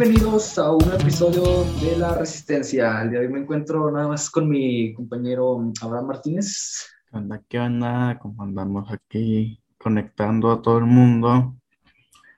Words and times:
bienvenidos 0.00 0.58
a 0.58 0.72
un 0.72 0.90
episodio 0.98 1.42
de 1.82 1.98
La 1.98 2.14
Resistencia. 2.14 3.02
El 3.02 3.10
día 3.10 3.20
de 3.20 3.26
hoy 3.26 3.32
me 3.34 3.40
encuentro 3.40 3.90
nada 3.90 4.08
más 4.08 4.30
con 4.30 4.48
mi 4.48 4.94
compañero 4.94 5.60
Abraham 5.82 6.06
Martínez. 6.06 6.86
¿Qué 7.10 7.18
onda? 7.18 7.42
¿Qué 7.46 7.58
onda? 7.58 8.18
¿Cómo 8.18 8.42
andamos 8.42 8.90
aquí 8.90 9.60
conectando 9.76 10.52
a 10.52 10.62
todo 10.62 10.78
el 10.78 10.86
mundo? 10.86 11.54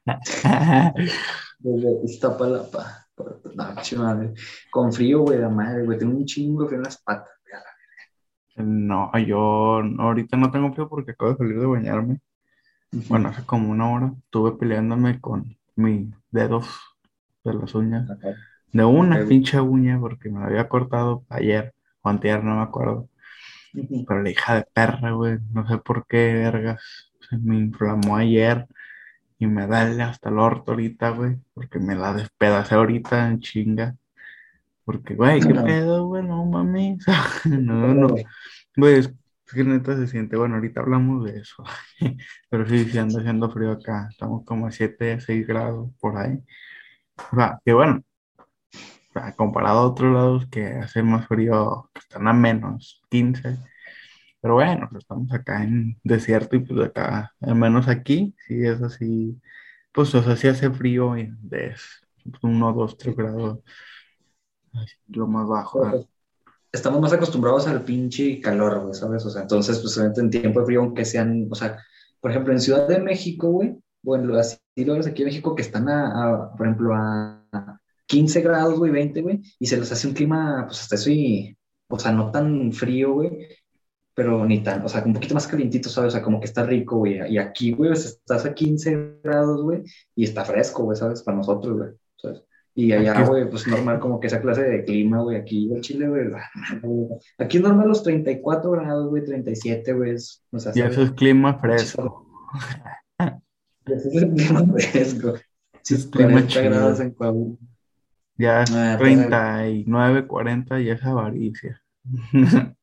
Desde 1.61 2.05
Iztapalapa. 2.05 3.07
No, 3.55 4.35
Con 4.73 4.93
frío, 4.93 5.21
güey, 5.21 5.39
la 5.39 5.49
madre, 5.49 5.85
güey. 5.85 5.99
Tengo 5.99 6.17
un 6.17 6.25
chingo 6.25 6.63
de 6.63 6.69
frío 6.69 6.79
en 6.81 6.85
las 6.85 7.01
patas. 7.01 7.31
No, 8.57 9.17
yo 9.25 9.83
ahorita 10.01 10.36
no 10.36 10.50
tengo 10.50 10.72
frío 10.72 10.89
porque 10.89 11.13
acabo 11.13 11.31
de 11.31 11.39
salir 11.39 11.61
de 11.61 11.67
bañarme. 11.67 12.21
Bueno, 13.08 13.29
hace 13.29 13.47
como 13.47 13.71
una 13.71 13.89
hora 13.89 14.13
estuve 14.25 14.50
peleándome 14.58 15.21
con 15.21 15.57
mis 15.77 16.13
dedos 16.33 16.67
de 17.45 17.55
las 17.55 17.75
uñas. 17.75 18.09
De 18.73 18.85
una 18.85 19.25
pinche 19.27 19.61
uña 19.61 19.99
porque 20.00 20.31
me 20.31 20.41
la 20.41 20.46
había 20.46 20.69
cortado 20.69 21.25
ayer 21.29 21.75
o 22.03 22.09
anteayer, 22.09 22.43
no 22.43 22.57
me 22.57 22.63
acuerdo. 22.63 23.09
Pero 23.73 24.23
la 24.23 24.31
hija 24.31 24.57
de 24.57 24.67
perra, 24.73 25.13
güey, 25.13 25.39
no 25.53 25.67
sé 25.67 25.79
por 25.79 26.07
qué, 26.07 26.35
vergas, 26.35 26.83
se 27.29 27.39
me 27.39 27.57
inflamó 27.57 28.17
ayer 28.17 28.67
y 29.39 29.47
me 29.47 29.67
duele 29.67 30.03
hasta 30.03 30.29
el 30.29 30.39
orto 30.39 30.73
ahorita, 30.73 31.11
güey, 31.11 31.36
porque 31.55 31.79
me 31.79 31.95
la 31.95 32.14
despedacé 32.14 32.75
ahorita 32.75 33.28
en 33.28 33.41
chinga. 33.41 33.97
Porque, 34.84 35.14
güey, 35.14 35.41
qué 35.41 35.55
pedo, 35.55 36.06
güey, 36.06 36.22
no 36.22 36.45
mames. 36.45 37.05
no, 37.45 37.95
no. 37.95 38.14
Güey, 38.77 38.98
es 38.98 39.12
que 39.53 39.64
neta 39.64 39.97
se 39.97 40.06
siente, 40.06 40.36
bueno, 40.36 40.56
ahorita 40.56 40.81
hablamos 40.81 41.25
de 41.25 41.39
eso. 41.41 41.64
Pero 42.50 42.69
sí, 42.69 42.84
sí 42.84 42.98
anda 42.98 43.20
haciendo 43.20 43.50
frío 43.50 43.72
acá. 43.72 44.09
Estamos 44.11 44.44
como 44.44 44.66
a 44.66 44.70
7, 44.72 45.20
6 45.20 45.47
grados 45.47 45.91
por 46.00 46.16
ahí. 46.19 46.38
O 47.33 47.37
sea, 47.37 47.61
que 47.65 47.73
bueno, 47.73 48.03
comparado 49.37 49.81
a 49.81 49.87
otros 49.89 50.12
lados 50.12 50.47
que 50.51 50.67
hace 50.67 51.03
más 51.03 51.27
frío, 51.27 51.91
que 51.92 52.01
están 52.01 52.28
a 52.28 52.33
menos 52.33 53.03
15. 53.11 53.59
Pero 54.41 54.55
bueno, 54.55 54.89
pues 54.91 55.03
estamos 55.05 55.33
acá 55.33 55.62
en 55.62 55.98
desierto 56.03 56.56
y 56.56 56.61
pues 56.61 56.89
acá, 56.89 57.33
al 57.41 57.55
menos 57.55 57.87
aquí, 57.89 58.34
sí 58.47 58.67
es 58.67 58.83
así, 58.83 59.41
pues 59.93 60.12
o 60.15 60.23
sea, 60.23 60.34
sí 60.37 60.48
hace 60.48 60.70
frío 60.70 61.17
y 61.17 61.33
de 61.43 61.75
1, 62.43 62.73
2, 62.73 62.98
3 62.98 63.17
grados, 63.17 63.61
lo 65.09 65.27
más 65.28 65.47
bajo. 65.47 66.09
Estamos 66.73 67.00
más 67.00 67.12
acostumbrados 67.12 67.69
al 67.69 67.83
pinche 67.83 68.41
calor, 68.41 68.81
güey, 68.81 68.95
¿sabes? 68.95 69.25
O 69.27 69.31
sea, 69.31 69.43
entonces, 69.43 69.78
pues 69.78 69.97
en 69.98 70.31
tiempo 70.31 70.61
de 70.61 70.67
frío, 70.67 70.81
aunque 70.81 71.05
sean, 71.05 71.47
o 71.50 71.55
sea, 71.55 71.78
por 72.20 72.31
ejemplo, 72.31 72.53
en 72.53 72.61
Ciudad 72.61 72.89
de 72.89 72.98
México, 72.98 73.48
güey, 73.48 73.78
bueno, 74.03 74.37
así 74.37 74.56
lugares 74.77 75.06
aquí 75.06 75.23
en 75.23 75.28
México 75.28 75.55
que 75.55 75.62
están 75.62 75.89
a, 75.89 76.53
por 76.56 76.67
ejemplo, 76.67 76.95
a 76.95 77.78
15 78.06 78.41
grados, 78.41 78.78
güey, 78.78 78.92
20, 78.92 79.23
güey, 79.23 79.41
y 79.59 79.67
se 79.67 79.78
les 79.78 79.91
hace 79.92 80.06
un 80.06 80.15
clima, 80.15 80.65
pues 80.67 80.81
hasta 80.81 80.97
eso 80.97 81.11
y, 81.11 81.56
o 81.89 81.98
sea, 81.98 82.12
no 82.12 82.31
tan 82.31 82.73
frío, 82.73 83.15
güey, 83.15 83.48
pero 84.15 84.45
ni 84.45 84.62
tan, 84.62 84.84
o 84.84 84.89
sea, 84.89 85.03
un 85.05 85.15
poquito 85.15 85.34
más 85.34 85.47
calientito, 85.47 85.89
¿sabes? 85.89 86.09
O 86.09 86.11
sea, 86.12 86.23
como 86.23 86.41
que 86.41 86.47
está 86.47 86.65
rico, 86.65 86.98
güey, 86.98 87.20
y 87.33 87.39
aquí, 87.39 87.73
güey, 87.73 87.93
estás 87.93 88.45
a 88.45 88.55
15 88.55 89.20
grados, 89.23 89.62
güey, 89.62 89.83
y 90.15 90.25
está 90.25 90.45
fresco, 90.45 90.84
güey, 90.84 90.97
¿sabes? 90.97 91.23
Para 91.23 91.39
nosotros, 91.39 91.77
güey, 91.77 91.91
¿sabes? 92.17 92.43
Y 92.75 92.93
allá, 92.93 93.27
güey, 93.27 93.48
pues 93.50 93.67
normal 93.67 94.00
como 94.00 94.19
que 94.19 94.28
esa 94.28 94.41
clase 94.41 94.62
de 94.62 94.84
clima, 94.84 95.20
güey, 95.20 95.37
aquí 95.37 95.70
en 95.70 95.83
Chile, 95.83 96.09
güey, 96.09 96.28
aquí 97.39 97.56
es 97.59 97.62
normal 97.62 97.89
los 97.89 98.03
34 98.03 98.70
grados, 98.70 99.09
güey, 99.09 99.25
37, 99.25 99.93
güey, 99.93 100.15
o 100.15 100.59
sea, 100.59 100.73
y 100.75 100.81
eso 100.81 101.03
es 101.03 101.12
clima 101.12 101.59
fresco. 101.59 102.27
Ese 103.86 104.08
es 104.08 104.16
el 104.16 104.34
es 105.91 106.11
grados 106.11 107.00
en 107.00 107.10
Coahuila. 107.12 107.56
Ya 108.38 108.65
ah, 108.72 108.97
39, 108.98 110.26
40 110.26 110.81
y 110.81 110.91
es 110.91 111.04
avaricia. 111.04 111.82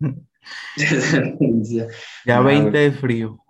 ya 2.26 2.42
20 2.42 2.78
ah, 2.78 2.82
es 2.84 2.96
frío. 2.98 3.44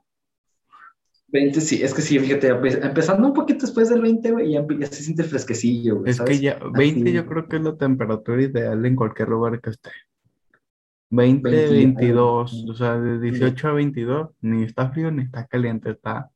20, 1.31 1.61
sí, 1.61 1.83
es 1.83 1.93
que 1.93 2.01
sí, 2.01 2.17
fíjate, 2.17 2.47
empezando 2.47 3.27
un 3.27 3.33
poquito 3.33 3.67
después 3.67 3.89
del 3.89 4.01
20, 4.01 4.31
güey, 4.31 4.53
ya, 4.53 4.65
se 4.87 5.03
siente 5.03 5.23
fresquecillo, 5.23 5.97
güey. 5.97 6.09
Es 6.09 6.19
que 6.19 6.39
ya, 6.39 6.59
20 6.73 7.11
yo 7.11 7.27
creo 7.27 7.47
que 7.47 7.57
es 7.57 7.61
la 7.61 7.77
temperatura 7.77 8.41
ideal 8.41 8.83
en 8.83 8.95
cualquier 8.95 9.29
lugar 9.29 9.61
que 9.61 9.69
esté. 9.69 9.91
20, 11.11 11.49
22, 11.69 12.65
o 12.69 12.73
sea, 12.73 12.99
de 12.99 13.19
18 13.19 13.67
a 13.67 13.73
22, 13.73 14.29
ni 14.41 14.63
está 14.63 14.89
frío 14.89 15.11
ni 15.11 15.23
está 15.23 15.45
caliente, 15.45 15.91
está. 15.91 16.31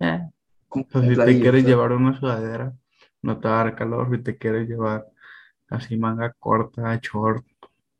Eh. 0.00 0.28
O 0.70 0.84
sea, 0.90 1.02
si 1.02 1.16
te 1.16 1.40
quieres 1.40 1.64
llevar 1.64 1.92
una 1.92 2.18
sudadera, 2.18 2.74
no 3.22 3.38
te 3.38 3.48
va 3.48 3.60
a 3.60 3.64
dar 3.64 3.74
calor. 3.74 4.10
Si 4.14 4.22
te 4.22 4.36
quieres 4.36 4.68
llevar 4.68 5.06
así 5.68 5.96
manga 5.96 6.32
corta, 6.38 6.98
short, 7.02 7.44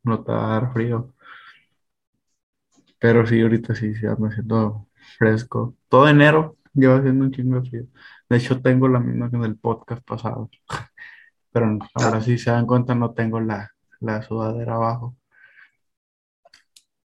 no 0.03 0.23
te 0.23 0.33
va 0.33 0.57
a 0.57 0.61
dar 0.61 0.73
frío. 0.73 1.15
Pero 2.99 3.27
sí, 3.27 3.41
ahorita 3.41 3.75
sí, 3.75 3.95
sí, 3.95 4.07
me 4.19 4.33
siento 4.33 4.89
fresco. 5.19 5.77
Todo 5.89 6.09
enero 6.09 6.57
lleva 6.75 6.99
haciendo 6.99 7.25
un 7.25 7.33
chingo 7.33 7.61
de 7.61 7.69
frío. 7.69 7.87
De 8.29 8.37
hecho, 8.37 8.61
tengo 8.61 8.89
la 8.89 9.01
misma 9.01 9.31
que 9.31 9.37
en 9.37 9.45
el 9.45 9.57
podcast 9.57 10.05
pasado. 10.05 10.51
Pero 11.53 11.79
ahora 11.95 12.21
sí 12.21 12.39
se 12.39 12.51
dan 12.51 12.67
cuenta, 12.67 12.95
no 12.95 13.13
tengo 13.15 13.41
la, 13.41 13.73
la 14.01 14.23
sudadera 14.23 14.75
abajo. 14.75 15.17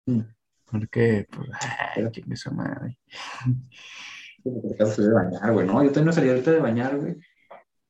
Mm. 0.06 0.20
Porque, 0.64 1.26
pues, 1.30 1.50
ay, 1.96 2.10
chingue 2.10 2.34
esa 2.34 2.50
madre. 2.50 2.98
de 4.44 5.12
bañar, 5.12 5.52
güey, 5.52 5.66
¿no? 5.66 5.82
Yo 5.82 5.92
tengo 5.92 6.12
salí 6.12 6.28
ahorita 6.28 6.50
de 6.50 6.60
bañar, 6.60 6.96
güey. 6.96 7.16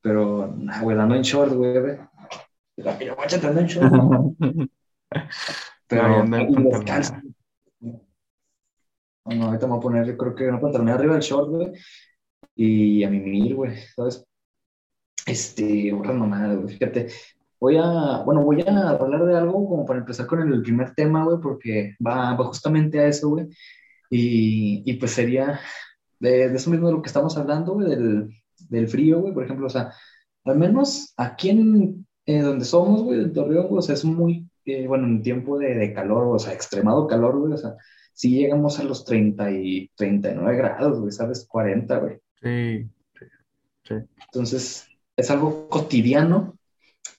Pero, 0.01 0.53
nah, 0.57 0.81
güey, 0.81 0.97
dando 0.97 1.15
en 1.15 1.21
short, 1.21 1.53
güey, 1.53 1.79
güey. 1.79 1.97
La 2.77 2.97
piraguacha 2.97 3.37
anda 3.47 3.61
en 3.61 3.67
short, 3.67 3.91
¿no? 3.91 4.35
Pero, 5.87 6.25
no. 6.25 6.37
No, 9.25 9.45
ahorita 9.45 9.67
me 9.67 9.71
voy 9.71 9.77
a 9.77 9.81
poner, 9.81 10.17
creo 10.17 10.35
que 10.35 10.47
una 10.47 10.59
pantalonera 10.59 10.97
arriba 10.97 11.13
del 11.13 11.21
short, 11.21 11.49
güey. 11.49 11.71
Y 12.55 13.03
a 13.03 13.09
mimir, 13.09 13.55
güey, 13.55 13.77
¿sabes? 13.95 14.25
Este, 15.25 15.93
otra 15.93 16.13
mamada, 16.13 16.55
güey. 16.55 16.73
Fíjate, 16.75 17.07
voy 17.59 17.77
a, 17.77 18.21
bueno, 18.25 18.43
voy 18.43 18.61
a 18.61 18.89
hablar 18.89 19.25
de 19.25 19.37
algo 19.37 19.53
como 19.69 19.85
para 19.85 19.99
empezar 19.99 20.27
con 20.27 20.41
el 20.41 20.61
primer 20.61 20.93
tema, 20.93 21.23
güey, 21.23 21.37
porque 21.41 21.95
va, 22.05 22.35
va 22.35 22.45
justamente 22.45 22.99
a 22.99 23.07
eso, 23.07 23.29
güey. 23.29 23.47
Y, 24.09 24.83
y 24.85 24.93
pues 24.95 25.11
sería 25.11 25.59
de, 26.23 26.45
eso 26.45 26.69
mismo 26.69 26.87
de 26.87 26.93
lo 26.93 27.01
que 27.01 27.07
estamos 27.07 27.37
hablando, 27.37 27.73
güey, 27.73 27.89
del, 27.89 28.29
del 28.69 28.87
frío, 28.87 29.19
güey, 29.19 29.33
por 29.33 29.43
ejemplo, 29.43 29.67
o 29.67 29.69
sea, 29.69 29.93
al 30.45 30.57
menos 30.57 31.13
aquí 31.17 31.49
en 31.49 32.07
eh, 32.25 32.41
donde 32.41 32.65
somos, 32.65 33.03
güey, 33.03 33.19
en 33.19 33.33
Torreón, 33.33 33.67
güey, 33.67 33.79
o 33.79 33.81
sea, 33.81 33.95
es 33.95 34.05
muy, 34.05 34.47
eh, 34.65 34.87
bueno, 34.87 35.05
en 35.05 35.21
tiempo 35.21 35.59
de, 35.59 35.75
de, 35.75 35.93
calor, 35.93 36.35
o 36.35 36.39
sea, 36.39 36.53
extremado 36.53 37.07
calor, 37.07 37.37
güey, 37.39 37.53
o 37.53 37.57
sea, 37.57 37.75
sí 38.13 38.31
llegamos 38.31 38.79
a 38.79 38.83
los 38.83 39.03
30 39.03 39.51
y 39.51 39.91
39 39.95 40.57
grados, 40.57 40.99
güey, 40.99 41.11
¿sabes? 41.11 41.45
40, 41.45 41.97
güey. 41.97 42.17
Sí, 42.41 42.89
sí, 43.19 43.25
sí. 43.83 43.95
Entonces, 44.25 44.87
es 45.17 45.29
algo 45.29 45.67
cotidiano 45.67 46.57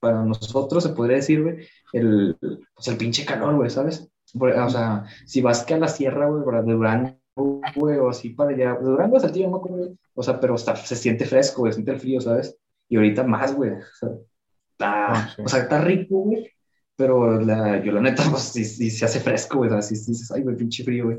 para 0.01 0.25
nosotros, 0.25 0.83
se 0.83 0.91
podría 0.91 1.17
decir, 1.17 1.43
güey, 1.43 1.67
el, 1.93 2.39
pues 2.41 2.89
el 2.89 2.97
pinche 2.97 3.27
calor, 3.27 3.55
güey, 3.57 3.69
¿sabes? 3.69 4.09
O 4.35 4.71
sea, 4.71 5.05
si 5.27 5.43
vas 5.43 5.63
que 5.65 5.75
a 5.75 5.79
la 5.79 5.89
sierra, 5.89 6.29
güey, 6.29 6.65
de 6.65 6.73
Durango, 6.73 7.24
güey, 7.37 7.99
o 7.99 8.09
así 8.09 8.31
para 8.31 8.51
allá. 8.51 8.79
Durango 8.81 9.17
es 9.17 9.33
tío, 9.33 9.49
no 9.49 9.59
güey. 9.59 9.97
O 10.15 10.23
sea, 10.23 10.39
pero 10.41 10.55
está, 10.55 10.77
se 10.77 10.97
siente 10.97 11.27
fresco, 11.27 11.63
güey, 11.63 11.73
se 11.73 11.77
siente 11.77 11.93
el 11.93 12.01
frío, 12.01 12.21
¿sabes? 12.21 12.57
Y 12.89 12.97
ahorita 12.97 13.25
más, 13.25 13.55
güey. 13.55 13.73
O 13.73 13.97
sea, 13.99 14.09
está, 14.73 15.13
ah, 15.13 15.37
o 15.45 15.49
sea, 15.49 15.61
está 15.63 15.81
rico, 15.81 16.17
güey. 16.21 16.51
Pero 16.97 17.41
la, 17.41 17.83
yo 17.83 17.93
la 17.93 18.01
neta, 18.01 18.23
pues 18.31 18.43
sí, 18.43 18.65
sí 18.65 18.91
se 18.91 19.05
hace 19.05 19.21
fresco, 19.21 19.59
güey. 19.59 19.73
Así 19.73 19.97
sí, 19.97 20.13
dices, 20.13 20.31
ay, 20.31 20.43
güey, 20.43 20.57
pinche 20.57 20.85
frío, 20.85 21.07
güey. 21.07 21.19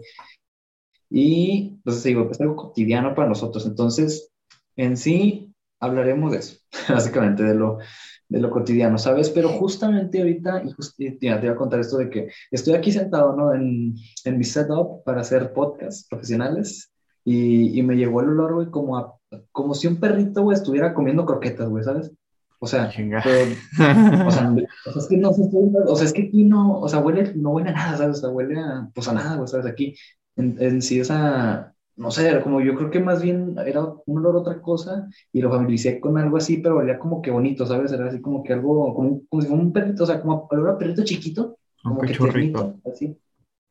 Y, 1.09 1.73
entonces 1.75 2.03
digo, 2.03 2.29
es 2.31 2.41
algo 2.41 2.55
cotidiano 2.55 3.13
para 3.13 3.29
nosotros. 3.29 3.65
Entonces, 3.65 4.31
en 4.75 4.97
sí, 4.97 5.53
hablaremos 5.79 6.31
de 6.31 6.39
eso, 6.39 6.57
básicamente, 6.89 7.43
de 7.43 7.55
lo, 7.55 7.79
de 8.27 8.39
lo 8.39 8.49
cotidiano, 8.49 8.97
¿sabes? 8.97 9.29
Pero 9.29 9.49
justamente 9.49 10.19
ahorita, 10.19 10.63
y, 10.97 11.25
ya 11.25 11.39
te 11.39 11.47
voy 11.47 11.55
a 11.55 11.55
contar 11.55 11.79
esto 11.79 11.97
de 11.97 12.09
que 12.09 12.29
estoy 12.51 12.73
aquí 12.73 12.91
sentado, 12.91 13.35
¿no? 13.35 13.53
En, 13.53 13.95
en 14.23 14.37
mi 14.37 14.43
setup 14.43 15.03
para 15.03 15.21
hacer 15.21 15.53
podcasts 15.53 16.07
profesionales 16.09 16.91
y, 17.23 17.77
y 17.77 17.83
me 17.83 17.95
llegó 17.95 18.21
el 18.21 18.29
olor, 18.29 18.53
güey, 18.55 18.67
como, 18.69 18.97
a, 18.97 19.13
como 19.51 19.73
si 19.73 19.87
un 19.87 19.99
perrito, 19.99 20.43
güey, 20.43 20.57
estuviera 20.57 20.93
comiendo 20.93 21.25
croquetas, 21.25 21.69
güey, 21.69 21.83
¿sabes? 21.83 22.11
O 22.59 22.67
sea, 22.67 22.87
o, 22.87 24.31
sea, 24.31 24.55
es 24.95 25.07
que 25.07 25.17
no, 25.17 25.29
o 25.29 25.95
sea, 25.95 26.05
es 26.05 26.13
que 26.13 26.23
aquí 26.23 26.45
no, 26.45 26.79
o 26.79 26.89
sea, 26.89 26.99
huele, 26.99 27.33
no 27.35 27.51
huele 27.51 27.69
a 27.69 27.73
nada, 27.73 27.97
¿sabes? 27.97 28.17
O 28.17 28.21
sea, 28.21 28.29
huele 28.29 28.59
a, 28.59 28.89
pues 28.93 29.07
a 29.07 29.13
nada, 29.13 29.35
güey, 29.35 29.47
¿sabes? 29.47 29.65
Aquí, 29.65 29.95
en, 30.35 30.55
en 30.59 30.81
sí, 30.81 30.99
o 31.01 31.05
sea, 31.05 31.74
no 31.97 32.11
sé, 32.11 32.41
como 32.41 32.61
yo 32.61 32.75
creo 32.75 32.91
que 32.91 32.99
más 32.99 33.21
bien 33.21 33.55
era 33.65 33.85
un 34.05 34.17
olor 34.19 34.35
otra 34.37 34.61
cosa 34.61 35.09
y 35.31 35.41
lo 35.41 35.49
familiaricé 35.49 35.99
con 35.99 36.17
algo 36.17 36.37
así, 36.37 36.57
pero 36.57 36.77
olía 36.77 36.99
como 36.99 37.21
que 37.21 37.31
bonito, 37.31 37.65
¿sabes? 37.65 37.91
Era 37.91 38.07
así 38.07 38.21
como 38.21 38.43
que 38.43 38.53
algo, 38.53 38.93
como, 38.93 39.21
como 39.29 39.41
si 39.41 39.47
fuera 39.47 39.63
un 39.63 39.73
perrito, 39.73 40.03
o 40.03 40.07
sea, 40.07 40.21
como 40.21 40.47
olor 40.51 40.69
a 40.71 40.77
perrito 40.77 41.03
chiquito, 41.03 41.57
como 41.83 42.01
un 42.01 42.07
que 42.07 42.13
chorrito. 42.13 42.79
así. 42.91 43.17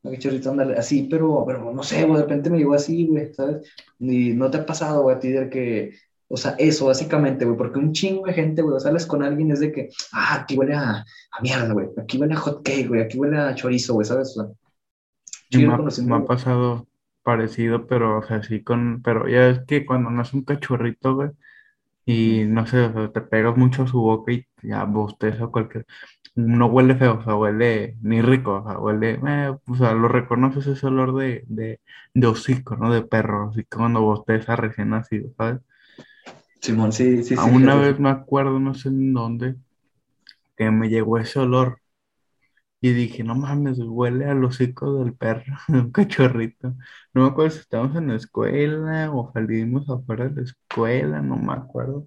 Un 0.02 0.12
cachorrito, 0.12 0.50
andale, 0.50 0.74
así, 0.76 1.08
pero, 1.10 1.44
pero 1.46 1.72
no 1.72 1.82
sé, 1.82 2.04
güey, 2.04 2.16
de 2.16 2.22
repente 2.22 2.50
me 2.50 2.58
llegó 2.58 2.74
así, 2.74 3.06
güey, 3.06 3.32
¿sabes? 3.32 3.62
Y 3.98 4.34
no 4.34 4.50
te 4.50 4.58
ha 4.58 4.66
pasado, 4.66 5.02
güey, 5.02 5.16
a 5.16 5.18
ti 5.18 5.30
de 5.30 5.48
que 5.48 5.92
O 6.28 6.36
sea, 6.36 6.54
eso 6.58 6.86
básicamente, 6.86 7.44
güey, 7.44 7.56
porque 7.56 7.78
un 7.78 7.92
chingo 7.92 8.26
de 8.26 8.34
gente, 8.34 8.62
güey, 8.62 8.78
sales 8.80 9.06
con 9.06 9.22
alguien 9.22 9.50
es 9.52 9.60
de 9.60 9.72
que, 9.72 9.88
ah, 10.12 10.40
aquí 10.42 10.56
huele 10.58 10.74
a, 10.74 10.90
a 11.00 11.42
mierda, 11.42 11.72
güey, 11.72 11.88
aquí 11.98 12.18
huele 12.18 12.34
a 12.34 12.38
hot 12.38 12.62
cake, 12.62 12.88
güey, 12.88 13.02
aquí 13.02 13.18
huele 13.18 13.38
a 13.38 13.54
chorizo, 13.54 13.94
güey, 13.94 14.06
¿sabes? 14.06 14.36
O 14.36 14.42
sea, 14.42 14.52
Y 15.50 15.56
chido 15.58 15.76
me, 15.78 15.92
me 16.02 16.16
ha 16.16 16.24
pasado 16.24 16.86
parecido, 17.24 17.86
pero, 17.88 18.20
o 18.20 18.24
sea, 18.24 18.42
sí 18.44 18.64
con, 18.64 19.02
pero 19.02 19.28
ya 19.28 19.48
es 19.50 19.60
que 19.66 19.86
cuando 19.86 20.10
no 20.10 20.22
es 20.22 20.34
un 20.34 20.44
cachorrito, 20.44 21.16
güey, 21.16 21.30
y 22.06 22.44
no 22.46 22.66
sé, 22.66 22.80
o 22.86 22.92
sea, 22.92 23.12
te 23.12 23.20
pegas 23.22 23.56
mucho 23.56 23.84
a 23.84 23.86
su 23.88 24.00
boca 24.00 24.32
y 24.32 24.46
ya 24.62 24.84
bosteza 24.84 25.46
cualquier, 25.48 25.86
no 26.36 26.66
huele 26.66 26.96
feo, 26.96 27.18
o 27.20 27.24
sea, 27.24 27.36
huele 27.36 27.96
ni 28.02 28.22
rico, 28.22 28.56
o 28.64 28.68
sea, 28.68 28.78
huele, 28.78 29.20
eh, 29.26 29.56
o 29.68 29.74
sea, 29.76 29.94
lo 29.94 30.08
reconoces 30.08 30.66
ese 30.66 30.86
olor 30.88 31.16
de, 31.16 31.44
de, 31.48 31.80
de 32.14 32.26
hocico, 32.26 32.76
¿no? 32.76 32.92
De 32.92 33.02
perro, 33.02 33.50
así 33.50 33.62
que 33.64 33.76
cuando 33.78 34.02
bosteza 34.02 34.56
recién 34.56 34.90
nacido, 34.90 35.30
¿sabes? 35.38 35.60
Simón, 36.60 36.92
sí, 36.92 37.22
sí, 37.22 37.36
A 37.36 37.44
sí, 37.44 37.54
una 37.56 37.74
fíjate. 37.74 37.76
vez 37.76 38.00
me 38.00 38.08
acuerdo, 38.10 38.58
no 38.58 38.74
sé 38.74 38.88
en 38.88 39.12
dónde, 39.12 39.56
que 40.56 40.70
me 40.70 40.88
llegó 40.88 41.18
ese 41.18 41.38
olor 41.40 41.80
y 42.88 42.92
dije, 42.92 43.24
no 43.24 43.34
mames, 43.34 43.78
huele 43.80 44.26
al 44.26 44.44
hocico 44.44 44.98
del 45.04 45.14
perro, 45.16 45.44
un 45.68 45.90
cachorrito. 45.92 46.74
No 47.14 47.22
me 47.22 47.28
acuerdo 47.28 47.50
si 47.52 47.60
estábamos 47.60 47.96
en 47.96 48.08
la 48.08 48.16
escuela 48.16 49.10
o 49.12 49.32
salimos 49.32 49.88
afuera 49.90 50.28
de 50.28 50.36
la 50.36 50.42
escuela, 50.42 51.22
no 51.22 51.36
me 51.36 51.52
acuerdo, 51.54 52.06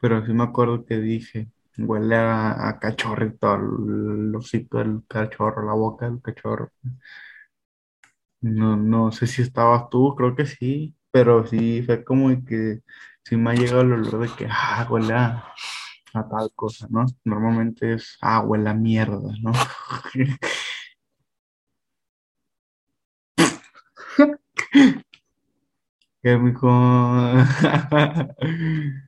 pero 0.00 0.24
sí 0.26 0.32
me 0.34 0.44
acuerdo 0.44 0.86
que 0.86 0.98
dije, 0.98 1.50
huele 1.78 2.16
a, 2.16 2.68
a 2.68 2.78
cachorrito, 2.80 3.50
al 3.52 4.34
hocico 4.36 4.78
del 4.78 5.02
cachorro, 5.08 5.66
la 5.66 5.74
boca 5.74 6.08
del 6.10 6.22
cachorro. 6.22 6.72
No, 8.40 8.76
no 8.76 9.10
sé 9.12 9.26
si 9.26 9.42
estabas 9.42 9.88
tú, 9.90 10.14
creo 10.16 10.36
que 10.36 10.46
sí, 10.46 10.96
pero 11.10 11.46
sí 11.46 11.82
fue 11.84 12.04
como 12.04 12.28
que 12.44 12.80
sí 13.24 13.36
me 13.36 13.50
ha 13.50 13.54
llegado 13.54 13.80
el 13.82 13.92
olor 13.94 14.20
de 14.28 14.36
que, 14.36 14.46
ah, 14.50 14.86
huele 14.90 15.14
a 15.14 15.44
a 16.16 16.28
tal 16.28 16.50
cosa, 16.54 16.86
¿no? 16.90 17.04
Normalmente 17.24 17.94
es, 17.94 18.16
ah, 18.22 18.40
huele 18.40 18.70
a 18.70 18.74
mierda, 18.74 19.32
¿no? 19.42 19.52
Que 26.22 26.36
mijo. 26.38 26.68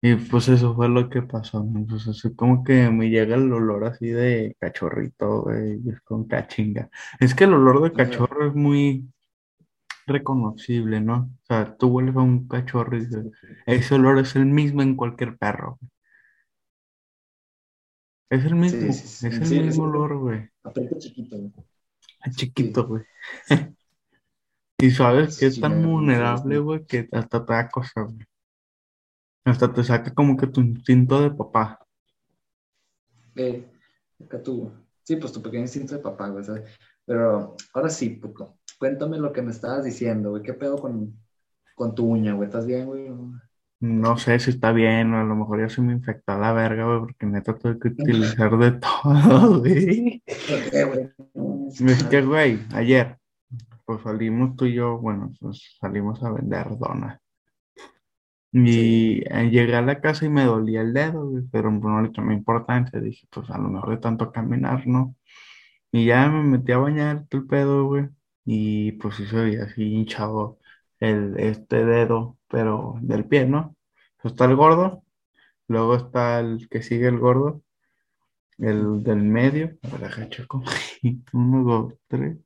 Y 0.00 0.14
pues 0.14 0.48
eso 0.48 0.74
fue 0.76 0.88
lo 0.88 1.10
que 1.10 1.22
pasó, 1.22 1.62
¿no? 1.64 1.84
Pues 1.86 2.06
así 2.06 2.32
como 2.34 2.62
que 2.62 2.88
me 2.90 3.10
llega 3.10 3.34
el 3.34 3.52
olor 3.52 3.84
así 3.84 4.06
de 4.08 4.56
cachorrito, 4.60 5.42
güey, 5.42 5.80
es 5.88 6.00
con 6.02 6.28
cachinga. 6.28 6.88
Es 7.18 7.34
que 7.34 7.44
el 7.44 7.54
olor 7.54 7.82
de 7.82 7.92
cachorro 7.92 8.46
es 8.48 8.54
muy 8.54 9.08
reconocible, 10.08 11.00
¿no? 11.00 11.30
O 11.42 11.46
sea, 11.46 11.76
tú 11.76 11.88
hueles 11.88 12.16
a 12.16 12.20
un 12.20 12.48
cachorro 12.48 12.96
y 12.96 13.06
dices, 13.06 13.26
ese 13.66 13.94
olor 13.94 14.18
es 14.18 14.34
el 14.36 14.46
mismo 14.46 14.82
en 14.82 14.96
cualquier 14.96 15.36
perro. 15.36 15.78
Es 18.30 18.44
el 18.44 18.56
mismo, 18.56 18.92
sí, 18.92 18.92
sí, 18.92 19.26
es 19.28 19.50
el 19.52 19.66
mismo 19.66 19.84
olor, 19.84 20.18
güey. 20.18 20.50
Aprieta 20.62 20.98
chiquito, 20.98 21.36
güey. 21.38 21.52
Chiquito, 22.34 22.86
güey. 22.86 23.04
Y 24.80 24.92
sabes 24.92 25.38
que 25.38 25.46
es 25.46 25.60
tan 25.60 25.82
vulnerable, 25.84 26.58
güey, 26.60 26.86
que 26.86 27.08
hasta 27.10 27.44
te 27.44 27.52
da 27.52 27.68
cosa, 27.68 28.02
güey. 28.02 28.24
Hasta 29.44 29.72
te 29.72 29.82
saca 29.82 30.14
como 30.14 30.36
que 30.36 30.46
tu 30.46 30.60
instinto 30.60 31.20
de 31.20 31.32
papá. 31.32 31.84
Eh, 33.34 33.68
acá 34.24 34.40
tú. 34.40 34.70
Sí, 35.02 35.16
pues 35.16 35.32
tu 35.32 35.42
pequeño 35.42 35.62
instinto 35.62 35.96
de 35.96 36.00
papá, 36.00 36.28
güey, 36.28 36.44
¿sabes? 36.44 36.78
Pero 37.04 37.56
ahora 37.72 37.88
sí, 37.90 38.10
puto. 38.10 38.57
Cuéntame 38.78 39.18
lo 39.18 39.32
que 39.32 39.42
me 39.42 39.50
estabas 39.50 39.84
diciendo, 39.84 40.30
güey. 40.30 40.42
¿Qué 40.42 40.54
pedo 40.54 40.76
con, 40.76 41.14
con 41.74 41.94
tu 41.94 42.06
uña, 42.06 42.34
güey? 42.34 42.46
¿Estás 42.46 42.66
bien, 42.66 42.86
güey? 42.86 43.10
No 43.80 44.16
sé 44.18 44.38
si 44.40 44.50
está 44.50 44.72
bien, 44.72 45.14
o 45.14 45.20
a 45.20 45.24
lo 45.24 45.36
mejor 45.36 45.60
ya 45.60 45.68
se 45.68 45.80
me 45.82 45.92
infectó 45.92 46.36
la 46.38 46.52
verga, 46.52 46.84
güey, 46.84 47.00
porque 47.00 47.26
neta 47.26 47.56
tuve 47.56 47.78
que 47.78 47.88
utilizar 47.88 48.56
de 48.58 48.72
todo, 49.02 49.60
güey. 49.60 50.22
Es 51.86 52.04
que, 52.04 52.22
güey, 52.22 52.58
ayer, 52.72 53.18
pues 53.84 54.02
salimos 54.02 54.56
tú 54.56 54.64
y 54.66 54.74
yo, 54.74 54.98
bueno, 54.98 55.32
pues 55.40 55.76
salimos 55.80 56.22
a 56.24 56.32
vender 56.32 56.76
donas. 56.76 57.20
Y 58.52 59.20
llegué 59.50 59.76
a 59.76 59.82
la 59.82 60.00
casa 60.00 60.24
y 60.24 60.28
me 60.30 60.44
dolía 60.44 60.80
el 60.80 60.92
dedo, 60.92 61.26
güey, 61.28 61.44
pero 61.52 61.70
no 61.70 62.02
le 62.02 62.08
tomé 62.10 62.34
importancia. 62.34 62.98
Dije, 62.98 63.26
pues 63.30 63.48
a 63.50 63.58
lo 63.58 63.68
mejor 63.68 63.90
de 63.90 63.98
tanto 63.98 64.32
caminar, 64.32 64.86
¿no? 64.86 65.14
Y 65.92 66.06
ya 66.06 66.28
me 66.28 66.42
metí 66.42 66.72
a 66.72 66.78
bañar 66.78 67.26
todo 67.28 67.42
el 67.42 67.46
pedo, 67.46 67.86
güey. 67.86 68.08
Y 68.50 68.92
pues 68.92 69.16
sí 69.16 69.26
se 69.26 69.36
veía 69.36 69.64
así 69.64 69.82
hinchado 69.82 70.58
el, 71.00 71.38
este 71.38 71.84
dedo, 71.84 72.38
pero 72.48 72.94
del 73.02 73.26
pie, 73.26 73.44
¿no? 73.44 73.76
Está 74.24 74.46
el 74.46 74.56
gordo, 74.56 75.04
luego 75.68 75.96
está 75.96 76.40
el 76.40 76.66
que 76.70 76.82
sigue 76.82 77.08
el 77.08 77.18
gordo, 77.18 77.62
el 78.56 79.02
del 79.02 79.18
medio. 79.22 79.76
A 79.92 79.96
ver. 79.98 80.30
Uno, 81.34 81.64
dos, 81.64 81.94
tres. 82.08 82.38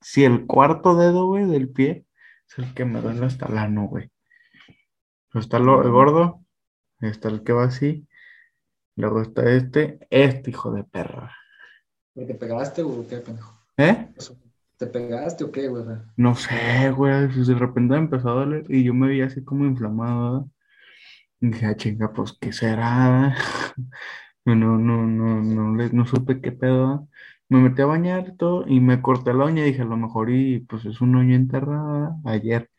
Si 0.00 0.24
el 0.24 0.46
cuarto 0.46 0.94
dedo, 0.94 1.26
güey, 1.26 1.46
del 1.46 1.70
pie 1.70 2.06
es 2.48 2.58
el 2.58 2.74
que 2.74 2.84
me 2.84 3.00
duele 3.00 3.26
hasta 3.26 3.46
ano, 3.46 3.88
güey. 3.88 4.08
Pues 5.32 5.46
está 5.46 5.56
el 5.56 5.64
gordo, 5.64 6.44
está 7.00 7.28
el 7.28 7.42
que 7.42 7.52
va 7.52 7.64
así, 7.64 8.06
luego 8.94 9.20
está 9.22 9.50
este, 9.50 9.98
este 10.10 10.50
hijo 10.50 10.70
de 10.72 10.84
perra. 10.84 11.34
¿Te 12.26 12.34
pegaste, 12.34 12.82
güey? 12.82 13.06
¿Qué, 13.06 13.18
pendejo? 13.18 13.52
¿Eh? 13.76 14.08
¿Te 14.76 14.86
pegaste 14.86 15.44
o 15.44 15.52
qué, 15.52 15.68
güey? 15.68 15.82
O 15.82 15.98
No 16.16 16.34
sé, 16.34 16.90
güey, 16.90 17.28
pues 17.28 17.46
de 17.46 17.54
repente 17.54 17.94
empezó 17.96 18.30
a 18.30 18.44
doler 18.44 18.64
y 18.68 18.84
yo 18.84 18.94
me 18.94 19.08
vi 19.08 19.20
así 19.20 19.44
como 19.44 19.64
inflamado. 19.64 20.50
Y 21.40 21.48
dije, 21.48 21.66
ah, 21.66 21.76
chinga, 21.76 22.12
pues, 22.12 22.32
¿qué 22.40 22.52
será? 22.52 23.36
No, 24.44 24.54
no, 24.54 24.78
no, 24.78 25.06
no, 25.06 25.42
no, 25.42 25.88
no 25.92 26.06
supe 26.06 26.40
qué 26.40 26.52
pedo. 26.52 27.06
Me 27.50 27.60
metí 27.60 27.82
a 27.82 27.86
bañar 27.86 28.28
y 28.28 28.36
todo 28.36 28.64
y 28.66 28.80
me 28.80 29.02
corté 29.02 29.34
la 29.34 29.44
uña 29.44 29.62
y 29.62 29.72
dije, 29.72 29.82
a 29.82 29.84
lo 29.84 29.98
mejor 29.98 30.30
y 30.30 30.60
pues 30.60 30.86
es 30.86 31.02
una 31.02 31.18
uña 31.20 31.36
enterrada 31.36 32.16
ayer. 32.24 32.70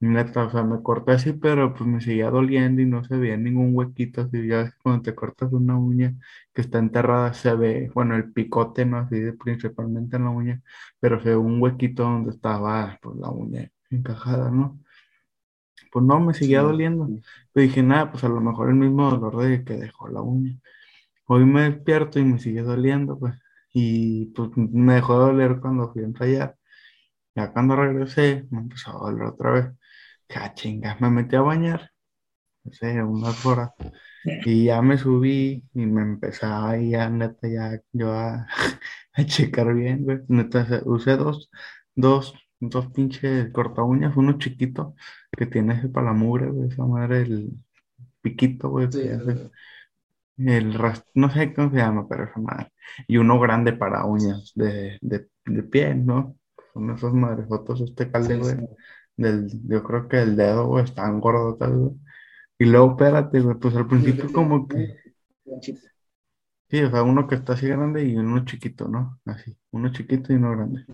Neta, 0.00 0.46
o 0.46 0.50
sea, 0.50 0.62
me 0.62 0.82
corté 0.82 1.12
así, 1.12 1.32
pero 1.34 1.74
pues 1.74 1.88
me 1.88 2.00
seguía 2.00 2.30
doliendo 2.30 2.80
y 2.80 2.86
no 2.86 3.04
se 3.04 3.16
veía 3.16 3.36
ningún 3.36 3.74
huequito. 3.76 4.22
Así, 4.22 4.46
ya 4.46 4.58
ves 4.62 4.72
que 4.74 4.78
cuando 4.82 5.02
te 5.02 5.14
cortas 5.14 5.52
una 5.52 5.76
uña 5.78 6.14
que 6.54 6.62
está 6.62 6.78
enterrada, 6.78 7.34
se 7.34 7.54
ve, 7.54 7.90
bueno, 7.94 8.16
el 8.16 8.32
picote, 8.32 8.86
¿no? 8.86 8.98
Así 8.98 9.20
de, 9.20 9.34
principalmente 9.34 10.16
en 10.16 10.24
la 10.24 10.30
uña, 10.30 10.62
pero 11.00 11.20
se 11.22 11.30
ve 11.30 11.36
un 11.36 11.60
huequito 11.60 12.02
donde 12.04 12.30
estaba 12.30 12.98
pues 13.02 13.16
la 13.18 13.30
uña 13.30 13.70
encajada, 13.90 14.50
¿no? 14.50 14.80
Pues 15.92 16.04
no, 16.04 16.20
me 16.20 16.34
seguía 16.34 16.60
sí. 16.60 16.66
doliendo. 16.66 17.08
Yo 17.08 17.62
dije, 17.62 17.82
nada, 17.82 18.10
pues 18.12 18.22
a 18.24 18.28
lo 18.28 18.40
mejor 18.40 18.68
el 18.70 18.76
mismo 18.76 19.10
dolor 19.10 19.42
de 19.44 19.64
que 19.64 19.74
dejó 19.74 20.08
la 20.08 20.22
uña. 20.22 20.56
Hoy 21.26 21.44
me 21.46 21.62
despierto 21.70 22.18
y 22.20 22.24
me 22.24 22.38
sigue 22.38 22.62
doliendo, 22.62 23.18
pues. 23.18 23.34
Y 23.72 24.26
pues 24.28 24.50
me 24.56 24.94
dejó 24.96 25.14
de 25.20 25.32
doler 25.32 25.60
cuando 25.60 25.92
fui 25.92 26.02
a 26.02 26.06
ensayar. 26.06 26.56
Ya 27.34 27.52
cuando 27.52 27.76
regresé, 27.76 28.46
me 28.50 28.60
empezó 28.60 28.90
a 28.92 29.10
doler 29.10 29.28
otra 29.28 29.52
vez. 29.52 29.66
Dije, 30.30 30.40
"Ah, 30.42 30.54
chinga, 30.54 30.96
me 31.00 31.10
metí 31.10 31.36
a 31.36 31.42
bañar, 31.42 31.90
no 32.64 32.72
sé, 32.72 33.02
unas 33.02 33.44
horas. 33.46 33.72
Y 34.44 34.66
ya 34.66 34.82
me 34.82 34.98
subí 34.98 35.64
y 35.74 35.86
me 35.86 36.02
empezaba 36.02 36.70
ahí 36.72 36.92
ya, 36.92 37.10
neta, 37.10 37.48
ya 37.48 37.80
yo 37.92 38.12
a, 38.14 38.46
a 39.14 39.26
checar 39.26 39.74
bien, 39.74 40.04
güey. 40.04 40.20
Neta, 40.28 40.66
usé 40.86 41.16
dos, 41.18 41.50
dos, 41.96 42.34
dos 42.60 42.88
pinches 42.92 43.52
corta 43.52 43.82
uñas, 43.84 44.16
uno 44.16 44.38
chiquito 44.38 44.94
que 45.36 45.46
tiene 45.46 45.74
ese 45.76 45.88
para 45.90 46.08
la 46.08 46.14
mugre, 46.14 46.50
güey, 46.50 46.68
esa 46.70 46.86
madre, 46.86 47.22
el 47.22 47.50
piquito, 48.22 48.70
güey, 48.70 48.88
Sí, 48.90 49.00
el 50.38 50.74
ras- 50.74 51.04
no 51.14 51.30
sé 51.30 51.52
cómo 51.54 51.70
se 51.70 51.76
llama, 51.76 52.08
pero 52.08 52.24
esa 52.24 52.40
madre. 52.40 52.72
Y 53.06 53.16
uno 53.18 53.38
grande 53.40 53.72
para 53.74 54.04
uñas 54.06 54.52
de, 54.54 54.98
de, 55.02 55.28
de 55.46 55.62
pie, 55.64 55.94
¿no? 55.94 56.36
Son 56.72 56.90
esos 56.90 57.12
madrefotos, 57.14 57.80
este 57.82 58.10
calde, 58.10 58.36
sí, 58.36 58.38
güey. 58.38 58.56
sí. 58.56 58.66
Del, 59.20 59.48
yo 59.68 59.82
creo 59.84 60.08
que 60.08 60.22
el 60.22 60.36
dedo, 60.36 60.66
güey, 60.66 60.84
están 60.84 61.20
gordotas, 61.20 61.70
güey. 61.70 61.92
Y 62.58 62.64
luego, 62.66 62.92
espérate, 62.92 63.40
güey, 63.40 63.56
pues 63.58 63.76
al 63.76 63.86
principio 63.86 64.32
como 64.32 64.66
que, 64.66 64.96
sí, 66.68 66.82
o 66.82 66.90
sea, 66.90 67.02
uno 67.02 67.26
que 67.26 67.34
está 67.34 67.54
así 67.54 67.66
grande 67.68 68.04
y 68.04 68.16
uno 68.16 68.44
chiquito, 68.44 68.88
¿no? 68.88 69.20
Así, 69.26 69.56
uno 69.72 69.92
chiquito 69.92 70.32
y 70.32 70.36
uno 70.36 70.52
grande. 70.52 70.84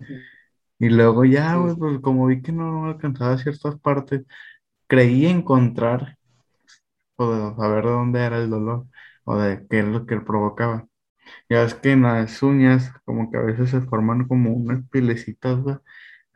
Y 0.78 0.88
luego 0.90 1.24
ya, 1.24 1.56
güey, 1.56 1.76
pues 1.76 2.00
como 2.00 2.26
vi 2.26 2.42
que 2.42 2.52
no 2.52 2.86
alcanzaba 2.86 3.38
ciertas 3.38 3.78
partes, 3.80 4.24
creí 4.88 5.26
encontrar 5.26 6.16
o 7.16 7.32
de 7.32 7.56
saber 7.56 7.84
de 7.84 7.90
dónde 7.90 8.20
era 8.24 8.38
el 8.38 8.50
dolor 8.50 8.86
o 9.24 9.36
de 9.38 9.66
qué 9.68 9.80
es 9.80 9.86
lo 9.86 10.06
que 10.06 10.20
provocaba. 10.20 10.86
Ya 11.48 11.62
es 11.64 11.74
que 11.74 11.92
en 11.92 12.02
las 12.02 12.42
uñas 12.42 12.92
como 13.04 13.30
que 13.30 13.38
a 13.38 13.42
veces 13.42 13.70
se 13.70 13.80
forman 13.82 14.28
como 14.28 14.52
unas 14.52 14.88
pilecitas, 14.90 15.58
güey, 15.60 15.76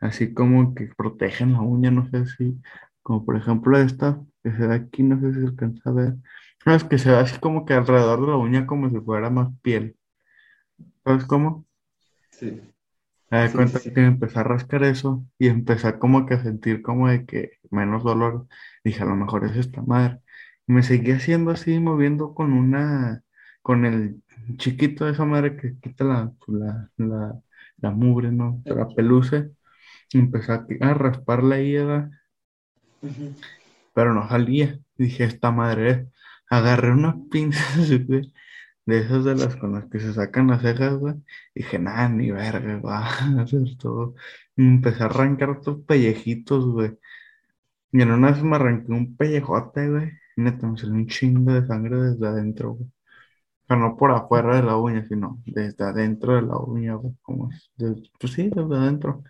así 0.01 0.33
como 0.33 0.75
que 0.75 0.87
protegen 0.97 1.53
la 1.53 1.61
uña, 1.61 1.91
no 1.91 2.07
sé 2.09 2.25
si, 2.27 2.61
como 3.03 3.25
por 3.25 3.37
ejemplo 3.37 3.77
esta, 3.79 4.21
que 4.43 4.51
se 4.53 4.67
ve 4.67 4.75
aquí, 4.75 5.03
no 5.03 5.19
sé 5.21 5.33
si 5.33 5.41
se 5.41 5.47
alcanza 5.47 5.89
a 5.91 5.93
ver. 5.93 6.15
No, 6.65 6.75
es 6.75 6.83
que 6.85 6.97
se 6.99 7.11
ve 7.11 7.17
así 7.17 7.39
como 7.39 7.65
que 7.65 7.73
alrededor 7.75 8.21
de 8.21 8.27
la 8.27 8.37
uña 8.37 8.67
como 8.67 8.89
si 8.89 8.99
fuera 9.01 9.29
más 9.31 9.49
piel. 9.63 9.97
¿Sabes 11.03 11.25
cómo? 11.25 11.65
Sí. 12.31 12.61
Me 13.29 13.37
da 13.39 13.53
Sí, 13.53 13.53
cuenta 13.53 13.79
sí, 13.79 13.91
sí. 13.91 13.91
que 13.93 14.01
empecé 14.05 14.39
a 14.39 14.43
rascar 14.43 14.83
eso 14.83 15.25
y 15.39 15.47
empecé 15.47 15.97
como 15.99 16.25
que 16.25 16.33
a 16.35 16.43
sentir 16.43 16.81
como 16.81 17.07
de 17.09 17.25
que 17.25 17.51
menos 17.71 18.03
dolor. 18.03 18.47
Dije, 18.83 19.03
a 19.03 19.05
lo 19.05 19.15
mejor 19.15 19.45
es 19.45 19.55
esta 19.55 19.81
madre. 19.81 20.19
Y 20.67 20.73
me 20.73 20.83
seguí 20.83 21.11
haciendo 21.11 21.51
así, 21.51 21.79
moviendo 21.79 22.33
con 22.35 22.51
una, 22.53 23.23
con 23.61 23.85
el 23.85 24.21
chiquito 24.57 25.05
de 25.05 25.11
esa 25.13 25.23
madre 25.25 25.55
que 25.57 25.79
quita 25.79 26.03
la, 26.03 26.33
la, 26.47 26.91
la, 26.97 27.41
la 27.77 27.91
mugre, 27.91 28.31
¿no? 28.31 28.61
La 28.67 28.93
peluce. 28.93 29.51
Empecé 30.13 30.51
a, 30.53 30.65
a 30.81 30.93
raspar 30.93 31.43
la 31.43 31.59
hierba, 31.59 32.09
Ujú. 33.01 33.33
pero 33.93 34.13
no 34.13 34.27
salía. 34.29 34.79
Dije, 34.97 35.23
esta 35.25 35.51
madre 35.51 35.89
es. 35.91 36.07
Agarré 36.49 36.91
unas 36.91 37.15
pinzas, 37.31 37.89
de 38.85 38.97
esas 38.99 39.23
de 39.25 39.35
las 39.35 39.55
con 39.57 39.73
las 39.73 39.85
que 39.89 39.99
se 39.99 40.13
sacan 40.13 40.47
las 40.47 40.61
cejas, 40.61 40.95
güey. 40.97 41.15
Dije, 41.55 41.79
nada, 41.79 42.09
ni 42.09 42.31
verga, 42.31 42.79
va 42.79 42.99
a 43.07 43.41
hacer 43.41 43.77
todo. 43.79 44.15
Y 44.57 44.63
empecé 44.67 45.03
a 45.03 45.07
arrancar 45.07 45.49
otros 45.51 45.79
pellejitos, 45.87 46.65
güey. 46.65 46.97
Y 47.91 48.01
en 48.01 48.11
una 48.11 48.31
vez 48.31 48.43
me 48.43 48.55
arranqué 48.57 48.91
un 48.91 49.15
pellejote, 49.17 49.89
güey. 49.89 50.11
Neta, 50.37 50.67
me 50.67 50.77
salió 50.77 50.95
un 50.95 51.07
chingo 51.07 51.53
de 51.53 51.65
sangre 51.67 51.97
desde 51.97 52.27
adentro, 52.27 52.73
güey. 52.73 52.89
O 52.89 53.67
sea, 53.67 53.77
no 53.77 53.97
por 53.97 54.11
afuera 54.11 54.57
de 54.57 54.63
la 54.63 54.77
uña, 54.77 55.05
sino 55.07 55.41
desde 55.45 55.83
adentro 55.85 56.35
de 56.35 56.43
la 56.43 56.57
uña, 56.57 56.95
güey. 56.95 57.15
Como 57.21 57.49
pues 58.19 58.33
sí, 58.33 58.49
desde 58.49 58.75
adentro. 58.77 59.23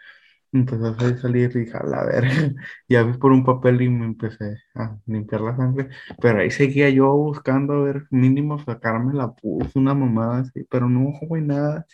Empezó 0.53 0.87
a 0.87 0.95
salir, 0.99 1.17
salir 1.19 1.51
y 1.55 1.59
dije, 1.61 1.77
a 1.77 1.83
la 1.85 2.03
verga. 2.05 2.29
Ya 2.89 3.03
vi 3.03 3.13
por 3.17 3.31
un 3.31 3.45
papel 3.45 3.81
y 3.81 3.89
me 3.89 4.05
empecé 4.05 4.57
a 4.75 4.97
limpiar 5.05 5.41
la 5.41 5.55
sangre. 5.55 5.89
Pero 6.21 6.39
ahí 6.41 6.51
seguía 6.51 6.89
yo 6.89 7.11
buscando 7.15 7.73
a 7.73 7.83
ver, 7.83 8.03
mínimo 8.11 8.59
sacarme 8.59 9.13
la 9.13 9.33
pus, 9.33 9.75
una 9.75 9.93
mamada 9.93 10.39
así. 10.41 10.65
Pero 10.69 10.89
no, 10.89 11.13
güey, 11.27 11.41
nada. 11.43 11.85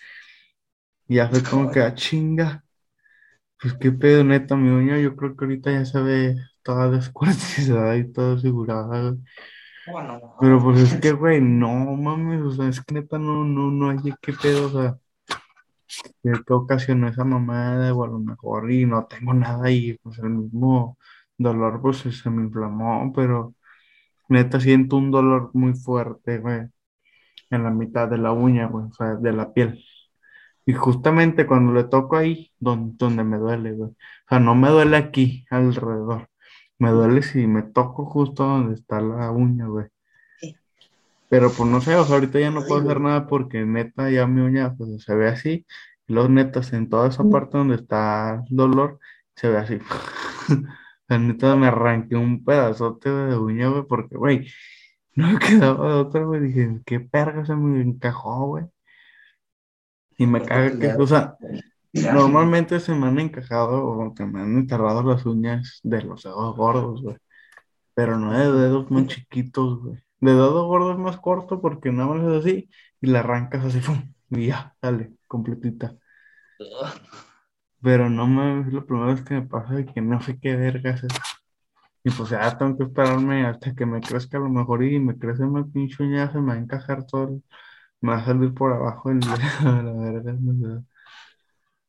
Y 1.08 1.16
ya 1.16 1.30
fue 1.30 1.44
como 1.44 1.72
que, 1.72 1.82
ah, 1.82 1.94
chinga. 1.94 2.64
Pues 3.62 3.74
qué 3.76 3.92
pedo, 3.92 4.24
neta, 4.24 4.56
mi 4.56 4.70
uña, 4.70 5.00
yo 5.00 5.16
creo 5.16 5.36
que 5.36 5.46
ahorita 5.46 5.72
ya 5.72 5.86
se 5.86 6.00
ve 6.02 6.36
toda 6.64 6.90
descuartizada 6.92 7.98
y 7.98 8.12
toda 8.12 8.36
asegurada, 8.36 9.16
Pero 10.40 10.62
pues 10.64 10.80
es 10.82 11.00
que, 11.02 11.12
güey, 11.14 11.42
no 11.42 11.70
mames, 11.96 12.42
o 12.42 12.52
sea, 12.52 12.68
es 12.70 12.82
que 12.82 12.94
neta 12.96 13.18
no, 13.20 13.44
no, 13.46 13.72
no 13.72 13.90
hay 13.90 13.98
qué 14.22 14.34
pedo, 14.34 14.68
o 14.68 14.70
sea, 14.72 14.98
qué, 16.24 16.32
ocasionó 16.54 17.08
esa 17.08 17.24
mamada, 17.24 17.94
o 17.94 18.04
a 18.04 18.08
lo 18.08 18.20
mejor, 18.20 18.72
y 18.72 18.86
no 18.86 19.06
tengo 19.08 19.34
nada 19.34 19.72
y 19.72 19.98
pues 20.00 20.20
el 20.20 20.30
mismo 20.32 20.98
dolor, 21.38 21.82
pues 21.82 21.98
se 22.00 22.12
se 22.12 22.30
me 22.30 22.44
inflamó, 22.44 23.12
pero 23.14 23.56
neta 24.30 24.60
siento 24.60 24.98
un 24.98 25.12
dolor 25.12 25.52
muy 25.54 25.74
fuerte, 25.76 26.40
güey, 26.40 26.62
en 27.50 27.64
la 27.64 27.72
mitad 27.72 28.08
de 28.10 28.18
la 28.18 28.32
uña, 28.34 28.68
güey, 28.68 28.86
o 28.88 28.94
sea, 28.94 29.16
de 29.16 29.34
la 29.34 29.54
piel. 29.54 29.84
Y 30.66 30.74
justamente 30.74 31.48
cuando 31.48 31.74
le 31.74 31.86
toco 31.86 32.18
ahí, 32.18 32.52
donde, 32.60 32.96
donde 32.98 33.24
me 33.24 33.38
duele, 33.38 33.72
güey. 33.74 33.92
O 33.92 33.96
sea, 34.30 34.40
no 34.40 34.56
me 34.56 34.70
duele 34.70 34.98
aquí, 34.98 35.46
alrededor. 35.50 36.30
Me 36.80 36.92
duele 36.92 37.22
si 37.24 37.48
me 37.48 37.64
toco 37.64 38.06
justo 38.06 38.44
donde 38.46 38.76
está 38.76 39.02
la 39.02 39.32
uña, 39.32 39.68
güey. 39.68 39.88
Pero 41.30 41.52
pues 41.52 41.70
no 41.70 41.82
sé, 41.82 41.96
o 41.96 42.06
sea, 42.06 42.16
ahorita 42.16 42.40
ya 42.40 42.52
no 42.52 42.66
puedo 42.66 42.82
hacer 42.82 43.02
nada 43.02 43.28
porque 43.28 43.66
neta 43.66 44.10
ya 44.10 44.28
mi 44.28 44.42
uña 44.42 44.76
pues, 44.76 45.04
se 45.04 45.16
ve 45.16 45.28
así. 45.28 45.66
Y 46.08 46.14
los 46.14 46.30
netas 46.30 46.72
en 46.74 46.90
toda 46.90 47.10
esa 47.10 47.24
parte 47.30 47.58
donde 47.58 47.76
está 47.76 48.44
el 48.50 48.56
dolor, 48.56 49.00
se 49.36 49.50
ve 49.50 49.58
así. 49.58 49.80
La 51.10 51.18
neta 51.20 51.56
me 51.56 51.68
arranqué 51.68 52.16
un 52.16 52.44
pedazote 52.44 53.10
de 53.10 53.38
uña, 53.38 53.70
güey, 53.70 53.84
porque, 53.88 54.16
güey, 54.18 54.48
no 55.16 55.32
me 55.32 55.40
quedaba 55.40 55.88
de 55.90 55.94
otra, 55.96 56.24
güey. 56.24 56.42
Dije, 56.42 56.82
qué 56.86 57.00
perga 57.00 57.46
se 57.46 57.56
me 57.56 57.82
encajó, 57.82 58.48
güey. 58.48 58.66
Y 60.18 60.26
me 60.28 60.42
caga 60.44 60.78
que, 60.80 60.94
o 60.94 61.08
sea, 61.08 61.38
normalmente 61.94 62.80
se 62.80 62.94
me 62.96 63.08
han 63.08 63.20
encajado 63.20 63.86
o 63.86 64.14
que 64.16 64.26
me 64.26 64.42
han 64.42 64.58
enterrado 64.58 65.04
las 65.04 65.26
uñas 65.26 65.80
de 65.84 66.02
los 66.04 66.24
dedos 66.24 66.56
gordos, 66.56 67.02
güey. 67.02 67.18
Pero 67.94 68.18
no 68.18 68.32
de 68.32 68.52
dedos 68.52 68.90
muy 68.92 69.08
chiquitos, 69.08 69.80
güey. 69.84 70.07
De 70.20 70.32
dedos 70.34 70.66
gordos 70.68 70.98
más 71.00 71.18
corto 71.20 71.62
porque 71.62 71.92
nada 71.92 72.14
más 72.16 72.24
es 72.24 72.46
así 72.46 72.70
y 73.02 73.08
la 73.08 73.20
arrancas 73.22 73.66
así, 73.66 73.80
y 74.32 74.48
ya, 74.48 74.76
sale, 74.82 75.14
completita. 75.28 75.96
Pero 77.82 78.10
no 78.10 78.28
me 78.28 78.62
es 78.62 78.74
la 78.74 78.82
primera 78.86 79.08
vez 79.14 79.24
que 79.24 79.34
me 79.36 79.42
pasa 79.48 79.74
de 79.76 79.86
que 79.86 80.02
no 80.02 80.22
sé 80.22 80.40
qué 80.40 80.56
vergas 80.56 81.04
es. 81.04 81.14
Y 82.04 82.12
pues 82.12 82.30
ya 82.32 82.58
tengo 82.58 82.78
que 82.78 82.86
esperarme 82.86 83.46
hasta 83.48 83.76
que 83.76 83.86
me 83.86 84.02
crezca 84.02 84.38
a 84.38 84.42
lo 84.42 84.50
mejor 84.50 84.84
y 84.84 85.00
me 85.00 85.18
crece 85.20 85.44
una 85.44 85.66
pinche 85.66 86.04
uña, 86.04 86.32
se 86.32 86.40
me 86.40 86.48
va 86.50 86.54
a 86.56 86.58
encajar 86.60 87.06
todo, 87.06 87.42
me 88.02 88.12
va 88.14 88.20
a 88.20 88.26
salir 88.26 88.54
por 88.56 88.74
abajo 88.74 89.12
el 89.12 89.20
la 89.64 89.94
verga. 89.94 90.34
no. 90.40 90.86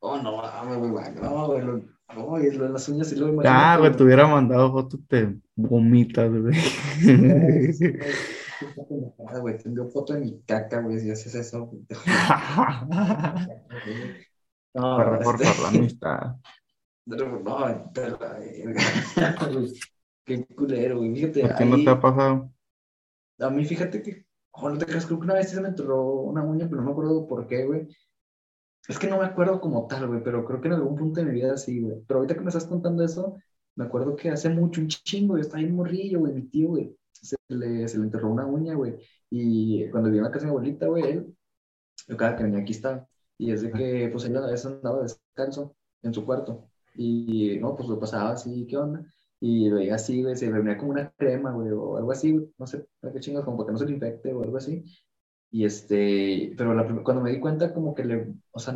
Oh, 0.01 0.17
no, 0.21 0.31
no, 0.41 0.75
lo- 0.75 1.77
no, 1.77 1.98
y 2.11 2.51
lo 2.51 2.65
de 2.65 2.69
las 2.69 2.87
uñas 2.89 3.11
y 3.11 3.15
luego 3.15 3.41
Ah, 3.45 3.53
imagínate, 3.75 3.79
güey, 3.79 3.95
te 3.95 4.03
hubiera 4.03 4.27
mandado 4.27 4.71
fotos, 4.71 4.99
te 5.07 5.35
vomitas, 5.55 6.29
güey. 6.29 6.55
Ah, 9.27 9.39
güey, 9.39 9.57
te 9.63 9.69
envío 9.69 9.87
foto 9.89 10.13
de 10.13 10.19
mi 10.21 10.41
caca, 10.41 10.81
güey, 10.81 10.99
si 10.99 11.11
haces 11.11 11.35
eso. 11.35 11.71
No, 14.71 14.97
Para 14.97 15.17
reforzar 15.17 15.47
este, 15.47 15.61
la 15.63 15.67
amistad. 15.69 16.35
no, 17.05 17.39
no, 17.39 17.91
Qué 20.25 20.45
culero, 20.45 20.97
güey. 20.97 21.15
Fíjate, 21.15 21.43
¿A 21.43 21.55
ti 21.55 21.65
no 21.65 21.75
ahí, 21.75 21.85
te 21.85 21.89
ha 21.89 21.99
pasado? 21.99 22.51
a 23.39 23.49
mí 23.49 23.65
fíjate 23.65 24.03
que, 24.03 24.25
oh, 24.51 24.69
no 24.69 24.77
te 24.77 24.85
creas, 24.85 25.05
creo 25.05 25.19
que 25.19 25.25
una 25.25 25.33
vez 25.33 25.49
se 25.49 25.61
me 25.61 25.69
enterró 25.69 26.03
una 26.03 26.43
uña, 26.43 26.67
pero 26.69 26.81
no 26.81 26.87
me 26.87 26.91
acuerdo 26.91 27.25
por 27.25 27.47
qué, 27.47 27.65
güey. 27.65 27.87
Es 28.89 28.97
que 28.97 29.07
no 29.07 29.19
me 29.19 29.25
acuerdo 29.25 29.61
como 29.61 29.85
tal, 29.87 30.07
güey, 30.07 30.23
pero 30.23 30.43
creo 30.45 30.59
que 30.61 30.67
en 30.67 30.73
algún 30.73 30.95
punto 30.95 31.19
de 31.19 31.27
mi 31.27 31.33
vida 31.33 31.55
sí, 31.57 31.79
güey. 31.79 32.01
Pero 32.07 32.19
ahorita 32.19 32.33
que 32.33 32.41
me 32.41 32.47
estás 32.49 32.65
contando 32.65 33.03
eso, 33.03 33.37
me 33.75 33.85
acuerdo 33.85 34.15
que 34.15 34.31
hace 34.31 34.49
mucho, 34.49 34.81
un 34.81 34.87
chingo, 34.87 35.37
yo 35.37 35.41
estaba 35.41 35.59
ahí 35.59 35.71
morrillo, 35.71 36.19
güey, 36.21 36.33
mi 36.33 36.41
tío, 36.49 36.69
güey, 36.69 36.97
se 37.11 37.37
le, 37.49 37.87
se 37.87 37.99
le 37.99 38.05
enterró 38.05 38.31
una 38.31 38.47
uña, 38.47 38.73
güey. 38.73 38.95
Y 39.29 39.87
cuando 39.91 40.09
vivía 40.09 40.21
en 40.21 40.25
la 40.25 40.31
casa 40.31 40.45
de 40.47 40.51
mi 40.51 40.57
abuelita, 40.57 40.87
güey, 40.87 41.03
él, 41.03 41.37
yo 42.07 42.17
cada 42.17 42.35
que 42.35 42.43
venía 42.43 42.61
aquí 42.61 42.71
estaba. 42.71 43.07
Y 43.37 43.51
es 43.51 43.61
de 43.61 43.71
que, 43.71 44.09
pues, 44.11 44.25
él 44.25 44.35
a 44.37 44.47
veces 44.47 44.65
andaba 44.65 45.03
descalzo 45.03 45.75
en 46.01 46.13
su 46.13 46.25
cuarto. 46.25 46.65
Y, 46.95 47.59
no, 47.59 47.75
pues, 47.75 47.87
lo 47.89 47.99
pasaba 47.99 48.31
así, 48.31 48.65
¿qué 48.67 48.77
onda? 48.77 49.05
Y 49.39 49.69
veía 49.69 49.95
así, 49.95 50.23
güey, 50.23 50.35
se 50.35 50.51
venía 50.51 50.77
como 50.77 50.91
una 50.91 51.11
crema, 51.11 51.51
güey, 51.51 51.69
o 51.71 51.97
algo 51.97 52.11
así, 52.11 52.31
güey, 52.31 52.51
no 52.57 52.65
sé, 52.65 52.87
qué 53.13 53.19
chingas, 53.19 53.45
como 53.45 53.57
para 53.57 53.67
que 53.67 53.73
no 53.73 53.77
se 53.79 53.85
le 53.85 53.93
infecte 53.93 54.33
o 54.33 54.41
algo 54.43 54.57
así. 54.57 54.83
Y 55.51 55.65
este, 55.65 56.53
pero 56.57 56.73
la 56.73 56.85
cuando 57.03 57.23
me 57.23 57.31
di 57.31 57.39
cuenta, 57.39 57.73
como 57.73 57.95
que 57.95 58.03
le, 58.05 58.33
o 58.51 58.59
sea, 58.59 58.75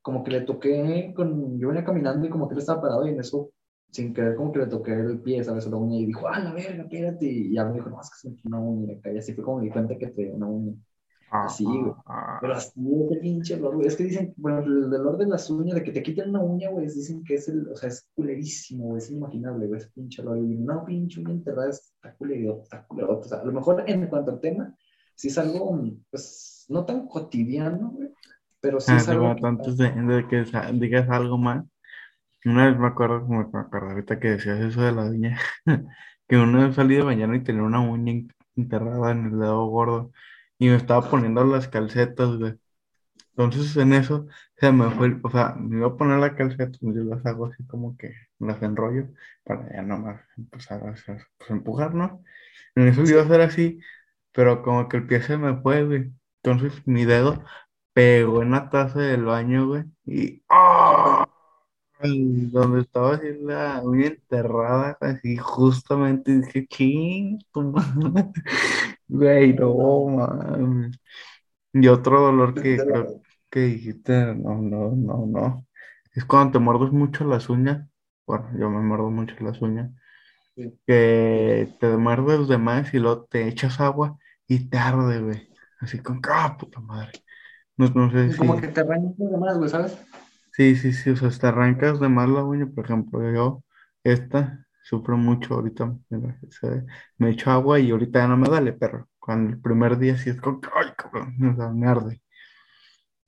como 0.00 0.22
que 0.22 0.30
le 0.30 0.42
toqué 0.42 1.12
con, 1.16 1.58
yo 1.58 1.68
venía 1.68 1.84
caminando 1.84 2.26
y 2.26 2.30
como 2.30 2.46
que 2.46 2.54
él 2.54 2.60
estaba 2.60 2.82
parado 2.82 3.06
y 3.06 3.10
en 3.10 3.20
eso, 3.20 3.50
sin 3.90 4.12
querer, 4.12 4.36
como 4.36 4.52
que 4.52 4.60
le 4.60 4.66
toqué 4.66 4.92
el 4.92 5.20
pie, 5.20 5.42
¿sabes? 5.42 5.66
La 5.66 5.76
uña 5.76 5.98
y 5.98 6.06
dijo, 6.06 6.28
ah, 6.28 6.40
la 6.40 6.52
verga, 6.52 6.82
espérate. 6.82 7.26
Y 7.26 7.54
ya 7.54 7.64
me 7.64 7.74
dijo, 7.74 7.90
no, 7.90 8.00
es 8.00 8.10
que 8.10 8.28
se 8.28 8.30
me 8.30 8.36
una 8.44 8.60
uña 8.60 8.98
acá. 8.98 9.12
Y 9.12 9.18
así 9.18 9.32
fue 9.34 9.44
como 9.44 9.58
me 9.58 9.64
di 9.64 9.70
cuenta 9.70 9.96
que 9.96 10.08
traía 10.08 10.34
una 10.34 10.46
uña. 10.46 10.74
Así, 11.30 11.64
güey. 11.64 11.92
Ah, 12.06 12.38
Pero 12.40 12.54
así, 12.54 12.70
ese 13.10 13.20
pinche 13.20 13.56
dolor, 13.56 13.76
güey. 13.76 13.88
Es 13.88 13.96
que 13.96 14.04
dicen, 14.04 14.34
bueno, 14.36 14.60
el 14.60 14.90
dolor 14.90 15.16
de 15.18 15.26
las 15.26 15.50
uñas, 15.50 15.74
de 15.74 15.82
que 15.82 15.90
te 15.92 16.02
quiten 16.02 16.30
una 16.30 16.40
uña, 16.40 16.70
güey, 16.70 16.86
dicen 16.86 17.24
que 17.24 17.34
es 17.34 17.48
el, 17.48 17.66
o 17.68 17.74
sea, 17.76 17.88
es 17.88 18.08
culerísimo, 18.14 18.84
güey, 18.84 18.98
es 18.98 19.10
inimaginable, 19.10 19.66
güey, 19.66 19.80
ese 19.80 19.90
pinche 19.90 20.22
dolor. 20.22 20.38
Y 20.44 20.54
una 20.54 20.84
pinche 20.84 21.20
uña 21.20 21.32
enterrada 21.32 21.70
está 21.70 22.14
culero, 22.14 22.60
está 22.62 22.86
culero. 22.86 23.18
O 23.18 23.24
sea, 23.24 23.40
a 23.40 23.44
lo 23.44 23.52
mejor 23.52 23.82
en 23.86 24.06
cuanto 24.06 24.30
al 24.32 24.40
tema, 24.40 24.76
sí 25.14 25.28
es 25.28 25.38
algo, 25.38 25.80
pues, 26.10 26.66
no 26.68 26.84
tan 26.86 27.06
cotidiano, 27.08 27.90
güey, 27.92 28.10
pero 28.60 28.80
sí 28.80 28.96
Ah, 28.96 28.96
es 28.96 29.08
algo 29.08 29.34
que- 29.36 29.46
antes 29.46 29.76
de, 29.78 29.90
de 29.92 30.28
que 30.28 30.44
digas 30.74 31.08
algo 31.08 31.38
más, 31.38 31.64
una 32.46 32.66
vez 32.68 32.78
me 32.78 32.88
acuerdo, 32.88 33.22
como 33.26 33.48
me 33.52 33.60
acuerdo 33.60 33.90
ahorita 33.90 34.20
que 34.20 34.28
decías 34.30 34.60
eso 34.60 34.82
de 34.82 34.92
la 34.92 35.04
uña, 35.04 35.38
que 36.28 36.36
una 36.38 36.66
vez 36.68 36.76
salí 36.76 36.96
de 36.96 37.04
mañana 37.04 37.36
y 37.36 37.44
tenía 37.44 37.62
una 37.64 37.80
uña 37.80 38.12
en- 38.12 38.28
enterrada 38.56 39.12
en 39.12 39.26
el 39.26 39.32
dedo 39.40 39.66
gordo 39.66 40.12
y 40.58 40.68
me 40.68 40.76
estaba 40.76 41.08
poniendo 41.10 41.44
las 41.44 41.68
calcetas, 41.68 42.36
güey. 42.38 42.58
Entonces 43.36 43.76
en 43.78 43.92
eso 43.94 44.26
se 44.58 44.72
me 44.72 44.90
fue, 44.92 45.18
o 45.22 45.30
sea, 45.30 45.54
me 45.58 45.78
iba 45.78 45.88
a 45.88 45.96
poner 45.96 46.18
la 46.20 46.36
calceta 46.36 46.78
yo 46.82 47.04
las 47.04 47.24
hago 47.26 47.46
así 47.46 47.64
como 47.66 47.96
que 47.96 48.12
las 48.40 48.62
enrollo 48.62 49.08
para 49.44 49.70
ya 49.72 49.82
nomás 49.82 50.22
empezar 50.38 50.84
a 50.86 50.90
hacer, 50.92 51.22
pues 51.38 51.50
empujar, 51.50 51.94
¿no? 51.94 52.22
En 52.76 52.88
eso 52.88 53.02
lo 53.02 53.10
iba 53.10 53.22
a 53.22 53.24
hacer 53.24 53.40
así, 53.42 53.80
pero 54.34 54.62
como 54.62 54.88
que 54.88 54.98
el 54.98 55.06
pie 55.06 55.22
se 55.22 55.38
me 55.38 55.56
fue, 55.62 55.84
güey. 55.84 56.12
Entonces 56.42 56.82
mi 56.86 57.06
dedo 57.06 57.42
pegó 57.94 58.42
en 58.42 58.52
la 58.52 58.70
taza 58.70 59.00
del 59.00 59.24
baño, 59.24 59.68
güey, 59.68 59.84
y 60.06 60.42
¡ah! 60.50 61.28
Donde 62.02 62.82
estaba 62.82 63.14
así 63.14 63.28
la 63.40 63.80
uña 63.82 64.08
enterrada, 64.08 64.98
así 65.00 65.36
justamente 65.38 66.32
dije, 66.40 66.66
ching, 66.66 67.38
tu 67.52 67.62
madre". 67.62 68.30
Güey, 69.08 69.54
no 69.54 70.06
mames. 70.08 70.98
Y 71.72 71.88
otro 71.88 72.20
dolor 72.20 72.54
que 72.54 72.76
creo 72.76 73.22
que 73.50 73.60
dijiste, 73.60 74.12
no, 74.34 74.60
no, 74.62 74.92
no, 74.92 75.26
no. 75.26 75.66
Es 76.14 76.24
cuando 76.24 76.54
te 76.54 76.58
muerdes 76.58 76.92
mucho 76.92 77.24
las 77.24 77.48
uñas. 77.48 77.88
Bueno, 78.26 78.50
yo 78.58 78.70
me 78.70 78.80
muerdo 78.80 79.10
mucho 79.10 79.34
las 79.40 79.60
uñas. 79.62 79.90
Sí. 80.56 80.78
Que 80.86 81.68
te 81.80 81.96
muerdes 81.96 82.48
de 82.48 82.58
más 82.58 82.94
y 82.94 82.98
luego 82.98 83.24
te 83.26 83.48
echas 83.48 83.80
agua 83.80 84.18
y 84.48 84.68
te 84.68 84.78
arde, 84.78 85.20
güey. 85.20 85.48
Así 85.80 86.00
con, 86.00 86.20
¡ah, 86.30 86.56
puta 86.58 86.80
madre! 86.80 87.12
No, 87.76 87.88
no 87.90 88.10
sé 88.12 88.32
si. 88.32 88.46
como 88.46 88.56
que 88.60 88.68
te 88.68 88.80
arrancan 88.80 89.14
de 89.30 89.36
más, 89.38 89.56
güey, 89.58 89.70
¿sabes? 89.70 89.96
Sí, 90.52 90.76
sí, 90.76 90.92
sí, 90.92 91.10
o 91.10 91.16
sea, 91.16 91.30
te 91.30 91.46
arrancas 91.48 92.00
de 92.00 92.08
más 92.08 92.28
la 92.28 92.44
uña, 92.44 92.66
por 92.66 92.84
ejemplo, 92.84 93.20
yo, 93.32 93.62
esta, 94.04 94.64
sufro 94.82 95.16
mucho 95.16 95.54
ahorita, 95.54 95.96
mira, 96.10 96.38
se- 96.50 96.84
me 97.18 97.30
echo 97.30 97.50
agua 97.50 97.80
y 97.80 97.90
ahorita 97.90 98.20
ya 98.20 98.28
no 98.28 98.36
me 98.36 98.48
duele, 98.48 98.72
pero 98.72 99.08
cuando 99.18 99.50
el 99.50 99.60
primer 99.60 99.98
día 99.98 100.16
sí 100.16 100.30
es 100.30 100.40
que, 100.40 100.50
ay, 100.74 100.92
cabrón, 100.96 101.34
o 101.52 101.56
sea, 101.56 101.70
me 101.70 101.86
arde. 101.88 102.22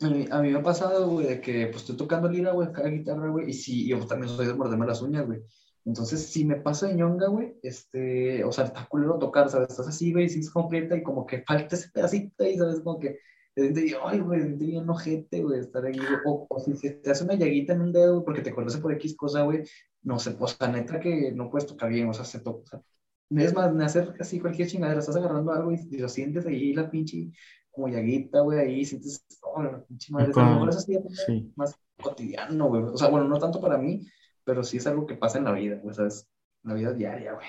A 0.01 0.09
mí, 0.09 0.27
a 0.31 0.41
mí 0.43 0.51
me 0.51 0.59
ha 0.59 0.63
pasado, 0.63 1.09
güey, 1.09 1.27
de 1.27 1.41
que 1.41 1.67
pues 1.69 1.79
estoy 1.83 1.97
tocando 1.97 2.29
lira, 2.29 2.53
güey, 2.53 2.71
cada 2.73 2.89
guitarra, 2.89 3.29
güey, 3.31 3.51
y 3.51 3.53
sí, 3.55 3.87
yo 3.89 4.07
también 4.07 4.29
soy 4.35 4.47
de 4.47 4.55
morderme 4.55 4.87
las 4.87 5.01
uñas, 5.03 5.27
güey. 5.27 5.43
Entonces, 5.87 6.27
si 6.27 6.45
me 6.45 6.57
paso 6.57 6.87
de 6.87 6.95
ñonga, 6.95 7.29
güey, 7.29 7.57
este, 7.63 8.45
o 8.45 8.53
sea, 8.53 8.65
está 8.65 8.87
culero 8.87 9.19
tocar, 9.19 9.49
¿sabes? 9.51 9.71
Estás 9.71 9.89
así, 9.89 10.13
güey, 10.13 10.29
si 10.29 10.41
es 10.41 10.51
completa 10.51 10.97
y 10.97 11.03
como 11.05 11.27
que 11.27 11.43
falta 11.43 11.77
ese 11.77 11.91
pedacito 11.91 12.45
ahí, 12.45 12.59
¿sabes? 12.59 12.81
Como 12.81 12.99
que 13.01 13.21
te 13.55 13.63
sientes, 13.63 13.97
ay, 14.05 14.21
güey, 14.21 14.41
te 14.41 14.47
sientes 14.47 14.69
bien 14.69 14.91
ojete, 14.91 15.43
güey, 15.43 15.61
estar 15.61 15.85
ahí. 15.87 16.19
O, 16.27 16.47
o 16.51 16.61
si 16.61 16.75
te 17.01 17.11
hace 17.11 17.25
una 17.25 17.35
llaguita 17.37 17.73
en 17.75 17.83
un 17.83 17.93
dedo, 17.93 18.25
porque 18.25 18.43
te 18.43 18.53
conoce 18.55 18.79
por 18.79 18.93
X 18.95 19.17
cosa, 19.17 19.43
güey, 19.45 19.63
no 20.03 20.19
sé, 20.19 20.37
o 20.39 20.49
sea, 20.49 20.69
neta 20.69 21.01
que 21.01 21.33
no 21.33 21.51
puedes 21.51 21.67
tocar 21.69 21.89
bien, 21.91 22.09
o 22.09 22.15
sea, 22.15 22.25
se 22.25 22.41
toca, 22.41 22.63
o 22.63 22.67
sea, 22.67 22.83
es 23.31 23.55
más, 23.55 23.77
de 23.77 23.85
hacer 23.85 24.13
casi 24.17 24.41
cualquier 24.41 24.69
chingadera, 24.69 25.01
estás 25.01 25.17
agarrando 25.17 25.53
algo 25.53 25.73
y, 25.73 25.81
y 25.91 25.99
lo 25.99 26.09
sientes 26.09 26.47
ahí, 26.47 26.75
la 26.75 26.91
pinche 26.91 27.31
como 27.71 27.89
llaguita, 27.89 28.41
güey, 28.41 28.59
ahí 28.59 28.85
sientes, 28.85 29.25
oh, 29.43 29.63
la 29.63 29.85
pinche 29.85 30.13
madre, 30.13 30.33
a 30.35 30.45
lo 30.45 30.51
mejor 30.53 30.69
es 30.71 30.87
Sí, 31.27 31.53
más 31.57 31.79
cotidiano, 32.03 32.69
güey, 32.69 32.83
o 32.83 32.97
sea, 32.97 33.09
bueno, 33.09 33.29
no 33.29 33.39
tanto 33.39 33.61
para 33.61 33.79
mí, 33.79 34.07
pero 34.47 34.63
sí 34.63 34.77
es 34.77 34.87
algo 34.87 35.07
que 35.07 35.17
pasa 35.17 35.39
en 35.39 35.45
la 35.45 35.53
vida, 35.53 35.77
güey, 35.83 35.93
¿sabes? 35.95 36.29
En 36.63 36.71
la 36.71 36.75
vida 36.77 36.93
diaria, 36.93 37.33
güey. 37.35 37.47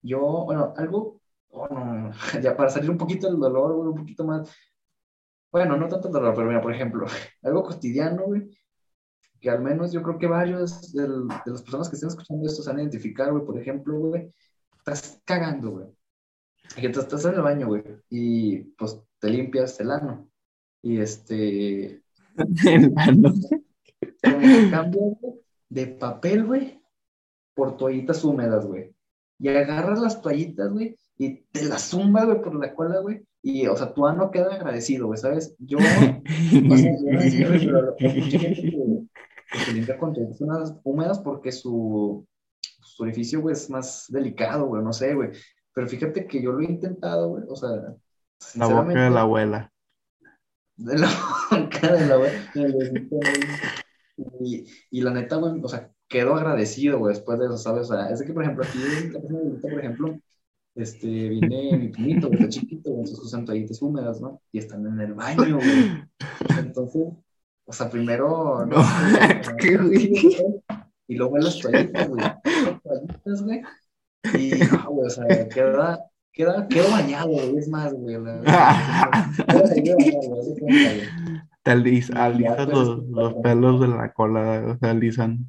Yo, 0.00 0.20
bueno, 0.46 0.72
algo, 0.76 1.20
oh, 1.50 1.68
no, 1.68 2.10
ya 2.42 2.56
para 2.56 2.70
salir 2.70 2.90
un 2.90 2.96
poquito 2.96 3.28
del 3.28 3.38
dolor, 3.38 3.74
güey, 3.74 3.88
un 3.90 3.94
poquito 3.96 4.24
más, 4.24 4.50
bueno, 5.52 5.76
no 5.76 5.86
tanto 5.88 6.08
el 6.08 6.14
dolor, 6.14 6.34
pero 6.34 6.48
mira, 6.48 6.62
por 6.62 6.72
ejemplo, 6.72 7.06
algo 7.42 7.62
cotidiano, 7.64 8.22
güey, 8.24 8.48
que 9.40 9.50
al 9.50 9.60
menos 9.60 9.92
yo 9.92 10.02
creo 10.02 10.18
que 10.18 10.26
varios 10.26 10.90
del- 10.92 11.28
de 11.28 11.52
las 11.52 11.62
personas 11.62 11.88
que 11.90 11.96
estén 11.96 12.08
escuchando 12.08 12.46
esto 12.46 12.62
se 12.62 12.70
van 12.70 12.78
a 12.78 12.82
identificar, 12.82 13.30
güey, 13.30 13.44
por 13.44 13.58
ejemplo, 13.60 13.98
güey, 13.98 14.32
estás 14.78 15.20
cagando, 15.26 15.70
güey, 15.72 15.86
y 16.78 16.80
que 16.80 16.88
tú 16.88 17.00
estás 17.00 17.26
en 17.26 17.34
el 17.34 17.42
baño, 17.42 17.66
güey, 17.66 17.82
y 18.08 18.56
pues 18.78 18.98
te 19.18 19.28
limpias 19.28 19.78
el 19.80 19.90
ano, 19.90 20.30
y 20.80 20.98
este, 20.98 22.02
el 22.66 22.92
mano. 22.92 23.34
cambias 24.70 25.18
de 25.68 25.86
papel, 25.86 26.44
güey, 26.44 26.80
por 27.54 27.76
toallitas 27.76 28.24
húmedas, 28.24 28.66
güey. 28.66 28.92
Y 29.38 29.48
agarras 29.48 30.00
las 30.00 30.20
toallitas, 30.20 30.72
güey, 30.72 30.96
y 31.16 31.42
te 31.52 31.64
las 31.64 31.82
zumbas, 31.82 32.26
güey, 32.26 32.40
por 32.42 32.54
la 32.54 32.74
cola, 32.74 32.98
güey. 33.00 33.22
Y, 33.42 33.66
o 33.68 33.76
sea, 33.76 33.92
tu 33.94 34.06
ano 34.06 34.30
queda 34.30 34.54
agradecido, 34.54 35.06
güey, 35.06 35.18
¿sabes? 35.18 35.54
Yo, 35.58 35.78
yo 35.78 36.60
no 36.62 36.76
sé, 36.76 36.96
güey, 37.00 37.66
pero 37.66 37.94
mucha 38.00 38.38
gente 38.38 38.60
que, 38.62 38.70
que 39.52 39.58
se 39.64 39.72
limpia 39.72 39.96
con 39.98 40.12
toallitas 40.12 40.74
húmedas- 40.84 41.20
porque 41.20 41.52
su, 41.52 42.26
su 42.60 43.02
orificio, 43.02 43.40
güey, 43.40 43.52
es 43.52 43.70
más 43.70 44.06
delicado, 44.08 44.66
güey, 44.66 44.82
no 44.82 44.92
sé, 44.92 45.14
güey. 45.14 45.30
Pero 45.72 45.86
fíjate 45.86 46.26
que 46.26 46.42
yo 46.42 46.50
lo 46.52 46.60
he 46.60 46.64
intentado, 46.64 47.28
güey, 47.28 47.44
o 47.48 47.54
sea, 47.54 47.70
La 48.56 48.66
boca 48.66 49.04
de 49.04 49.10
la 49.10 49.20
abuela. 49.20 49.72
de 50.76 50.98
la 50.98 51.08
boca 51.50 51.92
de 51.92 52.06
la 52.06 52.16
güey. 52.16 52.32
Y, 54.40 54.66
y 54.90 55.00
la 55.00 55.12
neta, 55.12 55.36
güey, 55.36 55.60
o 55.62 55.68
sea, 55.68 55.90
quedo 56.08 56.34
agradecido, 56.34 56.98
güey, 56.98 57.14
después 57.14 57.38
de 57.38 57.46
eso, 57.46 57.56
¿sabes? 57.56 57.90
O 57.90 57.94
sea, 57.94 58.08
es 58.10 58.22
que, 58.22 58.32
por 58.32 58.42
ejemplo, 58.42 58.64
aquí 58.64 58.78
en 58.78 59.12
la 59.12 59.20
de 59.20 59.58
por 59.60 59.72
ejemplo, 59.78 60.18
este, 60.74 61.06
viene 61.06 61.76
mi 61.76 61.88
primito, 61.88 62.28
güey, 62.28 62.40
está 62.40 62.48
chiquito, 62.48 62.90
güey, 62.90 63.00
entonces 63.02 63.24
usan 63.24 63.44
toallitas 63.44 63.82
húmedas, 63.82 64.20
¿no? 64.20 64.40
Y 64.52 64.58
están 64.58 64.86
en 64.86 65.00
el 65.00 65.14
baño, 65.14 65.56
güey. 65.56 66.02
Entonces, 66.58 67.08
o 67.64 67.72
sea, 67.72 67.90
primero, 67.90 68.64
no, 68.66 68.76
güey. 69.82 70.12
y 71.06 71.14
luego 71.16 71.38
las 71.38 71.58
toallitas, 71.60 72.08
güey, 72.08 72.22
las 72.22 72.82
toallitas, 72.82 73.42
güey, 73.42 73.62
y, 74.34 74.50
no, 74.72 74.90
güey, 74.90 75.06
o 75.06 75.10
sea, 75.10 75.48
queda, 75.48 76.00
queda, 76.32 76.66
quedo 76.68 76.90
bañado, 76.90 77.28
güey, 77.28 77.58
es 77.58 77.68
más, 77.68 77.92
güey, 77.92 78.16
la- 78.20 79.30
alisas 81.68 82.66
pues, 82.66 82.68
los, 82.78 83.04
los 83.08 83.34
pelos 83.42 83.80
de 83.80 83.88
la 83.88 84.12
cola, 84.12 84.74
o 84.74 84.78
sea, 84.78 84.90
alisan. 84.90 85.46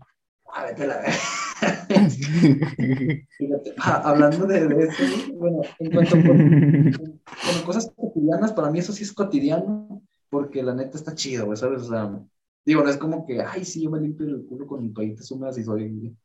Ah, 0.51 0.65
a 0.65 0.85
la 0.85 0.97
verga. 0.97 1.11
Fíjate, 3.37 3.73
ah, 3.79 4.01
hablando 4.05 4.45
de, 4.47 4.67
de 4.67 4.83
eso, 4.85 5.03
bueno, 5.35 5.61
en 5.79 5.91
cuanto 5.91 6.15
a 6.15 6.19
bueno, 6.19 7.65
cosas 7.65 7.91
cotidianas, 7.95 8.53
para 8.53 8.71
mí 8.71 8.79
eso 8.79 8.93
sí 8.93 9.03
es 9.03 9.13
cotidiano, 9.13 10.01
porque 10.29 10.63
la 10.63 10.73
neta 10.73 10.97
está 10.97 11.13
chido, 11.15 11.45
güey, 11.45 11.57
¿sabes? 11.57 11.81
O 11.83 11.89
sea, 11.89 12.19
digo, 12.65 12.83
no 12.83 12.89
es 12.89 12.97
como 12.97 13.25
que, 13.25 13.41
ay, 13.41 13.65
sí, 13.65 13.83
yo 13.83 13.89
me 13.91 13.99
limpio 13.99 14.27
el 14.27 14.45
culo 14.45 14.67
con 14.67 14.93
toallitas 14.93 15.29
húmedas 15.31 15.57
y 15.57 15.63
soy, 15.63 16.15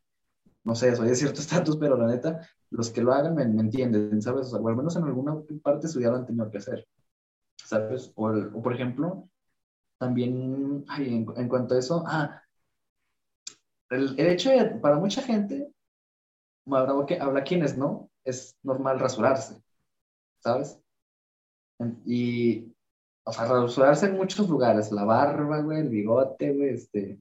no 0.65 0.75
sé, 0.75 0.95
soy 0.95 1.09
de 1.09 1.17
cierto 1.17 1.41
estatus, 1.41 1.77
pero 1.77 1.97
la 1.97 2.07
neta, 2.07 2.41
los 2.71 2.91
que 2.91 3.03
lo 3.03 3.13
hagan 3.13 3.35
me, 3.35 3.47
me 3.47 3.63
entienden, 3.63 4.21
¿sabes? 4.23 4.47
O 4.47 4.51
sea, 4.51 4.61
o 4.61 4.69
al 4.69 4.77
menos 4.77 4.97
en 4.97 5.05
alguna 5.05 5.37
parte 5.63 5.89
su 5.89 5.99
vida 5.99 6.11
lo 6.11 6.17
han 6.17 6.27
tenido 6.27 6.51
que 6.51 6.59
hacer, 6.59 6.87
¿sabes? 7.57 8.13
O, 8.15 8.31
el- 8.31 8.51
o 8.55 8.63
por 8.63 8.75
ejemplo, 8.75 9.29
también, 9.99 10.85
ay, 10.89 11.09
en, 11.15 11.27
en 11.37 11.49
cuanto 11.49 11.75
a 11.75 11.79
eso, 11.79 12.05
ah, 12.07 12.41
el, 13.91 14.19
el 14.19 14.27
hecho 14.29 14.51
de, 14.51 14.65
para 14.81 14.97
mucha 14.97 15.23
gente, 15.23 15.71
habrá, 16.67 17.07
que- 17.07 17.21
habrá 17.21 17.43
quienes 17.45 17.77
no, 17.77 18.11
es 18.25 18.57
normal 18.63 18.99
rasurarse, 18.99 19.63
¿sabes? 20.41 20.81
Y, 22.07 22.73
o 23.25 23.33
sea, 23.33 23.47
rasurarse 23.47 24.07
en 24.07 24.17
muchos 24.17 24.49
lugares, 24.49 24.91
la 24.93 25.05
barba, 25.05 25.61
güey, 25.61 25.81
el 25.81 25.89
bigote, 25.89 26.53
güey, 26.53 26.71
este, 26.71 27.21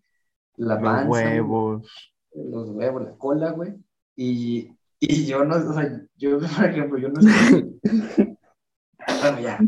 la 0.57 0.75
Los 0.75 0.83
panza, 0.83 1.07
güey, 1.07 1.25
huevos. 1.39 2.11
los 2.35 2.69
huevos, 2.69 3.03
la 3.03 3.11
cola, 3.17 3.51
güey. 3.51 3.73
Y, 4.15 4.69
y 4.99 5.25
yo 5.25 5.43
no, 5.43 5.55
o 5.55 5.73
sea, 5.73 6.01
yo, 6.15 6.37
por 6.57 6.65
ejemplo, 6.65 6.97
yo 6.99 7.09
no 7.09 7.19
estoy, 7.19 7.79
bueno, 9.21 9.39
ya, 9.39 9.59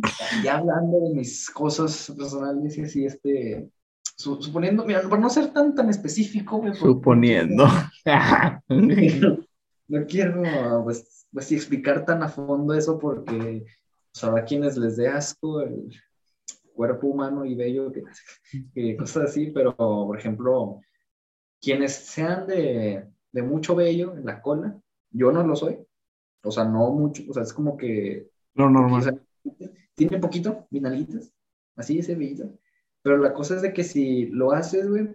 ya, 0.44 0.58
hablando 0.58 1.00
de 1.02 1.10
mis 1.16 1.50
cosas 1.50 2.12
personales 2.18 2.78
y 2.78 2.82
así, 2.82 3.06
este, 3.06 3.70
su- 4.16 4.42
suponiendo, 4.42 4.86
mira, 4.86 5.02
para 5.04 5.22
no 5.22 5.30
ser 5.30 5.52
tan, 5.52 5.74
tan 5.76 5.90
específico, 5.90 6.58
güey, 6.58 6.74
Suponiendo. 6.76 7.66
no, 7.66 8.64
no 9.88 10.06
quiero, 10.08 10.44
pues, 10.84 11.28
pues, 11.32 11.52
explicar 11.52 12.06
tan 12.06 12.24
a 12.24 12.30
fondo 12.30 12.74
eso 12.74 12.98
porque, 13.00 13.66
o 13.66 14.18
sea, 14.18 14.30
a 14.36 14.44
quienes 14.46 14.78
les 14.78 14.98
dé 14.98 15.08
asco 15.08 15.62
el 15.62 15.90
cuerpo 16.74 17.08
humano 17.08 17.46
y 17.46 17.56
bello, 17.56 17.92
que, 17.92 18.04
que 18.74 18.98
cosas 18.98 19.30
así, 19.30 19.52
pero, 19.52 19.76
por 19.76 20.18
ejemplo, 20.18 20.82
quienes 21.62 21.94
sean 21.94 22.46
de, 22.48 23.06
de 23.32 23.42
mucho 23.42 23.76
vello 23.76 24.16
en 24.18 24.26
la 24.26 24.42
cola, 24.42 24.78
yo 25.12 25.32
no 25.32 25.46
lo 25.46 25.56
soy, 25.56 25.78
o 26.44 26.52
sea, 26.52 26.66
no 26.66 26.92
mucho, 26.92 27.24
o 27.30 27.34
sea, 27.34 27.44
es 27.44 27.54
como 27.54 27.78
que 27.78 28.28
Lo 28.56 28.70
normal. 28.70 29.25
Tiene 29.96 30.20
poquito, 30.20 30.68
vinalitas, 30.70 31.32
así 31.76 32.00
ese 32.00 32.16
vellito. 32.16 32.58
Pero 33.02 33.18
la 33.18 33.34
cosa 33.34 33.56
es 33.56 33.62
de 33.62 33.74
que 33.74 33.84
si 33.84 34.28
lo 34.28 34.52
haces, 34.52 34.88
güey, 34.90 35.10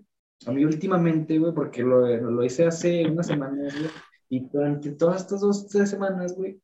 a 0.46 0.52
mí 0.52 0.64
últimamente, 0.64 1.38
güey, 1.38 1.52
porque 1.52 1.82
lo, 1.82 2.06
lo 2.06 2.44
hice 2.44 2.66
hace 2.66 3.06
unas 3.06 3.26
semanas, 3.26 3.74
güey, 3.78 3.90
y 4.28 4.48
durante 4.48 4.92
todas 4.92 5.22
estas 5.22 5.40
dos, 5.40 5.66
tres 5.68 5.90
semanas, 5.90 6.34
güey, 6.34 6.60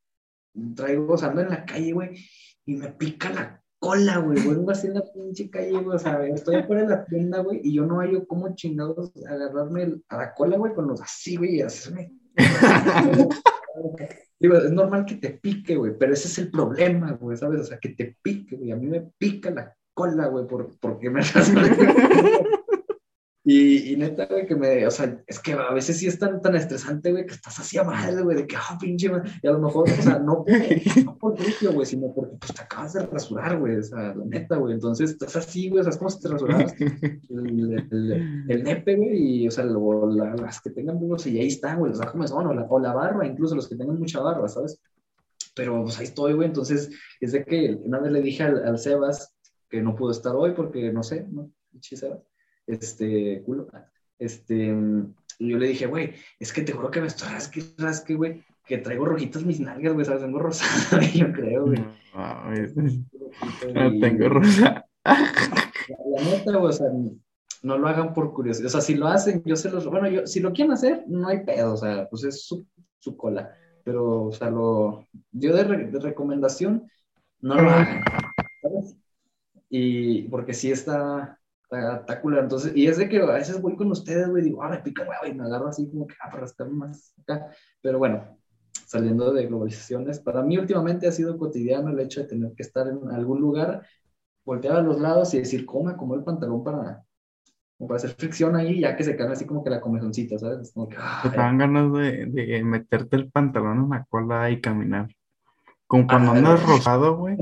traigo, 0.75 1.15
o 1.15 1.19
sea, 1.19 1.29
ando 1.29 1.43
en 1.43 1.51
la 1.51 1.65
calle, 1.65 1.93
güey, 1.93 2.17
y 2.65 2.77
me 2.77 2.89
pica 2.89 3.31
la 3.31 3.63
cola, 3.79 4.19
güey, 4.19 4.39
vengo 4.47 4.71
así 4.71 4.87
en 4.87 4.95
la 4.95 5.03
pinche 5.13 5.51
calle, 5.51 5.73
güey, 5.73 5.97
o 5.97 5.99
sea, 5.99 6.25
estoy 6.27 6.57
afuera 6.57 6.83
de 6.83 6.89
la 6.89 7.05
tienda, 7.05 7.41
güey, 7.41 7.61
y 7.63 7.75
yo 7.75 7.85
no 7.85 7.99
hallo 8.01 8.27
cómo 8.27 8.55
chingados 8.55 9.13
agarrarme 9.29 9.83
el- 9.83 10.05
a 10.09 10.17
la 10.17 10.35
cola, 10.35 10.57
güey, 10.57 10.73
con 10.75 10.87
los 10.87 11.01
así, 11.03 11.37
güey, 11.37 11.57
y 11.57 11.63
hacerme... 11.63 12.13
Digo, 14.39 14.57
es 14.57 14.71
normal 14.71 15.07
que 15.07 15.17
te 15.17 15.31
pique, 15.31 15.77
güey, 15.77 15.93
pero 15.99 16.13
ese 16.13 16.29
es 16.29 16.39
el 16.39 16.51
problema, 16.51 17.13
güey, 17.13 17.37
¿sabes? 17.37 17.61
O 17.61 17.65
sea, 17.65 17.79
que 17.79 17.91
te 17.91 18.17
pique, 18.23 18.57
güey. 18.57 18.71
A 18.71 18.77
mí 18.77 18.87
me 18.87 19.11
pica 19.19 19.51
la 19.51 19.75
cola, 19.95 20.27
güey, 20.27 20.47
por, 20.47 20.79
porque 20.79 21.09
me 21.09 21.23
Y, 23.49 23.93
y 23.93 23.97
neta, 23.97 24.27
güey, 24.27 24.45
que 24.45 24.57
me, 24.57 24.85
o 24.89 24.91
sea, 24.91 25.23
es 25.25 25.39
que 25.39 25.53
a 25.53 25.71
veces 25.73 25.97
sí 25.99 26.09
es 26.09 26.19
tan, 26.19 26.43
tan 26.43 26.57
estresante, 26.57 27.13
güey, 27.13 27.25
que 27.27 27.35
estás 27.35 27.57
así 27.61 27.79
a 27.79 27.85
madre, 27.85 28.21
güey, 28.23 28.37
de 28.39 28.45
que, 28.49 28.57
ah, 28.57 28.77
pinche, 28.81 29.09
madre. 29.09 29.31
y 29.41 29.47
a 29.47 29.53
lo 29.53 29.61
mejor, 29.61 29.89
o 29.89 30.03
sea, 30.03 30.19
no 30.19 30.45
no 31.05 31.17
por 31.17 31.39
vicio, 31.39 31.73
güey, 31.73 31.87
sino 31.87 32.13
porque, 32.13 32.37
pues, 32.41 32.53
te 32.53 32.63
acabas 32.63 32.95
de 32.95 33.07
rasurar, 33.07 33.57
güey, 33.61 33.77
o 33.77 33.83
sea, 33.85 34.17
la 34.17 34.25
neta, 34.25 34.57
güey, 34.57 34.75
entonces 34.75 35.11
estás 35.13 35.37
así, 35.37 35.69
güey, 35.69 35.79
o 35.81 35.85
sea, 35.85 35.91
es 35.93 35.97
como 35.97 36.11
si 36.11 36.19
te 36.21 36.29
rasuraras 36.29 36.75
el, 36.81 37.87
el, 37.93 38.45
el 38.49 38.65
nepe, 38.65 38.97
güey, 38.97 39.45
y, 39.45 39.47
o 39.49 39.51
sea, 39.53 39.65
lo- 39.65 40.11
la- 40.11 40.35
las 40.35 40.61
que 40.61 40.71
tengan 40.71 40.99
bulbos, 40.99 41.25
y 41.29 41.39
ahí 41.39 41.47
están, 41.47 41.79
güey, 41.79 41.91
los 41.91 42.01
da 42.01 42.11
comezón, 42.11 42.47
o 42.49 42.53
la, 42.53 42.63
o 42.65 42.81
la 42.81 42.95
barba, 42.95 43.25
incluso 43.27 43.55
los 43.55 43.69
que 43.69 43.77
tengan 43.77 43.97
mucha 43.99 44.19
barba, 44.21 44.49
¿sabes? 44.49 44.81
Pero, 45.55 45.85
pues, 45.85 45.97
ahí 46.01 46.05
estoy, 46.07 46.33
güey, 46.33 46.49
entonces, 46.49 46.91
es 47.21 47.31
de 47.31 47.45
que 47.45 47.79
una 47.85 48.01
vez 48.01 48.11
le 48.11 48.23
dije 48.23 48.43
al, 48.43 48.65
al 48.67 48.77
Sebas 48.79 49.35
que 49.71 49.81
no 49.83 49.95
pudo 49.95 50.11
estar 50.11 50.35
hoy 50.35 50.51
porque, 50.53 50.93
no 50.93 51.05
sé, 51.05 51.27
¿no? 51.31 51.49
Pinche 51.71 51.97
Sebas, 51.97 52.19
este, 52.67 53.43
culo, 53.45 53.69
este, 54.19 54.75
y 55.39 55.51
yo 55.51 55.59
le 55.59 55.69
dije, 55.69 55.87
güey, 55.87 56.15
es 56.39 56.53
que 56.53 56.63
te 56.63 56.73
juro 56.73 56.91
que 56.91 57.01
me 57.01 57.07
estoy 57.07 57.29
rasque, 57.29 57.63
rasque, 57.79 58.15
güey, 58.15 58.43
que 58.67 58.79
traigo 58.79 59.05
rojitas 59.05 59.45
mis 59.45 59.61
nalgas, 59.61 59.93
güey, 59.93 60.05
¿sabes? 60.05 60.23
Tengo 60.23 60.39
rosada, 60.39 61.03
yo 61.15 61.33
creo, 61.33 61.67
güey. 61.67 61.85
No 63.75 64.01
tengo 64.01 64.29
rosa. 64.29 64.87
la, 65.05 66.23
neta, 66.25 66.57
güey, 66.57 66.71
o 66.71 66.73
sea, 66.73 66.87
no 67.63 67.79
lo 67.79 67.89
hagan 67.89 68.15
por 68.15 68.33
curiosidad. 68.33 68.67
O 68.67 68.71
sea, 68.71 68.81
si 68.81 68.95
lo 68.95 69.07
hacen, 69.07 69.43
yo 69.45 69.57
se 69.57 69.71
los. 69.71 69.87
Bueno, 69.87 70.09
yo, 70.09 70.27
si 70.27 70.41
lo 70.41 70.53
quieren 70.53 70.73
hacer, 70.73 71.05
no 71.07 71.29
hay 71.29 71.45
pedo. 71.45 71.75
O 71.75 71.77
sea, 71.77 72.09
pues 72.09 72.25
es 72.25 72.47
su, 72.47 72.67
su 72.99 73.17
cola. 73.17 73.53
Pero, 73.85 74.25
o 74.25 74.33
sea, 74.33 74.51
lo. 74.51 75.07
Yo 75.33 75.55
de, 75.55 75.65
de 75.65 76.01
recomendación, 76.01 76.91
no 77.41 77.55
lo 77.57 77.71
hagan. 77.71 78.03
¿Sabes? 78.63 78.97
Y 79.69 80.23
porque 80.23 80.55
sí 80.55 80.71
está. 80.71 81.36
Está, 81.69 82.21
Entonces, 82.23 82.77
y 82.77 82.87
es 82.87 82.97
de 82.97 83.09
que 83.09 83.19
a 83.19 83.27
veces 83.27 83.61
voy 83.61 83.75
con 83.75 83.91
ustedes, 83.91 84.29
güey, 84.29 84.45
digo, 84.45 84.63
ah, 84.63 84.69
me 84.69 84.79
pica, 84.79 85.05
güey, 85.05 85.33
y 85.33 85.35
me 85.35 85.45
agarro 85.45 85.69
así 85.69 85.89
como 85.91 86.07
que, 86.07 86.15
ah, 86.23 86.31
para 86.31 86.45
estar 86.45 86.69
más 86.69 87.13
acá. 87.23 87.49
Pero 87.83 87.99
bueno, 87.99 88.39
saliendo 88.87 89.33
de 89.33 89.47
globalizaciones, 89.47 90.21
para 90.21 90.43
mí 90.43 90.59
últimamente 90.59 91.09
ha 91.09 91.13
sido 91.13 91.37
cotidiano 91.37 91.91
el 91.91 91.99
hecho 91.99 92.21
de 92.21 92.29
tener 92.29 92.53
que 92.55 92.63
estar 92.63 92.87
en 92.87 93.11
algún 93.11 93.41
lugar, 93.41 93.85
voltear 94.45 94.77
a 94.77 94.83
los 94.83 95.01
lados 95.01 95.35
y 95.35 95.39
decir, 95.39 95.67
¿cómo 95.67 95.85
me 95.85 96.15
el 96.15 96.23
pantalón 96.23 96.63
para, 96.63 97.05
como 97.77 97.89
para 97.89 97.97
hacer 97.97 98.11
fricción 98.11 98.55
ahí, 98.55 98.81
ya 98.81 98.97
que 98.97 99.03
se 99.03 99.17
cae 99.17 99.27
así 99.27 99.45
como 99.45 99.65
que 99.65 99.71
la 99.71 99.81
comezoncita, 99.81 100.39
¿sabes? 100.39 100.73
Como 100.73 100.89
que, 100.89 100.97
Te 101.23 101.37
dan 101.37 101.59
ganas 101.59 101.93
de, 101.93 102.27
de, 102.27 102.63
meterte 102.63 103.17
el 103.17 103.31
pantalón 103.31 103.85
en 103.85 103.91
la 103.91 104.07
cola 104.09 104.51
y 104.51 104.61
caminar. 104.61 105.09
Como 105.89 106.07
cuando 106.07 106.31
andas 106.31 106.65
rosado, 106.65 107.17
güey. 107.17 107.37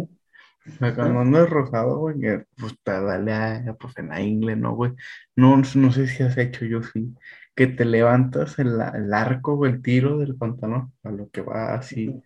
Cuando 0.78 1.20
andas 1.20 1.50
rosado, 1.50 1.98
güey, 1.98 2.18
que 2.20 2.44
pues 2.56 2.74
te 2.82 2.92
dale 2.92 3.72
pues 3.78 3.96
en 3.98 4.08
la 4.08 4.20
ingle, 4.20 4.56
¿no, 4.56 4.74
güey? 4.74 4.92
No, 5.36 5.56
no 5.56 5.92
sé 5.92 6.06
si 6.06 6.22
has 6.22 6.38
hecho 6.38 6.64
yo 6.64 6.82
sí 6.82 7.14
que 7.54 7.66
te 7.66 7.84
levantas 7.84 8.58
el, 8.58 8.80
el 8.94 9.12
arco 9.14 9.54
o 9.54 9.66
el 9.66 9.82
tiro 9.82 10.18
del 10.18 10.36
pantalón, 10.36 10.92
a 11.04 11.10
lo 11.10 11.30
que 11.30 11.40
va 11.40 11.74
así 11.74 12.22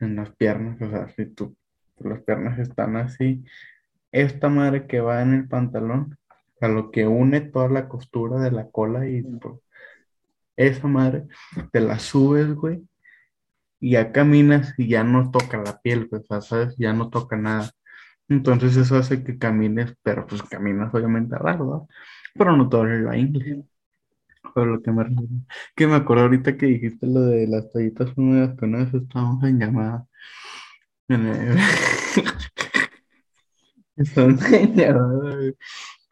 en 0.00 0.16
las 0.16 0.30
piernas, 0.36 0.80
o 0.80 0.90
sea, 0.90 1.08
si 1.14 1.26
tú, 1.26 1.56
las 1.98 2.22
piernas 2.22 2.58
están 2.58 2.96
así, 2.96 3.44
esta 4.12 4.48
madre 4.48 4.86
que 4.86 5.00
va 5.00 5.22
en 5.22 5.34
el 5.34 5.48
pantalón, 5.48 6.16
a 6.60 6.68
lo 6.68 6.90
que 6.90 7.06
une 7.06 7.40
toda 7.40 7.68
la 7.68 7.88
costura 7.88 8.40
de 8.40 8.50
la 8.50 8.68
cola 8.70 9.08
y 9.08 9.22
pues, 9.22 9.60
esa 10.56 10.88
madre, 10.88 11.26
te 11.72 11.80
la 11.80 11.98
subes, 11.98 12.52
güey, 12.54 12.82
y 13.80 13.92
ya 13.92 14.12
caminas 14.12 14.74
y 14.76 14.88
ya 14.88 15.04
no 15.04 15.30
toca 15.30 15.58
la 15.58 15.80
piel, 15.80 16.08
pues, 16.08 16.24
¿sabes? 16.44 16.74
Ya 16.78 16.92
no 16.92 17.10
toca 17.10 17.36
nada. 17.36 17.70
Entonces 18.28 18.76
eso 18.76 18.96
hace 18.96 19.24
que 19.24 19.38
camines, 19.38 19.94
pero 20.02 20.26
pues 20.26 20.42
caminas 20.42 20.92
obviamente 20.94 21.36
raro, 21.36 21.64
¿no? 21.64 21.88
Pero 22.34 22.56
no 22.56 22.68
todo 22.68 22.84
el 22.84 23.18
inglés 23.18 23.64
lo 24.66 24.82
que 24.82 24.90
me 24.90 25.04
Que 25.76 25.86
me 25.86 25.94
acuerdo 25.94 26.24
ahorita 26.24 26.56
que 26.56 26.66
dijiste 26.66 27.06
lo 27.06 27.20
de 27.22 27.46
las 27.46 27.70
toallitas 27.70 28.10
húmedas 28.16 28.56
que 28.56 28.64
una 28.64 28.78
vez 28.78 28.94
estábamos 28.94 29.44
en 29.44 29.58
llamada. 29.58 30.06
En 31.08 31.26
el... 31.26 31.58
Estábamos 33.96 34.40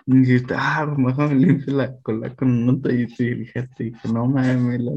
dijiste, 0.07 0.55
ah, 0.57 0.87
mejor 0.96 1.31
me 1.31 1.35
limpio 1.35 1.74
la 1.74 1.96
cola 2.00 2.35
con 2.35 2.50
una 2.50 2.81
toallita. 2.81 3.22
Y 3.22 3.35
dije, 3.35 3.68
dije, 3.79 4.09
no 4.12 4.26
mames, 4.26 4.81
la 4.81 4.92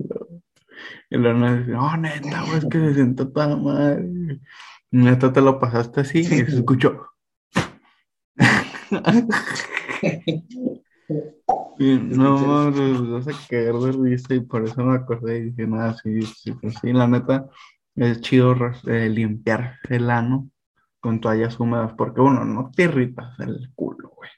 Y 1.10 1.18
luego 1.18 1.58
dice, 1.58 1.76
oh, 1.76 1.98
neta, 1.98 2.46
es 2.58 2.66
que 2.66 2.80
se 2.80 2.94
sentó 2.96 3.32
toda 3.32 3.56
madre. 3.58 4.40
Neta, 4.92 5.32
te 5.32 5.42
lo 5.42 5.60
pasaste 5.60 6.02
así 6.02 6.20
y 6.20 6.24
se 6.24 6.42
escuchó. 6.42 7.08
no, 11.80 12.72
me 12.72 13.12
vas 13.12 13.28
a 13.28 13.32
cagar 13.48 13.76
de 13.76 13.92
risa 13.92 14.34
y 14.34 14.40
por 14.40 14.66
eso 14.66 14.84
me 14.84 14.96
acordé 14.96 15.38
y 15.38 15.44
dije, 15.52 15.68
nada, 15.68 15.96
sí, 15.98 16.22
sí, 16.24 16.54
pues 16.54 16.76
sí, 16.82 16.92
la 16.92 17.08
neta, 17.08 17.48
es 17.96 18.22
chido 18.22 18.56
eh, 18.88 19.10
limpiar 19.10 19.76
el 19.90 20.10
ano 20.10 20.50
con 21.00 21.22
toallas 21.22 21.60
húmedas, 21.60 21.94
porque 21.94 22.22
uno, 22.22 22.44
no 22.46 22.72
te 22.76 22.84
irritas 22.84 23.40
el 23.40 23.72
culo, 23.76 24.10
güey. 24.16 24.30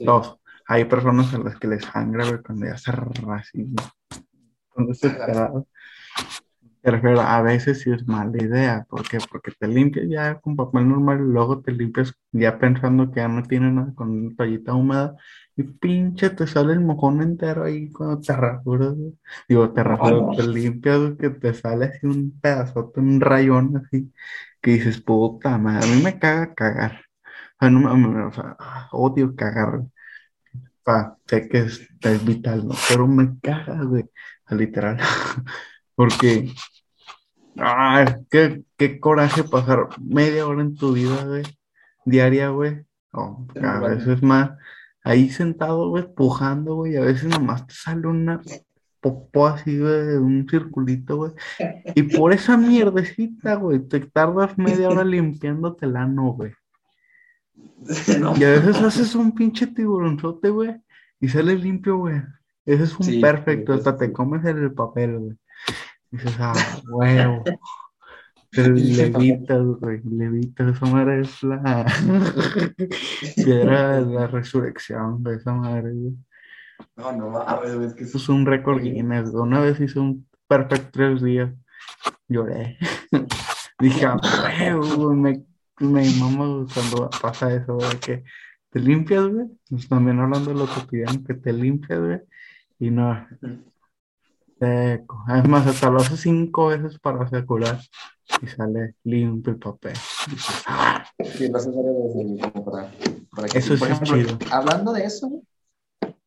Dos, 0.00 0.38
hay 0.66 0.84
personas 0.84 1.32
a 1.34 1.38
las 1.38 1.58
que 1.58 1.68
les 1.68 1.84
sangra, 1.84 2.26
güey, 2.26 2.42
cuando 2.42 2.66
ya 2.66 2.76
se 2.76 2.90
así, 2.90 3.74
cuando 4.68 4.94
se 4.94 5.08
pero 6.82 7.20
a 7.20 7.42
veces 7.42 7.80
sí 7.82 7.90
es 7.92 8.06
mala 8.08 8.42
idea. 8.42 8.86
¿Por 8.88 9.08
qué? 9.08 9.18
Porque 9.30 9.52
te 9.52 9.68
limpias 9.68 10.06
ya 10.08 10.40
con 10.40 10.56
papel 10.56 10.88
normal 10.88 11.20
y 11.20 11.32
luego 11.32 11.60
te 11.62 11.72
limpias 11.72 12.14
ya 12.32 12.58
pensando 12.58 13.10
que 13.10 13.20
ya 13.20 13.28
no 13.28 13.42
tiene 13.44 13.70
nada 13.70 13.94
con 13.94 14.34
toallita 14.36 14.74
húmeda 14.74 15.14
y 15.56 15.62
pinche 15.64 16.30
te 16.30 16.46
sale 16.46 16.72
el 16.72 16.80
mojón 16.80 17.22
entero 17.22 17.64
ahí 17.64 17.90
cuando 17.90 18.20
te 18.20 18.34
rasuras. 18.34 18.94
Digo, 19.48 19.72
te 19.72 19.82
rasuras, 19.84 20.36
te 20.36 20.46
limpias, 20.48 21.00
que 21.18 21.30
te 21.30 21.54
sale 21.54 21.86
así 21.86 22.06
un 22.06 22.38
pedazote, 22.40 23.00
un 23.00 23.20
rayón 23.20 23.76
así, 23.76 24.12
que 24.60 24.72
dices, 24.72 25.00
puta 25.00 25.58
madre, 25.58 25.88
a 25.90 25.94
mí 25.94 26.02
me 26.02 26.18
caga 26.18 26.54
cagar. 26.54 27.02
O 27.60 27.60
sea, 27.60 27.70
no, 27.70 28.28
o 28.28 28.32
sea 28.32 28.56
odio 28.92 29.36
cagar. 29.36 29.82
Pa, 30.84 31.16
sé 31.28 31.48
que 31.48 31.58
es, 31.58 31.88
es 32.00 32.24
vital, 32.24 32.66
¿no? 32.66 32.74
Pero 32.88 33.06
me 33.06 33.38
caga, 33.40 33.82
güey, 33.84 34.04
literal. 34.50 34.98
Porque, 36.02 36.52
ay, 37.56 38.06
qué, 38.28 38.64
qué 38.76 38.98
coraje 38.98 39.44
pasar 39.44 39.86
media 40.00 40.48
hora 40.48 40.60
en 40.60 40.74
tu 40.74 40.94
vida, 40.94 41.24
güey, 41.24 41.44
diaria, 42.04 42.48
güey, 42.48 42.84
a 43.12 43.78
veces 43.78 44.20
más, 44.20 44.50
ahí 45.04 45.30
sentado, 45.30 45.90
güey, 45.90 46.12
pujando, 46.12 46.74
güey, 46.74 46.96
a 46.96 47.02
veces 47.02 47.30
nomás 47.30 47.68
te 47.68 47.74
sale 47.74 48.08
una 48.08 48.40
popó 49.00 49.46
así, 49.46 49.78
güey, 49.78 50.16
un 50.16 50.44
circulito, 50.50 51.18
güey, 51.18 51.32
y 51.94 52.02
por 52.02 52.32
esa 52.32 52.56
mierdecita, 52.56 53.54
güey, 53.54 53.78
te 53.78 54.00
tardas 54.00 54.58
media 54.58 54.88
hora 54.88 55.04
limpiándote 55.04 55.86
el 55.86 55.94
ano, 55.94 56.32
güey. 56.32 56.52
Y 58.40 58.42
a 58.42 58.50
veces 58.50 58.82
haces 58.82 59.14
un 59.14 59.36
pinche 59.36 59.68
tiburonzote, 59.68 60.50
güey, 60.50 60.82
y 61.20 61.28
sale 61.28 61.54
limpio, 61.54 61.98
güey. 61.98 62.20
Ese 62.66 62.82
es 62.82 62.98
un 62.98 63.20
perfecto, 63.20 63.72
hasta 63.72 63.96
te 63.96 64.12
comes 64.12 64.44
el 64.44 64.72
papel, 64.72 65.16
güey. 65.16 65.36
Dices, 66.12 66.36
ah, 66.38 66.54
huevo. 66.88 67.42
Pero 68.50 68.74
levitas, 68.74 69.64
güey, 69.80 70.02
levitas, 70.04 70.76
esa 70.76 70.86
madre 70.86 71.22
es 71.22 71.42
la 71.42 71.86
piedra 73.36 74.00
de 74.00 74.14
la 74.14 74.26
resurrección, 74.26 75.22
de 75.22 75.36
esa 75.36 75.54
madre, 75.54 75.90
güey. 75.92 76.14
No, 76.96 77.12
no 77.12 77.30
mames, 77.30 77.70
es 77.70 77.94
que 77.94 78.04
eso 78.04 78.18
es 78.18 78.28
un 78.28 78.44
récord 78.44 78.82
Guinness. 78.82 79.30
Una 79.30 79.60
vez 79.60 79.80
hice 79.80 79.98
un 79.98 80.28
perfecto 80.46 80.90
tres 80.92 81.22
días, 81.22 81.50
lloré. 82.28 82.76
Dije, 83.78 84.04
ah, 84.04 84.20
huevo, 84.60 85.14
me, 85.14 85.42
me 85.80 86.10
mamo 86.20 86.66
cuando 86.74 87.08
pasa 87.22 87.54
eso, 87.54 87.76
güey, 87.76 87.98
que 88.00 88.24
te 88.68 88.80
limpias, 88.80 89.26
güey. 89.28 89.46
Pues 89.70 89.88
también 89.88 90.20
hablando 90.20 90.52
de 90.52 90.58
lo 90.58 90.66
cotidiano, 90.66 91.24
que 91.24 91.34
te 91.34 91.54
limpias, 91.54 91.98
güey, 91.98 92.20
y 92.78 92.90
no, 92.90 93.26
Seco. 94.62 95.24
Es 95.36 95.48
más, 95.48 95.66
hasta 95.66 95.90
lo 95.90 95.98
hace 95.98 96.16
cinco 96.16 96.68
veces 96.68 96.96
para 97.00 97.24
asegurar 97.24 97.80
y 98.40 98.46
sale 98.46 98.94
limpio 99.02 99.54
el 99.54 99.58
papel. 99.58 99.96
Sí, 101.34 101.48
lo 101.48 101.58
hace 101.58 101.70
para, 102.64 102.92
para 103.34 103.48
que, 103.48 103.58
eso 103.58 103.74
es 103.74 104.02
chido. 104.02 104.38
Hablando 104.52 104.92
de 104.92 105.04
eso, 105.04 105.42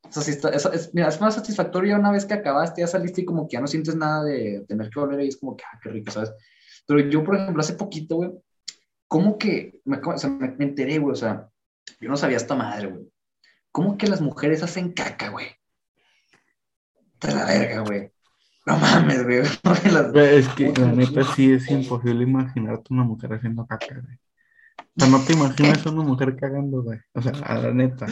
eso, 0.04 0.72
es, 0.74 0.94
mira, 0.94 1.08
es 1.08 1.22
más 1.22 1.36
satisfactorio 1.36 1.96
una 1.96 2.12
vez 2.12 2.26
que 2.26 2.34
acabaste, 2.34 2.82
ya 2.82 2.88
saliste 2.88 3.22
y 3.22 3.26
como 3.26 3.48
que 3.48 3.54
ya 3.54 3.62
no 3.62 3.68
sientes 3.68 3.96
nada 3.96 4.26
de 4.26 4.66
tener 4.68 4.90
que 4.90 5.00
volver 5.00 5.22
y 5.22 5.30
es 5.30 5.38
como 5.38 5.56
que, 5.56 5.64
ah, 5.64 5.80
qué 5.82 5.90
rico, 5.90 6.12
¿sabes? 6.12 6.34
Pero 6.86 7.00
yo, 7.10 7.24
por 7.24 7.38
ejemplo, 7.38 7.62
hace 7.62 7.76
poquito, 7.76 8.18
güey, 8.18 8.32
como 9.08 9.38
que 9.38 9.80
me, 9.86 9.98
me, 9.98 10.52
me 10.58 10.66
enteré, 10.66 11.00
güey, 11.00 11.14
o 11.14 11.16
sea, 11.16 11.50
yo 12.02 12.10
no 12.10 12.18
sabía 12.18 12.36
esta 12.36 12.56
madre, 12.56 12.88
güey. 12.88 13.10
¿Cómo 13.72 13.98
que 13.98 14.08
las 14.08 14.20
mujeres 14.20 14.62
hacen 14.62 14.92
caca, 14.92 15.30
güey? 15.30 15.48
De 17.22 17.34
la 17.34 17.46
verga, 17.46 17.80
güey. 17.80 18.15
No 18.66 18.78
mames, 18.78 19.24
güey. 19.24 19.40
Es 20.38 20.48
que 20.50 20.74
la 20.74 20.92
neta 20.92 21.24
sí 21.36 21.54
es 21.54 21.70
imposible 21.70 22.24
imaginarte 22.24 22.94
una 22.94 23.04
mujer 23.04 23.34
haciendo 23.34 23.66
caca, 23.66 24.02
güey. 24.02 24.18
O 24.78 25.00
sea, 25.00 25.10
no 25.10 25.20
te 25.24 25.34
imaginas 25.34 25.86
a 25.86 25.92
una 25.92 26.04
mujer 26.04 26.36
cagando, 26.36 26.82
güey. 26.82 27.00
O 27.14 27.22
sea, 27.22 27.32
a 27.44 27.58
la 27.60 27.72
neta. 27.72 28.08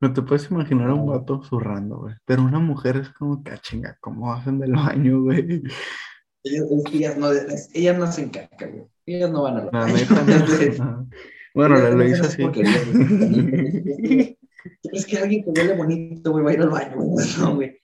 No 0.00 0.12
te 0.12 0.22
puedes 0.22 0.50
imaginar 0.50 0.90
a 0.90 0.94
un 0.94 1.10
gato 1.10 1.42
zurrando, 1.42 1.98
güey. 1.98 2.14
Pero 2.24 2.42
una 2.42 2.58
mujer 2.58 2.98
es 2.98 3.08
como 3.10 3.42
que, 3.42 3.52
ah, 3.52 3.58
chinga, 3.58 3.96
¿cómo 4.00 4.32
hacen 4.32 4.58
del 4.58 4.72
baño, 4.72 5.22
güey? 5.22 5.62
Ellas, 6.44 7.16
no, 7.16 7.30
ellas 7.72 7.98
no 7.98 8.04
hacen 8.04 8.28
caca, 8.28 8.66
güey. 8.66 8.84
Ellas 9.06 9.30
no 9.30 9.42
van 9.42 9.56
a 9.56 9.64
la 9.64 9.86
neta, 9.86 10.22
no, 10.78 11.08
Bueno, 11.54 11.76
le 11.76 11.92
lo 11.92 12.04
hizo 12.04 12.24
así. 12.24 12.42
Es 14.82 15.04
que 15.06 15.18
alguien 15.18 15.44
que 15.44 15.50
huele 15.50 15.74
bonito, 15.74 16.30
güey, 16.32 16.44
va 16.44 16.50
a 16.50 16.54
ir 16.54 16.60
al 16.60 16.70
baño, 16.70 16.96
No, 17.38 17.54
güey. 17.56 17.78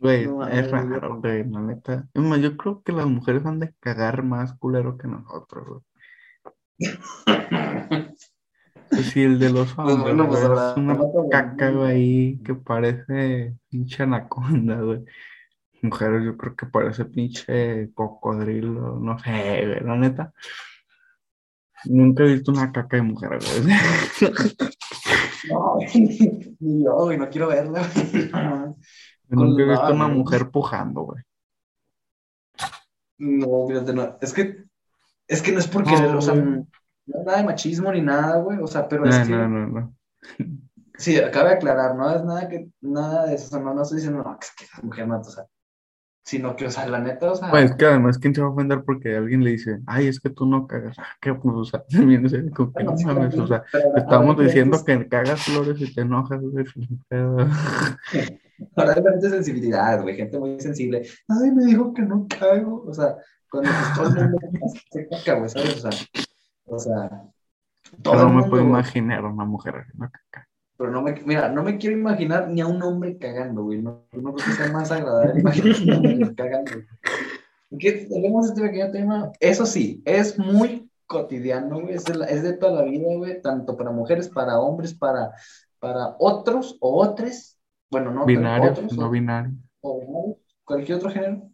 Güey, 0.00 0.28
es 0.52 0.70
raro, 0.70 1.20
güey, 1.20 1.48
la 1.48 1.60
neta. 1.60 2.08
Es 2.12 2.22
más, 2.22 2.40
yo 2.40 2.56
creo 2.56 2.82
que 2.82 2.92
las 2.92 3.06
mujeres 3.06 3.42
van 3.42 3.60
de 3.60 3.74
cagar 3.80 4.22
más 4.22 4.54
culero 4.58 4.98
que 4.98 5.08
nosotros, 5.08 5.66
güey. 5.68 5.82
Pues 8.90 9.06
sí, 9.06 9.22
el 9.22 9.38
de 9.38 9.50
los 9.50 9.72
pues 9.74 9.94
hombres, 9.94 10.26
pues 10.28 10.42
es 10.42 10.76
una 10.76 10.98
caca, 11.30 11.70
güey, 11.70 12.38
que 12.44 12.54
parece 12.54 13.54
pinche 13.68 14.02
anaconda, 14.02 14.76
güey. 14.76 15.04
Mujeres, 15.82 16.24
yo 16.24 16.36
creo 16.36 16.56
que 16.56 16.66
parece 16.66 17.04
pinche 17.04 17.92
cocodrilo, 17.92 18.98
no 18.98 19.18
sé, 19.18 19.66
güey, 19.66 19.80
la 19.80 19.96
neta. 19.96 20.32
Nunca 21.86 22.24
he 22.24 22.34
visto 22.34 22.52
una 22.52 22.72
caca 22.72 22.96
de 22.96 23.02
mujer, 23.02 23.38
güey. 23.38 23.76
No, 25.50 25.76
ni 26.60 26.84
yo, 26.84 26.94
güey, 26.96 27.18
no 27.18 27.28
quiero 27.28 27.48
verla, 27.48 27.86
güey. 27.94 28.30
Nunca 29.34 29.62
he 29.62 29.66
visto 29.66 29.92
una 29.92 30.08
mujer 30.08 30.50
pujando, 30.50 31.02
güey. 31.02 31.22
No, 33.18 33.66
fíjate, 33.68 33.92
no. 33.92 34.18
Es 34.20 34.32
que, 34.32 34.64
es 35.28 35.42
que 35.42 35.52
no 35.52 35.58
es 35.58 35.68
porque, 35.68 35.92
No, 35.92 36.18
o 36.18 36.20
sea, 36.20 36.34
no 36.34 36.66
es 37.06 37.24
nada 37.24 37.38
de 37.38 37.44
machismo 37.44 37.92
ni 37.92 38.00
nada, 38.00 38.38
güey. 38.38 38.58
O 38.58 38.66
sea, 38.66 38.88
pero 38.88 39.06
es 39.06 39.18
No, 39.18 39.26
que, 39.26 39.32
no, 39.32 39.48
no, 39.48 39.66
no. 39.66 39.96
sí, 40.96 41.16
cabe 41.32 41.50
aclarar, 41.52 41.94
no 41.94 42.10
es 42.10 42.24
nada 42.24 42.48
que, 42.48 42.68
nada 42.80 43.26
de 43.26 43.34
eso, 43.34 43.46
o 43.46 43.48
sea, 43.50 43.60
no, 43.60 43.74
no 43.74 43.82
estoy 43.82 43.96
diciendo, 43.96 44.22
no, 44.22 44.38
que 44.38 44.46
es 44.46 44.54
que 44.54 44.64
esa 44.64 44.82
mujer 44.82 45.08
no, 45.08 45.20
o 45.20 45.24
sea, 45.24 45.46
sino 46.24 46.56
que, 46.56 46.66
o 46.66 46.70
sea, 46.70 46.86
la 46.88 47.00
neta, 47.00 47.32
o 47.32 47.34
sea, 47.34 47.50
Pues 47.50 47.74
que 47.76 47.84
además, 47.84 48.18
¿quién 48.18 48.34
se 48.34 48.40
va 48.40 48.46
a 48.48 48.50
ofender 48.50 48.82
porque 48.82 49.14
alguien 49.14 49.44
le 49.44 49.50
dice, 49.50 49.80
ay, 49.86 50.08
es 50.08 50.18
que 50.20 50.30
tú 50.30 50.46
no 50.46 50.66
cagas? 50.66 50.98
Ah, 50.98 51.08
¿Qué? 51.20 51.34
Pues, 51.34 51.54
o 51.54 51.64
sea, 51.64 51.84
también, 51.90 52.24
o 52.24 52.28
sea, 52.28 52.40
que 52.40 52.84
no 52.84 52.94
mames, 53.04 53.36
o 53.36 53.46
sea, 53.46 53.62
estamos 53.94 54.38
diciendo 54.38 54.82
que 54.84 55.06
cagas 55.06 55.42
flores 55.42 55.78
y 55.80 55.94
te 55.94 56.00
enojas, 56.00 56.40
güey. 56.40 56.64
Ahora 58.76 58.92
hay 58.92 58.96
diferente 58.96 59.28
sensibilidad, 59.28 60.00
güey, 60.00 60.16
gente 60.16 60.38
muy 60.38 60.58
sensible. 60.60 61.02
Ay, 61.28 61.50
me 61.50 61.66
dijo 61.66 61.92
que 61.92 62.02
no 62.02 62.26
cago, 62.26 62.84
o 62.86 62.94
sea, 62.94 63.16
cuando 63.50 63.68
el 64.20 64.30
mundo 64.30 64.38
se 64.90 65.08
caca, 65.08 65.34
güey, 65.34 65.50
¿sabes? 65.50 65.84
O 65.84 65.90
sea, 65.90 66.06
o 66.66 66.78
sea, 66.78 67.24
todo 68.02 68.14
no 68.14 68.28
me 68.28 68.34
mundo, 68.36 68.50
puedo 68.50 68.62
imaginar 68.62 69.24
a 69.24 69.28
una 69.28 69.44
mujer 69.44 69.76
haciendo 69.76 70.08
caca. 70.10 70.48
Pero 70.76 70.90
no 70.90 71.02
me, 71.02 71.12
mira, 71.24 71.48
no 71.48 71.62
me 71.62 71.78
quiero 71.78 71.96
imaginar 71.96 72.48
ni 72.48 72.60
a 72.60 72.66
un 72.66 72.82
hombre 72.82 73.16
cagando, 73.18 73.62
güey. 73.64 73.80
No, 73.80 74.04
no 74.12 74.34
creo 74.34 74.46
que 74.46 74.52
sea 74.52 74.72
más 74.72 74.90
agradable 74.90 75.40
imaginar 75.40 75.76
a 75.76 75.98
un 75.98 76.06
hombre 76.06 76.34
cagando. 76.34 76.72
¿Qué? 77.78 78.06
Tenemos 78.10 78.48
este 78.48 78.60
pequeño 78.62 78.90
tema. 78.90 79.32
Eso 79.40 79.66
sí, 79.66 80.02
es 80.04 80.38
muy 80.38 80.90
cotidiano, 81.06 81.80
güey. 81.80 81.94
Es 81.94 82.04
de, 82.04 82.14
la- 82.16 82.26
es 82.26 82.42
de 82.42 82.54
toda 82.54 82.82
la 82.82 82.90
vida, 82.90 83.06
güey. 83.16 83.40
Tanto 83.40 83.76
para 83.76 83.90
mujeres, 83.90 84.28
para 84.28 84.58
hombres, 84.58 84.94
para, 84.94 85.32
para 85.78 86.16
otros 86.18 86.76
o 86.80 87.00
otros. 87.02 87.58
Bueno, 87.90 88.10
no, 88.10 88.24
Binario, 88.26 88.72
otros 88.72 88.96
no 88.96 89.06
o, 89.06 89.10
binario. 89.10 89.52
o 89.80 90.00
binarios, 90.00 90.36
cualquier 90.64 90.98
otro 90.98 91.10
género. 91.10 91.50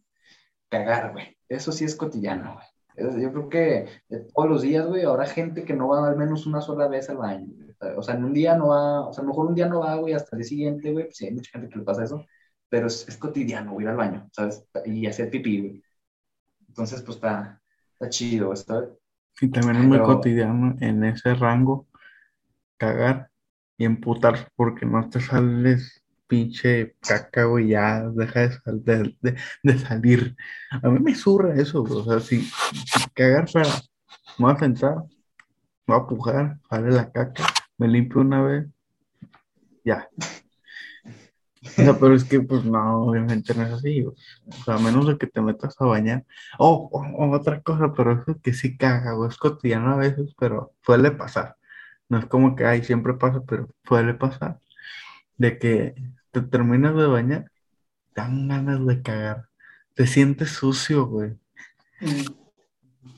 Cagar, 0.70 1.12
güey. 1.12 1.36
Eso 1.48 1.72
sí 1.72 1.84
es 1.84 1.94
cotidiano, 1.96 2.54
güey. 2.54 2.66
Yo 2.96 3.32
creo 3.32 3.48
que 3.48 3.86
todos 4.34 4.48
los 4.48 4.62
días, 4.62 4.86
güey, 4.86 5.04
habrá 5.04 5.26
gente 5.26 5.64
que 5.64 5.74
no 5.74 5.88
va 5.88 6.08
al 6.08 6.16
menos 6.16 6.46
una 6.46 6.60
sola 6.60 6.88
vez 6.88 7.08
al 7.10 7.16
baño. 7.18 7.46
güey. 7.48 7.94
O 7.96 8.02
sea, 8.02 8.14
en 8.14 8.24
un 8.24 8.32
día 8.34 8.56
no 8.56 8.68
va, 8.68 9.06
o 9.08 9.12
sea, 9.12 9.22
a 9.22 9.24
lo 9.24 9.30
mejor 9.30 9.46
un 9.46 9.54
día 9.54 9.68
no 9.68 9.80
va, 9.80 9.94
güey, 9.96 10.12
hasta 10.14 10.36
el 10.36 10.42
día 10.42 10.48
siguiente, 10.48 10.92
güey. 10.92 11.04
pues 11.06 11.16
Sí, 11.16 11.26
hay 11.26 11.32
mucha 11.34 11.50
gente 11.52 11.68
que 11.68 11.78
le 11.78 11.84
pasa 11.84 12.04
eso, 12.04 12.26
pero 12.68 12.88
es, 12.88 13.08
es 13.08 13.16
cotidiano, 13.16 13.72
güey, 13.72 13.84
ir 13.84 13.90
al 13.90 13.96
baño, 13.96 14.28
¿sabes? 14.32 14.66
Y 14.84 15.06
hacer 15.06 15.30
pipí, 15.30 15.60
güey. 15.60 15.82
Entonces, 16.68 17.02
pues 17.02 17.16
está, 17.16 17.60
está 17.92 18.08
chido, 18.10 18.54
¿sabes? 18.54 18.90
Y 19.40 19.48
también 19.48 19.76
es 19.76 19.84
muy 19.84 19.96
Pero- 19.98 20.06
cotidiano 20.06 20.76
en 20.80 21.04
ese 21.04 21.34
rango 21.34 21.86
cagar 22.76 23.30
y 23.78 23.84
emputar 23.86 24.50
porque 24.56 24.84
no 24.84 25.08
te 25.08 25.20
sales 25.20 25.99
pinche 26.30 26.96
caca, 27.00 27.44
güey, 27.46 27.68
ya 27.70 28.04
deja 28.10 28.40
de, 28.42 28.52
sal- 28.60 28.84
de- 28.84 29.78
salir. 29.78 30.36
A 30.82 30.88
mí 30.88 31.00
me 31.00 31.14
surra 31.16 31.54
eso, 31.60 31.82
o 31.82 32.04
sea, 32.04 32.20
si, 32.20 32.48
cagar 33.14 33.46
para, 33.52 33.68
me 34.38 34.46
voy 34.46 34.52
a 34.54 34.58
sentar, 34.58 34.96
me 35.86 35.94
voy 35.96 36.04
a 36.04 36.06
pujar, 36.08 36.58
sale 36.70 36.90
la 36.92 37.10
caca, 37.12 37.44
me 37.78 37.88
limpio 37.88 38.22
una 38.22 38.42
vez, 38.42 38.66
ya. 39.84 40.08
O 41.62 41.98
pero 42.00 42.14
es 42.14 42.24
que, 42.24 42.40
pues 42.40 42.64
no, 42.64 43.04
obviamente 43.04 43.54
no 43.54 43.64
es 43.66 43.72
así. 43.72 44.04
O 44.06 44.14
sea, 44.64 44.76
a 44.76 44.78
menos 44.78 45.06
de 45.06 45.18
que 45.18 45.26
te 45.26 45.40
metas 45.42 45.74
a 45.78 45.84
bañar. 45.84 46.24
Oh, 46.58 46.88
oh, 46.92 47.30
otra 47.36 47.60
cosa, 47.62 47.92
pero 47.94 48.12
eso 48.12 48.40
que 48.42 48.54
sí 48.54 48.76
caga, 48.78 49.12
güey, 49.12 49.28
es 49.28 49.36
cotidiano 49.36 49.92
a 49.92 49.96
veces, 49.96 50.34
pero 50.38 50.72
suele 50.82 51.10
pasar. 51.10 51.56
No 52.08 52.18
es 52.18 52.26
como 52.26 52.56
que, 52.56 52.64
ay, 52.66 52.82
siempre 52.84 53.14
pasa, 53.14 53.42
pero 53.46 53.68
suele 53.84 54.14
pasar. 54.14 54.58
De 55.38 55.58
que 55.58 55.94
te 56.30 56.40
terminas 56.42 56.94
de 56.96 57.06
bañar, 57.06 57.50
dan 58.14 58.48
ganas 58.48 58.84
de 58.86 59.02
cagar. 59.02 59.48
Te 59.94 60.06
sientes 60.06 60.50
sucio, 60.50 61.06
güey. 61.06 61.32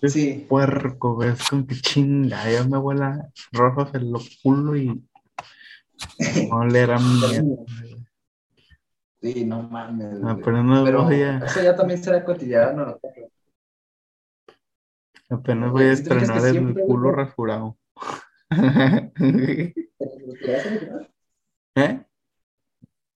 Es 0.01 0.13
Sí. 0.13 0.47
puerco, 0.49 1.15
güey. 1.15 1.31
Es 1.31 1.49
como 1.49 1.67
que 1.67 1.77
chinga, 1.77 2.51
ya 2.51 2.65
me 2.65 2.79
vuela 2.79 3.31
rojos 3.53 3.95
el 3.95 4.13
culo 4.43 4.77
y 4.77 5.05
no 6.51 6.67
le 6.67 6.81
era 6.81 6.99
mierda. 6.99 7.45
Sí, 9.21 9.45
no 9.45 9.63
mames, 9.63 10.19
güey. 10.21 10.33
Apenas 10.33 10.85
Pero 10.85 11.05
voy 11.05 11.23
a, 11.23 11.39
eso 11.39 11.63
ya 11.63 11.77
también 11.77 12.03
será 12.03 12.25
cotidiano. 12.25 12.87
¿no? 12.87 12.99
apenas 15.31 15.71
voy 15.71 15.85
a 15.85 15.93
estrenar 15.93 16.45
el 16.47 16.75
culo 16.75 17.13
rasurado. 17.13 17.79
¿Te 19.17 19.75
lo? 20.91 21.01
¿Eh? 21.77 22.05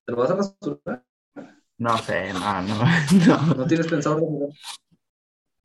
¿Te 0.06 0.12
lo 0.12 0.18
vas 0.18 0.30
a 0.30 0.36
rasurar? 0.36 1.04
No 1.78 1.98
sé, 1.98 2.32
no, 2.32 2.62
no, 2.62 2.74
no. 3.26 3.54
¿No 3.54 3.66
tienes 3.66 3.88
pensado 3.88 4.16
rasurar? 4.20 4.50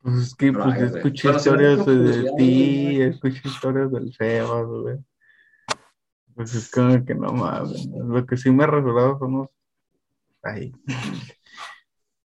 Pues 0.01 0.15
es 0.15 0.35
que 0.35 0.51
pues, 0.51 0.95
escuché 0.95 1.27
Bueno, 1.27 1.39
si 1.39 1.49
no 1.49 1.55
historias 1.55 1.79
por 1.79 1.93
de, 1.93 2.31
ti, 2.37 3.01
escuché 3.01 3.41
historias 3.45 3.91
del 3.91 4.11
Sebas, 4.13 4.65
güey. 4.65 4.97
Pues 6.33 6.55
es 6.55 6.71
como 6.71 7.05
que 7.05 7.13
no 7.13 7.31
mames. 7.31 7.85
Lo 7.85 8.25
que 8.25 8.35
sí 8.35 8.49
me 8.49 8.63
ha 8.63 8.67
rasurado 8.67 9.19
son 9.19 9.37
los. 9.37 9.47
Ahí. 10.41 10.73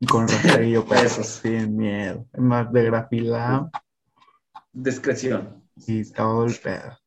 Con 0.09 0.29
rastrillo, 0.29 0.85
pero 0.89 1.01
Esos. 1.01 1.27
sin 1.27 1.77
miedo. 1.77 2.25
Es 2.33 2.41
más 2.41 2.73
de 2.73 2.85
grafilado 2.85 3.71
Discreción. 4.73 5.65
y 5.75 6.09
todo 6.13 6.45
el 6.47 6.55
pedo. 6.55 6.99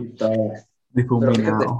Y 0.00 0.08
todo. 0.14 0.52
Difuminado. 0.88 1.78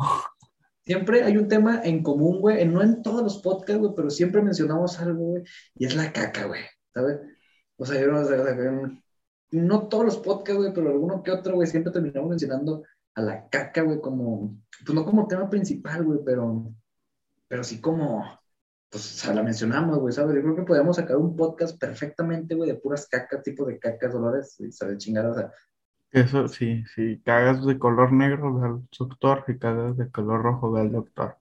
Siempre 0.87 1.25
hay 1.25 1.37
un 1.37 1.49
tema 1.49 1.81
en 1.83 2.05
común, 2.05 2.41
güey, 2.41 2.65
no 2.65 2.81
en 2.81 3.03
todos 3.03 3.21
los 3.21 3.43
podcasts, 3.43 3.81
güey, 3.81 3.93
pero 3.97 4.09
siempre 4.09 4.41
mencionamos 4.41 5.01
algo, 5.01 5.25
güey, 5.25 5.43
y 5.75 5.85
es 5.85 5.97
la 5.97 6.13
caca, 6.13 6.47
güey, 6.47 6.63
¿sabes? 6.95 7.19
O 7.77 7.85
sea, 7.85 8.01
yo 8.01 8.07
no, 8.07 8.21
o 8.21 9.03
no 9.51 9.89
todos 9.89 10.05
los 10.05 10.19
podcasts, 10.19 10.57
güey, 10.57 10.73
pero 10.73 10.91
alguno 10.91 11.25
que 11.25 11.33
otro, 11.33 11.57
güey, 11.57 11.67
siempre 11.67 11.93
terminamos 11.93 12.31
mencionando 12.31 12.85
a 13.17 13.23
la 13.23 13.49
caca, 13.49 13.83
güey, 13.83 14.01
como, 14.01 14.61
pues 14.85 14.95
no 14.95 15.05
como 15.05 15.27
tema 15.27 15.51
principal, 15.51 16.05
güey, 16.05 16.21
pero, 16.25 16.73
pero 17.49 17.65
sí 17.65 17.81
como, 17.81 18.23
pues, 18.89 19.13
o 19.13 19.19
sea, 19.25 19.35
la 19.35 19.43
mencionamos, 19.43 19.99
güey, 19.99 20.15
¿sabes? 20.15 20.37
Yo 20.37 20.43
creo 20.43 20.55
que 20.55 20.63
podemos 20.63 20.95
sacar 20.95 21.17
un 21.17 21.35
podcast 21.35 21.77
perfectamente, 21.81 22.55
güey, 22.55 22.71
de 22.71 22.79
puras 22.79 23.09
cacas, 23.09 23.43
tipo 23.43 23.65
de 23.65 23.81
cacas, 23.81 24.13
dolores, 24.13 24.55
y 24.61 24.71
sabe 24.71 24.99
chingar, 24.99 25.27
o 25.27 25.35
sea, 25.35 25.53
Eso 26.17 26.49
sí, 26.49 26.83
si 26.95 27.19
cagas 27.19 27.63
de 27.67 27.79
color 27.79 28.11
negro, 28.11 28.59
ve 28.59 28.67
al 28.67 28.89
doctor. 28.99 29.45
Si 29.47 29.59
cagas 29.59 29.99
de 29.99 30.11
color 30.11 30.41
rojo, 30.41 30.73
ve 30.73 30.81
al 30.81 30.93
doctor. 30.93 31.37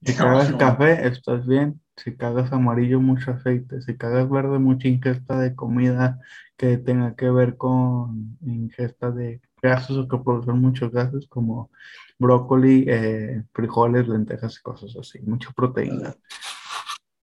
Si 0.00 0.14
cagas 0.16 0.52
café, 0.52 1.08
estás 1.08 1.44
bien. 1.44 1.80
Si 1.96 2.16
cagas 2.16 2.52
amarillo, 2.52 3.00
mucho 3.00 3.32
aceite. 3.32 3.82
Si 3.82 3.96
cagas 3.96 4.30
verde, 4.30 4.60
mucha 4.60 4.86
ingesta 4.86 5.40
de 5.40 5.56
comida 5.56 6.20
que 6.56 6.78
tenga 6.78 7.16
que 7.16 7.30
ver 7.30 7.56
con 7.56 8.38
ingesta 8.42 9.10
de 9.10 9.40
gases 9.60 9.96
o 9.96 10.06
que 10.06 10.18
producen 10.18 10.60
muchos 10.60 10.92
gases, 10.92 11.26
como 11.26 11.72
brócoli, 12.16 12.84
eh, 12.86 13.42
frijoles, 13.52 14.06
lentejas 14.06 14.56
y 14.56 14.62
cosas 14.62 14.94
así. 14.96 15.18
Mucha 15.22 15.50
proteína. 15.50 16.14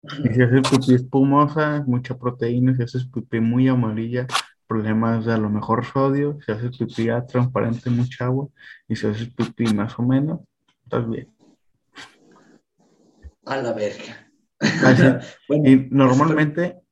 Y 0.03 0.33
si 0.33 0.43
haces 0.43 0.62
pipí 0.71 0.95
espumosa, 0.95 1.85
mucha 1.87 2.16
proteína. 2.16 2.75
Si 2.75 2.83
haces 2.85 3.05
pipí 3.05 3.38
muy 3.38 3.69
amarilla, 3.69 4.27
problemas 4.70 5.24
de 5.24 5.33
a 5.33 5.37
lo 5.37 5.50
mejor 5.50 5.85
sodio. 5.85 6.38
Si 6.46 6.52
haces 6.52 6.78
pipí 6.78 7.06
ya 7.06 7.26
transparente, 7.26 7.90
mucha 7.90 8.26
agua. 8.26 8.46
Y 8.87 8.94
si 8.94 9.09
haces 9.09 9.28
pipí 9.35 9.64
más 9.74 9.98
o 9.98 10.02
menos, 10.04 10.38
estás 10.85 11.09
bien. 11.11 11.28
a 13.46 13.56
la 13.56 13.72
verga. 13.72 14.14
Bueno, 15.48 15.68
Y 15.68 15.88
normalmente 15.90 16.83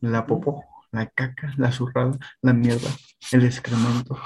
la 0.00 0.24
popó, 0.26 0.62
la 0.92 1.06
caca, 1.08 1.52
la 1.56 1.72
zurrada, 1.72 2.16
la 2.42 2.52
mierda, 2.52 2.88
el 3.32 3.44
excremento 3.46 4.16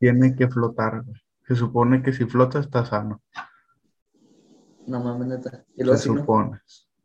tiene 0.00 0.34
que 0.34 0.48
flotar. 0.48 1.04
Se 1.46 1.54
supone 1.54 2.02
que 2.02 2.12
si 2.12 2.24
flota 2.24 2.58
está 2.58 2.84
sano. 2.84 3.22
no 4.86 4.98
mames, 5.04 5.28
neta. 5.28 5.64
Y 5.76 5.84
Se 5.84 5.96
si 5.98 6.08
no, 6.10 6.20
supone. 6.20 6.60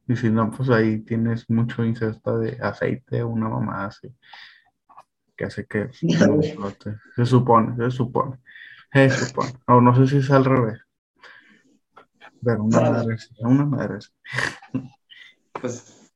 Y 0.07 0.15
si 0.15 0.29
no, 0.31 0.49
pues 0.49 0.69
ahí 0.69 0.99
tienes 1.01 1.47
mucho 1.49 1.83
ingesta 1.85 2.35
de 2.37 2.57
aceite, 2.61 3.23
una 3.23 3.49
mamá 3.49 3.85
así, 3.85 4.07
que 5.43 5.47
hace 5.47 5.65
que. 5.65 5.89
Se 7.15 7.25
supone, 7.25 7.75
se 7.75 7.91
supone. 7.91 8.37
Se 8.91 9.09
supone. 9.09 9.53
O 9.67 9.81
no 9.81 9.95
sé 9.95 10.07
si 10.07 10.17
es 10.17 10.31
al 10.31 10.45
revés. 10.45 10.79
Pero 12.43 12.63
una 12.63 12.81
madre, 12.81 13.17
una 13.39 13.65
madre. 13.65 13.99
pues, 15.61 16.11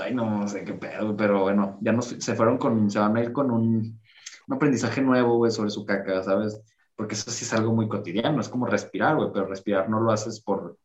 ay, 0.00 0.14
no 0.14 0.48
sé 0.48 0.64
qué 0.64 0.72
pedo, 0.74 1.16
pero 1.16 1.42
bueno, 1.42 1.78
ya 1.80 1.92
nos, 1.92 2.06
se 2.06 2.34
fueron 2.34 2.56
con, 2.56 2.90
se 2.90 2.98
van 2.98 3.16
a 3.16 3.22
ir 3.22 3.32
con 3.32 3.50
un, 3.50 4.00
un 4.46 4.54
aprendizaje 4.54 5.02
nuevo, 5.02 5.36
güey, 5.36 5.50
sobre 5.50 5.70
su 5.70 5.84
caca, 5.84 6.22
¿sabes? 6.22 6.60
Porque 6.96 7.14
eso 7.14 7.30
sí 7.30 7.44
es 7.44 7.52
algo 7.52 7.74
muy 7.74 7.88
cotidiano, 7.88 8.40
es 8.40 8.48
como 8.48 8.66
respirar, 8.66 9.16
güey, 9.16 9.30
pero 9.32 9.46
respirar 9.46 9.90
no 9.90 10.00
lo 10.00 10.12
haces 10.12 10.40
por, 10.40 10.78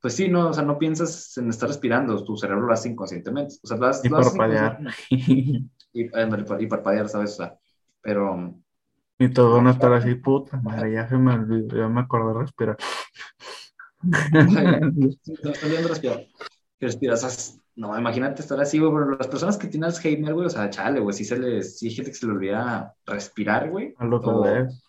pues 0.00 0.14
sí, 0.14 0.28
no, 0.28 0.48
o 0.48 0.52
sea, 0.52 0.64
no 0.64 0.78
piensas 0.78 1.36
en 1.36 1.50
estar 1.50 1.68
respirando, 1.68 2.24
tu 2.24 2.36
cerebro 2.36 2.66
lo 2.66 2.72
hace 2.72 2.88
inconscientemente, 2.88 3.56
o 3.62 3.66
sea, 3.66 3.76
lo 3.76 3.90
Y 4.02 4.08
parpadear. 4.08 4.78
y, 5.92 6.04
y 6.04 6.66
parpadear, 6.66 7.08
¿sabes? 7.08 7.32
O 7.32 7.36
sea, 7.36 7.58
pero, 8.00 8.54
Y 9.18 9.28
todos 9.28 9.56
van 9.56 9.66
a 9.66 9.72
estar 9.72 9.92
así, 9.92 10.14
puta 10.16 10.58
madre, 10.60 10.92
ya 10.94 11.08
se 11.08 11.18
me 11.18 11.34
olvidó, 11.34 11.76
ya 11.76 11.88
me 11.88 12.00
acordé 12.00 12.32
de 12.34 12.40
respirar. 12.40 12.76
No 14.02 15.52
estoy 15.52 15.70
viendo 15.70 15.88
respirar. 15.88 16.26
Respiras, 16.80 17.58
no, 17.76 17.98
imagínate 17.98 18.40
estar 18.40 18.58
así, 18.60 18.78
güey, 18.78 18.90
pero 18.92 19.16
las 19.16 19.28
personas 19.28 19.58
que 19.58 19.68
tienen 19.68 19.88
Alzheimer, 19.90 20.32
güey, 20.32 20.46
o 20.46 20.50
sea, 20.50 20.70
chale, 20.70 21.00
güey, 21.00 21.14
si 21.14 21.24
se 21.24 21.38
les, 21.38 21.78
si 21.78 21.88
hay 21.88 21.94
gente 21.94 22.10
que 22.10 22.16
se 22.16 22.26
le 22.26 22.32
olvida 22.32 22.94
respirar, 23.06 23.70
güey. 23.70 23.94
A 23.98 24.06
los 24.06 24.26
o- 24.26 24.42
bebés, 24.42 24.82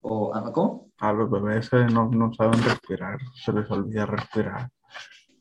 O, 0.00 0.34
ah, 0.34 0.50
¿cómo? 0.52 0.90
a 0.98 1.12
los 1.12 1.30
bebés 1.30 1.72
eh, 1.72 1.86
no, 1.92 2.08
no 2.10 2.32
saben 2.34 2.60
respirar, 2.62 3.18
se 3.44 3.52
les 3.52 3.70
olvida 3.70 4.06
respirar. 4.06 4.68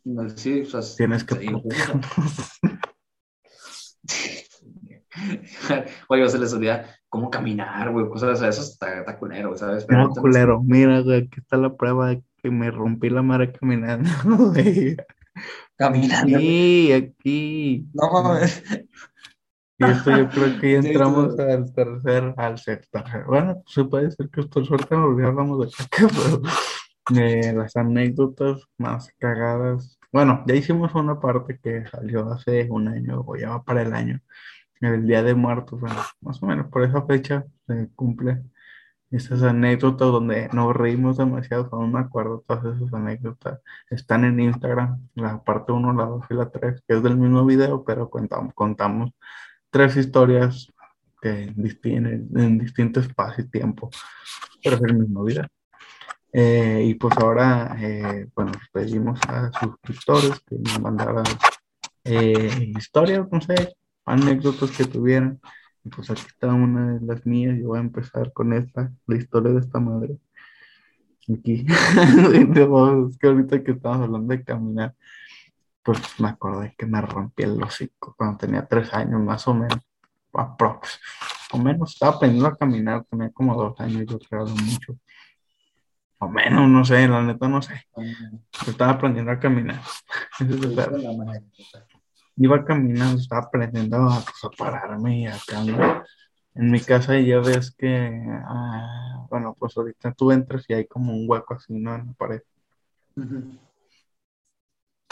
No, 0.03 0.29
sí, 0.29 0.61
o 0.61 0.65
sea, 0.65 0.81
Tienes 0.95 1.23
que... 1.23 1.35
sí, 1.35 1.49
güey. 5.25 5.41
Oye, 6.09 6.23
o 6.23 6.29
se 6.29 6.39
les 6.39 6.53
olvida 6.53 6.85
cómo 7.09 7.29
caminar, 7.29 7.91
güey, 7.91 8.07
cosas, 8.09 8.31
o 8.31 8.35
sea, 8.35 8.49
eso 8.49 8.61
está, 8.61 8.99
está 8.99 9.17
culero, 9.17 9.55
¿sabes? 9.57 9.85
Pero 9.85 10.03
no 10.03 10.09
culero, 10.11 10.61
mira, 10.63 10.99
güey, 11.01 11.19
aquí 11.23 11.39
está 11.39 11.57
la 11.57 11.75
prueba 11.75 12.09
de 12.09 12.23
que 12.41 12.51
me 12.51 12.69
rompí 12.71 13.09
la 13.09 13.21
madre 13.21 13.51
caminando, 13.53 14.09
güey. 14.53 14.97
Caminando. 15.77 16.39
Sí, 16.39 16.91
aquí. 16.91 17.87
No 17.93 18.11
mames. 18.11 18.63
Y 19.79 19.85
esto 19.85 20.09
yo 20.17 20.27
creo 20.29 20.59
que 20.59 20.71
ya 20.73 20.81
Sí, 20.81 20.87
entramos 20.87 21.35
tú- 21.35 21.41
al 21.43 21.71
tercer, 21.73 22.33
al 22.37 22.57
sexto. 22.57 23.03
Bueno, 23.27 23.53
pues 23.63 23.73
se 23.75 23.83
puede 23.83 24.09
ser 24.11 24.29
que 24.29 24.43
por 24.43 24.65
suerte 24.65 24.95
nos 24.95 25.05
olvidamos 25.05 25.59
de 25.59 25.85
caca, 25.87 26.07
pero 26.13 26.41
eh, 27.21 27.53
las 27.55 27.75
anécdotas 27.75 28.63
más 28.79 29.11
cagadas. 29.19 29.99
Bueno, 30.11 30.43
ya 30.47 30.55
hicimos 30.55 30.95
una 30.95 31.19
parte 31.19 31.59
que 31.61 31.85
salió 31.85 32.27
hace 32.31 32.67
un 32.71 32.87
año 32.87 33.23
o 33.25 33.35
ya 33.35 33.49
va 33.49 33.63
para 33.63 33.83
el 33.83 33.93
año, 33.93 34.19
el 34.81 35.07
Día 35.07 35.23
de 35.23 35.35
Muertos, 35.35 35.79
bueno, 35.79 36.01
más 36.21 36.41
o 36.41 36.45
menos 36.45 36.67
por 36.67 36.83
esa 36.83 37.01
fecha 37.03 37.45
se 37.67 37.89
cumple 37.95 38.43
esas 39.11 39.41
anécdotas 39.43 40.11
donde 40.11 40.49
nos 40.51 40.75
reímos 40.75 41.17
demasiado, 41.17 41.69
aún 41.71 41.93
me 41.93 41.99
acuerdo 41.99 42.43
todas 42.45 42.75
esas 42.75 42.93
anécdotas. 42.93 43.59
Están 43.89 44.25
en 44.25 44.39
Instagram, 44.39 45.07
la 45.15 45.41
parte 45.43 45.71
1, 45.71 45.93
la 45.93 46.05
2 46.05 46.25
y 46.29 46.33
la 46.33 46.49
3, 46.49 46.83
que 46.87 46.95
es 46.95 47.03
del 47.03 47.17
mismo 47.17 47.45
video, 47.45 47.83
pero 47.85 48.09
contamos, 48.09 48.53
contamos 48.53 49.11
tres 49.69 49.95
historias 49.95 50.71
que 51.21 51.53
distinguen 51.55 52.29
en 52.35 52.57
distinto 52.57 52.99
espacio 52.99 53.43
y 53.43 53.49
tiempo, 53.49 53.89
pero 54.63 54.75
es 54.75 54.83
el 54.83 54.95
mismo 54.95 55.23
video. 55.23 55.45
Eh, 56.33 56.83
y 56.85 56.93
pues 56.95 57.17
ahora, 57.17 57.75
eh, 57.79 58.27
bueno, 58.35 58.51
pedimos 58.71 59.19
a 59.27 59.51
suscriptores 59.59 60.39
que 60.41 60.57
nos 60.57 60.79
mandaran 60.81 61.23
eh, 62.03 62.73
historias, 62.77 63.27
no 63.31 63.41
sé, 63.41 63.75
anécdotas 64.07 64.71
que 64.71 64.85
tuvieran. 64.85 65.39
Y 65.83 65.89
pues 65.89 66.09
aquí 66.09 66.23
está 66.27 66.47
una 66.47 66.93
de 66.93 67.05
las 67.05 67.25
mías. 67.25 67.57
Yo 67.59 67.67
voy 67.67 67.77
a 67.77 67.81
empezar 67.81 68.33
con 68.33 68.53
esta, 68.53 68.91
la 69.05 69.17
historia 69.17 69.51
de 69.51 69.59
esta 69.59 69.79
madre. 69.79 70.17
Aquí. 71.31 71.65
es 71.67 73.17
que 73.17 73.27
ahorita 73.27 73.63
que 73.63 73.71
estamos 73.71 74.01
hablando 74.01 74.33
de 74.33 74.43
caminar, 74.43 74.95
pues 75.83 75.99
me 76.19 76.29
acordé 76.29 76.73
que 76.77 76.85
me 76.85 77.01
rompí 77.01 77.43
el 77.43 77.61
hocico 77.61 78.15
cuando 78.17 78.37
tenía 78.37 78.65
tres 78.65 78.93
años, 78.93 79.21
más 79.21 79.47
o 79.47 79.53
menos. 79.53 79.79
Aprox. 80.33 80.99
O 81.51 81.57
menos, 81.57 81.93
estaba 81.93 82.15
aprendiendo 82.15 82.47
a 82.47 82.57
caminar, 82.57 83.05
tenía 83.09 83.31
como 83.31 83.55
dos 83.55 83.79
años, 83.79 84.05
yo 84.07 84.19
creo, 84.19 84.45
mucho. 84.45 84.97
O 86.19 86.27
menos, 86.27 86.67
no 86.67 86.83
sé, 86.83 87.07
la 87.07 87.21
neta 87.23 87.47
no 87.47 87.61
sé. 87.61 87.85
Estaba 88.67 88.91
aprendiendo 88.91 89.31
a 89.31 89.39
caminar. 89.39 89.81
Iba 92.37 92.63
caminando, 92.65 93.19
estaba 93.19 93.41
aprendiendo 93.47 93.97
a, 93.97 94.21
pues, 94.21 94.43
a 94.43 94.49
pararme 94.51 95.21
y 95.21 95.27
acá, 95.27 95.63
¿no? 95.63 96.03
En 96.55 96.71
mi 96.71 96.79
casa 96.81 97.19
ya 97.19 97.39
ves 97.39 97.71
que, 97.71 97.89
ah, 98.45 99.25
bueno, 99.29 99.55
pues 99.59 99.77
ahorita 99.77 100.13
tú 100.13 100.31
entras 100.31 100.65
y 100.69 100.73
hay 100.73 100.87
como 100.87 101.13
un 101.13 101.25
hueco 101.29 101.55
así, 101.55 101.73
¿no? 101.73 101.95
En 101.95 102.07
la 102.07 102.13
pared. 102.13 102.41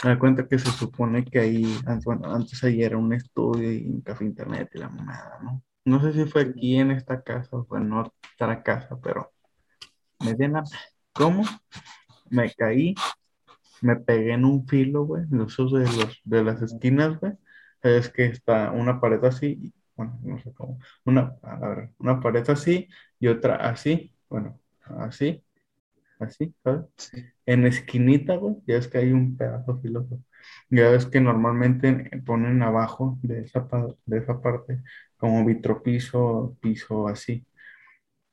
Me 0.04 0.10
da 0.10 0.18
cuenta 0.18 0.46
que 0.46 0.58
se 0.58 0.70
supone 0.70 1.24
que 1.24 1.38
ahí, 1.38 1.78
bueno, 2.04 2.32
antes 2.32 2.62
ahí 2.64 2.82
era 2.82 2.98
un 2.98 3.12
estudio 3.12 3.72
y 3.72 3.86
un 3.86 4.00
café 4.02 4.24
internet 4.24 4.70
y 4.74 4.78
la 4.78 4.88
mamada, 4.90 5.38
¿no? 5.42 5.62
No 5.86 6.00
sé 6.02 6.12
si 6.12 6.30
fue 6.30 6.42
aquí 6.42 6.76
en 6.78 6.90
esta 6.90 7.22
casa 7.22 7.56
o 7.56 7.64
fue 7.64 7.78
en 7.80 7.92
otra 7.92 8.62
casa, 8.62 8.98
pero 9.02 9.32
me 10.20 10.34
di 10.34 10.48
la- 10.48 10.64
¿Cómo? 11.14 11.44
Me 12.30 12.52
caí, 12.54 12.94
me 13.82 13.96
pegué 13.96 14.32
en 14.32 14.44
un 14.44 14.66
filo, 14.66 15.04
güey, 15.04 15.24
en 15.30 15.42
esos 15.42 15.72
de, 15.72 15.80
los, 15.80 16.20
de 16.24 16.44
las 16.44 16.62
esquinas, 16.62 17.18
güey. 17.20 17.32
Es 17.82 18.08
que 18.10 18.26
está 18.26 18.72
una 18.72 19.00
pared 19.00 19.22
así, 19.24 19.72
bueno, 19.96 20.18
no 20.22 20.38
sé 20.40 20.52
cómo, 20.54 20.78
una, 21.04 21.36
a 21.42 21.58
ver, 21.68 21.90
una 21.98 22.20
pared 22.20 22.48
así 22.50 22.88
y 23.20 23.28
otra 23.28 23.56
así, 23.56 24.14
bueno, 24.28 24.60
así, 24.84 25.44
así, 26.18 26.54
¿sabes? 26.64 26.86
Sí. 26.96 27.24
En 27.46 27.66
esquinita, 27.66 28.36
güey, 28.36 28.56
ya 28.66 28.76
es 28.76 28.88
que 28.88 28.98
hay 28.98 29.12
un 29.12 29.36
pedazo 29.36 29.78
filoso. 29.80 30.20
Ya 30.70 30.90
ves 30.90 31.06
que 31.06 31.20
normalmente 31.20 32.10
ponen 32.24 32.62
abajo 32.62 33.18
de 33.22 33.42
esa, 33.42 33.68
de 34.06 34.18
esa 34.18 34.40
parte 34.40 34.82
como 35.16 35.44
vitropiso, 35.44 36.56
piso 36.60 37.08
así. 37.08 37.46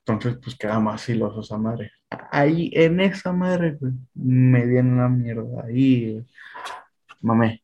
Entonces, 0.05 0.39
pues 0.43 0.55
queda 0.57 0.79
más 0.79 1.03
filoso 1.03 1.41
esa 1.41 1.57
madre. 1.57 1.91
Ahí, 2.31 2.69
en 2.73 2.99
esa 2.99 3.31
madre, 3.33 3.77
güey, 3.79 3.93
me 4.13 4.65
dieron 4.67 4.97
la 4.97 5.09
mierda. 5.09 5.63
Ahí, 5.65 6.25
mamé. 7.21 7.63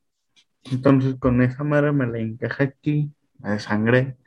Entonces, 0.65 1.15
con 1.19 1.41
esa 1.43 1.63
madre 1.63 1.91
me 1.93 2.07
la 2.07 2.19
encajé 2.19 2.63
aquí, 2.65 3.13
me 3.39 3.51
desangré. 3.51 4.17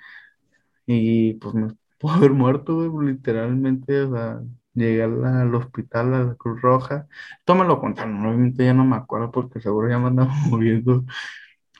Y 0.86 1.34
pues 1.34 1.54
me 1.54 1.68
puedo 1.98 2.14
haber 2.16 2.32
muerto, 2.32 2.90
güey, 2.90 3.08
literalmente. 3.14 4.02
O 4.02 4.14
sea, 4.14 4.42
llegué 4.74 5.02
al 5.04 5.54
hospital, 5.54 6.14
a 6.14 6.24
la 6.24 6.34
Cruz 6.36 6.60
Roja. 6.62 7.08
Esto 7.38 7.54
me 7.54 7.64
lo 7.66 7.80
contaron, 7.80 8.24
obviamente 8.26 8.64
ya 8.64 8.74
no 8.74 8.84
me 8.84 8.96
acuerdo 8.96 9.30
porque 9.30 9.60
seguro 9.60 9.88
ya 9.90 9.98
me 9.98 10.08
andaba 10.08 10.32
moviendo. 10.50 11.04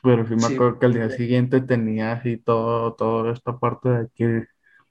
Pero 0.03 0.27
sí 0.27 0.35
me 0.35 0.47
Sí. 0.47 0.53
acuerdo 0.55 0.79
que 0.79 0.85
al 0.87 0.93
día 0.93 1.09
siguiente 1.09 1.61
tenía 1.61 2.13
así 2.13 2.37
todo, 2.37 2.93
toda 2.95 3.33
esta 3.33 3.57
parte 3.59 3.89
de 3.89 3.97
aquí, 4.05 4.25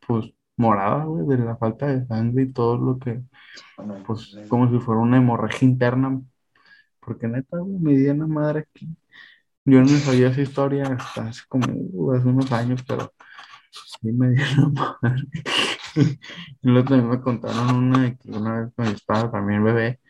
pues 0.06 0.32
morada, 0.56 1.04
güey, 1.04 1.26
de 1.26 1.44
la 1.44 1.56
falta 1.56 1.86
de 1.86 2.06
sangre 2.06 2.44
y 2.44 2.52
todo 2.52 2.76
lo 2.78 2.98
que, 2.98 3.22
Bueno, 3.76 4.02
pues, 4.06 4.34
eh, 4.36 4.46
como 4.48 4.70
si 4.70 4.78
fuera 4.78 5.00
una 5.00 5.18
hemorragia 5.18 5.68
interna. 5.68 6.20
Porque 7.00 7.28
neta, 7.28 7.58
güey, 7.58 7.78
me 7.80 7.94
dio 7.96 8.12
una 8.12 8.26
madre 8.26 8.60
aquí. 8.60 8.88
Yo 9.64 9.80
no 9.80 9.88
sabía 9.88 10.28
esa 10.28 10.42
historia 10.42 10.84
hasta 10.84 11.28
hace 11.28 11.42
como 11.48 11.66
uh, 11.72 12.12
hace 12.14 12.28
unos 12.28 12.50
años, 12.52 12.82
pero 12.86 13.12
sí 13.70 14.12
me 14.12 14.28
una 14.58 14.96
madre. 15.02 15.24
Y 16.62 16.68
luego 16.68 16.88
también 16.88 17.10
me 17.10 17.20
contaron 17.20 17.74
una 17.76 18.02
de 18.02 18.16
que 18.16 18.30
una 18.30 18.62
vez 18.62 18.72
cuando 18.74 18.94
estaba 18.94 19.30
también 19.30 19.64
bebé, 19.64 20.00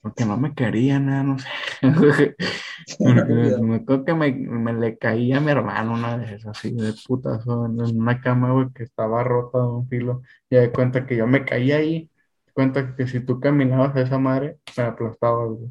porque 0.00 0.24
no 0.24 0.36
me 0.36 0.54
querían, 0.54 1.06
nada, 1.06 1.22
no 1.24 1.38
sé. 1.38 1.48
Me 2.98 3.76
acuerdo 3.76 4.04
que 4.04 4.14
me, 4.14 4.32
me 4.32 4.72
le 4.72 4.98
caía 4.98 5.38
a 5.38 5.40
mi 5.40 5.50
hermano 5.50 5.94
una 5.94 6.16
vez, 6.16 6.44
así 6.46 6.72
de 6.72 6.92
putazo, 7.06 7.66
en 7.66 7.80
una 8.00 8.20
cama, 8.20 8.52
güey, 8.52 8.72
que 8.72 8.82
estaba 8.84 9.22
rota 9.24 9.58
de 9.58 9.64
un 9.66 9.88
filo. 9.88 10.22
Y 10.48 10.56
de 10.56 10.72
cuenta 10.72 11.06
que 11.06 11.16
yo 11.16 11.26
me 11.26 11.44
caí 11.44 11.72
ahí. 11.72 12.10
Cuenta 12.54 12.96
que 12.96 13.06
si 13.06 13.20
tú 13.20 13.40
caminabas 13.40 13.94
a 13.96 14.00
esa 14.02 14.18
madre, 14.18 14.58
me 14.76 14.82
aplastabas, 14.84 15.50
güey. 15.50 15.70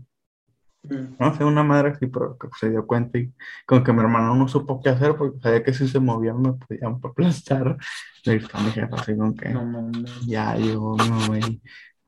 Mm. 0.84 1.16
No 1.20 1.36
sé, 1.36 1.44
una 1.44 1.64
madre 1.64 1.90
así, 1.90 2.08
pero 2.08 2.38
que 2.38 2.48
se 2.58 2.70
dio 2.70 2.88
cuenta 2.88 3.18
y 3.20 3.34
con 3.66 3.84
que 3.84 3.92
mi 3.92 4.00
hermano 4.00 4.34
no 4.36 4.48
supo 4.48 4.82
qué 4.82 4.90
hacer 4.90 5.16
porque 5.18 5.40
sabía 5.42 5.62
que 5.64 5.74
si 5.74 5.88
se 5.90 6.00
movía 6.00 6.34
me 6.34 6.54
podían 6.54 7.00
aplastar. 7.04 7.78
Le 8.26 8.34
dije 8.40 8.48
a 8.54 8.62
mi 8.62 8.72
jefa 8.72 8.96
así 8.96 9.16
con 9.18 9.36
que 9.36 9.50
No 9.50 9.66
mames. 9.66 10.22
ya 10.26 10.56
llegó 10.56 10.96
mi 10.98 11.10
mamá 11.10 11.40
y 11.40 11.62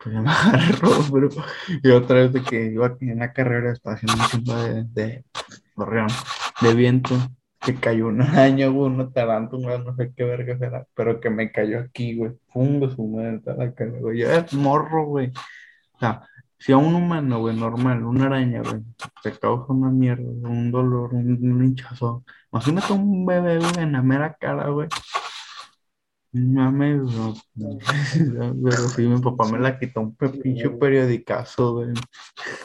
pero 1.12 1.30
y 1.84 1.90
otra 1.92 2.28
vez 2.28 2.44
que 2.44 2.72
iba 2.72 2.96
en 3.00 3.20
la 3.20 3.34
carrera 3.34 3.72
estaba 3.72 3.96
haciendo 3.96 4.24
un 4.24 4.30
chingo 4.30 4.56
de, 4.56 4.84
de, 4.86 5.26
de 6.62 6.74
viento, 6.76 7.16
que 7.60 7.76
cayó 7.76 8.08
un 8.08 8.22
año, 8.22 8.72
güey, 8.72 8.92
una 8.92 9.12
tarántula, 9.12 9.78
no 9.78 9.96
sé 9.96 10.12
qué 10.16 10.24
verga 10.24 10.58
será, 10.58 10.86
pero 10.96 11.20
que 11.20 11.30
me 11.30 11.52
cayó 11.52 11.80
aquí, 11.80 12.16
güey, 12.16 12.32
de 12.54 12.90
su 12.96 13.08
madre, 13.08 13.42
la 13.46 13.74
cara, 13.74 13.92
güey, 14.00 14.20
yo 14.20 14.32
es 14.32 14.54
morro, 14.54 15.06
güey, 15.06 15.32
o 15.94 16.00
sea, 16.00 16.28
si 16.58 16.72
a 16.72 16.78
un 16.78 16.96
humano, 16.96 17.40
güey, 17.40 17.56
normal, 17.56 18.04
una 18.04 18.26
araña, 18.26 18.62
güey, 18.62 18.82
te 19.24 19.32
causa 19.34 19.72
una 19.74 19.90
mierda, 19.90 20.24
un 20.24 20.72
dolor, 20.72 21.14
un, 21.14 21.38
un 21.42 21.66
hinchazo, 21.66 22.24
imagínate 22.52 22.94
un 22.94 23.26
bebé, 23.26 23.60
güey, 23.60 23.78
en 23.78 23.92
la 23.94 24.02
mera 24.02 24.34
cara, 24.40 24.70
güey, 24.70 24.88
no 26.34 26.72
mames, 26.72 27.02
no, 27.02 27.34
no, 27.56 27.78
pero 28.64 28.78
sí, 28.90 29.02
mi 29.02 29.20
papá 29.20 29.52
me 29.52 29.60
la 29.60 29.78
quitó 29.78 30.02
un 30.02 30.16
pinche 30.16 30.70
periodicazo, 30.70 31.74
güey. 31.74 31.90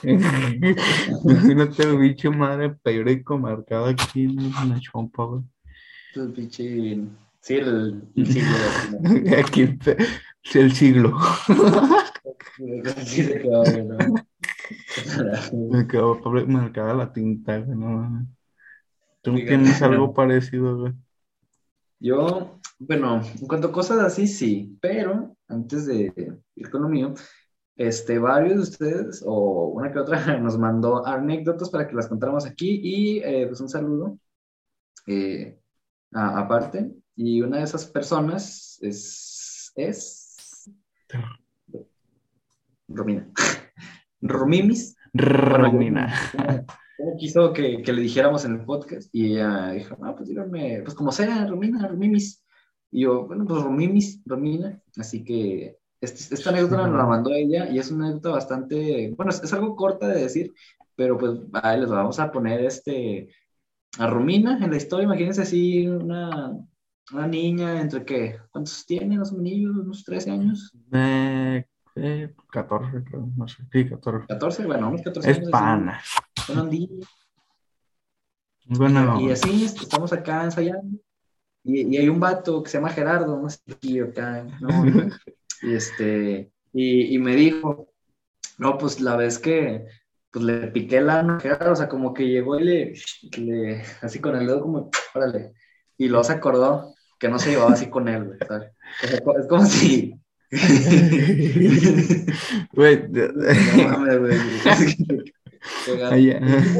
Imagínate 1.24 1.82
el 1.82 1.98
bicho 1.98 2.30
madre 2.30 2.70
periódico 2.82 3.38
marcado 3.38 3.86
aquí 3.86 4.24
en 4.24 4.50
la 4.70 4.80
chompa, 4.80 5.24
güey. 5.24 5.42
El 6.14 6.32
pinche. 6.32 7.00
Sí, 7.40 7.54
el, 7.54 8.02
el 8.16 8.26
siglo. 8.26 8.56
Aquí 9.38 9.78
el 10.54 10.72
siglo. 10.72 11.16
Me 15.52 15.86
quedó 15.86 16.20
pobre- 16.20 16.46
marcada 16.46 16.94
la 16.94 17.12
tinta, 17.12 17.58
güey. 17.58 17.78
No, 17.78 17.86
mames. 17.86 18.28
¿Tú 19.22 19.34
tienes 19.34 19.82
algo 19.82 20.14
parecido, 20.14 20.78
güey? 20.78 20.92
Yo, 21.98 22.58
Bueno, 22.78 23.22
en 23.40 23.46
cuanto 23.46 23.68
a 23.68 23.72
cosas 23.72 23.98
así, 24.00 24.26
sí, 24.26 24.76
pero 24.80 25.36
antes 25.48 25.86
de 25.86 26.12
ir 26.54 26.70
con 26.70 26.82
lo 26.82 26.88
mío, 26.88 27.14
este, 27.76 28.18
varios 28.18 28.54
de 28.54 28.62
ustedes, 28.62 29.22
o 29.26 29.68
una 29.68 29.92
que 29.92 29.98
otra, 29.98 30.16
nos 30.40 30.58
mandó 30.58 31.06
anécdotas 31.06 31.70
para 31.70 31.86
que 31.86 31.94
las 31.94 32.08
contáramos 32.08 32.46
aquí 32.46 32.80
y 32.82 33.18
eh, 33.20 33.46
pues 33.46 33.60
un 33.60 33.68
saludo 33.68 34.18
eh, 35.06 35.58
aparte. 36.12 36.92
Y 37.14 37.40
una 37.40 37.58
de 37.58 37.64
esas 37.64 37.86
personas 37.86 38.78
es, 38.82 39.72
es 39.74 40.70
Romina. 42.88 43.30
Romimis. 44.20 44.96
Romina. 45.14 46.12
¿Cómo 46.98 47.16
quiso 47.16 47.52
que, 47.52 47.82
que, 47.82 47.92
le 47.92 48.02
dijéramos 48.02 48.44
en 48.44 48.52
el 48.52 48.64
podcast? 48.64 49.08
Y 49.14 49.34
ella 49.34 49.70
dijo, 49.70 49.96
ah, 50.02 50.14
pues 50.14 50.28
díganme, 50.28 50.82
pues 50.82 50.94
como 50.94 51.12
sea, 51.12 51.46
Romina, 51.46 51.86
Romimis. 51.86 52.42
Y 52.96 53.02
yo, 53.02 53.26
bueno, 53.26 53.44
pues 53.44 53.62
Romimis, 53.62 54.22
Romina. 54.24 54.80
Así 54.96 55.22
que 55.22 55.76
este, 56.00 56.34
esta 56.34 56.48
anécdota 56.48 56.88
nos 56.88 56.96
la 56.96 57.04
mandó 57.04 57.30
ella 57.30 57.68
y 57.68 57.78
es 57.78 57.90
una 57.90 58.06
anécdota 58.06 58.30
bastante, 58.30 59.12
bueno, 59.14 59.32
es, 59.32 59.52
algo 59.52 59.76
corta 59.76 60.08
de 60.08 60.22
decir, 60.22 60.54
pero 60.94 61.18
pues 61.18 61.32
ahí 61.62 61.78
les 61.78 61.90
vamos 61.90 62.18
a 62.18 62.32
poner 62.32 62.64
este, 62.64 63.28
a 63.98 64.06
Romina 64.06 64.64
en 64.64 64.70
la 64.70 64.78
historia, 64.78 65.04
imagínense 65.04 65.42
así, 65.42 65.86
una, 65.86 66.56
una 67.12 67.26
niña 67.26 67.82
entre 67.82 68.02
qué, 68.02 68.38
¿cuántos 68.50 68.86
tiene 68.86 69.16
los 69.16 69.30
niños? 69.30 69.76
¿Unos 69.76 70.02
13 70.02 70.30
años? 70.30 70.72
Eh, 70.90 71.66
eh, 71.96 72.34
14, 72.50 73.04
creo, 73.04 73.28
no 73.36 73.46
sé, 73.46 73.62
sí, 73.70 73.90
14. 73.90 74.26
14, 74.26 74.64
bueno, 74.64 74.88
unos 74.88 75.02
14 75.02 75.30
es 75.32 75.50
pana. 75.50 76.00
Bueno, 76.48 76.70
bueno, 78.68 79.20
y 79.20 79.32
así 79.32 79.66
estamos 79.66 80.14
acá 80.14 80.44
ensayando. 80.44 80.98
Y, 81.66 81.94
y, 81.94 81.98
hay 81.98 82.08
un 82.08 82.20
vato 82.20 82.62
que 82.62 82.70
se 82.70 82.78
llama 82.78 82.90
Gerardo, 82.90 83.42
no 83.42 83.50
sé, 83.50 83.60
acá, 84.00 84.46
¿no? 84.60 84.68
Y, 85.62 85.74
este, 85.74 86.52
y, 86.72 87.14
y, 87.14 87.18
me 87.18 87.34
dijo, 87.34 87.88
no, 88.58 88.76
pues 88.76 89.00
la 89.00 89.16
vez 89.16 89.38
que 89.38 89.86
pues 90.30 90.44
le 90.44 90.66
piqué 90.68 91.00
la 91.00 91.22
mano, 91.22 91.40
o 91.72 91.76
sea, 91.76 91.88
como 91.88 92.12
que 92.12 92.28
llegó 92.28 92.60
y 92.60 92.64
le, 92.64 92.92
le, 93.38 93.82
así 94.02 94.18
con 94.18 94.36
el 94.36 94.46
dedo 94.46 94.60
como, 94.60 94.90
órale, 95.14 95.54
y 95.96 96.08
luego 96.08 96.24
se 96.24 96.34
acordó 96.34 96.94
que 97.18 97.28
no 97.28 97.38
se 97.38 97.48
llevaba 97.50 97.72
así 97.72 97.88
con 97.88 98.06
él, 98.08 98.24
güey, 98.24 98.38
¿sabes? 98.46 98.72
O 99.02 99.06
sea, 99.06 99.18
es 99.40 99.46
como 99.48 99.64
si... 99.64 100.20
Güey, 102.72 103.08
no 103.08 103.88
mames, 103.88 104.18
güey. 104.20 104.38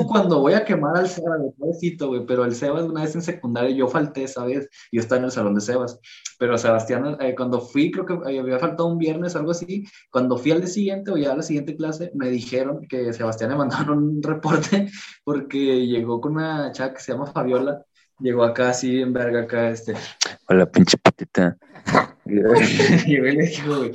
Cuando 0.07 0.41
voy 0.41 0.55
a 0.55 0.64
quemar 0.64 0.97
al 0.97 1.09
Sebas, 1.09 1.41
pobrecito, 1.59 2.09
güey, 2.09 2.26
pero 2.26 2.45
el 2.45 2.55
Sebas 2.55 2.84
una 2.84 3.03
vez 3.03 3.14
en 3.14 3.22
secundaria 3.22 3.74
yo 3.74 3.89
falté, 3.89 4.26
¿sabes? 4.28 4.68
Yo 4.93 5.01
estaba 5.01 5.18
en 5.18 5.24
el 5.26 5.30
salón 5.30 5.55
de 5.55 5.61
Sebas, 5.61 5.99
pero 6.39 6.59
Sebastián, 6.59 7.16
eh, 7.20 7.34
cuando 7.34 7.61
fui, 7.61 7.91
creo 7.91 8.07
que 8.07 8.39
había 8.39 8.59
faltado 8.59 8.89
un 8.89 8.99
viernes, 8.99 9.37
algo 9.37 9.51
así, 9.53 9.84
cuando 10.11 10.37
fui 10.37 10.51
al 10.51 10.61
día 10.61 10.68
siguiente 10.68 11.11
o 11.11 11.16
ya 11.16 11.32
a 11.32 11.37
la 11.37 11.43
siguiente 11.43 11.76
clase, 11.76 12.11
me 12.14 12.30
dijeron 12.30 12.87
que 12.89 13.12
Sebastián 13.12 13.51
le 13.51 13.57
mandaron 13.57 13.99
un 13.99 14.22
reporte 14.22 14.89
porque 15.24 15.87
llegó 15.87 16.20
con 16.20 16.32
una 16.32 16.72
chava 16.72 16.95
que 16.95 17.01
se 17.01 17.12
llama 17.12 17.26
Fabiola, 17.26 17.84
llegó 18.20 18.44
acá 18.44 18.70
así 18.70 19.00
en 19.00 19.12
verga 19.12 19.42
acá, 19.42 19.70
este. 19.70 19.94
Hola, 20.48 20.66
pinche 20.66 20.96
patita. 20.98 21.56
y 22.26 23.16
le 23.16 23.30
dijo, 23.36 23.76
güey, 23.78 23.92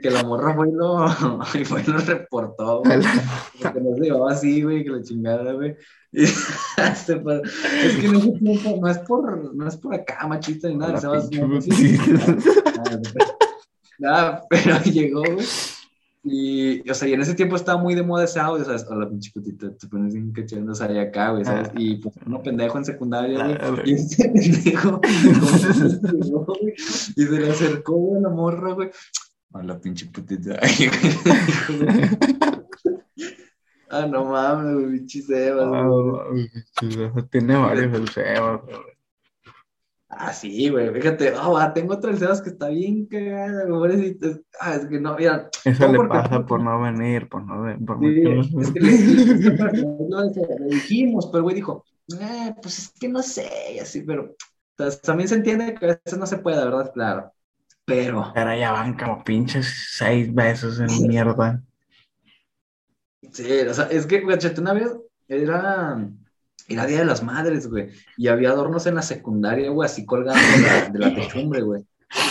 que 0.00 0.10
la 0.10 0.22
morra 0.22 0.54
fue 0.54 0.68
y 0.68 0.72
lo, 0.72 1.06
y 1.54 1.64
fue 1.64 1.82
y 1.82 1.90
lo 1.90 1.98
reportó, 1.98 2.82
güey. 2.82 3.00
Que 3.00 3.80
no 3.80 3.96
se 3.96 4.02
llevaba 4.02 4.32
así, 4.32 4.62
güey, 4.62 4.84
que 4.84 4.90
la 4.90 5.02
chingada, 5.02 5.52
güey. 5.52 5.76
Y, 6.14 6.24
este, 6.24 7.16
pues, 7.16 7.40
es 7.82 7.96
que 7.96 8.06
no 8.06 8.18
es, 8.18 8.80
no 8.80 8.86
es 8.86 8.98
por, 8.98 9.54
no 9.54 9.66
es 9.66 9.78
por 9.78 9.94
acá, 9.94 10.26
machista, 10.26 10.68
ni 10.68 10.76
nada. 10.76 11.00
Se 11.00 11.06
va, 11.06 11.22
sí, 11.22 11.98
nada, 13.98 14.42
pero 14.50 14.78
llegó, 14.82 15.22
güey. 15.22 15.46
Y, 16.24 16.88
o 16.88 16.94
sea, 16.94 17.08
y 17.08 17.14
en 17.14 17.20
ese 17.20 17.34
tiempo 17.34 17.56
estaba 17.56 17.82
muy 17.82 17.96
de 17.96 18.04
moda 18.04 18.24
ese 18.24 18.38
audio, 18.38 18.64
¿sabes? 18.64 18.86
Hola, 18.88 19.08
pinche 19.08 19.32
putita, 19.32 19.76
te 19.76 19.88
pones 19.88 20.14
bien 20.14 20.32
cachando, 20.32 20.70
o 20.70 20.74
sea, 20.74 20.90
y 20.92 20.98
acá, 20.98 21.30
güey, 21.30 21.44
¿sabes? 21.44 21.70
Ah. 21.70 21.74
Y 21.76 21.96
pues 21.96 22.14
uno 22.24 22.40
pendejo 22.40 22.78
en 22.78 22.84
secundaria, 22.84 23.44
güey. 23.44 23.58
Ah, 23.60 23.82
y 23.84 23.94
ese 23.94 24.28
pendejo, 24.28 25.00
y 27.16 27.24
se 27.24 27.40
le 27.40 27.50
acercó, 27.50 27.94
güey, 27.94 28.22
la 28.22 28.28
morra, 28.28 28.72
güey. 28.72 28.90
Hola, 29.50 29.80
pinche 29.80 30.06
putita. 30.06 30.60
ah, 33.90 34.06
no 34.06 34.24
mames, 34.26 34.74
güey, 34.74 34.98
pinche 34.98 35.22
Sebas. 35.22 35.70
Ah, 35.72 37.26
tiene 37.30 37.56
varios 37.56 37.92
el 37.94 38.08
Sebas, 38.08 38.62
güey. 38.62 38.91
Ah, 40.14 40.30
sí, 40.30 40.68
güey, 40.68 40.92
fíjate, 40.92 41.32
oh, 41.34 41.58
tengo 41.72 41.94
otra 41.94 42.12
que 42.12 42.50
está 42.50 42.68
bien 42.68 43.06
cagada, 43.06 43.66
pobrecito. 43.66 44.40
Ah, 44.60 44.74
es 44.74 44.84
que 44.84 45.00
no, 45.00 45.16
mira. 45.16 45.48
Eso 45.64 45.88
le 45.90 46.06
pasa 46.06 46.44
por 46.44 46.62
no 46.62 46.82
venir, 46.82 47.30
por 47.30 47.42
no 47.42 47.64
por 47.86 47.98
sí, 47.98 48.22
es 48.60 48.70
que 48.72 48.80
le, 48.80 48.90
le, 50.58 50.66
dijimos, 50.68 51.30
pero 51.32 51.44
güey 51.44 51.56
dijo, 51.56 51.86
eh, 52.20 52.54
pues 52.60 52.78
es 52.78 52.92
que 53.00 53.08
no 53.08 53.22
sé, 53.22 53.48
y 53.74 53.78
así, 53.78 54.02
pero 54.02 54.36
también 55.02 55.30
se 55.30 55.36
entiende 55.36 55.74
que 55.74 55.86
a 55.86 55.98
veces 56.04 56.18
no 56.18 56.26
se 56.26 56.38
puede, 56.38 56.62
¿verdad? 56.62 56.92
Claro. 56.92 57.32
Pero. 57.86 58.32
Pero 58.34 58.54
ya 58.54 58.72
van 58.72 58.98
como 58.98 59.24
pinches 59.24 59.92
seis 59.96 60.32
besos 60.32 60.78
en 60.78 61.08
mierda. 61.08 61.62
Sí, 63.32 63.50
o 63.66 63.72
sea, 63.72 63.86
es 63.86 64.04
que, 64.06 64.20
güey, 64.20 64.36
una 64.58 64.74
vez 64.74 64.94
era 65.26 66.06
era 66.72 66.86
Día 66.86 66.98
de 66.98 67.04
las 67.04 67.22
Madres, 67.22 67.68
güey. 67.68 67.88
Y 68.16 68.28
había 68.28 68.50
adornos 68.50 68.86
en 68.86 68.96
la 68.96 69.02
secundaria, 69.02 69.70
güey, 69.70 69.86
así 69.86 70.04
colgando 70.04 70.40
de 70.92 70.98
la, 70.98 71.14
techumbre, 71.14 71.62
güey. 71.62 71.82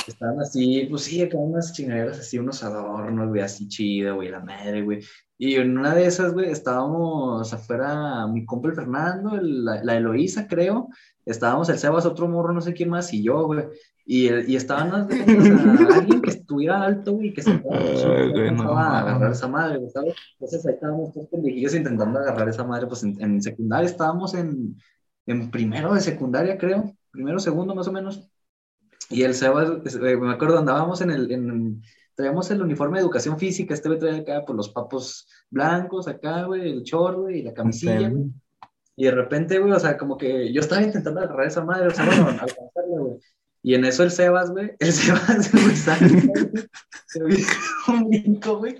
Estaban 0.08 0.40
así, 0.40 0.88
pues 0.90 1.04
sí, 1.04 1.22
acá 1.22 1.38
unas 1.38 1.74
chingaderas 1.74 2.20
así, 2.20 2.38
unos 2.38 2.64
adornos, 2.64 3.30
güey, 3.30 3.42
así 3.42 3.68
chido, 3.68 4.16
güey, 4.16 4.30
la 4.30 4.40
madre, 4.40 4.84
güey. 4.84 5.00
Y 5.38 5.56
en 5.56 5.78
una 5.78 5.96
de 5.96 6.06
esas, 6.06 6.34
güey, 6.34 6.52
estábamos 6.52 7.52
afuera, 7.52 8.28
mi 8.28 8.46
compa 8.46 8.70
el 8.70 8.76
Fernando, 8.76 9.40
la, 9.42 9.84
la 9.84 9.98
Eloísa, 9.98 10.48
creo. 10.48 10.90
Estábamos 11.26 11.70
el 11.70 11.78
Sebas, 11.78 12.06
otro 12.06 12.28
morro, 12.28 12.54
no 12.54 12.62
sé 12.62 12.74
quién 12.74 12.90
más, 12.90 13.14
y 13.14 13.24
yo, 13.24 13.46
güey. 13.46 13.66
Y, 14.06 14.30
y 14.52 14.56
estaban 14.56 14.92
o 14.92 15.10
sea, 15.10 15.26
alguien 15.96 16.22
que 16.22 16.32
estuviera 16.32 16.84
alto, 16.84 17.14
güey, 17.14 17.34
que 17.34 17.44
se 17.44 17.54
pudiera 17.60 19.00
agarrar 19.00 19.32
esa 19.32 19.48
madre, 19.48 19.80
¿sabes? 19.90 20.16
Entonces 20.34 20.66
ahí 20.66 20.74
estábamos 20.74 21.14
todos 21.14 21.28
pendejillos 21.28 21.76
intentando 21.76 22.20
agarrar 22.20 22.50
esa 22.50 22.64
madre, 22.64 22.88
pues 22.88 23.04
en, 23.04 23.22
en 23.22 23.42
secundaria 23.42 23.88
estábamos 23.88 24.34
en, 24.34 24.78
en, 25.28 25.52
primero 25.52 25.94
de 25.94 26.02
secundaria, 26.02 26.58
creo, 26.58 26.96
primero, 27.12 27.40
segundo 27.40 27.76
más 27.76 27.88
o 27.88 27.92
menos. 27.92 28.28
Y 29.10 29.24
el 29.24 29.36
Sebas, 29.36 29.96
eh, 29.96 30.18
me 30.18 30.32
acuerdo, 30.32 30.58
andábamos 30.58 31.02
en 31.02 31.12
el, 31.12 31.32
en, 31.32 31.82
traíamos 32.16 32.50
el 32.52 32.62
uniforme 32.62 32.98
de 32.98 33.04
educación 33.04 33.38
física, 33.38 33.74
este 33.74 33.90
me 33.90 33.98
traía 33.98 34.22
acá 34.22 34.40
por 34.40 34.48
pues, 34.48 34.58
los 34.58 34.70
papos 34.70 35.28
blancos, 35.50 36.08
acá, 36.08 36.46
güey, 36.46 36.72
el 36.72 36.84
chorro 36.84 37.30
y 37.30 37.44
la 37.44 37.54
camisilla. 37.54 38.12
Y 39.02 39.06
de 39.06 39.12
repente, 39.12 39.58
güey, 39.58 39.72
o 39.72 39.80
sea, 39.80 39.98
como 39.98 40.16
que 40.16 40.54
yo 40.54 40.62
estaba 40.62 40.84
intentando 40.84 41.22
agarrar 41.22 41.48
esa 41.48 41.66
madre, 41.66 41.88
o 41.88 41.90
sea, 41.90 42.06
bueno, 42.06 42.28
alcanzarla, 42.30 43.00
güey. 43.00 43.18
Y 43.64 43.74
en 43.74 43.86
eso 43.86 44.04
el 44.04 44.12
Sebas, 44.12 44.52
güey, 44.52 44.74
el 44.80 44.94
Sebas, 44.94 45.52
güey, 45.52 45.76
sale, 45.76 46.08
se 47.08 47.24
ve 47.24 47.44
un 47.88 48.10
brinco, 48.10 48.60
güey. 48.60 48.76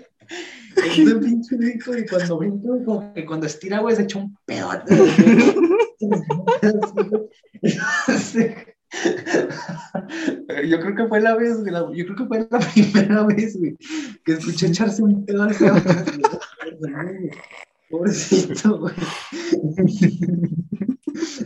Es 0.76 0.98
un 0.98 1.18
pinche 1.18 1.56
brinco 1.56 1.98
y 1.98 2.06
cuando 2.06 2.38
brinco, 2.38 2.84
como 2.84 3.12
que 3.12 3.26
cuando 3.26 3.46
estira, 3.46 3.80
güey, 3.80 3.96
se 3.96 4.02
echa 4.02 4.20
un 4.20 4.38
pedote. 4.46 4.94
Yo 10.68 10.80
creo 10.80 10.94
que 10.94 11.08
fue 11.08 11.20
la 11.20 11.34
vez, 11.34 11.58
güey, 11.58 11.72
yo 11.96 12.04
creo 12.04 12.16
que 12.16 12.26
fue 12.26 12.46
la 12.48 12.60
primera 12.60 13.24
vez, 13.24 13.58
güey, 13.58 13.76
que 14.24 14.34
escuché 14.34 14.68
echarse 14.68 15.02
un 15.02 15.26
pedo 15.26 15.42
al 15.42 15.52
Sebas. 15.52 15.82
Pobrecito, 17.92 18.78
güey. 18.78 18.94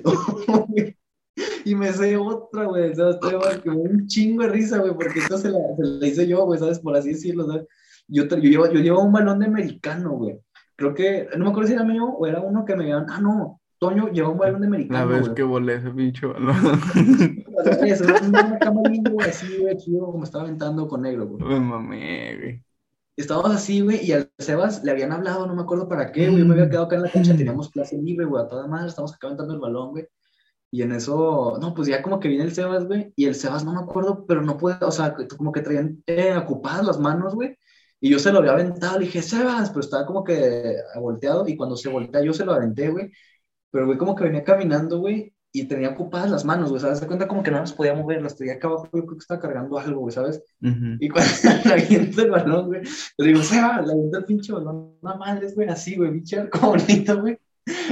Oh, 0.05 0.67
y 1.65 1.75
me 1.75 1.93
sé 1.93 2.17
otra, 2.17 2.67
güey, 2.67 2.95
¿sabes? 2.95 3.17
que 3.63 3.71
me 3.71 3.77
un 3.77 4.07
chingo 4.07 4.45
de 4.45 4.51
risa, 4.51 4.79
güey, 4.79 4.95
porque 4.95 5.19
esto 5.19 5.37
se 5.37 5.51
la, 5.51 5.59
se 5.77 5.83
la 5.83 6.07
hice 6.07 6.29
yo, 6.29 6.45
güey, 6.45 6.61
¿sabes? 6.61 6.79
Por 6.79 6.97
así 6.97 7.11
decirlo, 7.11 7.47
¿sabes? 7.47 7.67
Yo, 8.07 8.25
yo, 8.29 8.37
llevo, 8.37 8.67
yo 8.71 8.81
llevo 8.81 9.03
un 9.03 9.13
balón 9.13 9.41
de 9.41 9.47
americano, 9.47 10.13
güey. 10.13 10.39
Creo 10.77 10.95
que, 10.95 11.29
no 11.37 11.47
me 11.47 11.51
acuerdo 11.51 11.67
si 11.67 11.75
era 11.75 11.83
mío 11.83 12.07
o 12.07 12.27
era 12.27 12.41
uno 12.41 12.65
que 12.65 12.77
me 12.77 12.85
habían, 12.85 13.07
ah, 13.11 13.21
no, 13.21 13.61
Toño 13.79 14.09
llevó 14.13 14.31
un 14.31 14.39
balón 14.39 14.61
de 14.61 14.69
americano. 14.69 15.11
La 15.11 15.19
vez 15.19 15.29
que 15.31 15.43
volé 15.43 15.75
ese 15.75 15.91
pinche 15.91 16.27
balón. 16.27 16.57
Eso, 17.85 18.05
una 18.25 18.59
cámara 18.61 18.91
güey, 19.11 19.29
así, 19.29 19.59
güey, 19.59 19.77
chido, 19.77 20.07
como 20.13 20.23
estaba 20.23 20.45
aventando 20.45 20.87
con 20.87 21.03
negro, 21.03 21.27
güey. 21.27 21.45
Me 21.45 21.59
mamé, 21.59 22.37
güey. 22.39 22.66
Estábamos 23.17 23.53
así, 23.53 23.81
güey, 23.81 24.05
y 24.05 24.13
al 24.13 24.31
Sebas 24.39 24.85
le 24.85 24.91
habían 24.91 25.13
hablado, 25.13 25.47
no 25.47 25.55
me 25.55 25.63
acuerdo 25.63 25.89
para 25.89 26.13
qué, 26.13 26.29
güey. 26.29 26.41
Yo 26.41 26.47
me 26.47 26.53
había 26.55 26.69
quedado 26.69 26.85
acá 26.87 26.97
en 26.97 27.03
la 27.03 27.11
cancha, 27.11 27.37
teníamos 27.37 27.71
clase 27.71 27.97
libre, 27.97 28.27
güey, 28.27 28.45
a 28.45 28.49
toda 28.49 28.67
madre, 28.67 28.89
estamos 28.89 29.15
acá 29.15 29.29
aventando 29.29 29.55
el 29.55 29.61
balón, 29.61 29.91
güey. 29.91 30.07
Y 30.71 30.83
en 30.83 30.93
eso, 30.93 31.59
no, 31.61 31.75
pues 31.75 31.89
ya 31.89 32.03
como 32.03 32.21
que 32.21 32.29
viene 32.29 32.45
el 32.45 32.53
Sebas, 32.55 32.87
güey, 32.87 33.13
y 33.17 33.27
el 33.27 33.35
Sebas 33.35 33.65
no 33.65 33.73
me 33.73 33.81
acuerdo, 33.81 34.27
pero 34.27 34.43
no 34.43 34.59
puede, 34.59 34.85
o 34.85 34.91
sea, 34.91 35.17
como 35.37 35.53
que 35.53 35.63
traían 35.63 36.03
eh, 36.07 36.37
ocupadas 36.37 36.85
las 36.87 36.99
manos, 37.01 37.35
güey, 37.35 37.57
y 38.01 38.11
yo 38.11 38.19
se 38.19 38.33
lo 38.33 38.39
había 38.41 38.53
aventado, 38.53 38.99
le 38.99 39.07
dije, 39.07 39.23
Sebas, 39.23 39.71
pero 39.71 39.81
estaba 39.81 40.07
como 40.07 40.25
que 40.25 40.77
volteado, 41.01 41.49
y 41.49 41.57
cuando 41.57 41.77
se 41.77 41.89
voltea 41.89 42.23
yo 42.23 42.35
se 42.35 42.45
lo 42.45 42.53
aventé, 42.53 42.91
güey, 42.91 43.11
pero 43.71 43.87
güey 43.87 43.99
como 43.99 44.15
que 44.17 44.25
venía 44.25 44.45
caminando, 44.45 44.99
güey, 45.01 45.36
y 45.61 45.65
tenía 45.65 45.89
ocupadas 45.89 46.31
las 46.31 46.45
manos, 46.45 46.69
güey, 46.69 46.83
¿sabes? 46.83 46.99
Se 46.99 47.07
cuenta 47.07 47.27
como 47.27 47.43
que 47.43 47.51
no 47.51 47.59
las 47.61 47.73
podía 47.73 47.95
mover, 47.95 48.21
las 48.21 48.37
tenía 48.37 48.55
acá 48.55 48.69
abajo, 48.69 48.85
yo 48.93 49.07
creo 49.07 49.17
que 49.17 49.23
estaba 49.23 49.41
cargando 49.41 49.79
algo, 49.79 50.01
güey, 50.01 50.15
¿sabes? 50.15 50.43
Y 50.61 51.09
cuando 51.09 51.31
le 51.65 51.73
aviento 51.73 52.23
el 52.23 52.31
balón, 52.31 52.67
güey, 52.67 52.83
le 53.17 53.27
digo, 53.27 53.43
Seba, 53.43 53.81
le 53.81 53.93
aviento 53.93 54.19
el 54.19 54.25
pinche 54.27 54.53
balón, 54.53 54.99
no 55.01 55.17
madres, 55.17 55.55
güey, 55.55 55.67
así, 55.69 55.97
güey, 55.97 56.13
pinche 56.13 56.51
como 56.51 56.69
bonito, 56.77 57.21
güey. 57.23 57.39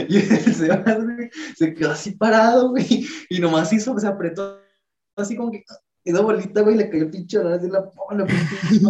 Y 0.09 0.17
el 0.19 0.25
Sebas, 0.55 1.05
güey, 1.05 1.31
se 1.57 1.73
quedó 1.73 1.93
así 1.93 2.11
parado, 2.11 2.69
güey, 2.69 3.07
y 3.31 3.41
nomás 3.41 3.73
hizo, 3.73 3.99
se 3.99 4.07
apretó 4.07 4.59
así 5.17 5.35
como 5.35 5.51
que 5.51 5.65
quedó 6.05 6.23
bolita, 6.23 6.61
güey, 6.61 6.77
le 6.77 6.91
cayó 6.91 7.05
el 7.05 7.11
pinche 7.11 7.39
balón 7.39 7.55
así 7.55 7.69
la 7.69 7.91
la 8.15 8.27
pinche 8.27 8.81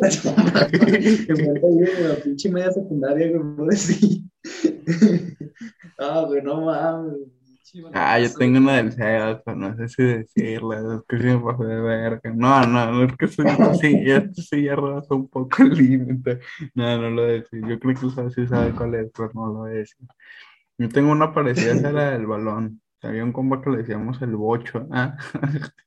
la 0.00 0.08
chamba, 0.08 0.68
güey, 0.72 1.24
que 1.24 1.34
me 1.34 1.50
ahí 1.50 2.02
en 2.02 2.08
la 2.08 2.16
pinche 2.16 2.50
media 2.50 2.72
secundaria, 2.72 3.30
güey, 3.30 3.42
no 3.56 3.66
decir. 3.66 4.22
Ah, 6.00 6.24
güey, 6.26 6.42
no 6.42 6.62
mames. 6.62 7.43
Ah, 7.92 8.20
yo 8.20 8.32
tengo 8.34 8.58
una 8.58 8.76
del 8.76 8.94
pero 9.44 9.56
no 9.56 9.76
sé 9.76 9.88
si 9.88 10.02
decirla, 10.02 10.96
es 10.96 11.02
que 11.08 11.18
sí 11.18 11.24
me 11.24 11.38
pasé 11.40 11.64
de 11.64 11.80
verga. 11.80 12.32
No, 12.34 12.66
no, 12.66 12.92
no 12.92 13.04
es 13.04 13.16
que 13.16 13.26
sí, 13.26 13.42
sí, 13.80 14.04
ya, 14.06 14.28
sí 14.32 14.62
ya 14.62 14.76
rebasó 14.76 15.16
un 15.16 15.28
poco 15.28 15.62
el 15.62 15.70
límite. 15.70 16.40
No, 16.74 16.98
no 17.00 17.10
lo 17.10 17.24
decir. 17.24 17.66
Yo 17.66 17.78
creo 17.80 17.94
que 17.94 18.06
usted 18.06 18.30
sí 18.30 18.46
sabe 18.46 18.72
cuál 18.72 18.94
es, 18.94 19.10
pero 19.16 19.30
no 19.34 19.46
lo 19.48 19.52
voy 19.54 19.70
a 19.72 19.74
decir. 19.74 20.06
Yo 20.78 20.88
tengo 20.88 21.10
una 21.10 21.32
parecida 21.32 21.88
a 21.88 21.92
la 21.92 22.10
del 22.10 22.26
balón. 22.26 22.80
Había 23.02 23.24
un 23.24 23.32
compa 23.32 23.60
que 23.60 23.70
le 23.70 23.78
decíamos 23.78 24.22
el 24.22 24.36
bocho, 24.36 24.86
¿ah? 24.92 25.16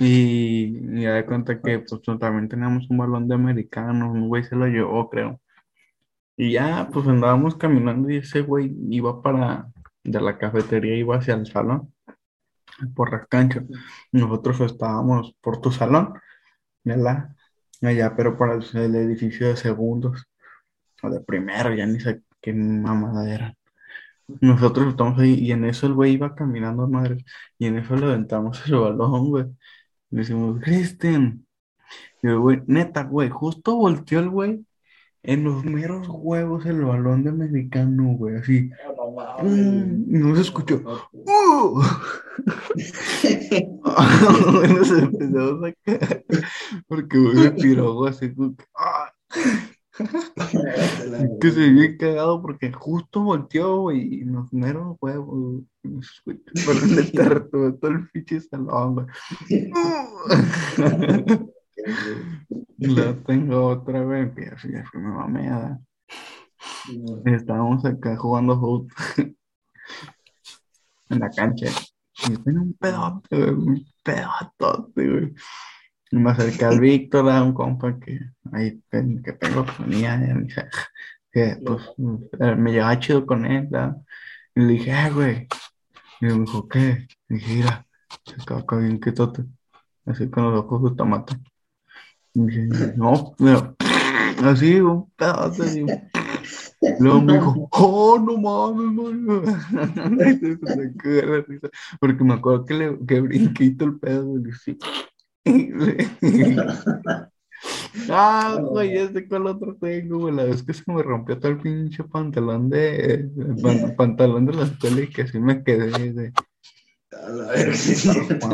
Y, 0.00 0.78
y 0.98 1.02
ya 1.02 1.14
de 1.14 1.26
cuenta 1.26 1.60
que 1.60 1.80
pues 1.80 2.00
también 2.18 2.48
teníamos 2.48 2.88
un 2.88 2.98
balón 2.98 3.28
de 3.28 3.34
americano, 3.34 4.10
un 4.10 4.28
güey 4.28 4.44
se 4.44 4.56
lo 4.56 4.66
llevó, 4.66 5.10
creo. 5.10 5.40
Y 6.36 6.52
ya, 6.52 6.88
pues 6.92 7.06
andábamos 7.08 7.56
caminando 7.56 8.10
y 8.10 8.18
ese 8.18 8.42
güey 8.42 8.74
iba 8.90 9.22
para, 9.22 9.68
de 10.06 10.20
la 10.20 10.38
cafetería, 10.38 10.96
iba 10.96 11.16
hacia 11.16 11.34
el 11.34 11.46
salón, 11.46 11.92
por 12.94 13.10
la. 13.10 13.66
Nosotros 14.12 14.60
estábamos 14.60 15.34
por 15.40 15.60
tu 15.60 15.70
salón, 15.72 16.14
¿verdad? 16.84 17.30
Allá, 17.82 18.14
pero 18.16 18.36
para 18.38 18.54
el, 18.54 18.94
edificio 18.94 19.48
de 19.48 19.56
segundos, 19.56 20.26
o 21.02 21.10
de 21.10 21.20
primero, 21.20 21.74
ya 21.74 21.86
ni 21.86 22.00
sé 22.00 22.22
qué 22.40 22.52
mamada 22.54 23.32
era. 23.32 23.54
Nosotros 24.40 24.88
estamos 24.88 25.18
ahí 25.20 25.34
y 25.34 25.52
en 25.52 25.64
eso 25.64 25.86
el 25.86 25.94
güey 25.94 26.14
iba 26.14 26.34
caminando 26.34 26.84
a 26.84 26.88
madres 26.88 27.24
y 27.58 27.66
en 27.66 27.78
eso 27.78 27.96
le 27.96 28.06
aventamos 28.06 28.66
el 28.66 28.76
balón, 28.76 29.30
güey. 29.30 29.44
Le 30.10 30.20
decimos, 30.20 30.60
Kristen. 30.62 31.46
Y 32.22 32.28
el 32.28 32.38
güey, 32.38 32.62
neta, 32.66 33.04
güey, 33.04 33.30
justo 33.30 33.76
volteó 33.76 34.20
el 34.20 34.30
güey 34.30 34.66
en 35.26 35.42
los 35.42 35.64
meros 35.64 36.06
huevos 36.08 36.64
el 36.66 36.82
balón 36.82 37.24
de 37.24 37.30
americano, 37.30 38.14
güey, 38.16 38.36
así. 38.36 38.70
No 38.96 39.10
mames, 39.10 39.40
¡pum! 39.40 40.04
Y 40.08 40.18
no 40.18 40.34
se 40.36 40.42
escuchó. 40.42 40.80
¡Uh! 41.12 41.82
Bueno, 44.52 44.84
se 44.84 44.98
empezó 45.00 45.56
a 45.56 45.60
sacar 45.60 46.24
porque 46.86 47.18
güey, 47.18 47.34
me 47.34 47.50
tiró 47.50 48.06
así 48.06 48.32
como 48.34 48.56
que, 48.56 48.64
¡ah! 48.76 49.12
se 49.98 51.50
vio 51.50 51.72
bien 51.72 51.96
cagado 51.98 52.40
porque 52.40 52.70
justo 52.72 53.22
volteó, 53.22 53.80
güey, 53.80 54.20
y 54.20 54.24
nos 54.24 54.52
meros 54.52 54.96
huevos, 55.00 55.62
no 55.82 56.00
de 56.96 57.02
terreno, 57.12 57.74
todo 57.74 57.90
el 57.90 58.08
pinche 58.10 58.40
salón, 58.40 58.94
güey. 58.94 59.06
La 62.78 63.14
tengo 63.24 63.66
otra 63.66 64.04
vez, 64.04 64.34
que 64.34 64.70
ya 64.72 64.84
fue 64.90 65.00
mi 65.00 65.08
mameada. 65.08 65.80
Estábamos 67.24 67.84
acá 67.84 68.16
jugando 68.16 68.58
fútbol 68.58 68.88
en 71.10 71.18
la 71.18 71.30
cancha. 71.30 71.66
Y 72.24 72.32
yo 72.32 72.42
tenía 72.42 72.60
un 72.60 72.74
pedote, 72.74 73.36
güey, 73.36 73.54
un 73.54 73.86
pedotote, 74.02 75.10
güey. 75.10 75.34
Y 76.10 76.16
me 76.16 76.30
acerqué 76.30 76.64
al 76.64 76.80
Víctor, 76.80 77.28
a 77.28 77.42
un 77.42 77.52
compa 77.52 77.98
que 77.98 78.20
ahí 78.52 78.80
que 78.90 79.32
tengo 79.32 79.66
me 79.80 79.96
dije, 79.96 80.68
que 81.32 81.56
pues 81.64 81.82
eh, 82.40 82.54
me 82.54 82.72
llevaba 82.72 82.98
chido 83.00 83.26
con 83.26 83.44
él. 83.44 83.68
Y 84.54 84.60
le 84.60 84.66
dije, 84.74 84.92
ah, 84.92 85.10
güey. 85.10 85.48
Y 86.20 86.26
me 86.26 86.40
dijo, 86.40 86.68
¿qué? 86.68 87.06
Y 87.28 87.34
dije, 87.34 87.54
mira, 87.56 87.86
se 88.24 88.54
acá 88.54 88.76
bien 88.76 88.98
quietote, 88.98 89.44
así 90.06 90.30
con 90.30 90.44
los 90.44 90.64
ojos 90.64 90.90
de 90.90 90.96
tomate. 90.96 91.36
No, 92.96 93.34
mira, 93.38 93.74
así, 94.44 94.80
un 94.80 95.10
pedazo. 95.16 95.64
Luego 97.00 97.20
me 97.22 97.32
dijo, 97.34 97.68
oh, 97.72 98.18
no 98.18 98.36
mames, 98.36 98.92
man. 100.52 100.98
Porque 101.98 102.24
me 102.24 102.34
acuerdo 102.34 102.64
que, 102.66 102.74
le, 102.74 102.98
que 103.06 103.20
brinquito 103.20 103.86
el 103.86 103.98
pedo, 103.98 104.38
y 104.38 104.44
le 104.44 104.52
sí. 104.52 104.78
Ah, 108.10 108.58
güey, 108.60 109.08
sé 109.12 109.26
cuál 109.26 109.46
otro 109.46 109.74
tengo, 109.80 110.18
güey. 110.18 110.34
La 110.34 110.44
vez 110.44 110.62
que 110.62 110.74
se 110.74 110.82
me 110.86 111.02
rompió 111.02 111.38
todo 111.38 111.52
el 111.52 111.58
pinche 111.58 112.04
pantalón 112.04 112.68
de, 112.68 113.14
el 113.14 113.56
pan- 113.62 113.96
pantalón 113.96 114.44
de 114.44 114.52
la 114.52 114.64
escuela 114.64 115.00
y 115.00 115.08
que 115.08 115.22
así 115.22 115.40
me 115.40 115.64
quedé 115.64 116.12
de, 116.12 116.32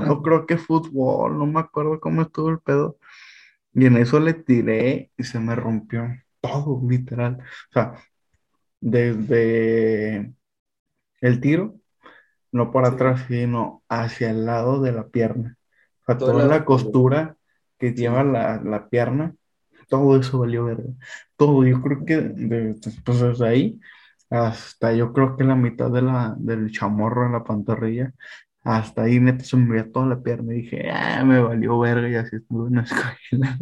no 0.06 0.22
creo 0.22 0.46
que 0.46 0.56
fútbol, 0.56 1.38
no 1.38 1.46
me 1.46 1.60
acuerdo 1.60 1.98
cómo 2.00 2.22
estuvo 2.22 2.50
el 2.50 2.60
pedo. 2.60 2.96
Y 3.74 3.86
en 3.86 3.96
eso 3.96 4.20
le 4.20 4.34
tiré 4.34 5.10
y 5.16 5.24
se 5.24 5.40
me 5.40 5.54
rompió 5.56 6.08
todo, 6.40 6.80
literal. 6.88 7.38
O 7.40 7.72
sea, 7.72 7.94
desde 8.80 10.34
el 11.20 11.40
tiro, 11.40 11.76
no 12.52 12.72
para 12.72 12.88
Sí. 12.88 12.94
atrás, 12.94 13.24
sino 13.28 13.82
hacia 13.88 14.30
el 14.30 14.46
lado 14.46 14.80
de 14.82 14.92
la 14.92 15.08
pierna. 15.08 15.56
O 16.02 16.04
sea, 16.06 16.18
toda 16.18 16.46
la 16.46 16.64
costura 16.64 17.36
que 17.78 17.92
lleva 17.94 18.24
la, 18.24 18.60
la 18.62 18.88
pierna, 18.88 19.34
todo 19.88 20.18
eso 20.18 20.38
valió 20.40 20.64
verga. 20.66 20.90
Todo, 21.36 21.64
yo 21.66 21.82
creo 21.82 22.04
que 22.04 22.16
de- 22.20 22.76
pues 23.04 23.20
desde 23.20 23.48
ahí 23.48 23.80
hasta 24.30 24.92
yo 24.94 25.12
creo 25.12 25.36
que 25.36 25.44
la 25.44 25.56
mitad 25.56 25.90
de 25.90 26.02
la, 26.02 26.34
del 26.38 26.70
chamorro 26.72 27.26
en 27.26 27.32
la 27.32 27.44
pantorrilla, 27.44 28.12
hasta 28.64 29.02
ahí 29.02 29.20
neta 29.20 29.44
se 29.44 29.56
me 29.56 29.68
veía 29.74 29.90
toda 29.92 30.06
la 30.06 30.22
pierna 30.22 30.54
y 30.54 30.62
dije, 30.62 30.90
ah, 30.90 31.24
me 31.24 31.40
valió 31.42 31.78
verga 31.80 32.08
y 32.08 32.14
así 32.16 32.36
estuve 32.36 32.68
en 32.68 32.76
la 32.76 32.82
escuela. 32.84 33.58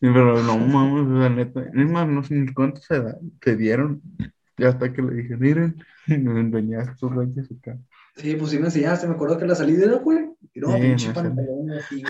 Pero 0.00 0.42
no 0.42 0.58
mames, 0.58 1.06
o 1.08 1.20
sea, 1.20 1.86
más, 1.86 2.08
no 2.08 2.22
sé 2.22 2.34
ni 2.34 2.52
cuánto 2.54 2.80
se, 2.80 3.00
da- 3.02 3.18
se 3.42 3.56
dieron. 3.56 4.00
Y 4.56 4.64
hasta 4.64 4.92
que 4.92 5.02
le 5.02 5.14
dije, 5.22 5.36
miren, 5.36 5.76
me 6.08 6.40
enseñaste 6.40 6.94
tus 6.98 7.14
rayas 7.14 7.48
acá. 7.50 7.78
Sí, 8.18 8.34
pues 8.34 8.50
sí 8.50 8.58
me 8.58 8.64
enseñaste, 8.64 9.06
me 9.06 9.14
acuerdo 9.14 9.38
que 9.38 9.46
la 9.46 9.54
salida 9.54 9.84
era, 9.84 9.96
güey. 9.98 10.18
Y 10.52 10.60
no, 10.60 10.72
Sí, 10.72 10.80
pinche 10.80 11.12
pantalón 11.12 11.70
así. 11.70 12.02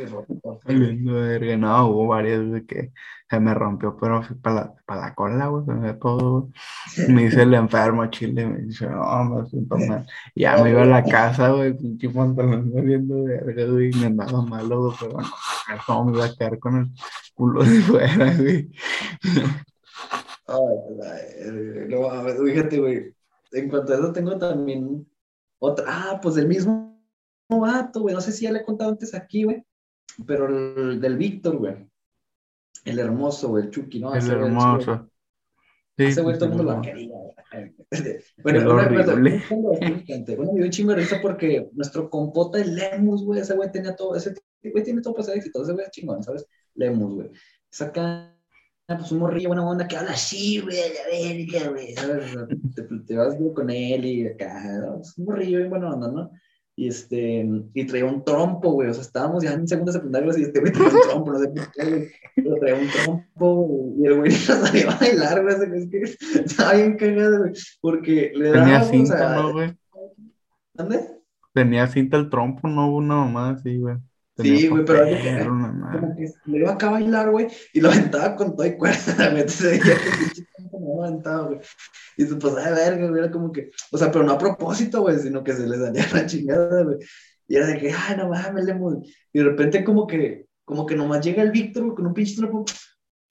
Valiendo 0.65 1.13
verga, 1.13 1.57
no, 1.59 1.89
hubo 1.89 2.07
varias 2.07 2.51
de 2.51 2.65
que 2.65 2.93
se 3.29 3.41
me 3.41 3.53
rompió, 3.53 3.95
pero 4.01 4.23
para 4.41 4.55
la, 4.55 4.75
para 4.87 5.01
la 5.03 5.15
cola, 5.15 5.49
güey, 5.49 5.67
se 5.67 5.73
me 5.73 5.93
todo. 5.95 6.49
Me 7.09 7.25
dice 7.25 7.43
el 7.43 7.53
enfermo 7.53 8.07
chile, 8.07 8.47
me 8.47 8.63
dice, 8.63 8.89
no, 8.89 9.25
me 9.25 9.47
siento 9.51 9.77
mal. 9.77 10.07
Y 10.35 10.43
ya 10.43 10.57
me 10.63 10.71
iba 10.71 10.83
a 10.83 10.87
la 10.87 11.05
casa, 11.05 11.51
güey, 11.51 11.77
pinche 11.77 12.09
pantalón 12.09 12.73
valiendo 12.73 13.25
verga, 13.25 13.67
güey, 13.67 13.91
y 13.91 14.01
me 14.01 14.07
andaba 14.07 14.41
malo, 14.41 14.85
güey, 14.85 14.97
pero 14.99 15.13
bueno, 15.13 15.29
no 15.89 16.05
me 16.07 16.17
iba 16.17 16.25
a 16.25 16.35
quedar 16.35 16.59
con 16.59 16.77
el 16.77 16.87
culo 17.35 17.63
de 17.65 17.81
fuera, 17.83 18.35
güey. 18.35 18.71
Ay, 20.47 20.97
la 20.97 21.53
verga, 21.53 21.87
no 21.87 22.09
mames, 22.09 22.41
fíjate, 22.43 22.79
güey. 22.79 23.15
En 23.53 23.69
cuanto 23.69 23.93
a 23.93 23.97
eso, 23.97 24.13
tengo 24.13 24.39
también 24.39 25.07
otra. 25.59 25.85
Ah, 25.89 26.21
pues 26.23 26.35
del 26.35 26.49
mismo 26.49 27.01
vato, 27.49 28.03
güey. 28.03 28.15
No 28.15 28.21
sé 28.21 28.33
si 28.33 28.45
ya 28.45 28.53
le 28.53 28.61
he 28.61 28.65
contado 28.65 28.91
antes 28.91 29.15
aquí, 29.15 29.45
güey. 29.45 29.65
Pero 30.27 30.47
el 30.49 31.01
del 31.01 31.17
Víctor, 31.17 31.57
güey. 31.57 31.89
El 32.85 32.99
hermoso, 32.99 33.49
güey, 33.49 33.65
el 33.65 33.71
Chucky, 33.71 34.01
¿no? 34.01 34.13
El 34.13 34.19
Ese 34.19 34.35
güey, 34.35 34.47
hermoso. 34.47 35.11
Sí, 35.97 36.05
Ese 36.05 36.23
güey 36.23 36.37
todo 36.39 36.47
el 36.51 36.55
mundo 36.57 36.73
lo 36.75 36.81
quería. 36.81 37.09
güey. 37.09 37.35
Bueno, 38.43 38.73
una 38.73 38.83
horrible. 38.85 39.43
bueno, 39.51 40.53
me 40.53 40.59
dio 40.59 40.65
un 40.65 40.71
chingo 40.71 40.91
de 40.91 40.97
risa 40.99 41.19
porque 41.21 41.69
nuestro 41.73 42.09
compota, 42.11 42.61
el 42.61 42.75
Lemus, 42.75 43.25
güey, 43.25 43.41
ese 43.41 43.55
güey 43.55 43.73
tenía 43.73 43.97
todo, 43.97 44.15
ese 44.15 44.35
güey 44.63 44.85
tiene 44.85 45.01
todo 45.01 45.15
para 45.15 45.25
ser 45.25 45.39
exitoso, 45.39 45.65
ese 45.65 45.73
güey 45.73 45.87
es 45.87 45.91
chingón, 45.91 46.23
¿sabes? 46.23 46.47
Lemus, 46.75 47.15
güey. 47.15 47.31
Saca, 47.71 48.38
pues 48.97 49.12
un 49.12 49.18
morrillo 49.18 49.49
buena 49.49 49.68
onda 49.68 49.86
que 49.86 49.97
habla 49.97 50.12
así, 50.12 50.61
güey, 50.61 50.76
la 50.76 51.11
verga, 51.11 51.70
güey, 51.70 51.95
¿sabes? 51.95 52.34
Te, 52.74 52.82
te 53.07 53.16
vas 53.16 53.39
güey, 53.39 53.53
con 53.53 53.68
él 53.68 54.05
y 54.07 54.26
acá, 54.26 54.62
¿no? 54.78 55.01
Es 55.03 55.16
un 55.18 55.26
morrillo 55.26 55.59
bien 55.59 55.70
buena 55.70 55.93
onda, 55.93 56.11
¿no? 56.11 56.30
Y 56.74 56.89
este, 56.89 57.47
y 57.74 57.86
traía 57.86 58.07
un 58.07 58.24
trompo, 58.24 58.70
güey, 58.70 58.89
o 58.89 58.95
sea, 58.95 59.03
estábamos 59.03 59.43
ya 59.43 59.53
en 59.53 59.68
segunda 59.68 59.93
secundaria, 59.93 60.32
y 60.39 60.43
este 60.43 60.61
güey 60.61 60.72
traía 60.72 60.89
un 60.89 61.01
trompo, 61.03 61.32
no 61.32 61.39
sé 61.39 61.49
por 61.49 61.72
qué, 61.72 61.84
güey, 61.84 62.09
pero 62.36 62.55
traía 62.61 62.76
un 62.76 62.89
trompo, 62.89 63.55
güey, 63.55 63.95
y 63.99 64.07
el 64.07 64.16
güey 64.16 64.30
no 64.49 64.66
sabía 64.66 64.97
bailar, 64.99 65.43
güey, 65.43 65.80
es 65.82 65.91
que 65.91 66.41
estaba 66.41 66.72
bien 66.74 66.97
cagado, 66.97 67.39
güey, 67.41 67.53
porque 67.82 68.32
le 68.34 68.53
Tenía 68.53 68.74
daba, 68.74 68.86
o 68.86 68.89
cinta, 68.89 69.18
sea, 69.18 69.36
¿no, 69.36 69.53
güey? 69.53 69.76
¿dónde? 70.72 71.01
Tenía 71.53 71.86
cinta 71.89 72.16
el 72.16 72.30
trompo, 72.30 72.68
no 72.68 72.89
hubo 72.89 72.97
una 72.99 73.16
mamá 73.16 73.51
así, 73.51 73.76
güey. 73.76 73.97
Sí, 74.39 74.68
güey, 74.68 74.84
pero. 74.84 75.05
Como 75.47 76.16
que 76.16 76.32
le 76.47 76.59
iba 76.59 76.72
acá 76.72 76.89
a 76.89 76.93
bailar, 76.93 77.30
güey, 77.30 77.49
y 77.72 77.80
lo 77.80 77.91
aventaba 77.91 78.36
con 78.36 78.55
todo 78.55 78.66
y 78.66 78.76
cuerda, 78.76 78.97
güey, 79.30 79.41
entonces 79.41 79.80
veía 79.82 79.97
que 79.97 80.78
me 80.78 81.07
aventaba, 81.07 81.47
güey. 81.47 81.61
Y 82.16 82.24
se 82.24 82.36
pasaba 82.36 82.62
de 82.62 82.72
verga, 82.72 83.09
güey, 83.09 83.22
era 83.22 83.30
como 83.30 83.53
que, 83.53 83.70
o 83.91 83.99
sea, 83.99 84.11
pero 84.11 84.24
no 84.24 84.32
a 84.32 84.39
propósito, 84.39 85.03
güey, 85.03 85.18
sino 85.18 85.43
que 85.43 85.55
se 85.55 85.66
les 85.66 85.80
dañaba 85.80 86.12
la 86.12 86.26
chingada, 86.26 86.84
güey. 86.84 86.99
Y 87.49 87.57
era 87.57 87.66
de 87.66 87.78
que, 87.78 87.93
ay, 87.93 88.16
no 88.16 88.28
mames, 88.28 88.64
Lemon. 88.64 89.03
Y 89.32 89.39
de 89.39 89.45
repente 89.45 89.82
como 89.82 90.07
que, 90.07 90.47
como 90.64 90.86
que 90.86 90.95
nomás 90.95 91.24
llega 91.24 91.43
el 91.43 91.51
Víctor, 91.51 91.84
güey, 91.84 91.97
con 91.97 92.07
un 92.07 92.14
pinche 92.14 92.36
trapo. 92.36 92.64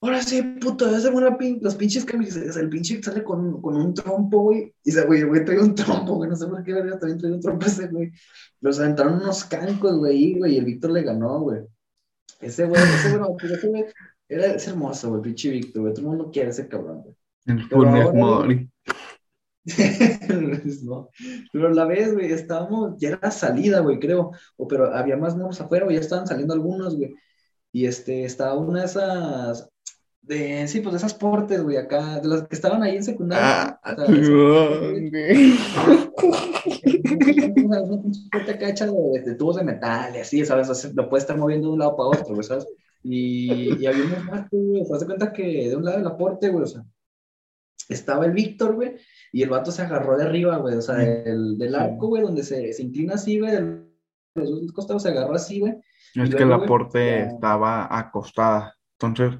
Ahora 0.00 0.22
sí, 0.22 0.40
puto, 0.60 0.88
ya 0.90 1.00
se 1.00 1.10
buena 1.10 1.36
pin 1.36 1.58
las 1.60 1.74
pinches 1.74 2.04
camisas. 2.04 2.56
El 2.56 2.68
pinche 2.68 3.02
sale 3.02 3.24
con, 3.24 3.60
con 3.60 3.76
un 3.76 3.94
trompo, 3.94 4.42
güey. 4.42 4.72
Y 4.84 4.92
se, 4.92 5.04
güey, 5.04 5.24
güey, 5.24 5.44
trae 5.44 5.58
un 5.58 5.74
trompo, 5.74 6.14
güey. 6.14 6.30
No 6.30 6.36
sé 6.36 6.46
por 6.46 6.62
qué, 6.62 6.72
verga, 6.72 6.98
también 6.98 7.18
trae 7.18 7.32
un 7.32 7.40
trompo 7.40 7.66
ese, 7.66 7.88
güey. 7.88 8.12
Los 8.60 8.78
aventaron 8.78 9.14
unos 9.14 9.44
cancos, 9.44 9.98
güey, 9.98 10.38
güey. 10.38 10.54
Y 10.54 10.58
el 10.58 10.64
Víctor 10.64 10.92
le 10.92 11.02
ganó, 11.02 11.40
güey. 11.40 11.62
Ese, 12.40 12.66
güey, 12.66 12.80
ese, 12.80 13.08
güey, 13.10 13.20
no, 13.20 13.36
pues 13.36 13.52
ese, 13.52 13.68
güey, 13.68 13.86
era, 14.28 14.46
es 14.46 14.68
hermoso, 14.68 15.10
güey, 15.10 15.22
pinche 15.22 15.50
Víctor, 15.50 15.82
güey. 15.82 15.94
Todo 15.94 16.02
el 16.02 16.08
mundo 16.08 16.30
quiere 16.32 16.50
ese 16.50 16.68
cabrón, 16.68 17.02
güey. 17.02 17.16
El 17.46 17.62
Funes 17.68 18.14
Mori. 18.14 18.70
no. 20.84 21.10
Pero 21.52 21.70
la 21.70 21.84
vez, 21.84 22.14
güey, 22.14 22.32
estábamos, 22.32 22.94
ya 22.98 23.10
era 23.10 23.30
salida, 23.30 23.80
güey, 23.80 23.98
creo, 23.98 24.30
o, 24.56 24.68
pero 24.68 24.94
había 24.94 25.16
más 25.16 25.36
monos 25.36 25.60
afuera, 25.60 25.84
güey, 25.84 25.96
ya 25.96 26.02
estaban 26.02 26.26
saliendo 26.26 26.54
algunos, 26.54 26.96
güey, 26.96 27.14
y 27.72 27.86
este, 27.86 28.24
estaba 28.24 28.56
una 28.56 28.80
de 28.80 28.86
esas, 28.86 29.70
de, 30.28 30.68
sí, 30.68 30.80
pues 30.80 30.92
de 30.92 30.98
esas 30.98 31.14
portes, 31.14 31.62
güey, 31.62 31.76
acá, 31.78 32.20
de 32.20 32.28
las 32.28 32.42
que 32.46 32.54
estaban 32.54 32.82
ahí 32.82 32.96
en 32.96 33.04
secundaria, 33.04 33.80
Ah, 33.82 33.96
o 33.96 34.04
sea, 34.06 34.14
güey. 34.78 35.10
una, 37.64 37.82
una 37.82 38.02
puerta 38.30 38.52
acá 38.52 38.68
hecha 38.68 38.86
de, 38.86 39.22
de 39.24 39.34
tubos 39.34 39.56
de 39.56 39.64
metal 39.64 40.14
y 40.14 40.18
así, 40.20 40.44
¿sabes? 40.44 40.68
O 40.68 40.74
sea, 40.74 40.90
lo 40.94 41.08
puedes 41.08 41.24
estar 41.24 41.36
moviendo 41.36 41.68
de 41.68 41.72
un 41.74 41.78
lado 41.78 41.96
para 41.96 42.08
otro, 42.20 42.34
güey, 42.34 42.42
¿sabes? 42.44 42.66
Y, 43.02 43.74
y 43.82 43.86
había 43.86 44.04
unos 44.04 44.26
vatos, 44.26 44.48
güey, 44.52 44.84
te 44.84 44.92
das 44.92 45.04
cuenta 45.04 45.32
que 45.32 45.68
de 45.70 45.76
un 45.76 45.84
lado 45.84 45.98
del 45.98 46.06
aporte, 46.06 46.48
güey, 46.48 46.64
o 46.64 46.66
sea, 46.66 46.84
estaba 47.88 48.26
el 48.26 48.32
Víctor, 48.32 48.74
güey, 48.74 48.96
y 49.32 49.42
el 49.42 49.50
vato 49.50 49.70
se 49.70 49.82
agarró 49.82 50.16
de 50.18 50.24
arriba, 50.24 50.58
güey, 50.58 50.74
o 50.76 50.82
sea, 50.82 50.96
del, 50.96 51.56
del 51.58 51.74
arco, 51.74 52.08
güey, 52.08 52.22
donde 52.22 52.42
se, 52.42 52.72
se 52.72 52.82
inclina 52.82 53.14
así, 53.14 53.38
güey, 53.38 53.52
de 53.52 53.60
los 54.34 54.50
dos 54.62 54.72
costados 54.72 55.02
se 55.02 55.08
agarró 55.08 55.34
así, 55.34 55.60
güey. 55.60 55.74
Es 56.14 56.34
que 56.34 56.44
la 56.44 56.56
güey, 56.56 56.68
porte 56.68 56.98
ya- 57.06 57.24
estaba 57.26 57.86
acostada. 57.98 58.74
Entonces 59.00 59.38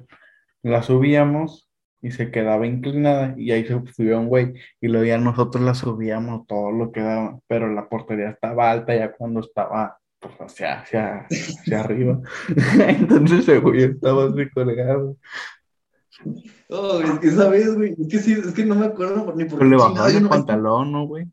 la 0.69 0.83
subíamos 0.83 1.69
y 2.01 2.11
se 2.11 2.31
quedaba 2.31 2.65
inclinada 2.65 3.33
y 3.37 3.51
ahí 3.51 3.65
se 3.65 3.73
subió 3.93 4.19
un 4.19 4.27
güey 4.27 4.53
y 4.79 4.87
luego 4.87 5.05
ya 5.05 5.17
nosotros 5.17 5.63
la 5.63 5.73
subíamos 5.75 6.47
todo 6.47 6.71
lo 6.71 6.91
que 6.91 7.01
daba, 7.01 7.39
pero 7.47 7.71
la 7.73 7.89
portería 7.89 8.29
estaba 8.29 8.71
alta 8.71 8.95
ya 8.95 9.11
cuando 9.11 9.41
estaba 9.41 9.97
pues 10.19 10.33
hacia, 10.39 10.79
hacia, 10.81 11.27
hacia 11.29 11.79
arriba. 11.81 12.19
Entonces 12.87 13.39
ese 13.39 13.59
güey 13.59 13.83
estaba 13.83 14.25
así 14.25 14.49
colgado. 14.49 15.17
Oh, 16.69 16.99
es 17.01 17.19
que 17.19 17.27
esa 17.27 17.49
vez, 17.49 17.73
güey, 17.75 17.95
es 17.97 18.07
que 18.09 18.19
sí, 18.19 18.33
es 18.33 18.53
que 18.53 18.65
no 18.65 18.75
me 18.75 18.85
acuerdo 18.87 19.25
por- 19.25 19.35
ni 19.37 19.45
por 19.45 19.59
Pero 19.59 19.69
le 19.69 19.75
qué 19.77 19.81
bajó 19.81 19.89
chingados, 19.93 20.13
yo 20.13 20.19
el 20.19 20.27
pantalón, 20.29 20.91
¿no, 20.91 21.07
güey? 21.07 21.25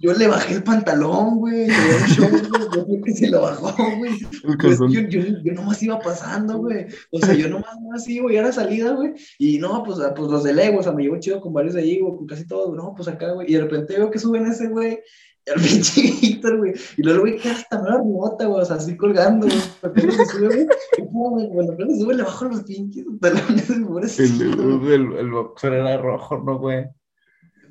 Yo 0.00 0.12
le 0.12 0.26
bajé 0.26 0.54
el 0.54 0.64
pantalón, 0.64 1.38
güey. 1.38 1.68
Yo 2.16 2.28
creo 2.28 3.02
que 3.04 3.12
se 3.12 3.28
lo 3.28 3.42
bajó, 3.42 3.72
güey. 3.96 4.12
Pues 4.60 4.78
yo, 4.80 5.00
yo, 5.08 5.20
yo 5.42 5.52
nomás 5.52 5.82
iba 5.82 5.98
pasando, 6.00 6.58
güey. 6.58 6.86
O 7.12 7.20
sea, 7.20 7.32
yo 7.32 7.48
nomás, 7.48 7.76
nomás 7.80 8.02
así, 8.02 8.18
güey, 8.18 8.36
era 8.36 8.52
salida, 8.52 8.92
güey. 8.92 9.12
Y 9.38 9.58
no, 9.58 9.84
pues, 9.84 10.00
ah, 10.00 10.12
pues 10.14 10.30
los 10.30 10.42
de 10.42 10.52
Lego, 10.52 10.80
o 10.80 10.82
sea, 10.82 10.92
me 10.92 11.04
llevo 11.04 11.20
chido 11.20 11.40
con 11.40 11.52
varios 11.52 11.74
de 11.74 11.82
ahí, 11.82 12.00
güey, 12.00 12.16
con 12.16 12.26
casi 12.26 12.46
todos. 12.46 12.74
No, 12.74 12.92
pues 12.96 13.08
acá, 13.08 13.32
güey. 13.32 13.48
Y 13.48 13.54
de 13.54 13.60
repente 13.62 13.94
veo 13.96 14.10
que 14.10 14.18
suben 14.18 14.46
ese, 14.46 14.68
güey, 14.68 14.98
al 15.46 15.54
pinche 15.62 16.02
Víctor, 16.20 16.58
güey. 16.58 16.72
Y 16.96 17.02
luego 17.02 17.20
güey 17.20 17.38
queda 17.38 17.52
hasta 17.52 17.80
mera 17.80 17.98
remota, 17.98 18.46
güey, 18.46 18.62
o 18.62 18.64
sea, 18.64 18.76
así 18.76 18.96
colgando, 18.96 19.46
güey. 19.46 19.58
Apenas 19.82 20.16
se 20.16 20.26
sube, 20.26 20.46
güey. 20.48 20.66
Y 20.98 21.02
cuando 21.06 21.72
apenas 21.72 21.98
sube, 22.00 22.14
le 22.14 22.22
bajo 22.24 22.44
los 22.46 22.64
pinches 22.64 23.04
pantalones, 23.20 23.80
güey, 23.86 24.04
El, 24.18 24.92
el, 24.92 25.12
el 25.18 25.30
boxer 25.30 25.72
era 25.72 25.96
rojo, 25.98 26.38
¿no, 26.38 26.58
güey? 26.58 26.84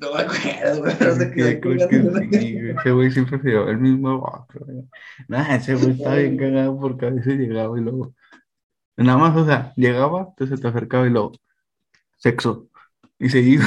No 0.00 0.14
me 0.14 0.20
acuerdo, 0.20 0.80
güey, 0.80 0.96
pero 0.98 1.14
se 1.14 1.30
quedó 1.30 1.60
colgando. 1.60 2.18
Ese 2.18 2.90
güey 2.90 3.10
siempre 3.10 3.40
se 3.40 3.48
llevaba 3.48 3.70
el 3.70 3.78
mismo 3.78 4.46
güey. 4.54 4.84
Nah, 5.28 5.54
ese 5.54 5.74
güey 5.74 5.92
estaba 5.92 6.16
bien 6.16 6.36
cagado 6.36 6.78
porque 6.78 7.06
a 7.06 7.10
veces 7.10 7.38
llegaba 7.38 7.78
y 7.78 7.82
luego. 7.82 8.14
Nada 8.96 9.18
más, 9.18 9.36
o 9.36 9.44
sea, 9.44 9.72
llegaba, 9.76 10.28
entonces 10.30 10.60
te 10.60 10.68
acercaba 10.68 11.06
y 11.06 11.10
luego. 11.10 11.32
Sexo. 12.16 12.68
Y 13.18 13.28
se 13.28 13.40
iba. 13.40 13.66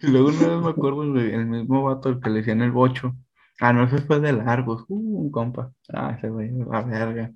Y 0.00 0.06
luego 0.06 0.28
una 0.28 0.48
vez 0.48 0.62
me 0.62 0.70
acuerdo, 0.70 1.12
güey, 1.12 1.32
el 1.34 1.46
mismo 1.46 1.82
vato 1.84 2.08
al 2.08 2.20
que 2.20 2.30
le 2.30 2.38
decían 2.38 2.62
el 2.62 2.70
bocho. 2.70 3.16
Ah, 3.60 3.72
no, 3.72 3.84
ese 3.84 3.98
fue 3.98 4.20
de 4.20 4.32
largos. 4.32 4.84
Uh, 4.88 5.22
un 5.22 5.30
compa. 5.30 5.72
Ah, 5.92 6.14
ese 6.16 6.28
güey, 6.28 6.50
la 6.50 6.82
verga. 6.82 7.32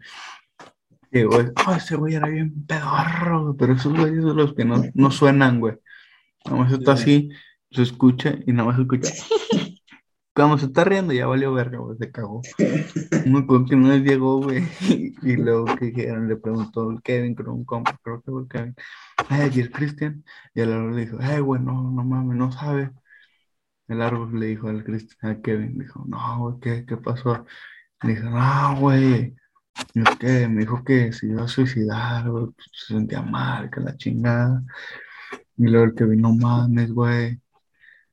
Llegó, 1.11 1.37
oh, 1.37 1.75
ese 1.75 1.97
güey 1.97 2.15
era 2.15 2.29
bien 2.29 2.67
pedorro, 2.67 3.45
güey, 3.45 3.57
pero 3.59 3.73
esos 3.75 3.93
güeyes 3.97 4.23
son 4.23 4.37
los 4.37 4.55
que 4.55 4.65
no, 4.65 4.83
no 4.95 5.11
suenan, 5.11 5.61
güey. 5.61 5.75
Nada 6.45 6.59
más 6.59 6.73
está 6.73 6.93
así, 6.93 7.31
se 7.71 7.83
escucha 7.83 8.35
y 8.47 8.53
nada 8.53 8.69
más 8.69 8.77
se 8.77 8.83
escucha. 8.83 9.13
Cuando 10.35 10.59
se 10.59 10.67
está 10.67 10.85
riendo 10.85 11.15
ya 11.15 11.27
valió 11.27 11.53
verga, 11.55 11.79
güey, 11.79 11.97
se 11.99 12.13
cagó. 12.13 12.43
Me 13.27 13.39
acuerdo 13.39 13.65
que 13.67 13.75
una 13.75 13.91
vez 13.91 14.03
llegó, 14.03 14.43
güey, 14.43 14.65
y 15.23 15.37
luego 15.37 15.65
que 15.77 15.87
dijeron, 15.87 16.29
le 16.29 16.37
preguntó 16.37 16.91
el 16.91 17.01
Kevin, 17.03 17.35
creo 17.35 17.55
un 17.55 17.65
compa, 17.65 17.99
creo 18.03 18.21
que 18.21 18.31
fue 18.31 18.43
el 18.43 18.49
Kevin, 18.49 18.75
ay, 19.29 19.51
¿y 19.55 19.61
el 19.61 19.71
Cristian? 19.71 20.25
Y 20.55 20.61
el 20.61 20.73
árbol 20.73 20.97
le 20.97 21.07
dijo, 21.07 21.19
ay, 21.21 21.41
güey, 21.41 21.63
no, 21.63 21.91
no 21.91 22.05
mames, 22.05 22.37
no 22.37 22.53
sabe. 22.53 22.91
El 23.89 24.03
árbol 24.03 24.39
le 24.39 24.47
dijo 24.47 24.69
al 24.69 24.85
Cristian, 24.85 25.33
a 25.33 25.41
Kevin, 25.41 25.79
dijo, 25.79 26.05
no, 26.07 26.39
güey, 26.41 26.61
¿qué, 26.61 26.85
qué 26.87 26.97
pasó? 26.97 27.47
Le 28.03 28.15
dijo, 28.15 28.29
no, 28.31 28.77
güey, 28.81 29.35
es 29.95 30.17
que 30.19 30.49
me 30.49 30.61
dijo 30.63 30.85
que 30.85 31.13
se 31.13 31.27
iba 31.29 31.45
a 31.45 31.49
suicidar, 31.49 32.29
güey, 32.31 32.47
pues, 32.47 32.69
se 32.73 32.95
sentía 32.95 33.23
mal, 33.23 33.71
que 33.71 33.81
la 33.81 33.97
chingada. 33.97 34.63
Y 35.57 35.67
luego 35.69 35.87
el 35.87 35.95
Kevin, 35.95 36.23
no 36.23 36.35
mames, 36.35 36.93
güey. 36.93 37.41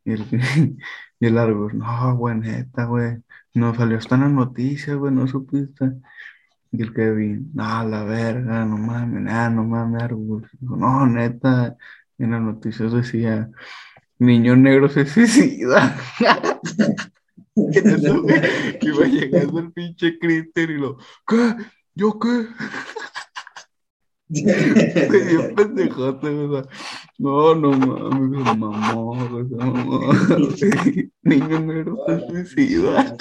Y 0.05 0.13
el, 0.13 0.25
y 1.19 1.25
el 1.27 1.37
árbol, 1.37 1.77
no, 1.77 2.17
güey, 2.17 2.37
neta, 2.37 2.85
güey, 2.85 3.17
no 3.53 3.75
salió 3.75 3.97
hasta 3.97 4.15
en 4.15 4.21
las 4.21 4.31
noticias, 4.31 4.97
güey, 4.97 5.13
no 5.13 5.27
supiste. 5.27 5.93
Y 6.71 6.81
el 6.81 6.93
Kevin, 6.93 7.51
no, 7.53 7.87
la 7.87 8.03
verga, 8.03 8.65
no 8.65 8.77
mames, 8.77 9.21
nada, 9.23 9.49
no 9.49 9.63
mames, 9.63 10.03
árbol. 10.03 10.49
No, 10.61 11.05
neta, 11.07 11.77
en 12.17 12.31
las 12.31 12.41
noticias 12.41 12.91
decía, 12.93 13.49
niño 14.19 14.55
negro 14.55 14.89
se 14.89 15.05
suicida. 15.07 15.95
En 17.55 17.89
eso, 17.89 18.21
güey, 18.21 18.41
iba 18.81 19.05
llegando 19.05 19.59
el 19.59 19.71
pinche 19.71 20.17
Cristian 20.17 20.71
y 20.71 20.77
lo, 20.77 20.97
¿qué? 21.27 21.55
¿Yo 21.93 22.17
qué? 22.19 22.47
Güey, 24.29 24.43
bien 25.27 25.55
pendejote, 25.55 26.27
sea, 26.49 26.63
no, 27.19 27.55
no 27.55 27.71
mames, 27.71 28.57
mamó, 28.57 29.29
güey, 29.29 29.47
se 29.47 29.55
mamó. 29.55 29.99
Niño 31.21 31.59
negro 31.59 31.97
se 32.07 32.45
suicida. 32.45 33.15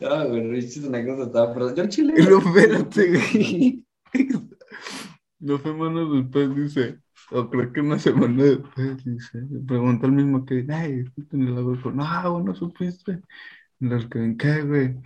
Ah, 0.00 0.24
güey, 0.24 0.50
Richie 0.50 0.80
es 0.80 0.84
una 0.84 1.04
cosa 1.04 1.24
estaba, 1.24 1.54
pero 1.54 1.74
yo 1.74 1.86
Chile. 1.88 2.14
Y 2.16 2.22
lo 2.22 2.38
espérate, 2.38 3.10
güey. 3.10 3.84
Dos 5.38 5.62
semanas 5.62 6.08
después 6.12 6.54
dice, 6.54 6.98
o 7.30 7.50
creo 7.50 7.72
que 7.72 7.80
una 7.80 7.98
semana 7.98 8.42
después 8.42 9.04
dice, 9.04 9.40
le 9.50 9.60
pregunta 9.60 10.06
el 10.06 10.12
mismo 10.12 10.44
que, 10.44 10.66
ay, 10.70 11.04
en 11.32 11.48
el 11.48 11.58
agua, 11.58 11.92
no, 11.92 12.32
güey, 12.32 12.44
no 12.44 12.54
supiste. 12.54 13.20
Los 13.80 14.06
que, 14.06 14.36
¿qué, 14.38 14.62
güey? 14.62 14.96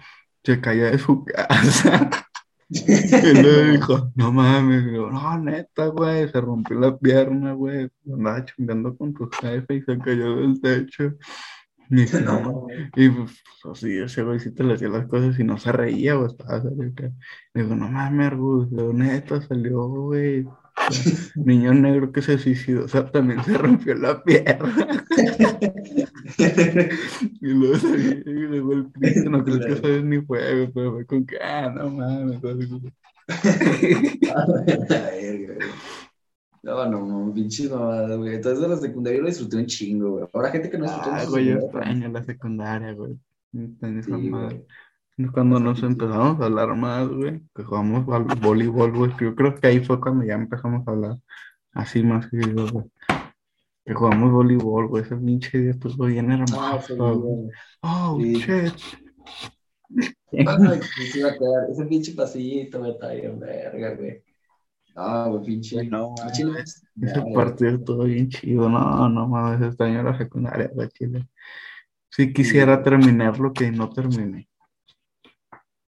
Se 0.45 0.61
cayó 0.61 0.87
de 0.87 0.99
su 0.99 1.25
casa. 1.25 2.11
Y 2.71 3.43
luego 3.43 3.73
dijo, 3.73 4.13
no 4.15 4.31
mames, 4.31 4.85
yo, 4.93 5.11
no, 5.11 5.39
neta, 5.39 5.87
güey, 5.87 6.29
se 6.29 6.39
rompió 6.39 6.79
la 6.79 6.99
pierna, 6.99 7.55
güey, 7.55 7.89
andaba 8.05 8.45
chingando 8.45 8.95
con 8.95 9.15
tu 9.15 9.27
jefe 9.31 9.77
y 9.77 9.83
se 9.83 9.99
cayó 9.99 10.37
del 10.37 10.61
techo. 10.61 11.15
Y, 11.91 12.05
No, 12.25 12.67
y 12.95 13.09
pues 13.09 13.43
así, 13.73 13.99
ese 13.99 14.23
güey 14.23 14.39
sí 14.39 14.53
te 14.53 14.65
le 14.65 14.75
hacía 14.75 14.89
las 14.89 15.07
cosas 15.07 15.39
y 15.39 15.45
no 15.45 15.57
se 15.57 15.73
reía, 15.73 16.15
güey, 16.15 16.27
estaba 16.27 16.61
serio 16.61 16.93
que. 16.95 17.11
Le 17.55 17.63
digo, 17.63 17.75
no 17.75 17.89
mames, 17.89 18.27
Argus, 18.27 18.71
de 18.71 18.93
neta 18.93 19.41
salió, 19.41 19.89
güey. 19.89 20.47
Niño 21.37 21.75
negro 21.75 22.13
que 22.13 22.23
se 22.23 22.39
suicidó, 22.39 22.85
o 22.85 22.89
sea, 22.89 23.11
también 23.11 23.43
se 23.45 23.57
rompió 23.57 23.95
la 23.95 24.23
pierna. 24.23 25.05
Y 27.41 27.49
luego 27.49 27.77
salió, 27.77 28.11
y 28.11 28.47
luego 28.47 28.73
el 28.73 28.93
Cristo, 28.93 29.31
no 29.31 29.45
creo 29.45 29.61
que 29.61 29.73
esa 29.73 29.89
vez 29.89 30.05
ni 30.05 30.21
fue, 30.21 30.71
pero 30.75 30.93
fue 30.93 31.07
con 31.07 31.27
que, 31.27 31.39
ah, 31.41 31.73
no 31.75 31.91
mames. 31.91 32.41
No, 36.61 36.85
no, 36.91 37.07
no, 37.07 37.33
pinche 37.33 37.69
mamada, 37.69 38.17
güey. 38.17 38.35
Entonces 38.35 38.61
de 38.61 38.69
la 38.69 38.77
secundaria 38.77 39.21
lo 39.21 39.29
disfruté 39.29 39.57
un 39.57 39.67
chingo, 39.67 40.11
güey. 40.11 40.27
Ahora 40.33 40.51
gente 40.51 40.69
que 40.69 40.77
no 40.77 40.85
disfrutó 40.85 41.11
Ah, 41.13 41.25
güey, 41.25 41.47
yo 41.47 41.55
extraño 41.55 42.09
la 42.09 42.25
secundaria, 42.25 42.93
güey. 42.93 43.17
Esa 43.55 44.19
Sí. 44.19 44.31
Cuando 45.33 45.59
nos 45.59 45.83
empezamos 45.83 46.41
a 46.41 46.45
hablar 46.45 46.77
más, 46.77 47.09
güey, 47.09 47.43
que 47.55 47.65
jugamos 47.65 48.09
al 48.15 48.25
voleibol, 48.41 48.93
güey, 48.93 49.11
yo 49.21 49.35
creo 49.35 49.55
que 49.57 49.67
ahí 49.67 49.85
fue 49.85 50.01
cuando 50.01 50.25
ya 50.25 50.35
empezamos 50.35 50.87
a 50.87 50.91
hablar 50.93 51.17
así 51.73 52.03
más 52.05 52.27
seguido, 52.31 52.69
güey. 52.71 52.85
Que 53.85 53.95
jugamos 53.95 54.31
voleibol, 54.31 54.87
güey, 54.87 55.03
ese 55.03 55.17
pinche 55.17 55.59
día 55.59 55.71
estuvo 55.73 56.05
bien 56.07 56.31
Ah, 56.31 56.35
hermoso, 56.35 56.87
sí, 56.87 56.95
güey. 56.95 57.15
güey. 57.17 57.51
Oh, 57.83 58.19
Sí. 58.21 58.35
shit. 58.37 58.75
Ay, 60.33 60.81
pinche 60.97 61.19
iba 61.19 61.29
a 61.31 61.33
quedar- 61.39 61.71
ese 61.73 61.85
pinche 61.87 62.13
pasito, 62.13 62.79
güey, 62.79 62.93
está 62.93 63.13
bien 63.13 63.41
verga, 63.41 63.95
güey. 63.97 64.23
Ah, 64.95 65.27
güey, 65.29 65.45
pinche. 65.45 65.85
No, 65.89 66.15
chile, 66.33 66.61
Ese 67.01 67.21
güey. 67.21 67.35
partido 67.35 67.71
estuvo 67.77 68.05
bien 68.05 68.29
chido. 68.29 68.69
No, 68.69 69.09
no 69.09 69.27
mames, 69.27 69.67
extraño 69.69 70.03
la 70.03 70.17
secundaria 70.19 70.69
de 70.75 70.89
Chile. 70.91 71.29
Sí 72.11 72.33
quisiera 72.33 72.83
terminar 72.83 73.39
lo 73.41 73.53
que 73.53 73.71
no 73.71 73.91
terminé. 73.91 74.49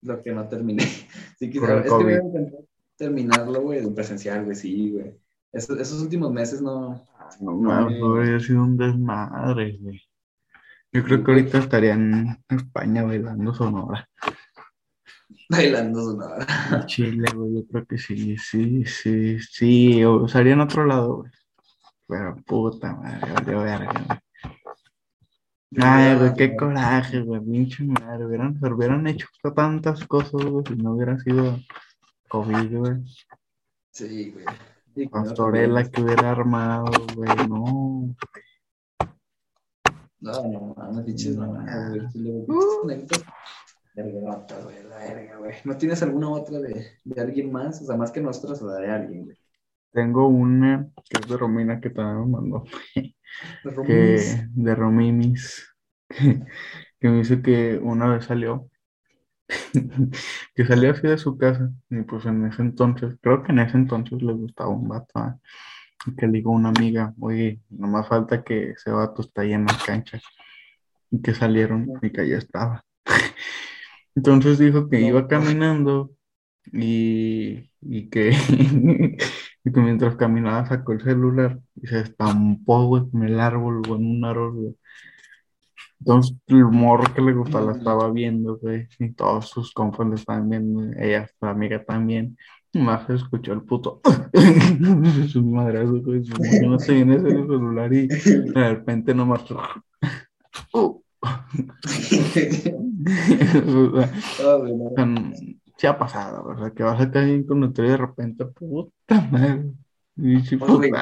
Lo 0.03 0.23
que 0.23 0.33
no 0.33 0.49
terminé. 0.49 0.85
Sí, 1.39 1.51
quisiera. 1.51 1.79
Es 1.79 1.85
que 1.85 2.05
me 2.05 2.19
COVID. 2.19 2.27
intenté 2.27 2.69
terminarlo, 2.97 3.63
güey, 3.63 3.79
en 3.79 3.95
presencial, 3.95 4.45
güey, 4.45 4.55
sí, 4.55 4.91
güey. 4.91 5.19
Esos, 5.53 5.81
esos 5.81 6.03
últimos 6.03 6.31
meses 6.33 6.61
no. 6.61 7.03
No 7.41 7.53
mames, 7.55 8.03
hubiera 8.03 8.41
sido 8.41 8.63
un 8.63 8.77
desmadre, 8.77 9.79
güey. 9.81 10.03
Yo 10.93 11.05
creo 11.05 11.25
que 11.25 11.31
ahorita 11.31 11.59
estaría 11.59 11.95
en 11.95 12.37
España 12.49 13.05
bailando 13.05 13.55
Sonora. 13.55 14.09
Bailando 15.49 16.01
sonora. 16.05 16.47
En 16.73 16.87
Chile, 16.87 17.29
güey, 17.35 17.55
yo 17.55 17.67
creo 17.67 17.87
que 17.87 17.99
sí, 17.99 18.37
sí, 18.37 18.85
sí, 18.85 19.39
sí. 19.41 20.05
O 20.05 20.27
estaría 20.27 20.53
en 20.53 20.61
otro 20.61 20.87
lado, 20.87 21.17
güey. 21.19 21.31
Pero 22.07 22.37
puta 22.47 22.95
madre, 22.95 23.33
valió 23.33 23.63
verga. 23.63 24.23
Ay, 25.79 26.19
güey, 26.19 26.35
qué 26.35 26.57
coraje, 26.57 27.21
güey, 27.21 27.41
pinche 27.41 27.85
madre. 27.85 28.27
Hubieran, 28.27 28.59
se 28.59 28.67
hubieran 28.73 29.07
hecho 29.07 29.27
tantas 29.55 30.05
cosas, 30.07 30.45
güey, 30.45 30.65
si 30.67 30.75
no 30.77 30.95
hubiera 30.95 31.19
sido 31.21 31.59
COVID, 32.29 32.77
güey. 32.77 33.05
Sí, 33.93 34.33
güey. 34.33 35.09
Pastorela 35.09 35.89
que 35.89 36.03
hubiera 36.03 36.33
armado, 36.33 36.91
güey, 37.15 37.31
no. 37.49 38.15
No, 40.21 40.33
no, 40.43 40.75
no, 40.93 41.05
pinches 41.05 41.37
no, 41.37 41.53
Nah. 41.55 41.89
güey. 41.91 42.09
Chile, 42.09 42.45
güey, 42.47 43.07
la 44.89 44.99
verga, 44.99 45.37
güey. 45.39 45.55
¿No 45.65 45.77
tienes 45.77 46.03
alguna 46.03 46.31
otra 46.31 46.59
de, 46.59 46.87
de 47.05 47.21
alguien 47.21 47.53
más? 47.53 47.81
O 47.81 47.87
sea, 47.87 47.97
más 47.97 48.11
que 48.11 48.21
nosotros, 48.21 48.61
o 48.63 48.69
de 48.69 48.91
alguien, 48.91 49.25
güey. 49.27 49.37
Tengo 49.93 50.29
una 50.29 50.89
que 51.09 51.21
es 51.21 51.29
de 51.29 51.37
Romina 51.37 51.81
que 51.81 51.91
también 51.91 52.27
me 52.27 52.37
mandó. 52.39 52.65
Romis. 53.65 53.87
que 53.87 54.47
de 54.55 54.75
Romimis, 54.75 55.75
que, 56.09 56.43
que 57.01 57.09
me 57.09 57.19
dice 57.19 57.43
que 57.43 57.79
una 57.83 58.09
vez 58.09 58.25
salió, 58.25 58.69
que 60.55 60.67
salió 60.67 60.93
así 60.93 61.03
de 61.07 61.19
su 61.19 61.37
casa, 61.37 61.71
y 61.89 62.03
pues 62.03 62.27
en 62.27 62.47
ese 62.47 62.63
entonces, 62.63 63.17
creo 63.21 63.43
que 63.43 63.53
en 63.53 63.61
ese 63.61 63.77
entonces 63.77 64.23
le 64.23 64.33
gustaba 64.33 64.71
un 64.71 64.89
vato, 64.89 65.39
y 66.07 66.17
que 66.17 66.27
le 66.27 66.33
digo 66.35 66.53
a 66.53 66.57
una 66.57 66.71
amiga, 66.71 67.15
oye, 67.21 67.61
nomás 67.69 68.09
falta 68.09 68.43
que 68.43 68.71
ese 68.71 68.91
vato 68.91 69.23
está 69.23 69.43
ahí 69.43 69.53
en 69.53 69.67
la 69.67 69.77
cancha, 69.85 70.21
y 71.11 71.21
que 71.21 71.35
salieron, 71.35 71.89
y 72.03 72.11
que 72.11 72.21
allá 72.23 72.39
estaba. 72.39 72.85
Entonces 74.15 74.59
dijo 74.59 74.89
que 74.89 75.01
iba 75.01 75.29
caminando, 75.29 76.11
y, 76.73 77.71
y 77.81 78.11
que, 78.11 78.31
y 79.65 79.73
que 79.73 79.81
mientras 79.81 80.17
caminaba 80.17 80.67
sacó 80.67 80.93
el 80.93 81.01
celular 81.03 81.59
y 81.77 81.87
se 81.87 82.01
estampó, 82.01 82.87
güey, 82.87 83.05
en 83.15 83.23
el 83.25 83.41
árbol, 83.41 83.83
güey, 83.87 84.01
en 84.01 84.07
un 84.19 84.25
árbol, 84.25 84.53
güey. 84.55 84.77
Entonces 86.01 86.37
el 86.47 86.65
morro 86.67 87.13
que 87.15 87.21
le 87.21 87.35
gustaba 87.35 87.73
la 87.73 87.79
estaba 87.79 88.11
viendo, 88.11 88.57
güey, 88.59 88.87
y 88.99 89.13
todos 89.13 89.51
sus 89.51 89.73
compas 89.73 90.09
le 90.09 90.15
estaban 90.15 90.49
viendo, 90.49 90.83
ella, 90.99 91.29
su 91.39 91.47
amiga 91.47 91.85
también. 91.85 92.37
Más 92.73 93.05
se 93.09 93.15
escuchó 93.15 93.53
el 93.53 93.63
puto. 93.63 94.01
Su 95.29 95.43
madrazo, 95.45 96.01
güey. 96.03 96.25
su- 96.25 96.37
Yo 96.63 96.69
no 96.69 96.77
estoy 96.77 97.01
en 97.01 97.11
ese 97.15 97.29
celular 97.29 97.93
y 97.93 98.07
de 98.07 98.53
repente 98.71 99.13
nomás. 99.13 99.43
Uh. 100.73 101.01
O 101.23 101.29
sea, 104.01 104.11
Ah, 104.41 104.57
o 104.57 104.95
sea, 104.95 105.07
sí 105.81 105.87
ha 105.87 105.97
pasado, 105.97 106.45
o 106.45 106.59
sea, 106.59 106.71
que 106.73 106.83
vas 106.83 107.01
a 107.01 107.11
caer 107.11 107.47
con 107.47 107.63
otro 107.63 107.87
y 107.87 107.89
de 107.89 107.97
repente, 107.97 108.45
puta 108.45 109.19
madre. 109.33 109.73
Y 110.15 110.41
sí, 110.43 110.59
Pues, 110.59 110.73
güey. 110.73 110.93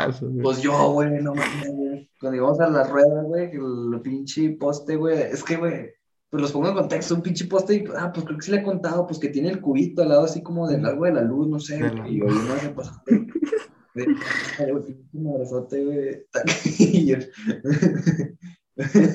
Pues 0.40 0.62
yo, 0.62 0.92
güey, 0.92 1.20
no 1.20 1.34
mames. 1.34 2.08
Cuando 2.20 2.36
íbamos 2.36 2.60
a 2.60 2.70
la 2.70 2.84
rueda, 2.84 3.22
güey, 3.22 3.50
el 3.50 4.00
pinche 4.02 4.50
poste, 4.50 4.94
güey, 4.94 5.18
es 5.18 5.42
que, 5.42 5.56
güey, 5.56 5.90
pues 6.30 6.40
los 6.40 6.52
pongo 6.52 6.68
en 6.68 6.74
contexto, 6.74 7.16
un 7.16 7.22
pinche 7.22 7.46
poste 7.46 7.74
y, 7.74 7.84
ah, 7.96 8.12
pues 8.12 8.24
creo 8.24 8.38
que 8.38 8.44
sí 8.44 8.52
le 8.52 8.58
he 8.58 8.62
contado, 8.62 9.04
pues 9.04 9.18
que 9.18 9.30
tiene 9.30 9.48
el 9.48 9.60
cubito 9.60 10.02
al 10.02 10.10
lado 10.10 10.24
así 10.24 10.44
como 10.44 10.68
del 10.68 10.82
largo 10.82 11.06
de 11.06 11.14
la 11.14 11.22
luz, 11.22 11.48
no 11.48 11.58
sé, 11.58 11.80
güey, 11.80 12.14
y 12.14 12.20
yo 12.20 12.26
no 12.26 12.56
sé, 12.56 12.68
pues, 12.68 12.88
de, 13.94 14.06
ay, 14.60 14.70
güey, 14.70 14.84
pinche 14.84 15.02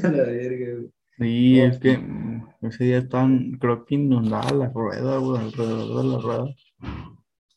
la 0.04 0.24
verga, 0.24 0.74
güey. 0.76 0.93
Sí, 1.18 1.60
es 1.60 1.80
que 1.80 1.98
mm, 1.98 2.48
ese 2.62 2.84
día 2.86 2.98
estaban, 3.00 3.52
creo 3.60 3.86
que 3.86 3.96
inundada 3.96 4.52
la 4.52 4.70
rueda, 4.70 5.18
güey, 5.18 5.42
alrededor 5.42 6.04
de 6.04 6.10
la 6.10 6.18
rueda. 6.20 6.46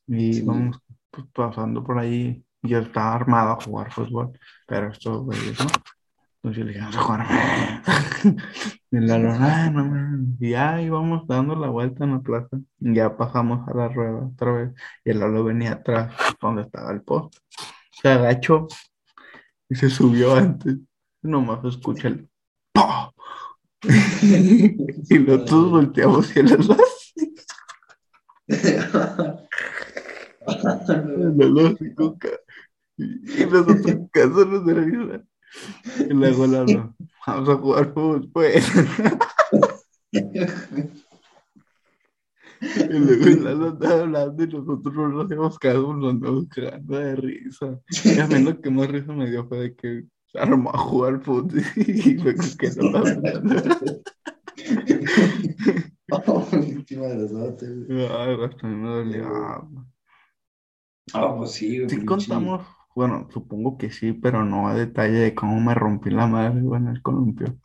Y 0.07 0.33
Sí. 0.35 0.43
íbamos 0.43 0.79
pues, 1.11 1.27
pasando 1.33 1.83
por 1.85 1.99
ahí. 1.99 2.45
y 2.63 2.69
Yo 2.69 2.79
estaba 2.79 3.15
armado 3.15 3.53
a 3.53 3.61
jugar 3.63 3.93
fútbol, 3.93 4.39
pero 4.67 4.89
estos 4.91 5.23
güeyes, 5.25 5.59
¿no? 5.59 5.67
Entonces 6.43 6.59
yo 6.59 6.65
le 6.65 6.73
dije, 6.73 6.81
vamos 6.81 6.97
a 6.97 7.03
jugar. 7.03 7.27
Y 8.93 9.01
la 9.01 9.19
lona, 9.19 9.71
no 9.71 9.85
mames". 9.85 10.41
Y 10.41 10.51
ya 10.51 10.81
íbamos 10.81 11.27
dando 11.27 11.57
la 11.57 11.69
vuelta 11.69 12.05
en 12.05 12.13
la 12.13 12.21
plaza. 12.21 12.57
Y 12.81 12.95
ya 12.95 13.17
pasamos 13.17 13.67
a 13.69 13.75
la 13.75 13.89
rueda 13.89 14.27
otra 14.27 14.53
vez. 14.53 14.71
Y 15.05 15.11
el 15.11 15.19
Lalo 15.21 15.45
venía 15.45 15.73
atrás, 15.73 16.15
donde 16.41 16.63
estaba 16.63 16.93
el 16.93 17.03
poste. 17.03 17.39
Se 17.91 18.09
agachó 18.09 18.69
y 19.69 19.75
se 19.75 19.91
subió 19.91 20.35
antes. 20.35 20.77
Nomás 21.23 21.65
escucha 21.65 22.09
el 22.09 22.29
¡pah! 22.73 23.11
Y 25.11 25.19
los 25.19 25.51
volteamos 25.51 26.29
hacia 26.29 26.43
las 26.43 26.67
dos. 26.67 27.13
Los 30.47 31.55
dos 31.55 31.75
así 31.75 31.95
con 31.95 32.19
ca- 32.19 32.29
Y 32.97 33.45
nosotros 33.45 33.97
cazándonos 34.13 34.67
de 34.67 34.75
la 34.75 34.81
risa. 34.83 35.25
Y 36.09 36.13
luego 36.15 36.47
la 36.47 36.65
no, 36.65 36.97
vamos 37.27 37.49
a 37.49 37.55
jugar 37.57 37.93
fútbol, 37.95 38.31
pues. 38.33 38.67
Y 42.61 42.99
luego 42.99 43.27
el 43.27 43.45
Lalo 43.45 43.67
andaba 43.69 44.01
hablando 44.01 44.43
y 44.43 44.47
nosotros 44.49 44.95
no 44.95 45.09
nos 45.09 45.27
hacíamos 45.27 45.59
caso, 45.59 45.93
nos 45.95 46.11
andamos 46.15 46.49
cagando 46.49 46.99
de 46.99 47.17
risa. 47.17 47.79
Y 48.05 48.19
a 48.19 48.27
mí 48.27 48.43
lo 48.43 48.59
que 48.61 48.71
más 48.71 48.89
risa 48.89 49.13
me 49.13 49.31
dio 49.31 49.47
fue 49.47 49.59
de 49.59 49.75
que 49.77 50.05
armó 50.39 50.71
a 50.75 50.79
jugar 50.79 51.21
fútbol 51.23 51.63
y 51.77 52.15
luego 52.15 52.43
que 52.59 52.71
no. 52.77 53.03
Oh, 56.11 56.49
madrazote, 56.97 57.67
güey. 57.67 58.07
Ay, 58.11 58.37
hasta 58.45 58.67
me 58.67 58.89
dolió. 58.89 59.27
Ah, 61.13 61.35
pues 61.37 61.53
sí, 61.53 61.79
güey, 61.81 61.89
Sí 61.89 62.05
contamos, 62.05 62.65
bueno, 62.95 63.29
supongo 63.33 63.77
que 63.79 63.91
sí, 63.91 64.13
pero 64.13 64.45
no 64.45 64.69
a 64.69 64.75
detalle 64.75 65.19
de 65.19 65.35
cómo 65.35 65.61
me 65.61 65.75
rompí 65.75 66.11
la 66.11 66.27
madre, 66.29 66.61
güey, 66.63 66.81
en 66.81 66.89
el 66.89 67.03
columpio. 67.03 67.59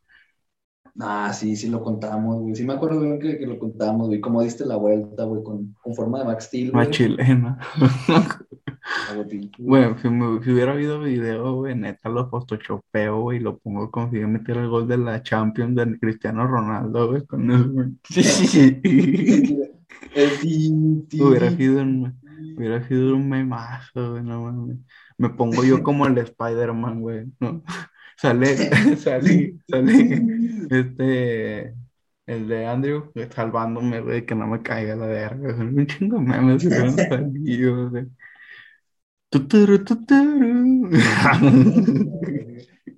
Ah, 0.99 1.31
sí, 1.33 1.55
sí 1.55 1.69
lo 1.69 1.81
contamos, 1.83 2.39
güey. 2.41 2.55
Sí 2.55 2.63
me 2.63 2.73
acuerdo, 2.73 2.99
güey, 3.05 3.19
que, 3.19 3.37
que 3.39 3.45
lo 3.47 3.57
contamos, 3.59 4.07
güey. 4.07 4.19
Cómo 4.21 4.41
diste 4.41 4.65
la 4.65 4.75
vuelta, 4.75 5.23
güey, 5.23 5.43
con, 5.43 5.73
con 5.81 5.95
forma 5.95 6.19
de 6.19 6.25
Max 6.25 6.45
Steel, 6.45 6.71
Una 6.73 6.83
güey. 6.83 6.91
chilena. 6.91 7.57
Bueno, 9.63 9.97
si, 9.99 10.09
me- 10.09 10.43
si 10.43 10.51
hubiera 10.51 10.71
habido 10.73 10.99
video, 11.01 11.55
güey, 11.55 11.75
neta 11.75 12.09
lo 12.09 12.29
photoshopeo, 12.29 13.21
güey, 13.21 13.37
y 13.39 13.41
lo 13.41 13.57
pongo 13.59 13.91
como 13.91 14.09
si 14.11 14.19
yo 14.19 14.27
metiera 14.27 14.61
el 14.61 14.69
gol 14.69 14.87
de 14.87 14.97
la 14.97 15.21
Champions 15.23 15.75
de 15.75 15.99
Cristiano 15.99 16.47
Ronaldo, 16.47 17.09
güey, 17.09 17.25
con 17.25 17.49
eso, 17.51 17.69
güey. 17.71 17.89
Hubiera 21.17 21.51
sido 21.55 21.81
un, 21.81 22.21
hubiera 22.55 22.87
sido 22.87 23.15
un 23.15 23.29
memazo, 23.29 24.11
güey, 24.11 24.23
no 24.23 24.43
mames. 24.43 24.77
Me 25.17 25.29
pongo 25.29 25.63
yo 25.63 25.83
como 25.83 26.07
el 26.07 26.17
Spider-Man, 26.17 27.01
güey, 27.01 27.25
¿no? 27.39 27.63
Sale, 28.17 28.69
sale, 28.97 29.55
sale, 29.67 30.29
este, 30.69 31.75
el 32.27 32.47
de 32.47 32.67
Andrew, 32.67 33.11
salvándome, 33.31 34.01
güey, 34.01 34.25
que 34.27 34.35
no 34.35 34.45
me 34.47 34.61
caiga 34.61 34.95
la 34.95 35.07
verga. 35.07 35.55
Un 35.55 35.87
chingo 35.87 36.17
de 36.19 36.23
memes 36.25 36.61
que 36.61 36.67
hubieran 36.69 37.01
salido, 37.09 37.89
güey. 37.89 38.07
Tuturu, 39.31 39.83
tuturu. 39.85 40.91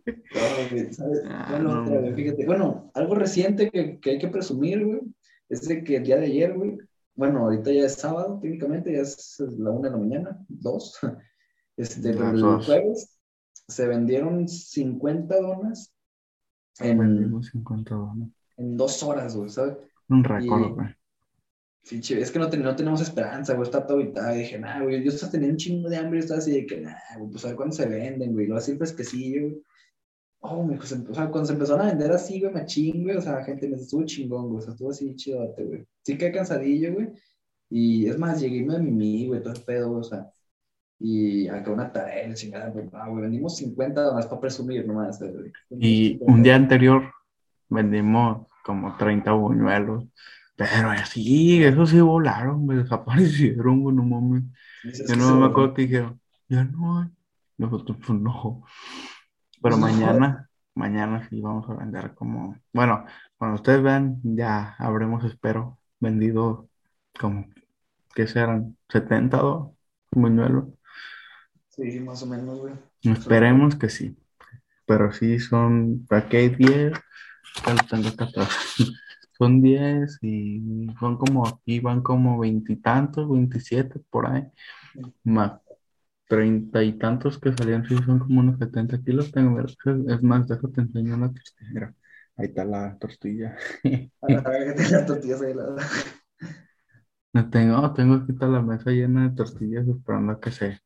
No, 0.05 0.41
güey, 0.69 0.91
¿sabes? 0.91 1.21
Ah, 1.27 1.47
Bueno, 1.51 1.83
otra, 1.83 2.15
fíjate, 2.15 2.45
algo 2.93 3.15
reciente 3.15 3.69
que, 3.69 3.99
que 3.99 4.09
hay 4.11 4.17
que 4.17 4.27
presumir, 4.27 4.83
güey, 4.83 5.01
es 5.47 5.67
de 5.67 5.83
que 5.83 5.97
el 5.97 6.03
día 6.03 6.17
de 6.17 6.25
ayer, 6.25 6.57
güey, 6.57 6.77
bueno, 7.15 7.39
ahorita 7.39 7.71
ya 7.71 7.85
es 7.85 7.93
sábado, 7.93 8.39
técnicamente, 8.41 8.91
ya 8.91 9.01
es 9.01 9.39
la 9.59 9.69
una 9.69 9.89
de 9.89 9.91
la 9.91 9.97
mañana, 9.97 10.45
dos, 10.49 10.99
este, 11.77 12.13
pero 12.13 12.31
el 12.31 12.65
jueves 12.65 13.17
se 13.67 13.87
vendieron 13.87 14.47
50 14.47 15.39
donas 15.39 15.93
en, 16.79 16.97
Vendimos 16.97 17.47
50 17.47 17.95
dólares. 17.95 18.33
en 18.57 18.75
dos 18.75 19.03
horas, 19.03 19.35
güey, 19.35 19.49
¿sabes? 19.49 19.77
Un 20.09 20.23
récord, 20.23 20.73
güey. 20.73 20.87
Sí, 21.83 21.99
che, 21.99 22.21
es 22.21 22.31
que 22.31 22.39
no, 22.39 22.49
ten- 22.49 22.63
no 22.63 22.75
tenemos 22.75 23.01
esperanza, 23.01 23.53
güey, 23.55 23.65
está 23.67 23.85
todo 23.85 23.99
tal. 24.13 24.35
Y 24.35 24.39
dije, 24.39 24.57
nah, 24.57 24.81
güey, 24.81 25.03
yo 25.03 25.09
estaba 25.11 25.31
teniendo 25.33 25.53
un 25.53 25.57
chingo 25.57 25.89
de 25.89 25.97
hambre, 25.97 26.19
yo 26.19 26.23
estaba 26.23 26.39
así 26.39 26.51
de 26.51 26.65
que, 26.65 26.79
nah, 26.79 26.95
güey, 27.17 27.29
pues 27.31 27.43
a 27.43 27.47
ver 27.49 27.57
cuándo 27.57 27.75
se 27.75 27.85
venden, 27.85 28.31
güey, 28.33 28.47
lo 28.47 28.55
así 28.55 28.77
fresquecillo, 28.77 29.41
güey. 29.41 29.61
Oh, 30.45 30.63
me, 30.63 30.75
pues, 30.77 30.91
o 30.93 31.13
sea, 31.13 31.29
cuando 31.29 31.45
se 31.45 31.53
empezaron 31.53 31.81
a 31.85 31.89
vender 31.89 32.11
así, 32.11 32.39
güey, 32.39 32.53
machín, 32.53 33.03
güey, 33.03 33.17
o 33.17 33.21
sea, 33.21 33.43
gente 33.43 33.67
me 33.67 33.75
estuvo 33.75 34.03
chingón, 34.05 34.47
güey, 34.47 34.59
o 34.59 34.61
sea, 34.61 34.71
estuvo 34.73 34.91
así 34.91 35.13
chidote, 35.15 35.63
güey. 35.63 35.85
Sí 36.05 36.17
que 36.17 36.31
cansadillo, 36.31 36.93
güey. 36.93 37.09
Y 37.69 38.07
es 38.07 38.17
más, 38.17 38.39
llegué 38.39 38.57
y 38.57 38.63
me 38.65 38.79
mimí, 38.79 39.27
güey, 39.27 39.41
todo 39.41 39.53
el 39.53 39.61
pedo, 39.61 39.91
o 39.91 40.03
sea. 40.03 40.29
Y 40.99 41.47
acá 41.49 41.71
una 41.71 41.91
tarea, 41.91 42.33
chingada, 42.33 42.69
güey, 42.69 42.87
ah, 42.93 43.09
güey, 43.09 43.23
vendimos 43.23 43.57
50 43.57 44.05
nomás 44.05 44.27
para 44.27 44.39
presumir, 44.39 44.87
nomás, 44.87 45.19
güey. 45.19 45.51
Y 45.71 46.17
un 46.21 46.43
día 46.43 46.55
anterior 46.55 47.03
vendimos 47.67 48.47
como 48.63 48.95
30 48.97 49.33
buñuelos. 49.33 50.05
Pero 50.55 50.91
así, 50.91 51.63
eso 51.63 51.85
sí 51.85 51.99
volaron, 51.99 52.65
me 52.65 52.75
desaparecieron, 52.75 53.81
güey, 53.81 53.95
no 53.95 54.03
mames. 54.03 54.43
Yo 55.07 55.15
no 55.15 55.37
me 55.37 55.45
acuerdo 55.47 55.73
que 55.73 55.83
dijeron, 55.83 56.21
ya 56.47 56.63
no 56.63 56.99
hay. 56.99 57.09
Nosotros, 57.57 57.97
pues 58.05 58.19
no. 58.19 58.63
Pero 59.61 59.77
mañana, 59.77 60.49
mañana 60.75 61.27
sí 61.29 61.41
vamos 61.41 61.69
a 61.69 61.75
vender 61.75 62.13
como, 62.13 62.57
bueno, 62.73 63.05
cuando 63.37 63.55
ustedes 63.55 63.81
vean, 63.81 64.19
ya 64.23 64.75
habremos, 64.77 65.23
espero, 65.23 65.79
vendido 65.99 66.69
como, 67.19 67.47
¿qué 68.13 68.27
serán? 68.27 68.77
¿70 68.89 69.73
buñuelos? 70.11 70.65
Sí, 71.69 71.99
más 72.01 72.21
o 72.21 72.27
menos, 72.27 72.59
güey. 72.59 72.73
Esperemos 73.01 73.75
que 73.75 73.89
sí. 73.89 74.17
Pero 74.85 75.11
sí 75.13 75.39
son, 75.39 76.05
aquí 76.09 76.37
hay 76.37 76.49
10, 76.49 76.93
tengo 77.89 78.15
14. 78.15 78.93
Son 79.43 79.61
10 79.61 80.19
y 80.21 80.87
son 81.01 81.17
como, 81.17 81.45
aquí 81.45 81.81
van 81.81 82.01
como 82.01 82.39
veintitantos, 82.39 83.29
27 83.29 83.99
por 84.09 84.25
ahí, 84.27 84.47
más 85.25 85.59
treinta 86.29 86.81
y 86.81 86.93
tantos 86.93 87.37
que 87.39 87.51
salían, 87.51 87.85
sí, 87.85 87.97
son 88.05 88.19
como 88.19 88.39
unos 88.39 88.57
70 88.57 89.03
kilos. 89.03 89.33
Tengo, 89.33 89.59
es 89.59 90.23
más, 90.23 90.47
déjate 90.47 90.79
enseñar 90.79 91.17
una 91.17 91.33
tortilla. 91.33 91.93
Ahí 92.37 92.45
está 92.45 92.63
la 92.63 92.97
tortilla. 92.97 93.57
las 94.21 95.05
tortillas 95.05 95.41
ahí 95.41 95.53
la... 95.53 95.75
No 97.33 97.49
tengo, 97.49 97.93
tengo 97.93 98.15
aquí 98.15 98.31
toda 98.31 98.53
la 98.53 98.61
mesa 98.61 98.91
llena 98.91 99.27
de 99.27 99.35
tortillas 99.35 99.85
esperando 99.89 100.31
a 100.31 100.39
que 100.39 100.51
se, 100.51 100.79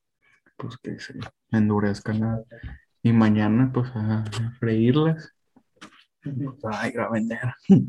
pues 0.58 0.78
que 0.78 0.98
se 0.98 1.14
endurezcan. 1.52 2.44
Y 3.04 3.14
mañana, 3.14 3.70
pues 3.72 3.92
a 3.94 4.26
freírlas. 4.60 5.36
Ay, 6.72 6.94
a 6.98 7.10
vender. 7.10 7.54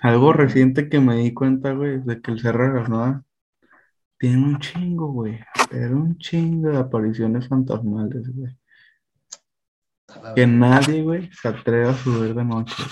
Algo 0.00 0.32
reciente 0.32 0.88
que 0.88 1.00
me 1.00 1.16
di 1.16 1.32
cuenta, 1.32 1.72
güey, 1.72 2.00
de 2.02 2.20
que 2.20 2.30
el 2.30 2.40
Cerro 2.40 2.68
de 2.68 2.80
las 2.80 2.88
Nuevas 2.88 3.22
tiene 4.18 4.38
un 4.38 4.58
chingo, 4.58 5.12
güey. 5.12 5.38
Pero 5.70 5.96
un 5.96 6.18
chingo 6.18 6.70
de 6.70 6.78
apariciones 6.78 7.48
fantasmales, 7.48 8.28
güey. 8.34 8.56
Que 10.34 10.46
nadie, 10.46 11.02
güey, 11.02 11.30
se 11.32 11.48
atreve 11.48 11.88
a 11.88 11.94
subir 11.94 12.34
de 12.34 12.44
noche. 12.44 12.82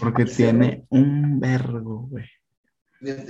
Porque 0.00 0.24
tiene 0.24 0.86
un 0.90 1.40
vergo, 1.40 2.08
güey. 2.08 2.26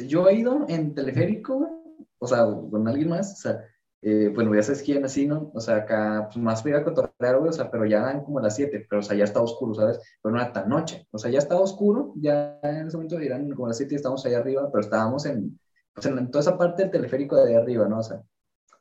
Yo 0.09 0.29
he 0.29 0.35
ido 0.37 0.67
en 0.69 0.95
teleférico, 0.95 1.59
güey. 1.59 1.71
O 2.19 2.27
sea, 2.27 2.45
con 2.71 2.89
alguien 2.89 3.11
más. 3.11 3.33
O 3.33 3.37
sea, 3.37 3.61
eh, 4.07 4.31
bueno, 4.35 4.55
ya 4.55 4.63
sabes 4.63 4.83
quién 4.83 5.03
así, 5.03 5.27
¿no? 5.27 5.51
O 5.55 5.61
sea, 5.61 5.77
acá, 5.77 6.25
pues 6.27 6.37
más 6.37 6.63
fui 6.63 6.73
a 6.73 6.85
cotorrear, 6.85 7.39
güey, 7.39 7.49
o 7.49 7.53
sea, 7.53 7.71
pero 7.71 7.87
ya 7.87 8.01
dan 8.03 8.23
como 8.23 8.39
las 8.39 8.55
7, 8.55 8.87
pero 8.89 9.01
o 9.01 9.03
sea, 9.03 9.17
ya 9.17 9.25
está 9.25 9.41
oscuro, 9.41 9.75
¿sabes? 9.75 9.99
Pero 10.23 10.35
no 10.35 10.43
era 10.43 10.53
tan 10.53 10.69
noche, 10.69 11.07
o 11.11 11.17
sea, 11.17 11.31
ya 11.31 11.39
estaba 11.39 11.63
oscuro, 11.63 12.13
ya 12.17 12.61
en 12.63 12.87
ese 12.87 12.99
momento 12.99 13.19
eran 13.19 13.51
como 13.53 13.69
las 13.69 13.79
7 13.79 13.95
y 13.95 13.97
estábamos 13.97 14.27
allá 14.27 14.39
arriba, 14.39 14.71
pero 14.71 14.83
estábamos 14.83 15.25
en, 15.25 15.59
pues 15.95 16.05
en 16.07 16.31
toda 16.31 16.43
esa 16.43 16.59
parte 16.59 16.83
del 16.83 16.91
teleférico 16.93 17.37
de 17.37 17.49
ahí 17.51 17.55
arriba, 17.55 17.89
¿no? 17.89 18.01
O 18.01 18.03
sea, 18.03 18.23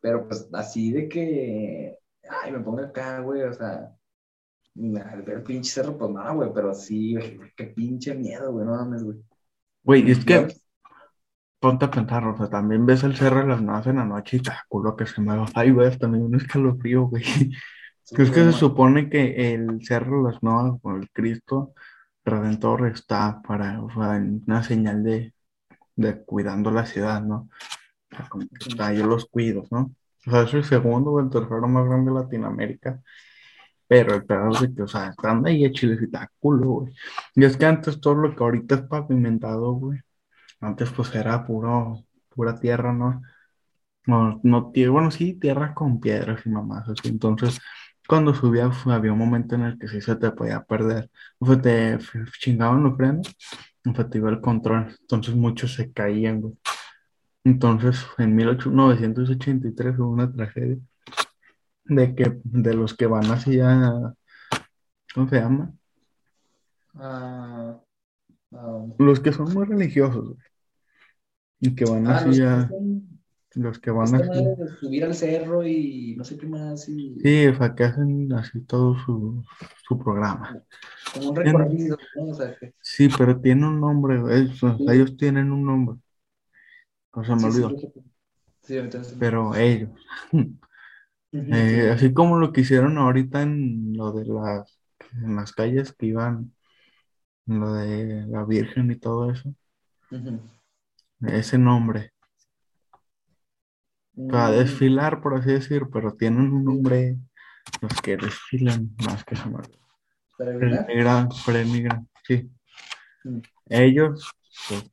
pero 0.01 0.28
pues 0.28 0.49
así 0.51 0.91
de 0.91 1.07
que, 1.07 1.97
ay, 2.30 2.51
me 2.51 2.59
ponga 2.59 2.88
acá, 2.88 3.21
güey, 3.21 3.43
o 3.43 3.53
sea, 3.53 3.95
al 4.76 5.21
ver 5.21 5.38
el 5.38 5.43
pinche 5.43 5.71
cerro, 5.71 5.97
pues 5.97 6.11
nada, 6.11 6.34
güey, 6.34 6.51
pero 6.53 6.74
sí, 6.74 7.15
güey, 7.15 7.39
qué 7.55 7.67
pinche 7.67 8.13
miedo, 8.13 8.51
güey, 8.51 8.65
no 8.65 8.74
mames, 8.74 9.03
güey. 9.03 9.17
Güey, 9.84 10.11
es 10.11 10.26
que 10.26 10.47
ponte 11.64 11.86
a 11.86 11.91
pensar, 11.91 12.26
o 12.26 12.36
sea, 12.36 12.49
también 12.49 12.86
ves 12.86 13.03
el 13.05 13.16
cerro 13.16 13.39
de 13.39 13.47
las 13.47 13.61
naves 13.61 13.88
en 13.88 13.95
la 13.95 14.03
noche 14.03 14.36
y 14.36 14.41
te 14.41 14.51
culo 14.68 14.97
que 14.97 15.05
se 15.05 15.22
mueva. 15.22 15.45
Ay, 15.55 15.72
güey, 15.72 15.97
también 15.97 16.26
un 16.26 16.36
escalofrío, 16.36 17.03
güey. 17.03 17.24
es 17.24 18.32
que 18.32 18.43
se 18.43 18.51
supone 18.51 19.09
que 19.09 19.53
el 19.53 19.82
cerro 19.82 20.18
de 20.18 20.34
las 20.34 20.43
Navas 20.43 20.78
o 20.82 20.91
el 20.97 21.09
Cristo 21.11 21.74
Redentor 22.26 22.88
está 22.88 23.41
para, 23.47 23.82
o 23.82 23.89
sea, 23.93 24.22
una 24.45 24.61
señal 24.61 25.03
de, 25.03 25.34
de 25.95 26.22
cuidando 26.26 26.70
la 26.70 26.86
ciudad, 26.86 27.22
¿no? 27.22 27.47
O 28.11 28.16
sea, 28.18 28.28
como 28.28 28.45
está, 28.59 28.93
yo 28.93 29.05
los 29.05 29.26
cuido, 29.28 29.64
¿no? 29.72 29.95
O 30.28 30.32
sea, 30.32 30.41
es 30.43 30.53
el 30.53 30.66
segundo 30.66 31.11
o 31.11 31.22
el 31.22 31.30
tercero 31.30 31.66
más 31.70 31.86
grande 31.86 32.11
de 32.11 32.20
Latinoamérica. 32.20 33.01
Pero 33.88 34.16
el 34.16 34.26
pedo 34.26 34.49
de 34.59 34.76
que, 34.76 34.82
o 34.82 34.88
sea, 34.88 35.09
están 35.11 35.45
ahí 35.47 35.64
a 35.64 35.72
chilecita 35.72 36.30
culo, 36.39 36.68
güey. 36.68 36.93
Y 37.36 37.45
es 37.45 37.55
que 37.55 37.66
antes 37.66 38.01
todo 38.01 38.16
lo 38.16 38.36
que 38.36 38.43
ahorita 38.43 38.76
es 38.76 38.82
pavimentado, 38.82 39.72
güey 39.74 40.01
antes 40.64 40.91
pues 40.91 41.14
era 41.16 41.45
puro, 41.45 42.05
pura 42.30 42.59
tierra, 42.59 42.93
¿no? 42.93 43.22
No, 44.05 44.39
no 44.43 44.72
bueno, 44.91 45.11
sí, 45.11 45.36
tierra 45.36 45.74
con 45.74 45.99
piedras 45.99 46.45
y 46.45 46.49
mamás, 46.49 46.89
así. 46.89 47.09
Entonces, 47.09 47.59
cuando 48.07 48.34
subía, 48.34 48.70
había 48.86 49.14
un 49.14 49.20
momento 49.20 49.55
en 49.55 49.64
el 49.64 49.80
que 49.80 49.88
sí 49.88 50.01
se 50.01 50.16
te 50.18 50.32
podía 50.32 50.64
perder. 50.64 51.09
O 51.39 51.45
sea, 51.47 51.61
te 51.61 51.99
chingaban 52.39 52.84
los 52.84 52.97
frenos, 52.97 53.28
o 53.86 53.95
sea, 53.95 54.09
te 54.09 54.18
iba 54.18 54.30
el 54.30 54.41
control. 54.41 54.95
Entonces, 55.01 55.36
muchos 55.36 55.74
se 55.76 55.91
caían, 55.93 56.41
güey. 56.41 56.53
Entonces, 57.45 58.05
en 58.18 58.36
1983 58.36 59.99
hubo 59.99 60.11
una 60.11 60.32
tragedia 60.32 60.78
de 61.86 62.16
que 62.16 62.39
de 62.43 62.74
los 62.74 62.95
que 62.95 63.07
van 63.07 63.26
hacia, 63.32 64.16
¿cómo 65.14 65.30
se 65.30 65.36
llama? 65.39 65.74
Ah, 66.95 67.80
ah. 68.53 68.86
Los 68.99 69.20
que 69.20 69.34
son 69.34 69.53
muy 69.53 69.66
religiosos, 69.66 70.30
güey. 70.30 70.53
Y 71.64 71.76
que 71.76 71.86
van 71.86 72.07
Ah, 72.07 72.11
así 72.11 72.30
los 72.30 72.39
a, 72.41 72.70
los 73.55 73.80
que 73.80 73.91
van 73.91 74.11
de 74.11 74.68
subir 74.80 75.03
al 75.05 75.16
cerro 75.16 75.66
y 75.66 76.16
no 76.18 76.24
sé 76.24 76.38
qué 76.38 76.45
más, 76.47 76.88
y 76.89 77.16
Sí, 77.22 77.47
o 77.47 77.55
sea, 77.55 77.74
que 77.76 77.84
hacen 77.86 78.32
así 78.34 78.61
todo 78.61 78.95
su, 78.99 79.43
su 79.88 79.97
programa. 79.97 80.64
como 81.14 81.30
un 81.30 81.36
recorrido, 81.36 81.97
¿no? 82.16 82.26
O 82.32 82.34
sea, 82.34 82.55
que 82.57 82.74
Sí, 82.82 83.09
pero 83.09 83.39
tiene 83.41 83.68
un 83.68 83.80
nombre, 83.82 84.22
ellos, 84.89 85.18
tienen 85.18 85.51
un 85.51 85.66
nombre. 85.66 85.97
O 87.14 87.24
sea, 87.24 87.36
me 87.36 87.47
sí, 87.49 87.49
olvidó. 87.49 87.70
sí, 88.64 88.78
entonces, 88.78 89.18
Pero 89.18 89.55
ellos. 89.55 89.91
Eh, 91.49 91.91
así 91.93 92.14
como 92.14 92.39
lo 92.39 92.53
que 92.53 92.61
hicieron 92.61 92.97
ahorita 92.97 93.41
en 93.43 93.93
lo 93.97 94.11
de 94.14 94.26
las, 94.26 94.80
en 95.14 95.36
las 95.36 95.53
calles 95.53 95.93
que 95.93 96.07
iban, 96.07 96.53
en 97.47 97.59
lo 97.61 97.74
de 97.74 98.26
la 98.28 98.45
Virgen 98.45 98.91
y 98.91 98.97
todo 98.97 99.32
eso. 99.32 99.53
ujú. 100.11 100.39
Ese 101.28 101.57
nombre. 101.57 102.11
Para 104.30 104.49
Mm, 104.49 104.51
desfilar, 104.59 105.21
por 105.21 105.36
así 105.36 105.51
decir, 105.51 105.84
pero 105.91 106.13
tienen 106.13 106.51
un 106.51 106.63
nombre 106.63 107.17
los 107.82 108.01
que 108.01 108.17
desfilan 108.17 108.95
más 109.05 109.24
que 109.24 109.36
peregrinar. 110.38 110.86
Perenigran, 110.86 111.30
perenigran, 111.45 112.09
sí. 112.28 112.49
Mm. 113.24 113.39
Ellos, 113.69 114.32
pues, 114.69 114.84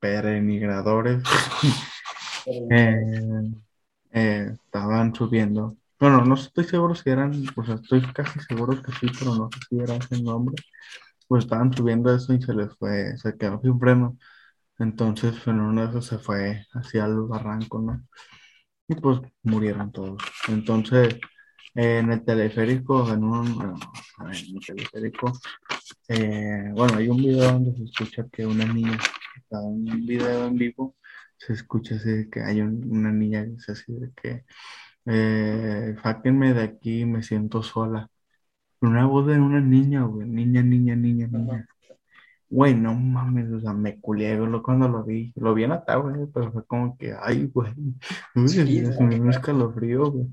perenigradores, 0.00 1.22
eh, 2.70 3.52
eh, 4.12 4.50
estaban 4.52 5.14
subiendo. 5.14 5.76
Bueno, 5.98 6.24
no 6.24 6.34
estoy 6.34 6.64
seguro 6.64 6.94
si 6.94 7.10
eran, 7.10 7.44
pues 7.54 7.68
estoy 7.68 8.02
casi 8.12 8.40
seguro 8.40 8.82
que 8.82 8.92
sí, 8.92 9.06
pero 9.18 9.34
no 9.34 9.48
sé 9.52 9.60
si 9.68 9.78
era 9.80 9.96
ese 9.96 10.20
nombre. 10.22 10.56
Pues 11.28 11.44
estaban 11.44 11.72
subiendo 11.72 12.14
eso 12.14 12.32
y 12.34 12.42
se 12.42 12.54
les 12.54 12.74
fue, 12.76 13.16
se 13.18 13.36
quedó 13.36 13.60
sin 13.62 13.78
freno. 13.78 14.18
Entonces, 14.82 15.46
en 15.46 15.60
uno 15.60 15.82
de 15.82 15.88
esos 15.90 16.06
se 16.06 16.18
fue 16.18 16.66
hacia 16.74 17.06
el 17.06 17.22
barranco, 17.22 17.80
¿no? 17.80 18.02
Y 18.88 18.94
pues 18.96 19.20
murieron 19.44 19.92
todos. 19.92 20.22
Entonces, 20.48 21.16
en 21.74 22.12
el 22.12 22.24
teleférico, 22.24 23.10
en 23.12 23.24
un, 23.24 23.54
bueno, 23.56 23.76
en 24.20 24.28
el 24.56 24.60
teleférico, 24.66 25.32
eh, 26.08 26.70
bueno, 26.74 26.98
hay 26.98 27.08
un 27.08 27.18
video 27.18 27.52
donde 27.52 27.76
se 27.76 27.84
escucha 27.84 28.26
que 28.32 28.46
una 28.46 28.66
niña, 28.66 28.98
está 29.36 29.58
en 29.60 29.66
un 29.92 30.06
video 30.06 30.46
en 30.48 30.56
vivo, 30.56 30.96
se 31.38 31.54
escucha 31.54 31.96
así 31.96 32.10
de 32.10 32.30
que 32.30 32.42
hay 32.42 32.60
un- 32.62 32.84
una 32.90 33.12
niña 33.12 33.44
que 33.44 33.50
dice 33.50 33.72
así 33.72 33.92
de 33.94 34.12
que, 34.14 34.44
eh, 35.06 35.96
sáquenme 36.02 36.54
de 36.54 36.62
aquí, 36.64 37.04
me 37.06 37.22
siento 37.22 37.62
sola. 37.62 38.08
Una 38.82 39.06
voz 39.06 39.26
de 39.28 39.40
una 39.40 39.60
niña, 39.60 40.04
güey, 40.04 40.28
niña, 40.28 40.62
niña, 40.62 40.96
niña, 40.96 41.28
niña. 41.28 41.66
Güey, 42.52 42.74
no 42.74 42.94
mames, 42.94 43.50
o 43.50 43.60
sea, 43.60 43.72
me 43.72 43.98
culié 43.98 44.38
cuando 44.62 44.86
lo 44.86 45.02
vi. 45.04 45.32
Lo 45.36 45.54
vi 45.54 45.64
en 45.64 45.70
la 45.70 45.84
tarde, 45.84 46.28
pero 46.34 46.52
fue 46.52 46.66
como 46.66 46.96
que, 46.98 47.14
ay, 47.18 47.46
güey, 47.46 47.72
uy, 48.34 48.48
Sí, 48.48 48.78
es 48.78 49.00
no, 49.00 49.06
un 49.06 49.30
escalofrío, 49.30 50.10
güey. 50.10 50.26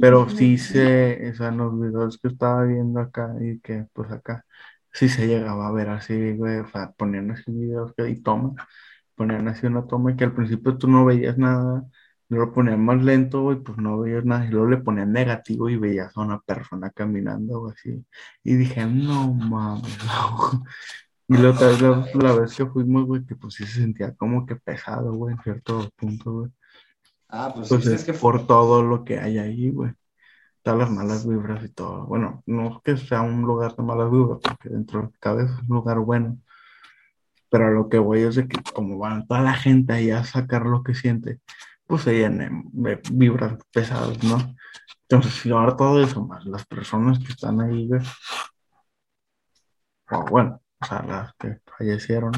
Pero 0.00 0.28
sí 0.28 0.58
se, 0.58 1.30
o 1.30 1.34
sea, 1.34 1.48
en 1.48 1.58
los 1.58 1.80
videos 1.80 2.18
que 2.18 2.28
estaba 2.28 2.64
viendo 2.64 3.00
acá 3.00 3.34
y 3.40 3.58
que, 3.60 3.86
pues 3.92 4.10
acá, 4.12 4.44
sí 4.92 5.08
se 5.08 5.26
llegaba 5.26 5.68
a 5.68 5.72
ver 5.72 5.88
así, 5.90 6.32
güey, 6.36 6.58
o 6.58 6.68
sea, 6.68 6.92
ponían 6.92 7.30
así 7.32 7.50
videos 7.50 7.92
que, 7.96 8.08
y 8.08 8.22
tomas, 8.22 8.54
ponían 9.16 9.48
así 9.48 9.66
una 9.66 9.86
toma 9.86 10.12
y 10.12 10.16
que 10.16 10.24
al 10.24 10.34
principio 10.34 10.78
tú 10.78 10.88
no 10.88 11.04
veías 11.04 11.38
nada 11.38 11.84
Yo 12.28 12.38
lo 12.38 12.52
ponía 12.54 12.76
más 12.76 13.02
lento, 13.02 13.42
güey, 13.42 13.58
pues 13.62 13.78
no 13.78 13.98
veía 14.00 14.20
nada. 14.22 14.46
Y 14.46 14.50
luego 14.50 14.68
le 14.68 14.78
ponía 14.78 15.06
negativo 15.06 15.68
y 15.70 15.76
veías 15.78 16.16
a 16.16 16.20
una 16.22 16.40
persona 16.40 16.90
caminando, 16.90 17.62
o 17.62 17.70
así. 17.70 18.04
Y 18.44 18.54
dije, 18.56 18.86
no 18.86 19.32
mames. 19.34 19.98
Y 21.30 21.36
la 21.36 21.50
otra 21.50 21.68
vez, 21.68 21.82
la, 22.14 22.32
vez 22.32 22.56
que 22.56 22.64
fuimos, 22.64 23.04
güey, 23.04 23.24
que 23.26 23.36
pues 23.36 23.54
sí 23.54 23.66
se 23.66 23.80
sentía 23.80 24.14
como 24.16 24.46
que 24.46 24.56
pesado, 24.56 25.12
güey, 25.12 25.34
en 25.34 25.42
cierto 25.42 25.90
punto, 25.94 26.32
güey. 26.32 26.50
Ah, 27.28 27.52
pues, 27.54 27.68
Pues 27.68 27.86
es 27.86 27.92
es 28.00 28.04
que 28.04 28.14
por 28.14 28.46
todo 28.46 28.82
lo 28.82 29.04
que 29.04 29.18
hay 29.18 29.36
ahí, 29.38 29.70
güey. 29.70 29.92
Todas 30.62 30.78
las 30.80 30.90
malas 30.90 31.28
vibras 31.28 31.62
y 31.64 31.68
todo. 31.68 32.06
Bueno, 32.06 32.42
no 32.46 32.68
es 32.68 32.82
que 32.82 32.96
sea 32.96 33.20
un 33.22 33.42
lugar 33.42 33.76
de 33.76 33.82
malas 33.82 34.10
vibras, 34.10 34.38
porque 34.42 34.70
dentro 34.70 35.02
de 35.02 35.10
cada 35.20 35.36
vez 35.36 35.50
es 35.50 35.60
un 35.60 35.76
lugar 35.76 35.98
bueno. 35.98 36.38
Pero 37.50 37.72
lo 37.72 37.88
que 37.90 37.98
voy 37.98 38.20
es 38.20 38.36
de 38.36 38.48
que 38.48 38.62
como 38.72 38.98
van 38.98 39.26
toda 39.26 39.42
la 39.42 39.54
gente 39.54 39.92
ahí 39.92 40.10
a 40.10 40.24
sacar 40.24 40.64
lo 40.66 40.82
que 40.82 40.94
siente, 40.94 41.40
pues 41.86 42.02
se 42.02 42.14
llenan 42.18 42.64
de 42.72 43.00
vibras 43.12 43.58
pesadas, 43.72 44.22
¿no? 44.24 44.38
Entonces, 45.02 45.34
si 45.34 45.50
ahora 45.50 45.76
todo 45.76 46.02
eso 46.02 46.24
más 46.26 46.44
las 46.46 46.66
personas 46.66 47.18
que 47.18 47.32
están 47.32 47.60
ahí, 47.60 47.86
güey, 47.88 48.02
o 50.10 50.24
bueno, 50.26 50.60
o 50.80 50.86
sea, 50.86 51.02
las 51.02 51.34
que 51.34 51.58
fallecieron, 51.78 52.32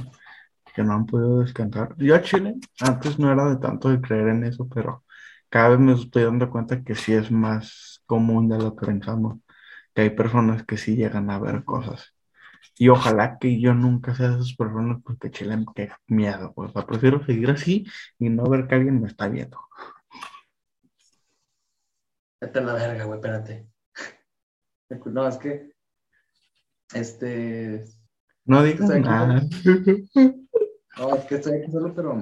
que 0.74 0.82
no 0.82 0.94
han 0.94 1.06
podido 1.06 1.40
descansar. 1.40 1.94
Yo 1.98 2.14
a 2.14 2.22
Chile, 2.22 2.56
antes 2.80 3.18
no 3.18 3.32
era 3.32 3.46
de 3.50 3.56
tanto 3.56 3.88
de 3.90 4.00
creer 4.00 4.28
en 4.28 4.44
eso, 4.44 4.68
pero 4.68 5.04
cada 5.48 5.70
vez 5.70 5.78
me 5.80 5.92
estoy 5.94 6.24
dando 6.24 6.50
cuenta 6.50 6.82
que 6.84 6.94
sí 6.94 7.12
es 7.12 7.30
más 7.30 8.02
común 8.06 8.48
de 8.48 8.58
lo 8.58 8.76
que 8.76 8.86
pensamos, 8.86 9.38
que 9.94 10.02
hay 10.02 10.10
personas 10.10 10.64
que 10.64 10.76
sí 10.78 10.96
llegan 10.96 11.30
a 11.30 11.38
ver 11.38 11.64
cosas. 11.64 12.14
Y 12.78 12.88
ojalá 12.88 13.38
que 13.38 13.60
yo 13.60 13.74
nunca 13.74 14.14
sea 14.14 14.30
de 14.30 14.36
esas 14.36 14.54
personas, 14.56 14.98
porque 15.04 15.30
Chile 15.30 15.56
me 15.56 15.66
qué 15.74 15.90
miedo, 16.06 16.52
pues, 16.54 16.70
o 16.70 16.72
sea, 16.72 16.86
prefiero 16.86 17.24
seguir 17.24 17.50
así 17.50 17.86
y 18.18 18.28
no 18.30 18.44
ver 18.44 18.66
que 18.66 18.74
alguien 18.76 19.00
me 19.00 19.08
está 19.08 19.28
viendo. 19.28 19.58
Vete 22.40 22.58
a 22.58 22.62
la 22.62 22.74
verga, 22.74 23.04
güey, 23.04 23.18
espérate. 23.18 23.66
No, 25.06 25.28
es 25.28 25.36
que. 25.38 25.72
Este. 26.92 27.84
No 28.44 28.62
digas 28.62 28.88
nada. 29.00 29.42
No, 30.98 31.14
es 31.14 31.24
que 31.24 31.36
estoy 31.36 31.60
aquí 31.60 31.70
solo, 31.70 31.94
pero. 31.94 32.14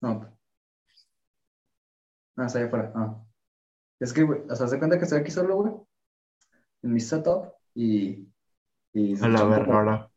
No. 0.00 0.36
No, 2.36 2.44
está 2.44 2.58
ahí 2.58 2.64
afuera. 2.64 2.92
No. 2.94 3.26
Es 3.98 4.12
que, 4.12 4.22
güey, 4.22 4.40
o 4.48 4.54
sea, 4.54 4.68
se 4.68 4.78
cuenta 4.78 4.98
que 4.98 5.04
estoy 5.04 5.20
aquí 5.20 5.30
solo, 5.30 5.56
güey. 5.56 5.72
En 6.82 6.92
mi 6.92 7.00
setup 7.00 7.52
y. 7.74 8.28
y 8.92 9.24
A 9.24 9.28
la 9.28 9.44
verga. 9.44 10.10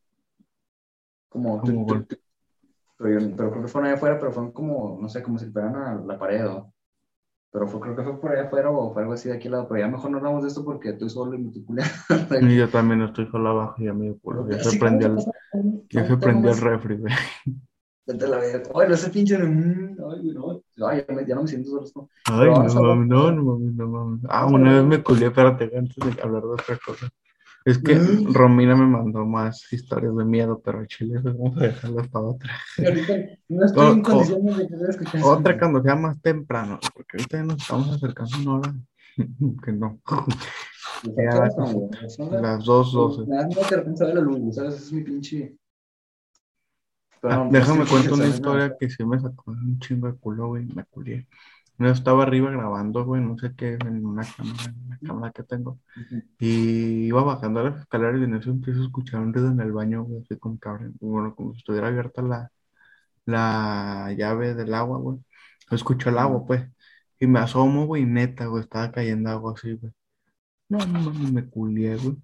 Como. 1.30 1.62
Como. 1.62 1.86
Pero, 1.88 3.20
yo, 3.20 3.36
pero 3.38 3.52
creo 3.52 3.62
que 3.64 3.70
fueron 3.70 3.88
allá 3.88 3.96
afuera, 3.96 4.20
pero 4.20 4.34
fueron 4.34 4.52
como, 4.52 4.98
no 5.00 5.08
sé, 5.08 5.24
como 5.24 5.40
si 5.40 5.46
pegaran 5.50 5.76
a 5.76 5.96
la 6.02 6.20
pared 6.20 6.46
o. 6.46 6.74
Pero 7.52 7.68
fue, 7.68 7.80
creo 7.82 7.96
que 7.96 8.04
fue 8.04 8.20
por 8.22 8.32
allá 8.32 8.44
afuera 8.48 8.70
o 8.72 8.94
fue 8.94 9.02
algo 9.04 9.14
así 9.14 9.30
de 9.30 9.36
aquí 9.36 9.48
al 9.48 9.54
lado. 9.54 9.68
Pero 9.68 9.80
ya 9.82 9.88
mejor 9.88 10.12
no 10.12 10.18
hablamos 10.18 10.44
de 10.44 10.50
esto 10.50 10.64
porque 10.66 10.90
estoy 10.90 11.10
solo 11.10 11.36
y 11.36 11.40
me 11.40 11.48
estoy 11.50 11.64
culeando. 11.66 11.94
Y 12.40 12.58
yo 12.58 12.70
también 12.70 13.02
estoy 13.02 13.28
solo 13.28 13.50
abajo 13.50 13.76
y 13.84 13.88
a 13.88 13.94
mí, 13.94 14.18
culo. 14.22 14.48
Ya 14.50 14.60
se 14.60 14.74
prendió 14.74 15.08
el, 15.08 15.18
ya 15.92 16.06
se 16.06 16.18
¿cómo 16.20 16.20
te 16.20 16.30
prendió 16.32 16.52
el 16.52 16.58
refri, 16.58 16.98
güey. 16.98 17.14
Vete 18.06 18.28
la 18.28 18.38
verga. 18.40 18.70
Bueno, 18.74 18.94
ese 18.96 19.10
pinche. 19.10 19.38
mm, 19.38 19.98
Ay, 20.12 20.24
no. 20.34 20.62
Ay, 20.88 21.06
ya, 21.08 21.14
me- 21.16 21.26
ya 21.28 21.36
no 21.36 21.42
me 21.44 21.48
siento 21.48 21.70
solo. 21.86 22.10
Ay, 22.28 22.54
no 22.60 22.74
no, 22.74 22.96
no 23.06 23.44
mames, 23.44 23.74
no 23.76 23.88
mames. 23.88 24.22
Ah, 24.30 24.46
una 24.48 24.74
vez 24.76 24.84
me 24.86 25.04
culié, 25.04 25.28
espérate, 25.28 25.72
antes 25.78 25.96
de 26.16 26.22
hablar 26.22 26.44
de 26.44 26.50
otra 26.50 26.78
cosa. 26.86 27.10
Es 27.70 27.78
que. 27.78 27.96
Romina 28.34 28.76
me 28.76 28.86
mandó 28.88 29.26
más 29.26 29.72
historias 29.72 30.16
de 30.16 30.26
miedo, 30.26 30.62
pero 30.64 30.86
Chile, 30.86 31.20
pues, 31.22 31.38
vamos 31.38 31.58
a 31.58 31.62
dejarlas 31.62 32.08
para 32.08 32.26
otra. 32.26 32.52
Ahorita 32.78 33.14
no 33.50 33.66
estoy 33.66 33.88
O- 33.88 33.92
en 33.94 34.00
o- 34.00 34.04
condiciones 34.04 34.58
de 34.58 34.68
querer 34.68 34.90
escuchar 34.90 35.16
eso. 35.18 35.30
Otra 35.32 35.60
cuando 35.60 35.82
sea 35.84 35.96
más 35.96 36.22
temprano, 36.22 36.80
porque 36.96 37.18
ahorita 37.18 37.38
ya 37.38 37.44
nos 37.44 37.62
estamos 37.62 37.90
acercando 37.96 38.36
a 38.36 38.40
una 38.40 38.52
hora 38.58 38.76
que 39.66 39.72
no. 39.74 40.00
Las- 41.06 42.20
Las 42.42 42.66
dos 42.66 42.92
doce. 42.94 43.22
Me 43.30 43.38
que 43.48 43.66
se 43.66 43.76
Ah, 47.22 47.48
déjame 47.52 47.86
cuento 47.86 48.14
una 48.16 48.28
historia 48.28 48.76
que 48.80 48.90
sí 48.90 49.04
me 49.06 49.20
sacó 49.20 49.52
un 49.52 49.78
chingo 49.80 50.08
de 50.08 50.18
culo, 50.18 50.48
güey, 50.48 50.66
me 50.74 50.86
culié. 50.86 51.28
Yo 51.80 51.88
estaba 51.88 52.24
arriba 52.24 52.52
grabando, 52.52 53.06
güey, 53.06 53.22
no 53.22 53.38
sé 53.38 53.54
qué, 53.56 53.76
en 53.86 54.06
una 54.06 54.24
cámara, 54.24 54.64
en 54.66 54.86
una 54.86 55.00
cámara 55.00 55.32
que 55.32 55.44
tengo. 55.44 55.80
Y 56.40 57.08
iba 57.08 57.24
bajando 57.24 57.64
las 57.64 57.80
escaleras 57.82 58.20
y 58.22 58.26
en 58.26 58.36
eso 58.36 58.50
empiezo 58.52 58.82
a 58.82 58.86
escuchar 58.86 59.22
un 59.22 59.34
ruido 59.34 59.50
en 59.52 59.62
el 59.62 59.72
baño, 59.72 60.04
güey, 60.04 60.22
así 60.24 60.38
como 60.38 60.60
cabrón. 60.60 60.96
Bueno, 61.00 61.36
como 61.36 61.54
si 61.54 61.60
estuviera 61.60 61.88
abierta 61.88 62.22
la, 62.22 62.52
la 63.26 64.14
llave 64.18 64.56
del 64.56 64.74
agua, 64.74 65.00
güey. 65.00 65.20
Escucho 65.72 66.10
el 66.10 66.20
agua, 66.20 66.46
pues. 66.46 66.70
Y 67.20 67.28
me 67.28 67.40
asomo, 67.40 67.86
güey, 67.88 68.06
neta, 68.06 68.48
güey, 68.48 68.64
estaba 68.64 68.92
cayendo 68.92 69.30
agua 69.30 69.54
así, 69.56 69.74
güey. 69.74 69.94
No, 70.70 70.80
no, 70.80 71.00
no, 71.02 71.32
me 71.32 71.50
culié, 71.50 71.98
güey. 71.98 72.18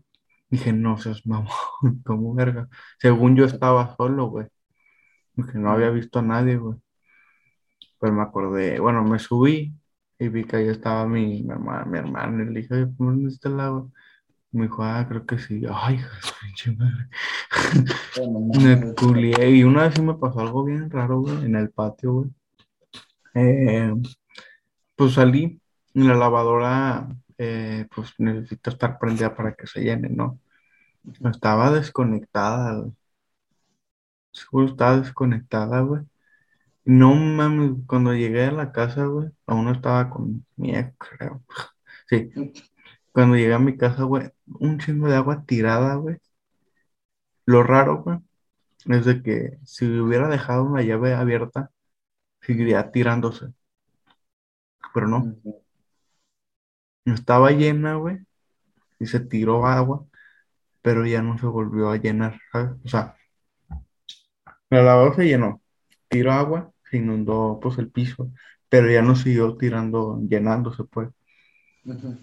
Dije, 0.50 0.74
no 0.74 0.98
seas 0.98 1.26
mamón, 1.28 1.50
como 2.06 2.34
verga. 2.36 2.70
Según 3.00 3.36
yo 3.36 3.46
estaba 3.46 3.96
solo, 3.98 4.28
güey. 4.30 4.48
Porque 5.36 5.58
no 5.60 5.72
había 5.72 5.90
visto 5.92 6.20
a 6.20 6.22
nadie, 6.24 6.58
güey. 6.58 6.80
Pero 8.06 8.18
me 8.18 8.22
acordé, 8.22 8.80
bueno, 8.80 9.04
me 9.04 9.18
subí 9.18 9.74
y 10.20 10.28
vi 10.28 10.44
que 10.44 10.58
ahí 10.58 10.68
estaba 10.68 11.08
mi, 11.08 11.42
mi 11.42 11.52
hermana, 11.52 11.86
mi 11.86 11.98
hermano, 11.98 12.44
y 12.44 12.54
le 12.54 12.62
dije, 12.62 12.76
oye, 12.76 12.86
¿por 12.86 13.08
dónde 13.08 13.30
está 13.30 13.50
el 13.50 13.60
agua? 13.60 13.88
Me 14.52 14.66
dijo, 14.66 14.84
ah, 14.84 15.04
creo 15.10 15.26
que 15.26 15.40
sí. 15.40 15.64
Ay, 15.74 16.00
pinche 16.40 16.72
madre. 16.74 17.08
Me 18.62 18.94
culié. 18.94 19.50
Y 19.50 19.64
una 19.64 19.86
vez 19.86 19.96
sí 19.96 20.04
me 20.04 20.14
pasó 20.14 20.42
algo 20.42 20.64
bien 20.64 20.88
raro, 20.92 21.22
güey, 21.22 21.46
en 21.46 21.56
el 21.56 21.72
patio, 21.72 22.14
güey. 22.14 22.30
Eh, 23.34 23.92
pues 24.96 25.14
salí 25.14 25.60
y 25.94 26.04
la 26.04 26.14
lavadora, 26.14 27.08
eh, 27.40 27.88
pues 27.96 28.14
necesita 28.20 28.70
estar 28.70 29.00
prendida 29.00 29.36
para 29.36 29.56
que 29.56 29.66
se 29.66 29.82
llene, 29.82 30.10
¿no? 30.10 30.40
Estaba 31.24 31.72
desconectada, 31.72 32.82
güey. 32.82 32.94
Seguro 34.32 34.68
estaba 34.68 34.98
desconectada, 35.00 35.80
güey. 35.82 36.04
No 36.86 37.16
mames, 37.16 37.72
cuando 37.88 38.14
llegué 38.14 38.46
a 38.46 38.52
la 38.52 38.72
casa, 38.72 39.06
güey, 39.06 39.30
aún 39.48 39.66
no 39.66 39.72
estaba 39.74 40.10
con 40.10 40.46
mi 40.56 40.76
ex, 40.76 40.94
creo. 40.98 41.44
Sí, 42.10 42.32
cuando 43.14 43.36
llegué 43.38 43.54
a 43.56 43.60
mi 43.60 43.78
casa, 43.78 44.04
güey, 44.04 44.30
un 44.60 44.80
chingo 44.80 45.08
de 45.10 45.16
agua 45.18 45.46
tirada, 45.46 45.96
güey. 45.96 46.18
Lo 47.48 47.64
raro, 47.64 48.04
güey, 48.04 48.20
es 48.88 49.06
de 49.06 49.24
que 49.24 49.60
si 49.66 49.86
hubiera 50.00 50.30
dejado 50.30 50.64
una 50.66 50.84
llave 50.84 51.14
abierta, 51.16 51.72
seguiría 52.42 52.92
tirándose. 52.92 53.54
Pero 54.94 55.08
no, 55.08 55.18
Ujú. 55.20 55.62
estaba 57.06 57.52
llena, 57.52 57.96
güey, 57.96 58.18
y 59.00 59.08
se 59.08 59.20
tiró 59.22 59.66
agua, 59.68 60.06
pero 60.82 61.06
ya 61.08 61.22
no 61.24 61.38
se 61.40 61.46
volvió 61.48 61.90
a 61.92 61.98
llenar, 61.98 62.40
¿sabes? 62.52 62.72
O 62.86 62.90
sea, 62.90 63.18
la 64.70 64.82
lavadora 64.84 65.16
se 65.16 65.26
llenó, 65.26 65.62
tiró 66.08 66.32
agua, 66.32 66.72
se 66.90 66.98
inundó, 66.98 67.60
pues, 67.62 67.78
el 67.78 67.90
piso, 67.92 68.32
pero 68.70 68.90
ya 68.92 69.02
no 69.02 69.16
siguió 69.16 69.58
tirando, 69.58 70.20
llenándose, 70.28 70.84
pues. 70.86 71.10
Ujú. 71.86 72.18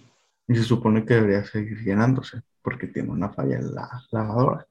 Y 0.48 0.56
se 0.56 0.62
supone 0.64 1.04
que 1.04 1.14
debería 1.14 1.44
seguir 1.44 1.78
llenándose, 1.84 2.42
porque 2.62 2.86
tiene 2.86 3.10
una 3.10 3.30
falla 3.32 3.56
en 3.58 3.74
la 3.74 3.88
lavadora. 4.10 4.66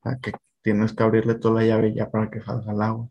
O 0.00 0.08
sea, 0.10 0.18
que 0.20 0.32
tienes 0.62 0.92
que 0.94 1.02
abrirle 1.02 1.36
toda 1.36 1.62
la 1.62 1.66
llave 1.66 1.94
ya 1.94 2.10
para 2.10 2.30
que 2.30 2.42
salga 2.42 2.72
el 2.72 2.82
agua. 2.82 3.08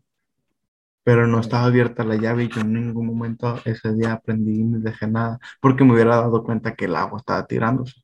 Pero 1.04 1.26
no 1.26 1.40
estaba 1.40 1.64
abierta 1.66 2.04
la 2.04 2.16
llave 2.16 2.44
y 2.44 2.48
yo 2.48 2.60
en 2.60 2.72
ningún 2.72 3.06
momento 3.06 3.60
ese 3.64 3.92
día 3.94 4.14
aprendí 4.14 4.62
ni 4.64 4.80
dejé 4.80 5.06
nada, 5.06 5.38
porque 5.60 5.84
me 5.84 5.94
hubiera 5.94 6.16
dado 6.16 6.42
cuenta 6.44 6.74
que 6.74 6.86
el 6.86 6.96
agua 6.96 7.18
estaba 7.18 7.46
tirándose. 7.46 8.02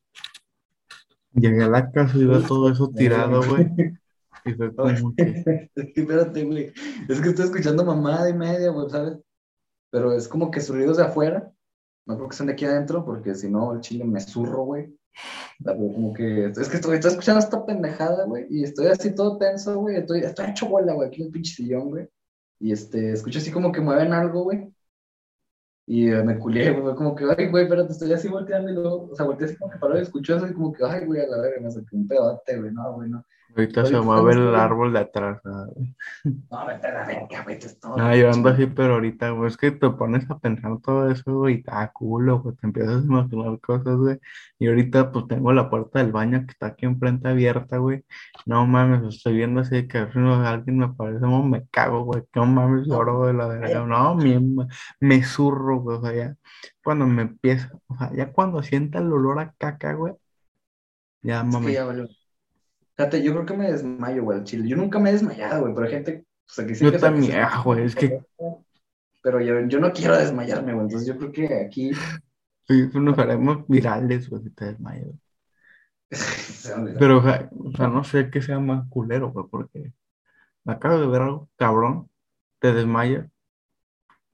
Llegué 1.33 1.63
a 1.63 1.67
la 1.67 1.91
casa 1.91 2.17
y 2.17 2.25
veo 2.25 2.41
todo 2.41 2.71
eso 2.71 2.91
tirado, 2.95 3.43
güey. 3.43 3.67
Y 4.45 4.53
fue 4.53 4.75
como 4.75 5.15
que, 5.15 5.23
Es 5.75 5.93
que 5.93 6.01
espérate, 6.01 6.43
güey. 6.43 6.73
Es 7.07 7.21
que 7.21 7.29
estoy 7.29 7.45
escuchando 7.45 7.83
mamada 7.83 8.29
y 8.29 8.33
media, 8.33 8.69
güey, 8.69 8.89
¿sabes? 8.89 9.17
Pero 9.91 10.13
es 10.13 10.27
como 10.27 10.51
que 10.51 10.61
sonidos 10.61 10.97
de 10.97 11.03
afuera. 11.03 11.51
No 12.05 12.15
creo 12.15 12.29
que 12.29 12.35
sean 12.35 12.47
de 12.47 12.53
aquí 12.53 12.65
adentro, 12.65 13.05
porque 13.05 13.35
si 13.35 13.49
no, 13.49 13.73
el 13.73 13.81
chile 13.81 14.03
me 14.05 14.19
zurro, 14.19 14.63
güey. 14.63 14.95
Pero 15.63 15.77
como 15.77 16.13
que 16.13 16.45
es 16.45 16.69
que 16.69 16.77
estoy, 16.77 16.95
estoy 16.95 17.11
escuchando 17.11 17.39
esta 17.39 17.65
pendejada, 17.65 18.25
güey, 18.25 18.45
y 18.49 18.63
estoy 18.63 18.87
así 18.87 19.13
todo 19.13 19.37
tenso, 19.37 19.79
güey. 19.79 19.97
Estoy, 19.97 20.21
estoy 20.21 20.47
hecho 20.47 20.67
bola, 20.67 20.93
güey, 20.93 21.07
aquí 21.07 21.21
en 21.21 21.27
el 21.27 21.33
pinche 21.33 21.53
sillón, 21.53 21.89
güey. 21.89 22.07
Y 22.59 22.71
este, 22.71 23.13
escucho 23.13 23.39
así 23.39 23.51
como 23.51 23.71
que 23.71 23.81
mueven 23.81 24.13
algo, 24.13 24.43
güey. 24.43 24.71
Y 25.85 26.09
eh, 26.11 26.23
me 26.23 26.37
culié, 26.37 26.71
güey, 26.71 26.95
como 26.95 27.15
que, 27.15 27.25
ay, 27.35 27.49
güey, 27.49 27.63
espérate, 27.63 27.91
estoy 27.93 28.13
así 28.13 28.27
volteando 28.27 28.69
y 28.69 28.75
luego, 28.75 29.09
o 29.11 29.15
sea, 29.15 29.25
volteé 29.25 29.47
así 29.47 29.57
como 29.57 29.71
que 29.71 29.79
paró 29.79 29.97
y 29.97 30.01
escucho 30.01 30.35
eso 30.35 30.47
y 30.47 30.53
como 30.53 30.71
que, 30.71 30.85
ay, 30.85 31.05
güey, 31.05 31.21
a 31.21 31.27
la 31.27 31.41
verga, 31.41 31.61
me 31.61 31.71
saqué 31.71 31.95
un 31.95 32.07
pedote, 32.07 32.59
güey, 32.59 32.71
no, 32.71 32.93
güey, 32.93 33.09
no. 33.09 33.25
Ahorita 33.55 33.85
se 33.85 33.95
Ahorita 33.95 34.01
mueve 34.01 34.31
estamos 34.31 34.49
el 34.53 34.55
árbol 34.59 34.93
de 34.93 34.99
atrás. 34.99 35.39
¿sabes? 35.43 35.73
No, 36.51 36.65
vete 36.67 36.87
a 36.87 36.93
la 36.93 37.05
verga, 37.07 37.43
güey. 37.43 37.57
estoy- 37.57 37.91
No, 37.97 38.15
yo 38.15 38.29
ando 38.31 38.49
así, 38.49 38.65
pero 38.67 38.93
ahorita, 38.95 39.31
güey, 39.31 39.47
es 39.49 39.57
que 39.57 39.71
te 39.71 39.89
pones 39.89 40.29
a 40.29 40.37
pensar 40.39 40.77
todo 40.81 41.09
eso, 41.09 41.33
güey, 41.35 41.55
y 41.55 41.63
te 41.63 41.71
da 41.71 41.91
culo, 41.91 42.41
güey, 42.41 42.55
te 42.55 42.67
empiezas 42.67 43.03
a 43.03 43.05
imaginar 43.05 43.59
cosas, 43.59 43.95
güey. 43.97 44.19
Y 44.59 44.67
ahorita, 44.67 45.11
pues, 45.11 45.27
tengo 45.27 45.51
la 45.53 45.69
puerta 45.69 45.99
del 45.99 46.11
baño 46.11 46.39
que 46.45 46.51
está 46.51 46.67
aquí 46.67 46.85
enfrente 46.85 47.27
abierta, 47.27 47.77
güey. 47.77 48.03
No 48.45 48.65
mames, 48.67 49.03
estoy 49.15 49.35
viendo 49.35 49.61
así 49.61 49.87
que 49.87 50.07
si 50.11 50.19
no, 50.19 50.35
alguien 50.45 50.77
me 50.77 50.85
aparece, 50.85 51.19
no, 51.21 51.41
me 51.43 51.65
cago, 51.67 52.03
güey. 52.03 52.23
No 52.35 52.45
mames, 52.45 52.87
lloro 52.87 53.25
de 53.25 53.33
la 53.33 53.47
verga. 53.47 53.85
No, 53.85 54.15
me, 54.15 54.39
me 54.99 55.23
zurro, 55.23 55.79
güey, 55.81 55.97
o 55.97 56.01
sea, 56.01 56.13
ya 56.13 56.35
cuando 56.83 57.07
me 57.07 57.23
empieza, 57.23 57.71
o 57.87 57.97
sea, 57.97 58.11
ya 58.13 58.31
cuando 58.31 58.61
sienta 58.63 58.99
el 58.99 59.11
olor 59.11 59.39
a 59.39 59.53
caca, 59.57 59.93
güey, 59.93 60.13
ya 61.21 61.43
mames. 61.43 61.73
ya 61.73 61.85
valió. 61.85 62.07
Fíjate, 62.99 63.23
yo 63.23 63.31
creo 63.31 63.45
que 63.45 63.55
me 63.55 63.71
desmayo, 63.71 64.25
güey, 64.25 64.43
chile. 64.43 64.67
Yo 64.67 64.75
nunca 64.75 64.99
me 64.99 65.09
he 65.09 65.13
desmayado, 65.13 65.61
güey, 65.61 65.73
pero 65.73 65.85
hay 65.85 65.93
gente, 65.93 66.25
o 66.27 66.51
sea, 66.51 66.67
que 66.67 66.75
sí 66.75 66.83
Yo 66.83 66.91
que 66.91 66.99
también, 66.99 67.39
ah, 67.39 67.61
güey, 67.63 67.85
es 67.85 67.95
que 67.95 68.21
Pero 69.23 69.39
yo, 69.39 69.57
yo 69.69 69.79
no 69.79 69.93
quiero 69.93 70.17
desmayarme, 70.17 70.73
güey. 70.73 70.83
Entonces 70.85 71.07
yo 71.07 71.17
creo 71.17 71.31
que 71.31 71.61
aquí. 71.65 71.93
sí, 72.67 72.89
nos 72.95 73.17
haremos 73.17 73.65
virales, 73.69 74.29
güey, 74.29 74.43
si 74.43 74.49
te 74.49 74.65
desmayas. 74.65 75.15
Pero, 76.99 77.19
o 77.19 77.23
sea, 77.23 77.49
o 77.57 77.71
sea, 77.71 77.87
no 77.87 78.03
sé 78.03 78.29
qué 78.29 78.41
sea 78.41 78.59
más 78.59 78.85
culero, 78.89 79.31
güey, 79.31 79.45
porque 79.49 79.93
me 80.65 80.73
acabo 80.73 80.99
de 80.99 81.07
ver 81.07 81.21
algo 81.21 81.49
cabrón, 81.55 82.09
te 82.59 82.73
desmayas, 82.73 83.29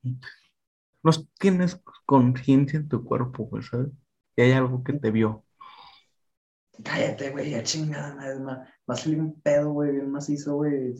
no 0.02 1.12
tienes 1.38 1.80
conciencia 2.08 2.80
en 2.80 2.90
tu 2.90 3.06
cuerpo, 3.06 3.46
güey, 3.46 3.62
¿sabes? 3.62 3.90
Y 4.36 4.42
hay 4.42 4.54
algo 4.54 4.84
que 4.84 4.94
te 4.94 5.12
vio. 5.12 5.45
Cállate, 6.84 7.30
güey, 7.32 7.52
ya 7.52 7.64
chingada, 7.64 8.16
madre, 8.16 8.40
ma- 8.40 8.68
va 8.90 8.94
a 8.94 8.96
salir 8.96 9.20
un 9.20 9.40
pedo, 9.42 9.72
güey, 9.74 9.92
bien 9.92 10.10
macizo, 10.12 10.56
güey. 10.56 10.94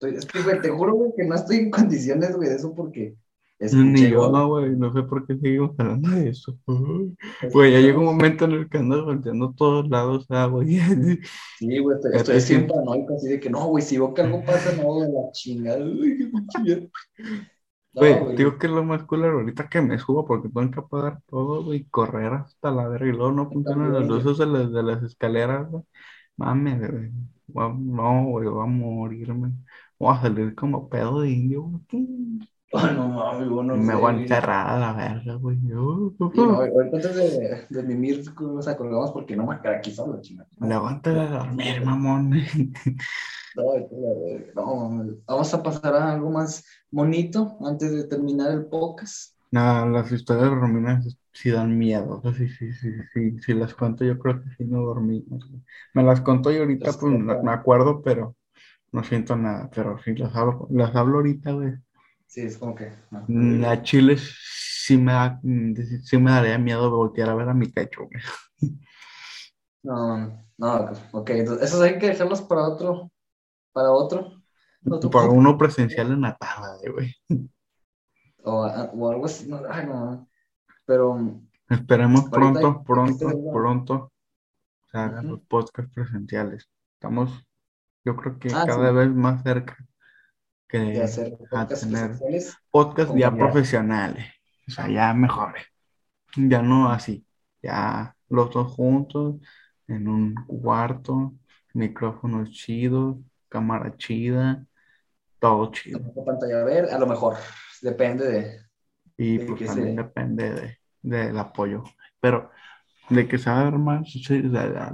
Es 0.00 0.26
que, 0.26 0.42
güey, 0.42 0.60
te 0.60 0.68
juro, 0.68 0.94
güey, 0.94 1.10
que 1.16 1.24
no 1.24 1.34
estoy 1.34 1.56
en 1.56 1.70
condiciones, 1.70 2.36
güey, 2.36 2.48
de 2.48 2.56
eso 2.56 2.74
porque 2.74 3.14
Ni 3.60 3.66
escuché, 3.66 4.10
yo, 4.10 4.18
güey, 4.18 4.32
no, 4.32 4.48
güey, 4.48 4.70
no 4.76 4.92
sé 4.92 5.02
por 5.04 5.26
qué 5.26 5.36
seguimos 5.38 5.70
hablando 5.78 6.10
de 6.10 6.28
eso. 6.30 6.58
Güey, 7.52 7.72
ya 7.72 7.78
llega 7.80 7.98
un 7.98 8.06
momento 8.06 8.44
en 8.44 8.52
el 8.52 8.68
que 8.68 8.78
andas 8.78 9.04
volteando 9.04 9.54
todos 9.56 9.88
lados, 9.88 10.26
ah, 10.30 10.46
güey. 10.46 10.78
Sí, 11.58 11.78
güey, 11.78 11.96
estoy, 11.96 12.12
estoy 12.16 12.40
siento. 12.40 12.74
paranoico, 12.74 13.14
así 13.14 13.28
de 13.28 13.38
que 13.40 13.48
no, 13.48 13.66
güey, 13.68 13.84
si 13.84 13.96
veo 13.96 14.12
que 14.12 14.22
algo 14.22 14.42
pasa, 14.44 14.72
no, 14.82 15.00
de 15.00 15.12
la 15.12 15.30
chingada, 15.32 15.84
uy, 15.84 16.30
qué 16.64 16.90
No, 17.94 18.00
Güey, 18.00 18.18
güey, 18.20 18.36
digo 18.36 18.58
que 18.58 18.66
es 18.66 18.72
lo 18.72 18.84
más 18.84 19.02
culero 19.04 19.38
ahorita 19.40 19.68
que 19.68 19.82
me 19.82 19.98
subo 19.98 20.24
porque 20.26 20.48
tengo 20.48 20.70
que 20.70 20.80
apagar 20.80 21.20
todo, 21.26 21.74
y 21.74 21.84
correr 21.84 22.32
hasta 22.32 22.70
la 22.70 22.88
verga 22.88 23.06
y 23.06 23.12
luego 23.12 23.32
no 23.32 23.50
funcionan 23.50 23.92
las 23.92 24.06
luces 24.08 24.38
de 24.38 24.46
las, 24.46 24.72
de 24.72 24.82
las 24.82 25.02
escaleras, 25.02 25.70
güey. 25.70 25.82
Mames, 26.36 26.80
güey. 26.90 27.10
No, 27.54 28.24
güey, 28.24 28.48
voy 28.48 28.62
a 28.64 28.66
morirme. 28.66 29.52
Voy 29.98 30.14
a 30.16 30.20
salir 30.22 30.54
como 30.54 30.88
pedo 30.88 31.20
de 31.20 31.30
indio, 31.30 31.62
güey. 31.62 32.08
Oh, 32.72 32.80
no 32.96 33.08
mames, 33.08 33.46
no 33.48 33.76
Y 33.76 33.78
me 33.80 33.84
sé, 33.86 33.92
voy 33.94 33.96
a 34.06 34.12
güey. 34.12 34.22
enterrar 34.22 34.66
a 34.68 34.78
la 34.78 34.92
verga, 34.94 35.34
güey. 35.34 35.58
Yo- 35.62 36.14
no, 36.18 36.60
antes 36.62 37.14
de, 37.14 37.66
de 37.68 37.82
mimir, 37.82 38.24
o 38.40 38.62
sea, 38.62 38.74
colgamos 38.76 39.10
porque 39.12 39.36
no 39.36 39.46
me 39.46 39.56
aquí 39.68 39.90
solo, 39.90 40.18
chingada. 40.22 40.48
Levántate 40.60 41.20
a 41.20 41.26
dormir, 41.26 41.84
mamón. 41.84 42.32
No, 43.56 43.74
la. 44.54 45.18
Vamos 45.26 45.54
a 45.54 45.62
pasar 45.62 45.94
a 45.94 46.12
algo 46.12 46.30
más 46.30 46.64
bonito 46.90 47.56
antes 47.66 47.92
de 47.92 48.04
terminar 48.04 48.50
el 48.52 48.66
podcast. 48.66 49.34
Nada, 49.50 49.84
las 49.86 50.10
historias 50.10 50.48
de 50.50 50.54
Romina 50.56 51.02
sí 51.32 51.50
dan 51.50 51.76
miedo. 51.78 52.22
Sí, 52.36 52.48
sí, 52.48 52.72
sí, 52.72 52.90
sí. 53.12 53.38
Si 53.40 53.52
las 53.54 53.74
cuento, 53.74 54.04
yo 54.04 54.18
creo 54.18 54.42
que 54.42 54.48
sí 54.56 54.64
no 54.64 54.82
güey. 54.94 55.24
Me 55.94 56.02
las 56.02 56.20
contó 56.22 56.50
y 56.50 56.56
ahorita, 56.58 56.86
Las 56.86 56.96
pues, 56.96 57.18
me 57.18 57.52
acuerdo, 57.52 58.02
pero 58.02 58.36
no 58.92 59.04
siento 59.04 59.36
nada. 59.36 59.70
Pero 59.74 59.98
sí, 60.04 60.14
las 60.14 60.34
hablo, 60.36 60.68
las 60.70 60.94
hablo 60.96 61.18
ahorita, 61.18 61.52
güey. 61.52 61.72
Sí, 62.26 62.40
es 62.42 62.58
como 62.58 62.74
que. 62.74 62.90
no. 63.10 63.26
Mm, 63.28 63.64
A 63.64 63.82
Chile 63.82 64.16
sí 64.18 64.96
me 64.98 65.12
da, 65.12 65.40
mm, 65.42 65.74
sí 66.04 66.18
me 66.18 66.30
daría 66.30 66.58
miedo 66.58 66.90
voltear 66.90 67.28
a 67.30 67.34
ver 67.34 67.48
a 67.48 67.54
mi 67.54 67.68
techo, 67.70 68.06
güey. 68.06 68.22
No, 69.82 70.44
no, 70.58 70.92
ok, 71.12 71.30
entonces 71.30 71.68
esos 71.68 71.80
hay 71.82 71.98
que 71.98 72.08
dejarlos 72.08 72.42
para 72.42 72.68
otro, 72.68 73.10
para 73.72 73.92
otro, 73.92 74.42
otro 74.88 75.10
Para 75.10 75.28
uno 75.30 75.58
presencial 75.58 76.12
en 76.12 76.22
la 76.22 76.36
tarde, 76.36 76.90
güey. 76.90 77.14
o, 78.44 78.50
o 78.94 79.10
algo 79.10 79.26
así, 79.26 79.46
no, 79.48 79.60
ay, 79.68 79.86
no, 79.86 80.28
pero 80.86 81.16
Esperemos 81.68 82.30
pronto, 82.30 82.60
hay 82.60 82.74
pronto, 82.84 83.42
pronto 83.50 84.12
se 84.90 84.98
hagan 84.98 85.26
Ujú. 85.26 85.28
los 85.28 85.42
podcasts 85.42 85.92
presenciales. 85.94 86.68
Estamos, 86.94 87.30
yo 88.04 88.16
creo 88.16 88.38
que 88.38 88.60
Ah, 88.60 88.62
cada 88.62 88.90
sí. 88.90 88.92
vez 88.92 89.10
más 89.10 89.42
cerca 89.44 89.76
que 90.68 90.78
de 90.92 91.02
hacer 91.02 91.36
a 91.52 91.68
podcasts 91.68 91.78
tener 91.78 92.24
podcasts 92.70 93.14
ya 93.16 93.36
ya. 93.36 93.38
profesionales, 93.38 94.26
o 94.68 94.72
sea, 94.72 94.88
ya 94.90 95.14
mejores, 95.14 95.66
ya 96.36 96.62
no 96.62 96.90
así, 96.90 97.26
ya 97.62 98.16
los 98.28 98.50
dos 98.52 98.72
juntos 98.74 99.36
en 99.88 100.08
un 100.08 100.34
cuarto, 100.46 101.34
micrófonos 101.74 102.50
chidos, 102.52 103.18
cámara 103.52 103.96
chida, 103.98 104.66
todo 105.40 105.72
chido. 105.72 106.00
pantalla 106.26 106.64
ver, 106.64 106.84
a 106.90 106.98
lo 106.98 107.06
mejor, 107.06 107.36
depende 107.82 108.26
de, 108.28 108.60
Y 109.16 109.38
de 109.38 109.40
pues 109.40 109.60
que 109.60 109.66
también 109.66 109.94
se- 109.96 109.96
depende 109.96 110.50
de, 110.52 110.78
del 111.02 111.38
apoyo. 111.38 111.84
Pero 112.20 112.50
de 113.10 113.28
que 113.28 113.38
se 113.38 113.50
arma, 113.50 114.02
de, 114.30 114.40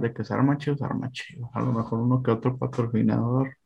de 0.00 0.14
que 0.14 0.24
se 0.24 0.34
arma 0.34 0.58
chido, 0.58 0.76
se 0.78 0.84
arma 0.86 1.10
chido. 1.12 1.50
A 1.54 1.60
lo 1.60 1.72
mejor 1.72 2.00
uno 2.00 2.22
que 2.22 2.30
otro 2.32 2.58
patrocinador, 2.58 3.56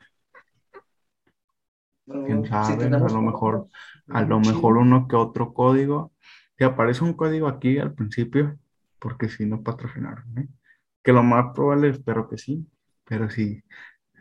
quién 2.25 2.45
si 2.61 2.77
sabe, 2.77 2.87
a 2.87 3.09
lo 3.09 3.23
mejor, 3.23 3.69
a 4.09 4.23
lo 4.23 4.41
chido. 4.41 4.41
mejor 4.41 4.77
uno 4.79 5.09
que 5.09 5.17
otro 5.17 5.53
código. 5.55 6.13
Que 6.57 6.65
aparece 6.65 7.03
un 7.05 7.15
código 7.15 7.49
aquí 7.49 7.79
al 7.79 7.95
principio, 7.95 8.59
porque 8.99 9.29
si 9.29 9.47
no 9.47 9.63
patrocinaron, 9.63 10.39
¿eh? 10.39 10.49
Que 11.03 11.13
lo 11.13 11.23
más 11.25 11.53
probable, 11.55 11.89
espero 11.91 12.29
que 12.29 12.39
sí, 12.39 12.69
pero 13.05 13.29
sí, 13.31 13.63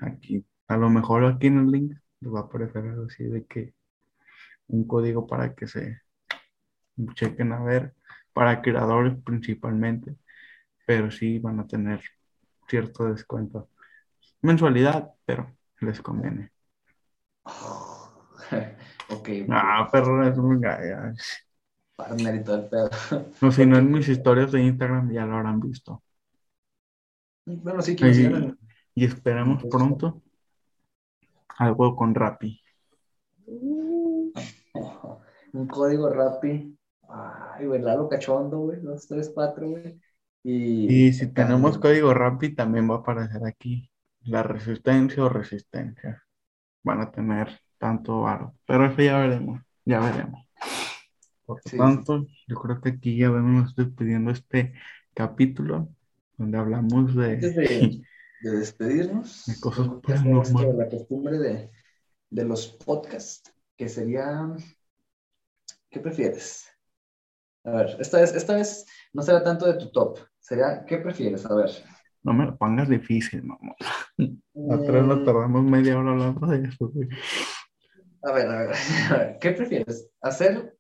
aquí, 0.02 0.46
a 0.72 0.78
lo 0.78 0.90
mejor 0.90 1.26
aquí 1.26 1.48
en 1.48 1.60
el 1.60 1.72
link 1.72 1.98
les 2.22 2.34
va 2.34 2.40
a 2.40 2.44
aparecer 2.44 2.86
algo 2.86 3.06
así 3.06 3.26
de 3.26 3.46
que 3.46 3.74
un 4.68 4.88
código 4.88 5.28
para 5.28 5.54
que 5.54 5.68
se 5.68 6.00
chequen 7.14 7.52
a 7.52 7.62
ver, 7.62 7.94
para 8.34 8.62
creadores 8.62 9.18
principalmente, 9.24 10.16
pero 10.86 11.12
sí 11.12 11.40
van 11.40 11.60
a 11.60 11.68
tener 11.68 12.02
cierto 12.70 13.06
descuento. 13.06 13.70
Mensualidad, 14.42 15.12
pero 15.26 15.52
les 15.82 16.02
conviene. 16.02 16.52
ok, 19.10 19.30
Ah, 19.50 19.90
perro, 19.92 20.26
es 20.26 20.38
un 20.38 20.62
partner 21.98 22.36
y 22.36 22.44
todo 22.46 22.56
el 22.56 22.70
pedo. 22.70 22.90
No, 23.42 23.52
si 23.52 23.66
no 23.66 23.78
en 23.78 23.92
mis 23.92 24.08
historias 24.16 24.54
de 24.54 24.64
Instagram 24.64 25.12
ya 25.12 25.26
lo 25.26 25.36
habrán 25.36 25.60
visto. 25.60 26.02
Bueno, 27.46 27.82
sí, 27.82 27.96
que 27.96 28.10
Y, 28.96 29.02
y 29.04 29.06
esperemos 29.06 29.66
pronto 29.66 30.22
algo 31.62 31.96
con 31.96 32.16
Rappi. 32.16 32.60
Un 35.54 35.68
código 35.68 36.10
Rappi. 36.10 36.76
Ay, 37.08 37.68
güey, 37.68 37.82
Lalo 37.82 38.10
Cachondo, 38.10 38.60
güey. 38.60 38.80
Dos, 38.82 39.08
tres, 39.08 39.32
cuatro, 39.34 39.70
güey. 39.70 40.00
Y, 40.44 41.08
Y 41.08 41.14
si 41.14 41.32
tenemos 41.32 41.78
código 41.78 42.14
Rappi, 42.14 42.56
también 42.56 42.90
va 42.90 42.96
a 42.96 42.98
aparecer 43.00 43.46
aquí 43.46 43.90
la 44.24 44.42
resistencia 44.42 45.24
o 45.24 45.30
resistencia. 45.30 46.24
Van 46.84 47.02
a 47.02 47.12
tener 47.12 47.60
tanto 47.78 48.22
varo. 48.22 48.56
Pero 48.66 48.88
eso 48.88 49.02
ya 49.02 49.20
veremos, 49.20 49.62
ya 49.86 50.00
veremos. 50.00 50.48
Por 51.46 51.58
lo 51.58 51.70
Sí, 51.70 51.78
tanto, 51.78 52.26
yo 52.48 52.56
creo 52.56 52.82
que 52.82 52.90
aquí 52.90 53.18
ya 53.18 53.30
vamos 53.30 53.76
despidiendo 53.76 54.32
este 54.32 54.74
capítulo 55.14 55.90
donde 56.38 56.58
hablamos 56.58 57.16
de... 57.16 57.38
de, 57.38 58.02
de 58.42 58.52
despedirnos, 58.58 59.46
De 59.46 59.60
cosas 59.60 59.88
paranormales. 60.02 60.76
la 60.76 60.90
costumbre 60.90 61.38
de, 61.40 61.72
de 62.30 62.46
los 62.46 62.68
podcasts, 62.68 63.54
que 63.78 63.90
sería, 63.90 64.56
¿qué 65.90 66.00
prefieres? 66.00 66.66
A 67.64 67.72
ver, 67.72 67.98
esta 68.00 68.20
vez, 68.22 68.34
esta 68.36 68.56
vez 68.56 68.86
no 69.14 69.22
será 69.24 69.44
tanto 69.44 69.66
de 69.68 69.76
tu 69.80 69.92
top, 69.92 70.20
sería, 70.40 70.86
¿qué 70.86 70.98
prefieres? 70.98 71.46
A 71.46 71.56
ver. 71.56 71.72
No 72.24 72.34
me 72.34 72.46
lo 72.46 72.58
pongas 72.58 72.90
difícil, 72.90 73.44
mamá. 73.44 73.76
Atrás 74.70 75.06
nos 75.06 75.24
Mm, 75.24 75.26
tardamos 75.26 75.64
media 75.64 75.98
hora 76.00 76.12
hablando 76.12 76.48
de 76.48 76.68
eso, 76.70 76.90
güey. 76.90 77.10
A 78.24 78.32
ver, 78.34 78.48
a 78.48 78.58
ver, 78.68 78.70
a 79.12 79.18
ver, 79.18 79.40
¿qué 79.40 79.52
prefieres? 79.52 80.10
¿Hacer 80.22 80.78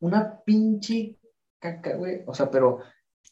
una 0.00 0.40
pinche 0.44 1.18
caca, 1.60 1.96
güey? 1.96 2.22
O 2.26 2.34
sea, 2.34 2.50
pero, 2.50 2.80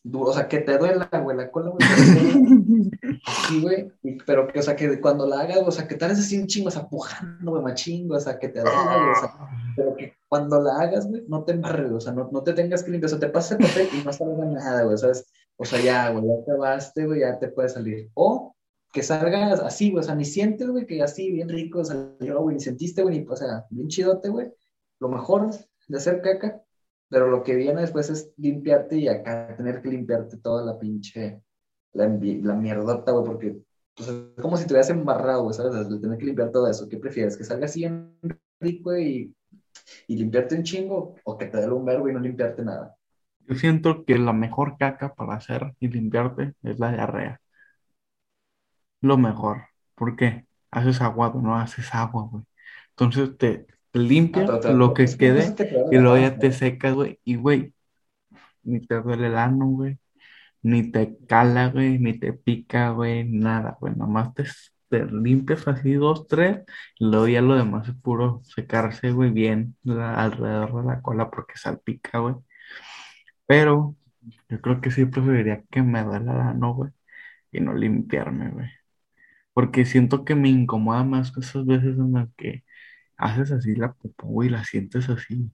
duro, 0.04 0.30
o 0.30 0.32
sea, 0.32 0.48
que 0.48 0.58
te 0.58 0.78
duela, 0.78 1.08
güey, 1.22 1.36
la 1.36 1.50
cola, 1.50 1.70
güey. 1.70 1.78
pero- 2.14 3.18
Sí, 3.48 3.60
güey, 3.62 3.92
pero 4.26 4.48
que, 4.48 4.58
o 4.58 4.62
sea, 4.62 4.74
que 4.76 5.00
cuando 5.00 5.26
la 5.26 5.40
hagas, 5.40 5.58
o 5.64 5.70
sea, 5.70 5.86
que 5.86 5.94
tal 5.94 6.10
vez 6.10 6.18
así 6.18 6.38
un 6.38 6.46
chingo, 6.46 6.68
o 6.68 6.70
sea, 6.70 6.88
pujando, 6.88 7.50
güey, 7.52 7.62
machingo, 7.62 8.16
o 8.16 8.20
sea, 8.20 8.38
que 8.38 8.48
te 8.48 8.60
duela, 8.60 8.96
güey, 8.96 9.10
o 9.16 9.20
sea, 9.20 9.34
pero 9.76 9.96
que 9.96 10.14
cuando 10.28 10.60
la 10.60 10.80
hagas, 10.80 11.06
güey, 11.08 11.22
no 11.28 11.44
te 11.44 11.52
embarres, 11.52 11.92
o 11.92 12.00
sea, 12.00 12.12
no, 12.12 12.28
no 12.32 12.42
te 12.42 12.52
tengas 12.52 12.82
que 12.82 12.90
limpiar, 12.90 13.06
o 13.06 13.10
sea, 13.10 13.20
te 13.20 13.28
pases 13.28 13.52
el 13.60 13.66
papel 13.66 13.88
y 14.00 14.04
no 14.04 14.12
salga 14.12 14.44
nada, 14.44 14.82
güey, 14.84 14.98
¿sabes? 14.98 15.26
O 15.56 15.64
sea, 15.64 15.80
ya, 15.80 16.10
güey, 16.10 16.24
ya 16.26 16.34
acabaste, 16.42 17.06
güey, 17.06 17.20
ya 17.20 17.38
te 17.38 17.48
puede 17.48 17.68
salir. 17.68 18.10
O 18.14 18.56
que 18.92 19.02
salga 19.02 19.52
así, 19.66 19.90
güey, 19.90 20.00
o 20.00 20.04
sea, 20.04 20.14
ni 20.14 20.24
sientes, 20.24 20.68
güey, 20.68 20.86
que 20.86 21.02
así, 21.02 21.30
bien 21.30 21.48
rico 21.48 21.84
salió, 21.84 22.40
güey, 22.42 22.56
ni 22.56 22.60
sentiste, 22.62 23.02
güey, 23.02 23.20
ni, 23.20 23.26
o 23.28 23.36
sea, 23.36 23.64
bien 23.70 23.88
chidote, 23.88 24.28
güey. 24.30 24.52
Lo 25.00 25.08
mejor 25.08 25.50
de 25.88 25.96
hacer 25.98 26.20
caca, 26.22 26.60
pero 27.12 27.28
lo 27.28 27.42
que 27.42 27.54
viene 27.54 27.82
después 27.82 28.08
es 28.08 28.32
limpiarte 28.38 28.96
y 28.96 29.06
acá 29.06 29.54
tener 29.54 29.82
que 29.82 29.90
limpiarte 29.90 30.38
toda 30.38 30.64
la 30.64 30.78
pinche, 30.78 31.42
la, 31.92 32.08
mierdota, 32.08 33.12
güey, 33.12 33.26
porque 33.26 33.56
pues, 33.94 34.08
es 34.08 34.40
como 34.40 34.56
si 34.56 34.66
te 34.66 34.72
hubieras 34.72 34.88
embarrado, 34.88 35.42
güey, 35.42 35.54
¿sabes? 35.54 35.90
De 35.90 36.00
tener 36.00 36.16
que 36.16 36.24
limpiar 36.24 36.50
todo 36.50 36.70
eso. 36.70 36.88
¿Qué 36.88 36.96
prefieres? 36.96 37.36
¿Que 37.36 37.44
salga 37.44 37.66
así 37.66 37.80
bien 37.80 38.18
rico 38.60 38.96
y, 38.96 39.36
y 40.06 40.16
limpiarte 40.16 40.54
un 40.54 40.62
chingo 40.62 41.16
o 41.22 41.36
que 41.36 41.44
te 41.44 41.58
dé 41.58 41.70
un 41.70 41.84
verbo 41.84 42.08
y 42.08 42.14
no 42.14 42.18
limpiarte 42.18 42.62
nada? 42.62 42.96
Yo 43.40 43.56
siento 43.56 44.06
que 44.06 44.16
la 44.16 44.32
mejor 44.32 44.78
caca 44.78 45.14
para 45.14 45.34
hacer 45.34 45.74
y 45.80 45.88
limpiarte 45.88 46.54
es 46.62 46.78
la 46.78 46.92
diarrea. 46.92 47.42
Lo 49.02 49.18
mejor. 49.18 49.64
¿Por 49.96 50.16
qué? 50.16 50.46
Haces 50.70 51.02
aguado, 51.02 51.42
no 51.42 51.58
haces 51.58 51.94
agua, 51.94 52.26
güey. 52.30 52.44
Entonces 52.96 53.36
te 53.36 53.66
Ah, 53.94 54.32
pero 54.32 54.60
te- 54.60 54.72
lo 54.74 54.94
que 54.94 55.04
quede 55.18 55.54
y 55.90 55.98
luego 55.98 56.18
ya 56.18 56.38
te 56.38 56.52
secas, 56.52 56.94
güey. 56.94 57.20
Y, 57.24 57.36
güey, 57.36 57.74
ni 58.62 58.80
te 58.86 58.96
duele 59.00 59.28
el 59.28 59.36
ano, 59.38 59.66
güey. 59.68 59.98
Ni 60.62 60.90
te 60.92 61.18
cala, 61.28 61.68
güey. 61.70 61.98
Ni 61.98 62.18
te 62.18 62.32
pica, 62.34 62.90
güey. 62.90 63.24
Nada, 63.24 63.76
güey. 63.80 63.94
Nomás 63.96 64.34
te, 64.34 64.44
te 64.88 65.06
limpias 65.06 65.68
así 65.68 65.94
dos, 65.94 66.26
tres. 66.28 66.60
Y 66.98 67.06
luego 67.06 67.28
ya 67.28 67.42
lo 67.42 67.56
demás 67.56 67.88
es 67.88 67.94
puro 67.96 68.42
secarse, 68.44 69.12
güey, 69.12 69.30
bien 69.32 69.76
la- 69.84 70.16
alrededor 70.22 70.82
de 70.82 70.88
la 70.88 71.02
cola 71.02 71.30
porque 71.30 71.56
salpica, 71.58 72.18
güey. 72.20 72.36
Pero 73.46 73.96
yo 74.48 74.60
creo 74.60 74.80
que 74.80 74.90
sí 74.90 75.04
preferiría 75.06 75.62
que 75.70 75.82
me 75.82 76.02
duela 76.04 76.32
el 76.34 76.40
ano, 76.40 76.74
güey. 76.74 76.90
Y 77.52 77.60
no 77.60 77.74
limpiarme, 77.74 78.50
güey. 78.50 78.68
Porque 79.54 79.84
siento 79.86 80.24
que 80.26 80.34
me 80.36 80.48
incomoda 80.50 81.04
más 81.04 81.36
esas 81.38 81.66
veces 81.66 81.98
en 81.98 82.12
las 82.14 82.28
que 82.36 82.64
haces 83.16 83.52
así 83.52 83.74
la 83.76 83.92
popó, 83.92 84.44
y 84.44 84.50
la 84.50 84.64
sientes 84.64 85.08
así. 85.08 85.50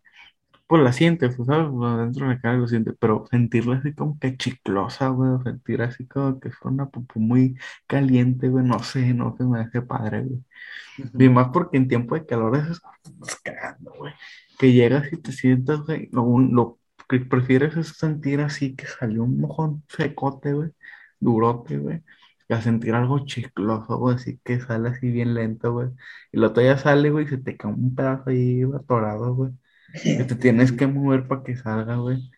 Pues 0.67 0.83
la 0.83 0.93
sientes, 0.93 1.35
pues, 1.37 1.47
¿sabes? 1.47 1.67
Dentro 1.99 2.29
de 2.29 2.35
la 2.35 2.41
cara 2.41 2.59
lo 2.59 2.69
sientes, 2.69 2.95
pero 3.01 3.25
sentirla 3.31 3.77
así 3.79 3.95
como 3.95 4.19
que 4.19 4.37
chiclosa, 4.37 5.09
güey, 5.09 5.31
sentir 5.45 5.83
así 5.83 6.07
como 6.07 6.39
que 6.41 6.51
fue 6.51 6.71
una 6.71 6.91
popó 6.91 7.21
muy 7.21 7.57
caliente, 7.87 8.49
güey, 8.49 8.65
no 8.67 8.81
sé, 8.81 9.15
no 9.15 9.35
se 9.39 9.45
me 9.45 9.61
hace 9.61 9.83
padre, 9.83 10.25
güey. 10.25 10.45
Y 11.19 11.29
más 11.31 11.49
porque 11.53 11.77
en 11.79 11.89
tiempo 11.89 12.15
de 12.15 12.27
calor 12.27 12.57
es 12.57 12.81
cagando, 13.43 13.93
güey. 13.97 14.13
Que 14.59 14.73
llegas 14.73 15.13
y 15.13 15.17
te 15.19 15.33
sientas, 15.33 15.81
güey, 15.81 16.09
lo, 16.13 16.79
que 17.09 17.21
prefieres 17.21 17.77
es 17.77 17.89
sentir 17.97 18.41
así 18.41 18.77
que 18.77 18.87
salió 18.87 19.25
un 19.25 19.41
mojón 19.41 19.85
secote, 19.89 20.53
güey, 20.53 20.71
durote, 21.21 21.79
güey, 21.79 22.03
a 22.57 22.63
sentir 22.63 22.95
algo 22.95 23.25
chicloso, 23.27 23.99
güey, 23.99 24.17
así 24.17 24.41
que 24.45 24.61
sale 24.61 24.91
así 24.91 25.11
bien 25.11 25.35
lento, 25.35 25.73
güey. 25.73 25.89
Y 26.33 26.39
lo 26.39 26.49
otro 26.49 26.63
ya 26.63 26.79
sale, 26.79 27.11
güey, 27.11 27.27
y 27.27 27.29
se 27.29 27.39
te 27.39 27.57
cae 27.57 27.71
un 27.73 27.95
pedazo 27.95 28.31
ahí 28.31 28.63
atorado, 28.75 29.35
güey. 29.35 29.53
Que 30.03 30.25
te 30.25 30.35
tienes 30.37 30.73
que 30.73 30.87
mover 30.87 31.29
para 31.29 31.43
que 31.43 31.57
salga, 31.57 31.97
güey. 31.97 32.31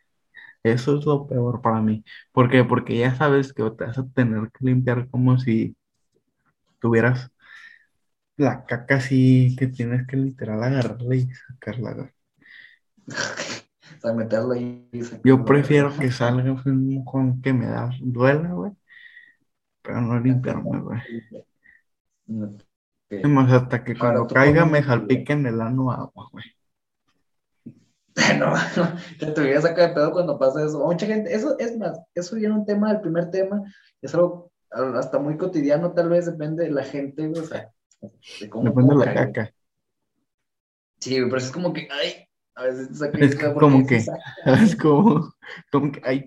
Eso 0.62 0.98
es 0.98 1.06
lo 1.06 1.26
peor 1.26 1.62
para 1.62 1.80
mí. 1.82 2.04
¿Por 2.32 2.50
qué? 2.50 2.64
Porque 2.64 2.98
ya 2.98 3.14
sabes 3.14 3.52
que 3.52 3.62
te 3.70 3.84
vas 3.86 3.98
a 3.98 4.08
tener 4.08 4.50
que 4.52 4.64
limpiar 4.66 5.08
como 5.10 5.38
si 5.38 5.76
tuvieras 6.80 7.30
la 8.36 8.64
caca 8.64 8.96
así 8.96 9.54
que 9.58 9.66
tienes 9.68 10.06
que 10.06 10.16
literal 10.16 10.62
agarrarla 10.62 11.14
y 11.14 11.28
sacarla, 11.34 11.94
güey. 11.94 12.08
O 13.98 14.02
sea, 14.02 14.14
meterlo 14.14 14.52
ahí. 14.52 14.88
y 14.92 15.02
sacarlo, 15.02 15.22
Yo 15.24 15.44
prefiero 15.44 15.94
que 15.98 16.10
salga 16.10 16.52
un 16.64 16.94
mojón 16.94 17.42
que 17.42 17.52
me 17.52 17.66
da 17.66 17.90
duela, 18.00 18.52
güey, 18.52 18.72
pero 19.82 20.00
no 20.00 20.18
limpiarme, 20.20 20.80
güey. 20.80 21.00
Es 23.10 23.28
más, 23.28 23.52
hasta 23.52 23.82
que 23.82 23.96
cuando 23.96 24.26
caiga 24.26 24.64
me 24.64 24.82
salpique 24.82 25.32
en 25.32 25.46
el 25.46 25.60
ano 25.60 25.90
agua, 25.90 26.28
güey. 26.32 26.44
No, 28.38 28.52
no, 28.52 28.96
te 29.18 29.26
tuviera 29.32 29.60
sacar 29.60 29.88
de 29.88 29.94
pedo 29.94 30.12
cuando 30.12 30.38
pasa 30.38 30.64
eso. 30.64 30.84
Mucha 30.84 31.06
gente, 31.06 31.34
eso 31.34 31.58
es 31.58 31.76
más, 31.78 31.98
eso 32.14 32.36
viene 32.36 32.54
un 32.54 32.66
tema, 32.66 32.90
el 32.90 33.00
primer 33.00 33.30
tema, 33.30 33.62
es 34.02 34.14
algo 34.14 34.50
hasta 34.70 35.18
muy 35.18 35.36
cotidiano, 35.36 35.92
tal 35.92 36.08
vez 36.08 36.26
depende 36.26 36.64
de 36.64 36.70
la 36.70 36.84
gente, 36.84 37.26
güey, 37.26 37.40
o 37.40 37.46
sea, 37.46 37.70
de 38.40 38.50
cómo, 38.50 38.64
Depende 38.64 38.94
de 38.94 39.06
la 39.06 39.14
caca. 39.14 39.54
Sí, 40.98 41.20
pero 41.22 41.36
es 41.38 41.50
como 41.50 41.72
que, 41.72 41.88
ay, 41.90 42.28
a 42.60 42.64
veces 42.64 42.98
te 42.98 43.24
Es 43.24 43.36
como 43.36 43.86
que- 43.86 43.94
dices, 43.96 44.14
Es 44.44 44.76
como, 44.76 45.32
como 45.72 45.92
que, 45.92 46.00
ay, 46.04 46.26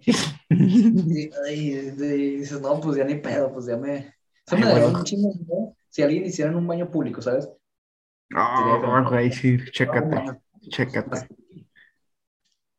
ay, 0.49 1.31
ay, 1.47 1.71
de- 1.91 2.15
dices, 2.37 2.59
no, 2.61 2.79
pues 2.81 2.97
ya 2.97 3.03
ni 3.03 3.15
pedo, 3.15 3.51
pues 3.53 3.65
ya 3.67 3.77
me. 3.77 4.13
Eso 4.45 4.57
me 4.57 4.65
daría 4.65 4.87
un 4.87 5.03
chingo, 5.03 5.31
¿no? 5.47 5.75
Si 5.89 6.01
alguien 6.01 6.25
hiciera 6.25 6.51
en 6.51 6.57
un 6.57 6.67
baño 6.67 6.89
público, 6.89 7.21
¿sabes? 7.21 7.49
no, 8.29 9.09
güey, 9.09 9.31
sí, 9.31 9.57
chécate, 9.71 10.39
chécate. 10.69 11.27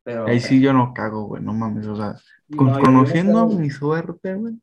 Pero, 0.03 0.27
Ahí 0.27 0.41
sí 0.41 0.61
yo 0.61 0.73
no 0.73 0.93
cago, 0.93 1.25
güey, 1.27 1.43
no 1.43 1.55
mames, 1.55 1.87
o 1.87 1.97
sea, 1.97 2.17
con- 2.57 2.79
conociendo 2.81 3.47
no 3.47 3.49
mi 3.49 3.71
suerte, 3.71 4.35
güey, 4.35 4.55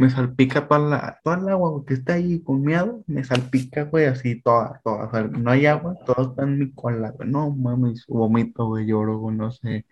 me 0.00 0.10
salpica 0.10 0.68
toda 0.68 0.80
la, 0.80 1.20
toda 1.24 1.38
el 1.38 1.48
agua, 1.48 1.84
que 1.86 1.94
está 1.94 2.14
ahí 2.14 2.42
con 2.42 2.62
miado, 2.62 3.04
me 3.06 3.24
salpica, 3.24 3.84
güey, 3.84 4.06
así 4.06 4.40
toda, 4.42 4.80
toda, 4.84 5.06
o 5.08 5.10
sea, 5.10 5.22
no 5.24 5.50
hay 5.50 5.66
agua, 5.66 5.98
todo 6.06 6.30
está 6.30 6.44
en 6.44 6.58
mi 6.58 6.72
cola, 6.74 7.10
güey, 7.12 7.28
no 7.30 7.50
mames, 7.50 8.06
vomito, 8.08 8.66
güey, 8.66 8.86
lloro, 8.86 9.18
güey, 9.18 9.36
no 9.36 9.50
sé, 9.52 9.86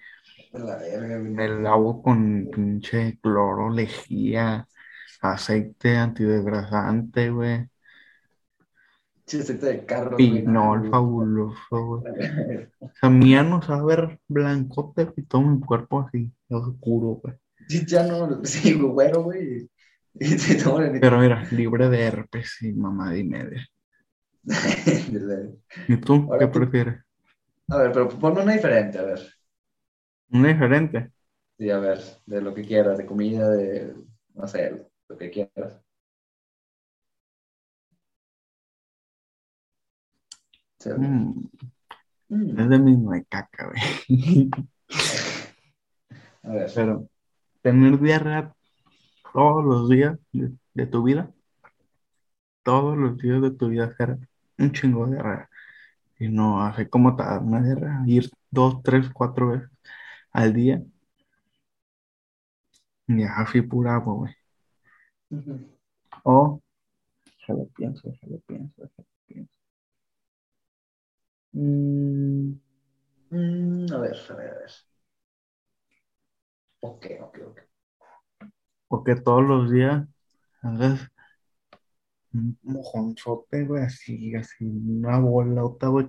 la 0.53 0.77
verga, 0.77 1.19
güey. 1.21 1.33
me 1.35 1.49
lavo 1.49 2.03
con 2.03 2.49
pinche 2.53 3.19
cloro, 3.21 3.71
lejía, 3.71 4.69
aceite 5.23 5.97
antidegrasante, 5.97 7.31
güey, 7.31 7.69
Sí, 9.27 9.39
aceite 9.41 9.67
de 9.67 9.87
carro, 9.87 10.19
no, 10.21 10.43
pinol 10.43 10.81
güey. 10.81 10.91
fabuloso, 10.91 11.77
güey, 11.87 12.05
o 12.81 12.91
sea, 13.01 13.11
mi 13.11 13.35
ano 13.37 13.63
sabe 13.63 14.21
blancote 14.29 15.13
y 15.17 15.23
todo 15.25 15.43
mi 15.43 15.61
cuerpo 15.61 16.01
así, 16.01 16.33
oscuro, 16.51 17.21
güey. 17.23 17.35
Sí, 17.69 17.85
ya 17.87 18.03
no, 18.07 18.45
sí, 18.45 18.75
güero, 18.75 19.23
güey. 19.25 19.69
Pero 21.01 21.19
mira, 21.21 21.45
libre 21.53 21.89
de 21.89 22.03
herpes 22.07 22.59
y 22.63 22.73
mamá 22.73 23.17
y 23.17 23.25
media. 23.25 23.67
¿Y 25.89 25.97
tú 25.99 26.15
Ahora 26.31 26.39
qué 26.39 26.49
prefieres? 26.49 27.05
A 27.71 27.77
ver, 27.79 27.93
pero 27.93 28.09
ponme 28.23 28.43
una 28.43 28.53
diferente, 28.55 28.99
a 28.99 29.03
ver. 29.05 29.21
Una 30.31 30.49
diferente. 30.49 31.13
Sí, 31.59 31.71
a 31.71 31.79
ver, 31.79 31.99
de 32.27 32.41
lo 32.41 32.55
que 32.55 32.63
quieras, 32.65 32.97
de 32.99 33.07
comida, 33.07 33.49
de, 33.51 33.95
no 34.35 34.47
sé, 34.47 34.87
lo 35.09 35.17
que 35.19 35.31
quieras. 35.31 35.81
Sí, 40.81 40.91
Mm, 40.91 41.49
mm, 42.31 42.61
es 42.61 42.69
de 42.71 42.79
mismo 42.79 43.13
de 43.13 43.25
caca, 43.27 43.69
güey. 43.69 44.51
A 46.43 46.51
ver, 46.51 46.71
Pero 46.75 47.09
tener 47.63 48.01
diarrea 48.01 48.55
todos 49.33 49.65
los 49.65 49.89
días 49.89 50.19
de, 50.33 50.53
de 50.75 50.87
tu 50.87 51.03
vida, 51.03 51.33
todos 52.63 52.97
los 52.97 53.19
días 53.19 53.41
de 53.43 53.51
tu 53.53 53.69
vida 53.69 53.85
hacer 53.87 54.19
un 54.59 54.73
chingo 54.73 55.07
de 55.07 55.13
diarrea. 55.15 55.49
Y 56.19 56.29
no 56.29 56.63
hacer 56.65 56.91
como 56.91 57.13
da 57.13 57.41
una 57.41 57.63
diarrea, 57.63 58.03
ir 58.07 58.31
dos, 58.51 58.83
tres, 58.85 59.11
cuatro 59.13 59.51
veces 59.51 59.71
al 60.33 60.55
día. 60.55 60.83
Y 63.09 63.25
así 63.25 63.61
pura 63.63 63.97
güey. 63.99 64.33
O, 66.25 66.61
se 67.47 67.53
lo 67.55 67.67
pienso, 67.77 68.13
se 68.21 68.27
lo 68.31 68.39
pienso, 68.41 68.75
se 68.89 69.03
lo 69.03 69.09
pienso. 69.27 69.55
Mm, 71.53 72.61
Mm, 73.33 73.87
a 73.95 73.99
ver, 73.99 74.17
a 74.31 74.35
ver, 74.37 74.51
a 74.51 74.59
ver. 74.61 74.73
Ok, 76.81 77.07
ok, 77.21 77.39
ok. 77.47 77.68
O 78.89 79.05
que 79.05 79.15
todos 79.17 79.45
los 79.45 79.71
días 79.71 80.07
hagas 80.63 81.09
un 82.33 82.59
mojonzote, 82.63 83.65
güey, 83.65 83.85
así, 83.85 84.35
así, 84.35 84.65
una 84.65 85.19
bolota, 85.19 85.89
güey, 85.89 86.09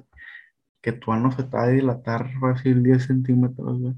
que 0.81 0.91
tu 0.93 1.11
ano 1.11 1.31
se 1.31 1.43
te 1.43 1.55
va 1.57 1.63
a 1.63 1.67
dilatar 1.69 2.31
fácil 2.39 2.83
10 2.83 3.05
centímetros, 3.05 3.79
güey, 3.79 3.95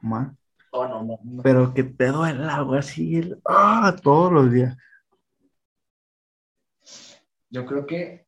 más, 0.00 0.34
Oh, 0.70 0.86
no, 0.86 1.02
no, 1.02 1.18
no. 1.24 1.42
pero 1.42 1.72
que 1.72 1.82
te 1.82 2.08
duela, 2.08 2.60
güey, 2.60 2.78
así, 2.80 3.16
el- 3.16 3.40
¡ah! 3.46 3.96
todos 4.02 4.30
los 4.32 4.52
días. 4.52 4.76
Yo 7.50 7.64
creo 7.66 7.86
que, 7.86 8.26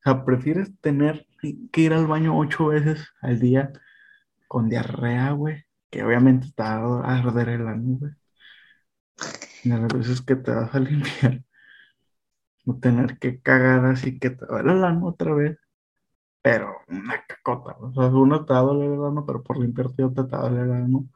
O 0.00 0.02
sea, 0.04 0.24
prefieres 0.24 0.70
tener 0.80 1.26
que 1.72 1.80
ir 1.80 1.92
al 1.94 2.06
baño 2.06 2.36
ocho 2.38 2.66
veces 2.66 3.08
al 3.20 3.40
día 3.40 3.72
con 4.48 4.68
diarrea, 4.68 5.32
güey, 5.32 5.64
que 5.90 6.04
obviamente 6.04 6.48
te 6.54 6.62
va 6.62 7.00
a 7.04 7.18
arder 7.18 7.48
el 7.50 7.66
ano, 7.68 7.98
güey. 7.98 8.12
A 9.18 9.68
las 9.68 9.92
veces 9.92 10.22
que 10.22 10.36
te 10.36 10.50
vas 10.50 10.74
a 10.74 10.80
limpiar, 10.80 11.44
no 12.64 12.78
tener 12.78 13.18
que 13.18 13.40
cagar 13.40 13.84
así 13.86 14.18
que 14.18 14.30
te 14.30 14.46
duele 14.46 14.72
el 14.72 14.84
ano 14.84 15.06
otra 15.06 15.34
vez, 15.34 15.58
pero 16.42 16.76
una 16.88 17.24
cacota, 17.26 17.76
o 17.78 17.92
sea, 17.92 18.06
uno 18.06 18.44
te 18.44 18.52
va 18.52 18.60
a 18.60 18.62
doler 18.62 18.90
el 18.90 19.24
pero 19.24 19.42
por 19.42 19.58
limpiarte 19.58 20.02
otro 20.02 20.26
te 20.26 20.36
va 20.36 20.46
a 20.46 20.48
doler 20.48 20.64
el 20.64 20.72
ano, 20.72 21.08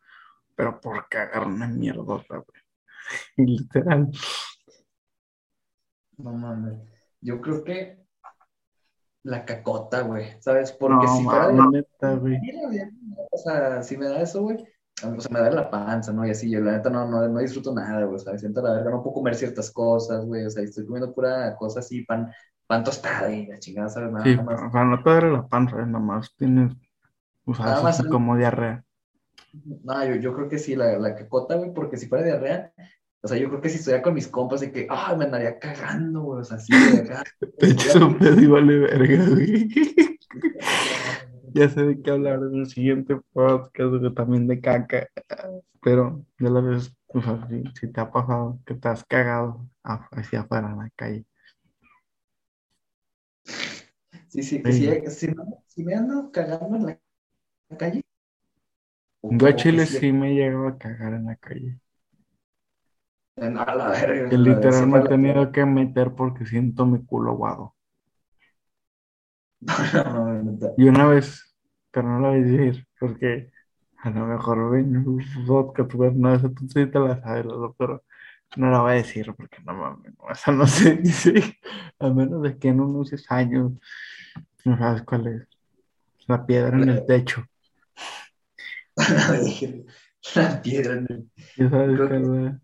pero 0.55 0.81
por 0.81 1.09
cagar 1.09 1.47
una 1.47 1.67
mierdota, 1.67 2.37
güey. 2.37 2.63
Y 3.37 3.47
literal, 3.59 4.11
No 6.19 6.33
mames. 6.33 6.79
Yo 7.21 7.41
creo 7.41 7.65
que 7.65 8.07
la 9.25 9.45
cacota, 9.45 10.03
güey, 10.03 10.41
¿sabes? 10.41 10.71
Porque 10.73 11.07
no, 11.07 11.17
si 11.17 11.25
fuera 11.25 11.49
de 11.49 11.55
mames, 11.55 11.73
neta, 11.73 12.15
güey. 12.15 12.39
Mira, 12.41 12.61
güey, 12.67 12.81
O 13.33 13.39
sea, 13.39 13.83
si 13.83 13.97
me 13.97 14.07
da 14.07 14.23
eso, 14.23 14.43
güey, 14.43 14.65
o 15.03 15.21
sea, 15.21 15.31
me 15.31 15.41
da 15.41 15.51
la 15.51 15.71
panza, 15.71 16.13
¿no? 16.13 16.27
Y 16.27 16.31
así, 16.31 16.51
yo 16.51 16.61
la 16.61 16.73
neta 16.73 16.91
no, 16.91 17.07
no, 17.09 17.29
no 17.29 17.41
disfruto 17.41 17.75
nada, 17.75 18.05
güey, 18.05 18.17
o 18.17 18.19
sea, 18.19 18.33
me 18.33 18.39
siento 18.39 18.63
la 18.63 18.73
verga, 18.75 18.91
no 18.91 19.03
puedo 19.03 19.15
comer 19.15 19.35
ciertas 19.35 19.71
cosas, 19.71 20.25
güey, 20.25 20.45
o 20.47 20.51
sea, 20.51 20.63
estoy 20.63 20.87
comiendo 20.87 21.15
pura 21.15 21.55
cosa 21.57 21.81
así, 21.81 22.03
pan, 22.03 22.33
pan 22.67 22.83
tostado 22.85 23.31
y 23.31 23.47
la 23.47 23.59
chingada, 23.59 23.89
¿sabes? 23.89 24.13
Nada, 24.13 24.25
Sí, 24.25 24.37
más. 24.37 24.61
o 24.69 24.71
sea, 24.71 24.85
no 24.85 25.03
te 25.03 25.11
duele 25.11 25.33
la 25.33 25.47
panza, 25.47 25.81
¿eh? 25.81 25.87
nomás 25.87 26.35
tienes, 26.37 26.73
o 27.45 27.55
sea, 27.55 27.67
Nada 27.67 27.83
más 27.83 28.03
como 28.05 28.37
diarrea. 28.37 28.85
No, 29.85 30.05
yo, 30.05 30.17
yo 30.17 30.35
creo 30.35 30.49
que 30.49 30.59
sí, 30.59 30.77
la, 30.77 30.99
la 30.99 31.15
cacota, 31.15 31.57
güey, 31.57 31.73
porque 31.73 31.97
si 31.97 32.07
fuera 32.09 32.25
diarrea, 32.25 32.73
o 33.23 33.29
sea, 33.29 33.39
yo 33.39 33.49
creo 33.49 33.61
que 33.61 33.69
si 33.71 33.77
estuviera 33.79 34.03
con 34.03 34.15
mis 34.15 34.29
compas 34.29 34.61
de 34.61 34.71
que, 34.73 34.87
ah, 34.91 35.15
me 35.17 35.25
andaría 35.25 35.59
cagando, 35.59 36.23
güey, 36.23 36.41
o 36.41 36.45
sea, 36.45 36.57
así, 36.59 36.73
de 36.73 37.01
acá. 37.01 37.23
Te 37.59 37.67
echas 37.71 37.97
un 37.97 38.19
pedo 38.19 38.41
y 38.41 38.47
vale 38.47 38.79
verga, 38.79 39.27
güey. 39.31 39.69
Ya 41.57 41.69
sé 41.69 41.83
de 41.83 42.01
qué 42.03 42.11
hablar 42.13 42.39
en 42.41 42.55
el 42.61 42.67
siguiente 42.67 43.17
podcast, 43.33 44.15
también 44.15 44.47
de 44.47 44.61
caca. 44.61 45.09
Pero 45.83 46.25
de 46.39 46.51
la 46.51 46.61
vez, 46.61 46.95
o 47.09 47.23
sea, 47.23 47.47
si, 47.49 47.65
si 47.81 47.93
te 47.93 48.01
ha 48.01 48.11
pasado 48.13 48.61
que 48.67 48.75
te 48.75 48.89
has 48.89 49.05
cagado 49.05 49.69
hacia 49.85 50.41
afuera 50.43 50.71
en 50.71 50.79
la 50.79 50.91
calle. 50.97 51.27
Sí, 54.29 54.43
sí, 54.43 54.63
que 54.63 54.73
Sí. 54.73 54.89
si, 55.11 55.27
si, 55.29 55.35
no- 55.35 55.65
si 55.67 55.85
me 55.85 55.95
ando 55.95 56.31
cagando 56.31 56.77
en 56.77 56.87
la 56.87 57.01
calle. 57.79 58.03
Yo 59.23 59.47
a 59.47 59.55
Chile 59.57 59.87
sí 59.87 60.13
me 60.13 60.33
he 60.33 60.35
llegado 60.35 60.69
a 60.69 60.79
cagar 60.79 61.15
en 61.15 61.27
la 61.27 61.37
calle. 61.37 61.79
en- 63.37 63.59
A 63.59 63.75
la 63.75 63.89
verga. 63.91 64.29
Que 64.31 64.37
literal 64.39 64.89
me 64.89 64.99
he 64.99 65.09
tenido 65.09 65.53
que 65.53 65.65
meter 65.65 66.13
porque 66.15 66.45
siento 66.47 66.87
mi 66.87 67.05
culo 67.05 67.33
aguado. 67.33 67.76
No, 69.95 70.13
no, 70.33 70.43
neta. 70.43 70.73
Y 70.77 70.89
una 70.89 71.07
vez, 71.07 71.55
pero 71.91 72.09
no 72.09 72.21
lo 72.21 72.29
voy 72.31 72.39
a 72.39 72.43
decir, 72.43 72.87
porque 73.01 73.51
a 73.99 74.11
lo 74.11 74.27
mejor 74.27 74.71
ven 74.71 74.97
un 74.97 75.23
pues 75.89 76.15
no, 76.15 76.35
eso 76.35 76.51
tú 76.51 76.69
sí 76.69 76.87
te 76.87 76.99
la 76.99 77.21
sabes, 77.21 77.47
pero 77.79 78.05
no 78.57 78.71
lo 78.71 78.83
voy 78.83 78.93
a 78.93 78.95
decir 78.95 79.33
porque 79.37 79.59
no 79.65 79.75
mames, 79.75 80.13
no, 80.19 80.31
eso 80.31 80.53
no 80.53 80.67
se 80.67 80.97
dice, 80.97 81.59
a 81.99 82.09
menos 82.11 82.43
de 82.43 82.59
que 82.59 82.69
en 82.69 82.81
unos 82.81 83.11
10 83.11 83.31
años, 83.31 83.73
no 84.65 84.79
sabes 84.79 85.03
cuál 85.03 85.27
es, 85.29 85.49
la 86.29 86.45
piedra 86.47 86.77
en 86.77 86.89
el 86.89 87.07
techo, 87.07 87.45
La 90.35 90.61
piedra 90.63 90.95
en 90.95 91.07
el. 91.11 91.31
¿ya 91.57 91.71
sabes 91.71 91.97
Creo 91.97 92.09
que- 92.09 92.21
cuál 92.27 92.47
es? 92.47 92.55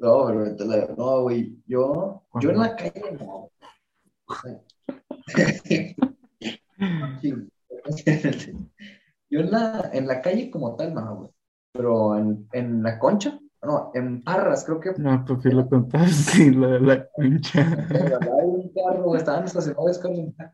No, 0.00 0.26
pero 0.26 0.44
la- 0.66 0.94
no, 0.96 1.22
güey. 1.22 1.56
Yo, 1.66 2.22
yo 2.40 2.50
en 2.50 2.58
la 2.58 2.74
calle 2.76 3.02
no. 3.20 3.50
Yo 9.30 9.40
en 9.40 9.50
la, 9.50 9.90
en 9.92 10.06
la 10.06 10.22
calle 10.22 10.50
como 10.50 10.74
tal, 10.76 10.94
no, 10.94 11.16
güey. 11.16 11.30
Pero 11.72 12.16
en, 12.16 12.48
en 12.52 12.82
la 12.82 12.98
concha, 12.98 13.38
no, 13.62 13.90
en 13.94 14.22
Parras, 14.22 14.64
creo 14.64 14.80
que 14.80 14.92
No, 14.98 15.24
si 15.42 15.50
lo 15.50 15.68
contaste, 15.68 16.50
lo 16.52 16.68
de 16.70 16.80
la 16.80 17.08
concha. 17.08 17.64
de 17.64 18.46
un 18.46 18.72
carro, 18.72 19.16
estaban 19.16 19.44
estacionados 19.44 19.98
carros, 19.98 20.10
una 20.10 20.52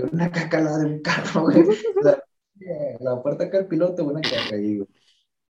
güey, 0.00 0.12
una 0.12 0.30
caca 0.30 0.60
lado 0.60 0.78
de 0.78 0.86
un 0.86 1.02
carro, 1.02 1.42
güey. 1.42 1.64
La, 2.02 2.22
la 3.00 3.22
puerta 3.22 3.44
acá 3.44 3.58
del 3.58 3.68
piloto, 3.68 4.04
una 4.04 4.20
caca 4.20 4.54
ahí, 4.54 4.78
güey. 4.78 4.88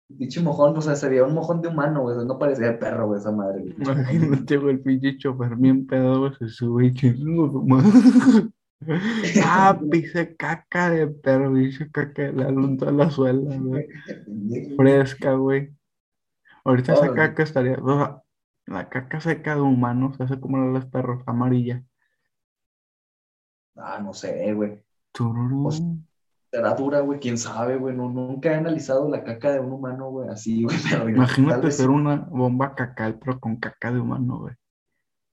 Dicho 0.09 0.43
mojón, 0.43 0.77
o 0.77 0.81
sea, 0.81 0.97
se 0.97 1.09
veía 1.09 1.25
un 1.25 1.35
mojón 1.35 1.61
de 1.61 1.69
humano, 1.69 2.01
güey, 2.01 2.17
o 2.17 2.19
sea, 2.21 2.27
no 2.27 2.39
parecía 2.39 2.69
de 2.69 2.79
perro, 2.79 3.09
güey, 3.09 3.21
esa 3.21 3.31
madre, 3.31 3.61
güey. 3.61 3.75
Imagínate, 3.79 4.57
güey, 4.57 4.75
el 4.75 4.81
pinche 4.81 5.19
chofer 5.19 5.55
bien 5.57 5.87
pedo, 5.87 6.21
güey, 6.21 6.35
se 6.39 6.49
sube 6.49 6.87
y 6.87 6.95
chingo. 6.95 7.65
Ah, 9.45 9.77
pise 9.91 10.37
caca 10.37 10.91
de 10.91 11.09
perro, 11.09 11.53
bicho, 11.53 11.85
caca 11.91 12.23
de 12.23 12.33
la 12.33 12.49
lunta 12.49 12.89
a 12.89 12.93
la 12.93 13.11
suela, 13.11 13.57
güey. 13.59 13.89
Fresca, 14.77 15.33
güey. 15.35 15.75
Ahorita 16.65 16.93
esa 16.93 17.13
caca 17.13 17.43
estaría, 17.43 17.77
o 17.83 17.99
sea, 17.99 18.23
la 18.67 18.89
caca 18.89 19.21
seca 19.21 19.57
de 19.57 19.63
humanos 19.63 20.17
se 20.17 20.23
hace 20.23 20.39
como 20.39 20.59
la 20.59 20.67
de 20.67 20.73
los 20.75 20.87
perros, 20.87 21.23
amarilla. 21.27 21.83
Ah, 23.75 24.01
no 24.03 24.13
sé, 24.15 24.53
güey. 24.55 24.83
Tururú. 25.13 25.71
Dura, 26.77 27.01
güey, 27.01 27.21
quién 27.21 27.39
sabe, 27.39 27.77
güey. 27.77 27.95
No, 27.95 28.09
nunca 28.09 28.53
he 28.53 28.55
analizado 28.55 29.09
la 29.09 29.25
caca 29.25 29.53
de 29.53 29.61
un 29.61 29.73
humano, 29.73 30.11
güey, 30.11 30.29
así, 30.29 30.63
güey, 30.65 30.77
pero 30.91 31.09
Imagínate 31.09 31.67
vez- 31.67 31.77
ser 31.77 31.91
una 31.91 32.17
bomba 32.17 32.75
cacal, 32.75 33.19
pero 33.19 33.39
con 33.39 33.57
caca 33.57 33.93
de 33.93 34.01
humano, 34.01 34.39
güey. 34.41 34.55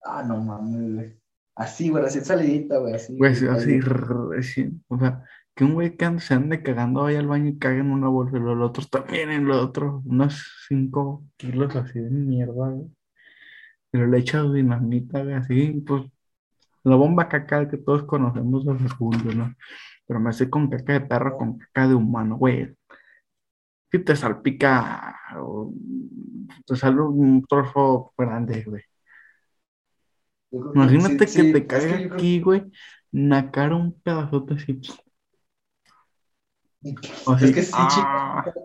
Ah, 0.04 0.24
no 0.24 0.38
mames, 0.44 0.94
güey. 0.94 1.20
Así, 1.56 1.90
güey, 1.90 2.04
así 2.06 2.20
salidita, 2.22 2.78
güey, 2.78 2.94
así. 2.96 3.18
Güey, 3.18 3.32
así, 3.32 3.48
así, 3.48 3.80
recién, 3.80 4.84
o 4.90 5.00
sea, 5.00 5.24
que 5.56 5.64
un 5.64 5.74
güey 5.74 5.96
que 5.96 6.20
se 6.20 6.34
ande 6.34 6.62
cagando 6.62 7.04
vaya 7.04 7.20
al 7.20 7.28
baño 7.28 7.48
y 7.48 7.58
cague 7.58 7.80
en 7.80 7.92
una 7.92 8.10
bolsa 8.10 8.36
y 8.38 8.42
los 8.42 8.62
otros 8.62 8.90
también 8.90 9.32
en 9.32 9.46
lo 9.46 9.62
otro, 9.62 10.02
unos 10.06 10.66
5 10.68 11.24
kilos 11.38 11.74
así 11.78 11.98
de 12.00 12.10
mierda, 12.10 12.70
güey. 12.70 12.90
Pero 13.90 14.08
le 14.08 14.18
echas 14.18 14.52
dinamita, 14.52 15.24
güey, 15.24 15.36
así, 15.36 15.84
pues, 15.88 16.04
la 16.84 16.98
bomba 16.98 17.30
caca 17.30 17.68
que 17.70 17.78
todos 17.78 18.04
conocemos 18.04 18.66
de 18.66 18.78
segundo, 18.90 19.34
¿no? 19.34 19.56
Pero 20.08 20.20
me 20.20 20.30
hace 20.30 20.50
con 20.50 20.70
caca 20.70 20.94
de 20.94 21.02
perro, 21.02 21.38
con 21.38 21.58
caca 21.58 21.88
de 21.88 21.96
humano, 21.96 22.38
güey. 22.38 22.76
Si 23.92 24.00
te 24.00 24.16
salpica, 24.16 25.16
o 25.38 25.74
te 26.66 26.76
sale 26.76 27.02
un 27.02 27.44
trozo 27.48 28.14
grande, 28.18 28.64
güey. 28.64 28.84
Que 30.52 30.58
Imagínate 30.58 31.28
sí, 31.28 31.38
que 31.38 31.44
sí, 31.44 31.52
te 31.54 31.58
es 31.60 31.66
caiga 31.66 31.96
creo 31.98 32.14
aquí, 32.14 32.42
güey, 32.42 32.72
cara 33.52 33.76
un 33.76 33.94
pedazote 34.02 34.54
así. 34.56 34.80
Es 36.84 37.52
que 37.52 37.64
sí, 37.64 37.72
ah, 37.74 38.44
chico. 38.46 38.56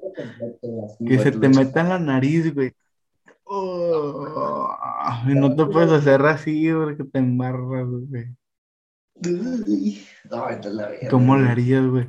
así, 0.84 1.04
que 1.04 1.18
se 1.18 1.32
te 1.32 1.48
meta 1.48 1.80
en 1.80 1.88
la 1.88 1.98
nariz, 1.98 2.54
güey. 2.54 2.72
Oh, 3.52 4.72
y 5.26 5.34
no 5.34 5.56
te 5.56 5.66
puedes 5.66 5.90
hacer 5.90 6.24
así 6.24 6.70
porque 6.72 7.02
te 7.02 7.18
embarras, 7.18 7.88
güey. 7.88 8.32
Uy, 9.24 10.02
No, 10.30 10.46
vete 10.46 10.68
a 10.68 10.72
la 10.72 10.90
¿Cómo 11.10 11.36
le 11.36 11.48
harías, 11.48 11.86
güey? 11.86 12.08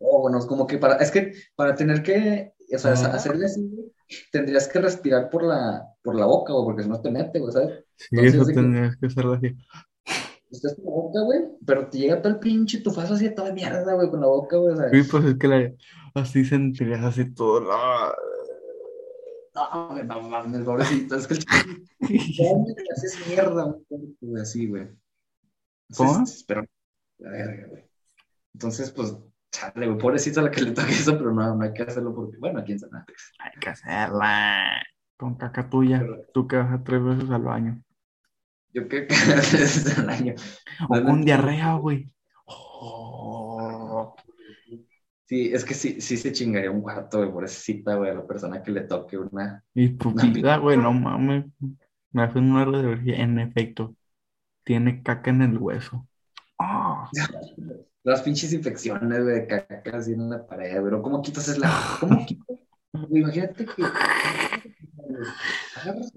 Oh, 0.00 0.20
bueno, 0.22 0.38
es 0.38 0.46
como 0.46 0.66
que 0.66 0.78
para, 0.78 0.96
es 0.96 1.10
que 1.10 1.32
para 1.56 1.74
tener 1.74 2.02
que, 2.02 2.52
o 2.72 2.78
sea, 2.78 2.92
Ah. 2.92 3.14
hacerle 3.16 3.46
así, 3.46 3.92
tendrías 4.30 4.68
que 4.68 4.80
respirar 4.80 5.28
por 5.30 5.42
la, 5.44 5.84
por 6.02 6.14
la 6.14 6.26
boca, 6.26 6.52
güey, 6.52 6.64
porque 6.66 6.82
si 6.84 6.88
no 6.88 7.00
te 7.00 7.10
mete, 7.10 7.40
güey, 7.40 7.52
¿sabes? 7.52 7.84
Sí, 7.96 8.06
Entonces, 8.12 8.34
eso 8.34 8.46
que- 8.46 8.54
tendrías 8.54 8.96
que 8.96 9.06
hacerlo 9.06 9.32
así. 9.34 9.56
Estás 10.50 10.76
con 10.76 10.84
la 10.84 10.90
boca, 10.92 11.20
güey, 11.22 11.40
pero 11.66 11.88
te 11.88 11.98
llega 11.98 12.22
todo 12.22 12.32
el 12.32 12.38
pinche 12.38 12.80
tufazo 12.80 13.14
así 13.14 13.24
de 13.24 13.30
toda 13.34 13.52
mierda, 13.52 13.92
güey, 13.94 14.08
con 14.08 14.20
la 14.20 14.28
boca, 14.28 14.56
güey, 14.56 14.76
sea, 14.76 14.88
Sí, 14.90 15.02
pues 15.10 15.24
es 15.24 15.34
que 15.36 15.48
la- 15.48 15.72
así 16.14 16.44
sentirías 16.44 17.04
así 17.04 17.34
todo. 17.34 17.60
la- 17.60 18.14
no, 19.72 19.88
güey, 19.88 20.04
no 20.04 20.20
mames, 20.22 20.62
pobrecito, 20.62 21.16
es 21.16 21.26
que 21.26 21.34
el 21.34 21.40
chico, 21.40 21.54
¿cómo 22.38 22.66
te 22.74 22.84
haces 22.92 23.26
mierda, 23.26 23.74
güey, 24.20 24.42
así, 24.42 24.66
güey. 24.68 24.88
¿Cómo? 25.96 26.10
Entonces, 26.10 26.44
pero, 26.44 26.64
la 27.18 27.30
verga, 27.30 27.66
güey. 27.68 27.84
Entonces, 28.54 28.90
pues, 28.90 29.16
chale, 29.50 29.86
güey, 29.86 29.98
pobrecito 29.98 30.40
a 30.40 30.44
la 30.44 30.50
que 30.50 30.60
le 30.62 30.72
toque 30.72 30.92
eso, 30.92 31.16
pero 31.16 31.32
no, 31.32 31.54
no 31.54 31.64
hay 31.64 31.72
que 31.72 31.82
hacerlo 31.82 32.14
porque, 32.14 32.38
bueno, 32.38 32.60
aquí 32.60 32.72
en 32.72 32.78
San 32.80 32.94
Andrés. 32.94 33.32
Hay 33.38 33.52
que 33.60 33.68
hacerla. 33.70 34.82
Con 35.16 35.34
caca 35.36 35.68
tuya. 35.68 35.98
Pero- 36.00 36.22
Tú 36.32 36.46
que 36.46 36.56
vas 36.56 36.72
a 36.72 36.82
tres 36.82 37.02
veces 37.02 37.30
al 37.30 37.42
baño. 37.42 37.82
Yo 38.72 38.86
que 38.88 39.06
es 39.08 39.98
el 39.98 40.08
año. 40.08 40.34
O 40.88 41.02
con 41.02 41.24
diarrea, 41.24 41.74
güey. 41.74 42.10
Oh. 42.44 43.47
Sí, 45.28 45.50
es 45.52 45.62
que 45.62 45.74
sí, 45.74 46.00
sí 46.00 46.16
se 46.16 46.32
chingaría 46.32 46.70
un 46.70 46.80
cuarto, 46.80 47.18
güey, 47.18 47.30
pobrecita, 47.30 47.96
güey, 47.96 48.10
a 48.10 48.14
la 48.14 48.26
persona 48.26 48.62
que 48.62 48.70
le 48.70 48.80
toque 48.80 49.18
una. 49.18 49.62
Y 49.74 49.88
güey, 49.90 50.78
no 50.78 50.94
mames. 50.94 51.44
Me 52.12 52.22
hacen 52.22 52.50
una 52.50 52.64
radiología. 52.64 53.16
En 53.16 53.38
efecto, 53.38 53.94
tiene 54.64 55.02
caca 55.02 55.28
en 55.28 55.42
el 55.42 55.58
hueso. 55.58 56.08
Ah, 56.58 57.10
Las 58.04 58.22
pinches 58.22 58.54
infecciones, 58.54 59.22
güey, 59.22 59.40
de 59.40 59.46
caca 59.46 59.98
así 59.98 60.14
en 60.14 60.30
la 60.30 60.46
pared, 60.46 60.70
güey. 60.70 60.84
pero 60.84 61.02
¿Cómo 61.02 61.20
quitas 61.20 61.46
es 61.48 61.58
la. 61.58 61.70
¿Cómo 62.00 62.24
quitas? 62.26 62.56
Güey, 62.94 63.20
imagínate 63.22 63.66
que. 63.66 63.82
Agarras 65.76 66.10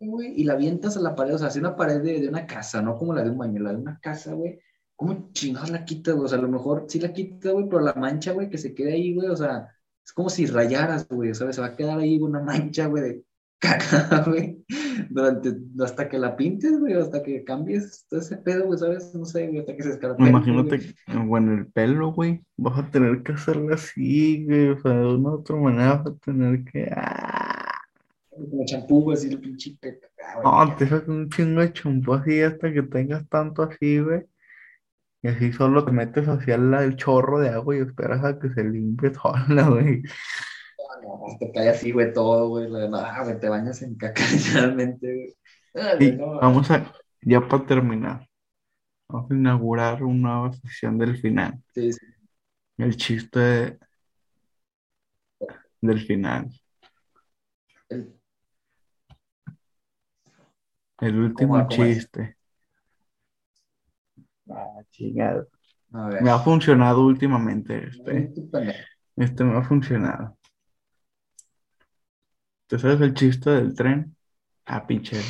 güey, 0.00 0.38
y 0.38 0.44
la 0.44 0.52
avientas 0.52 0.94
a 0.98 1.00
la 1.00 1.14
pared, 1.14 1.34
o 1.34 1.38
sea, 1.38 1.48
así 1.48 1.58
una 1.58 1.74
pared 1.74 2.02
de, 2.02 2.20
de 2.20 2.28
una 2.28 2.46
casa, 2.46 2.82
no 2.82 2.98
como 2.98 3.14
la 3.14 3.22
de 3.22 3.30
un 3.30 3.38
baño, 3.38 3.62
la 3.62 3.70
de 3.70 3.78
una 3.78 3.98
casa, 3.98 4.34
güey. 4.34 4.60
¿Cómo 4.98 5.30
chingados 5.32 5.70
la 5.70 5.84
quitas, 5.84 6.16
güey? 6.16 6.24
O 6.24 6.28
sea, 6.28 6.38
a 6.40 6.42
lo 6.42 6.48
mejor 6.48 6.86
sí 6.88 6.98
la 6.98 7.12
quitas, 7.12 7.52
güey, 7.52 7.68
pero 7.68 7.80
la 7.82 7.94
mancha, 7.94 8.32
güey, 8.32 8.50
que 8.50 8.58
se 8.58 8.74
quede 8.74 8.94
ahí, 8.94 9.14
güey, 9.14 9.28
o 9.28 9.36
sea, 9.36 9.68
es 10.04 10.12
como 10.12 10.28
si 10.28 10.46
rayaras, 10.46 11.06
güey, 11.06 11.32
¿sabes? 11.36 11.54
Se 11.54 11.62
va 11.62 11.68
a 11.68 11.76
quedar 11.76 12.00
ahí 12.00 12.18
una 12.18 12.40
mancha, 12.40 12.88
güey, 12.88 13.02
de 13.04 13.24
caca, 13.60 14.24
güey, 14.26 14.64
durante, 15.08 15.54
hasta 15.84 16.08
que 16.08 16.18
la 16.18 16.34
pintes, 16.34 16.80
güey, 16.80 16.94
hasta 16.94 17.22
que 17.22 17.44
cambies 17.44 18.06
todo 18.10 18.18
ese 18.18 18.38
pedo, 18.38 18.66
güey, 18.66 18.76
¿sabes? 18.76 19.14
No 19.14 19.24
sé, 19.24 19.46
güey, 19.46 19.60
hasta 19.60 19.76
que 19.76 19.84
se 19.84 19.90
escarapele, 19.90 20.30
imagínate, 20.30 20.78
güey. 21.06 21.26
bueno, 21.28 21.54
el 21.54 21.66
pelo, 21.68 22.12
güey. 22.12 22.42
Vas 22.56 22.80
a 22.80 22.90
tener 22.90 23.22
que 23.22 23.34
hacerlo 23.34 23.72
así, 23.72 24.46
güey. 24.46 24.70
O 24.70 24.80
sea, 24.80 24.94
de 24.94 25.14
una 25.14 25.30
u 25.30 25.34
otra 25.34 25.54
manera 25.54 25.94
vas 25.94 26.06
a 26.08 26.16
tener 26.16 26.64
que. 26.64 26.90
ah. 26.92 27.70
Como 28.30 28.64
champú, 28.64 29.02
güey, 29.02 29.16
así 29.16 29.28
el 29.28 29.38
pinche 29.38 29.76
caca, 29.80 30.08
güey. 30.42 30.66
No, 30.66 30.76
te 30.76 30.88
sacas 30.88 31.08
un 31.08 31.30
chingo 31.30 31.60
de 31.60 31.72
champú 31.72 32.14
así 32.14 32.40
hasta 32.40 32.72
que 32.72 32.82
tengas 32.82 33.28
tanto 33.28 33.62
así, 33.62 34.00
güey. 34.00 34.24
Y 35.22 35.28
así 35.28 35.52
solo 35.52 35.84
te 35.84 35.90
metes 35.92 36.28
hacia 36.28 36.54
el, 36.54 36.96
chorro 36.96 37.40
de 37.40 37.48
agua 37.50 37.76
y 37.76 37.80
esperas 37.80 38.24
a 38.24 38.38
que 38.38 38.50
se 38.50 38.62
limpie 38.64 39.12
sola, 39.14 39.68
güey. 39.68 40.02
No, 41.02 41.36
te 41.38 41.50
cae 41.52 41.68
así, 41.70 41.92
güey, 41.92 42.12
todo, 42.12 42.48
güey. 42.48 42.68
la- 42.70 42.88
No, 42.88 43.24
güey, 43.24 43.38
te 43.40 43.48
bañas 43.48 43.82
en 43.82 43.96
caca, 43.96 44.22
literalmente, 44.32 45.14
güey. 45.14 45.36
Ah, 45.74 45.94
güey, 45.96 46.16
no, 46.16 46.36
vamos 46.40 46.70
a, 46.70 46.92
ya 47.22 47.46
para 47.46 47.66
terminar, 47.66 48.28
vamos 49.08 49.30
a 49.30 49.34
inaugurar 49.34 50.02
una 50.02 50.30
nueva 50.40 50.52
sección 50.52 50.98
del 50.98 51.16
final. 51.18 51.62
sí, 51.74 51.92
sí. 51.92 52.06
El 52.78 52.96
chiste 52.96 53.38
de- 53.40 53.78
del 55.80 56.00
final. 56.00 56.48
El- 57.88 58.14
El 61.00 61.18
último 61.18 61.54
¿Cómo- 61.54 61.68
cómo 61.68 61.84
es? 61.84 61.98
chiste. 61.98 62.37
Ah, 64.50 64.82
chingado. 64.90 65.48
A 65.92 66.08
ver. 66.08 66.22
Me 66.22 66.30
ha 66.30 66.38
funcionado 66.38 67.06
últimamente 67.06 67.88
este. 67.88 68.32
Este 69.16 69.44
me 69.44 69.56
ha 69.56 69.62
funcionado. 69.62 70.36
¿Te 72.66 72.78
sabes 72.78 73.00
el 73.00 73.14
chiste 73.14 73.50
del 73.50 73.74
tren? 73.74 74.14
Ah, 74.66 74.86
pinche. 74.86 75.20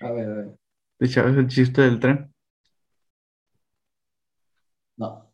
A 0.00 0.10
ver, 0.10 0.30
a 0.30 0.34
ver. 0.34 0.58
¿Te 0.98 1.06
sabes 1.06 1.36
el 1.36 1.48
chiste 1.48 1.82
del 1.82 2.00
tren? 2.00 2.32
No. 4.96 5.30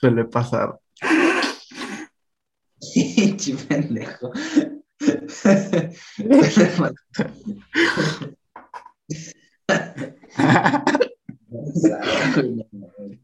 Suele 0.00 0.24
pasar. 0.24 0.80
Pinche 2.94 3.56
pendejo. 3.56 4.30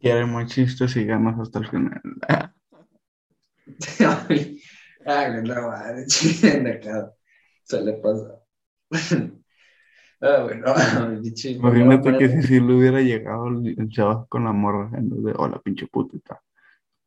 Quieren 0.00 0.32
más 0.32 0.50
chistes 0.50 0.96
y 0.96 1.04
ganas 1.04 1.38
hasta 1.38 1.58
el 1.58 1.68
final. 1.68 2.00
Ay, 5.06 5.42
no 5.42 5.68
madre, 5.68 6.06
pendejado. 6.42 7.14
Suele 7.64 7.94
pasar. 7.94 8.40
Ah, 10.22 10.42
bueno, 10.42 10.66
Imagínate 11.44 12.18
que 12.18 12.28
si 12.28 12.42
sí 12.42 12.60
le 12.60 12.74
hubiera 12.74 13.00
llegado 13.00 13.48
el, 13.48 13.88
chaval 13.88 14.26
con 14.28 14.44
la 14.44 14.52
morra 14.52 14.90
en 14.98 15.08
vez 15.08 15.24
de 15.24 15.32
hola 15.36 15.58
pinche 15.60 15.86
putita. 15.86 16.42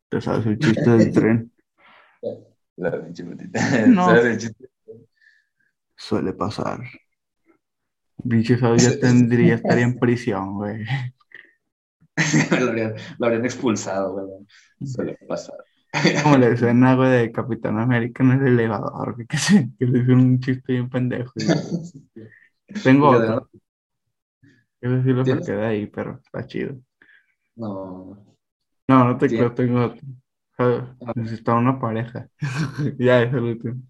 ¿Te 0.08 0.20
sabes 0.20 0.46
el 0.46 0.58
chiste 0.58 0.90
del 0.90 1.12
tren? 1.12 1.52
La 2.76 3.04
pinche 3.04 3.24
putita. 3.24 3.86
No. 3.86 4.06
¿Sabes 4.06 4.24
el 4.24 4.38
chiste? 4.38 4.68
Suele 5.96 6.32
pasar. 6.32 6.80
Pinche 8.28 8.58
Sao 8.58 8.76
ya 8.78 8.98
tendría, 8.98 9.54
estaría 9.54 9.84
en 9.84 9.98
prisión, 9.98 10.54
güey. 10.54 10.84
lo, 12.50 12.68
habrían, 12.68 12.94
lo 13.18 13.26
habrían 13.26 13.44
expulsado, 13.44 14.12
güey. 14.12 14.46
Suele 14.82 15.18
pasar. 15.26 15.56
Como 16.22 16.36
la 16.38 16.48
escena, 16.48 16.94
güey, 16.96 17.10
de 17.10 17.32
Capitán 17.32 17.78
América 17.78 18.22
en 18.24 18.32
el 18.32 18.46
elevador, 18.48 19.26
que, 19.26 19.36
se, 19.38 19.70
que 19.78 19.86
le 19.86 20.00
hizo 20.00 20.12
un 20.12 20.40
chiste 20.40 20.72
bien 20.72 20.88
pendejo. 20.90 21.32
Tengo 22.82 23.08
otro. 23.10 23.48
Ese 24.80 25.02
sí 25.02 25.08
lo 25.12 25.24
¿Tienes? 25.24 25.28
saqué 25.28 25.52
de 25.52 25.66
ahí, 25.66 25.86
pero 25.88 26.20
está 26.24 26.46
chido. 26.46 26.76
No. 27.56 28.16
No, 28.88 29.04
no 29.04 29.18
te 29.18 29.28
¿Tienes? 29.28 29.34
creo, 29.34 29.54
tengo 29.54 29.84
otro. 29.86 30.00
Ah, 30.58 31.12
Necesitaba 31.14 31.58
una 31.58 31.78
pareja. 31.80 32.28
Ya 32.98 33.22
es 33.22 33.32
el 33.32 33.40
último. 33.44 33.82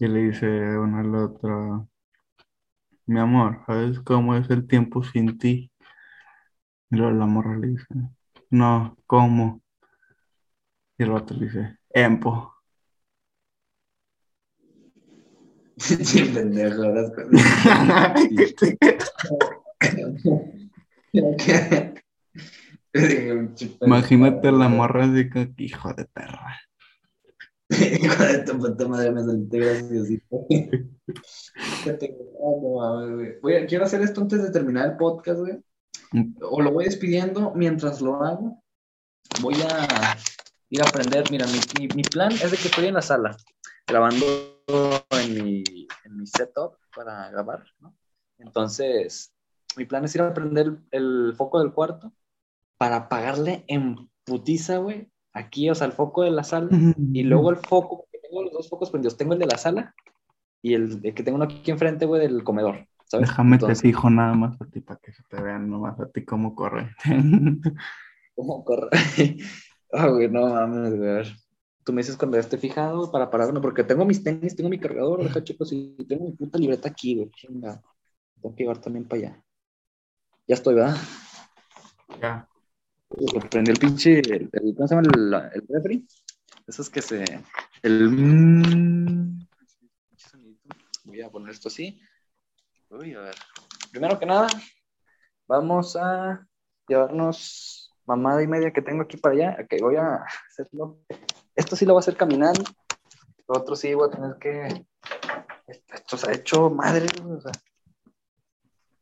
Y 0.00 0.08
le 0.08 0.20
dice 0.30 0.46
uno 0.78 0.98
al 0.98 1.14
otro, 1.14 1.88
mi 3.10 3.18
amor, 3.18 3.60
¿sabes 3.66 3.98
cómo 3.98 4.36
es 4.36 4.48
el 4.50 4.68
tiempo 4.68 5.02
sin 5.02 5.36
ti? 5.36 5.72
Y 6.90 6.96
luego 6.96 7.10
la 7.10 7.26
morra 7.26 7.58
le 7.58 7.66
dice, 7.66 7.86
no, 8.50 8.96
¿cómo? 9.04 9.60
Y 10.96 11.02
el 11.02 11.10
otro 11.10 11.36
le 11.36 11.46
dice, 11.46 11.76
empo. 11.90 12.54
Pinche 15.88 16.26
pendejo. 16.26 16.84
Imagínate 23.82 24.52
la 24.52 24.68
morra 24.68 25.06
así 25.06 25.28
que 25.30 25.52
hijo 25.58 25.92
de 25.94 26.04
perra. 26.04 26.60
Puta 28.58 28.88
madre, 28.88 29.12
me 29.12 29.22
saliste 29.22 29.58
graciosito. 29.58 30.46
Que 31.84 31.92
te- 31.94 32.16
no, 32.38 32.60
no 32.62 32.76
mames, 32.78 33.14
güey. 33.16 33.40
Voy 33.40 33.54
a- 33.54 33.66
quiero 33.66 33.84
hacer 33.84 34.00
esto 34.02 34.20
antes 34.20 34.42
de 34.42 34.50
terminar 34.50 34.90
el 34.90 34.96
podcast, 34.96 35.40
güey. 35.40 35.62
O 36.42 36.60
lo 36.60 36.72
voy 36.72 36.84
despidiendo 36.84 37.52
mientras 37.54 38.00
lo 38.00 38.22
hago. 38.22 38.62
Voy 39.40 39.54
a 39.62 40.16
ir 40.70 40.82
a 40.82 40.88
aprender. 40.88 41.24
Mira, 41.30 41.46
mi, 41.46 41.58
mi- 41.78 41.88
mi 41.94 42.02
plan 42.02 42.32
es 42.32 42.50
de 42.50 42.56
que 42.56 42.68
estoy 42.68 42.86
en 42.86 42.94
la 42.94 43.02
sala 43.02 43.36
grabando 43.86 44.24
en 45.10 45.44
mi, 45.44 45.62
en 46.04 46.16
mi 46.16 46.26
setup 46.26 46.76
para 46.94 47.30
grabar, 47.30 47.64
¿no? 47.80 47.96
Entonces, 48.38 49.32
mi 49.76 49.84
plan 49.84 50.04
es 50.04 50.14
ir 50.14 50.22
a 50.22 50.28
aprender 50.28 50.66
el, 50.66 50.78
el 51.28 51.34
foco 51.36 51.60
del 51.60 51.72
cuarto 51.72 52.12
para 52.78 52.96
apagarle 52.96 53.64
en 53.68 54.10
putiza, 54.24 54.78
güey. 54.78 55.10
Aquí, 55.32 55.70
o 55.70 55.74
sea, 55.74 55.86
el 55.86 55.92
foco 55.92 56.22
de 56.22 56.30
la 56.30 56.44
sala. 56.44 56.68
Y 57.12 57.22
luego 57.22 57.50
el 57.50 57.56
foco, 57.56 58.04
porque 58.04 58.18
tengo 58.26 58.42
los 58.42 58.52
dos 58.52 58.68
focos 58.68 58.90
prendidos. 58.90 59.16
Tengo 59.16 59.34
el 59.34 59.38
de 59.38 59.46
la 59.46 59.58
sala 59.58 59.94
y 60.62 60.74
el, 60.74 61.00
el 61.02 61.14
que 61.14 61.22
tengo 61.22 61.36
uno 61.36 61.44
aquí 61.44 61.70
enfrente, 61.70 62.06
güey, 62.06 62.20
del 62.20 62.44
comedor. 62.44 62.86
¿sabes? 63.10 63.28
Déjame 63.28 63.58
te 63.58 63.64
Entonces, 63.64 63.82
fijo 63.82 64.08
nada 64.08 64.34
más 64.34 64.60
a 64.60 64.66
ti 64.66 64.80
para 64.80 65.00
que 65.00 65.12
se 65.12 65.22
te 65.24 65.40
vean 65.40 65.68
nomás 65.68 65.98
a 65.98 66.08
ti 66.08 66.24
cómo 66.24 66.54
corre. 66.54 66.94
¿Cómo 68.34 68.64
corre? 68.64 68.88
Ah, 69.92 70.06
güey, 70.06 70.30
no 70.30 70.48
mames, 70.48 70.96
güey. 70.96 71.24
Tú 71.82 71.92
me 71.92 72.02
dices 72.02 72.16
cuando 72.16 72.36
ya 72.36 72.42
esté 72.42 72.58
fijado 72.58 73.10
para 73.10 73.28
pararme, 73.28 73.60
porque 73.60 73.82
tengo 73.82 74.04
mis 74.04 74.22
tenis, 74.22 74.54
tengo 74.54 74.70
mi 74.70 74.78
cargador, 74.78 75.20
deja 75.24 75.42
chicos, 75.42 75.72
y 75.72 75.96
tengo 76.06 76.26
mi 76.26 76.30
puta 76.30 76.58
libreta 76.58 76.88
aquí, 76.88 77.16
güey. 77.16 77.30
Tengo 77.42 78.54
que 78.54 78.62
llevar 78.62 78.78
también 78.78 79.08
para 79.08 79.20
allá. 79.20 79.44
Ya 80.46 80.54
estoy, 80.54 80.76
¿verdad? 80.76 80.96
Ya. 82.20 82.48
Prendí 83.50 83.70
el 83.72 83.78
pinche, 83.78 84.20
el, 84.20 84.48
el- 84.52 84.74
¿cómo 84.74 84.88
se 84.88 84.94
llama? 84.94 85.08
El, 85.14 85.34
el 85.60 85.66
refri. 85.68 86.06
Esos 86.66 86.88
que 86.88 87.02
se, 87.02 87.24
el... 87.82 88.10
mm, 88.10 89.40
Voy 91.04 91.20
a 91.22 91.30
poner 91.30 91.50
esto 91.50 91.68
así. 91.68 92.00
Uy, 92.90 93.14
a 93.14 93.20
ver. 93.20 93.34
Primero 93.90 94.18
que 94.18 94.26
nada, 94.26 94.46
vamos 95.48 95.96
a 95.96 96.46
llevarnos 96.86 97.92
mamada 98.06 98.42
y 98.42 98.46
media 98.46 98.72
que 98.72 98.82
tengo 98.82 99.02
aquí 99.02 99.16
para 99.16 99.34
allá. 99.34 99.56
Ok, 99.64 99.80
voy 99.80 99.96
a 99.96 100.24
hacerlo. 100.48 101.00
Esto 101.56 101.74
sí 101.74 101.84
lo 101.84 101.94
voy 101.94 102.00
a 102.00 102.02
hacer 102.02 102.16
caminando. 102.16 102.62
Lo 103.48 103.58
otro 103.58 103.74
sí 103.74 103.92
voy 103.94 104.08
a 104.08 104.12
tener 104.12 104.36
que... 104.38 104.86
Esto 105.66 106.16
se 106.16 106.30
ha 106.30 106.34
hecho 106.34 106.70
madre, 106.70 107.06
o 107.24 107.40
sea. 107.40 107.52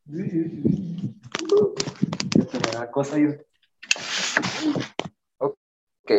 Me 0.05 0.27
da 2.73 2.89
cosa 2.89 3.19
ir 3.19 3.45
Ok, 5.37 6.11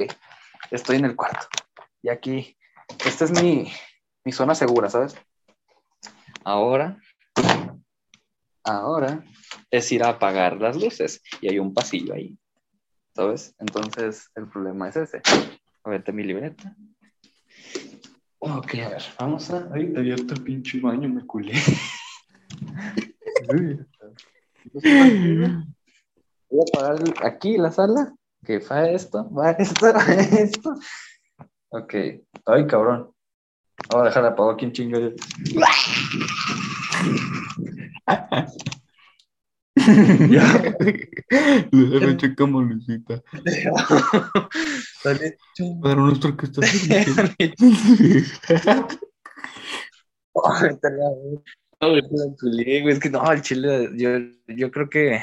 estoy 0.70 0.96
en 0.96 1.04
el 1.04 1.16
cuarto. 1.16 1.46
Y 2.02 2.08
aquí, 2.08 2.56
esta 3.04 3.24
es 3.24 3.42
mi, 3.42 3.70
mi 4.24 4.32
zona 4.32 4.54
segura, 4.54 4.88
¿sabes? 4.88 5.16
Ahora, 6.44 6.98
ahora 8.64 9.24
es 9.70 9.92
ir 9.92 10.04
a 10.04 10.10
apagar 10.10 10.60
las 10.60 10.76
luces. 10.76 11.22
Y 11.40 11.48
hay 11.48 11.58
un 11.58 11.74
pasillo 11.74 12.14
ahí, 12.14 12.38
¿sabes? 13.14 13.54
Entonces, 13.58 14.30
el 14.34 14.48
problema 14.48 14.88
es 14.88 14.96
ese. 14.96 15.20
A 15.84 15.90
ver, 15.90 16.12
mi 16.12 16.24
libreta. 16.24 16.74
Ok, 18.38 18.74
a 18.76 18.88
ver, 18.88 19.02
vamos 19.18 19.50
a... 19.50 19.68
Ay, 19.74 19.92
te 19.92 19.98
abierto 19.98 20.34
el 20.34 20.42
pinche 20.42 20.80
baño, 20.80 21.08
me 21.08 21.26
culé. 21.26 21.52
Voy 26.50 26.60
a 26.60 26.64
apagar 26.68 27.02
aquí 27.22 27.56
la 27.58 27.70
sala. 27.70 28.14
Que 28.44 28.58
va 28.58 28.88
esto, 28.88 29.30
va 29.30 29.50
esto, 29.52 29.86
va 29.92 30.02
esto. 30.02 30.74
Ok. 31.68 31.94
Ay, 32.46 32.66
cabrón. 32.66 33.12
Voy 33.90 34.02
a 34.02 34.04
dejar 34.04 34.26
apagado 34.26 34.52
aquí 34.52 34.66
un 34.66 34.72
chingo. 34.72 34.98
Ya. 40.28 40.46
Le 41.70 42.10
hecho 42.10 42.26
como 42.36 42.60
Luisita. 42.60 43.22
Dale. 45.04 45.38
Para 45.82 45.94
nuestro 45.96 46.36
que 46.36 46.46
está. 46.46 46.60
Es 51.80 53.00
que 53.00 53.10
no, 53.10 53.32
el 53.32 53.40
chile, 53.40 53.88
yo, 53.94 54.10
yo 54.48 54.70
creo 54.70 54.90
que 54.90 55.22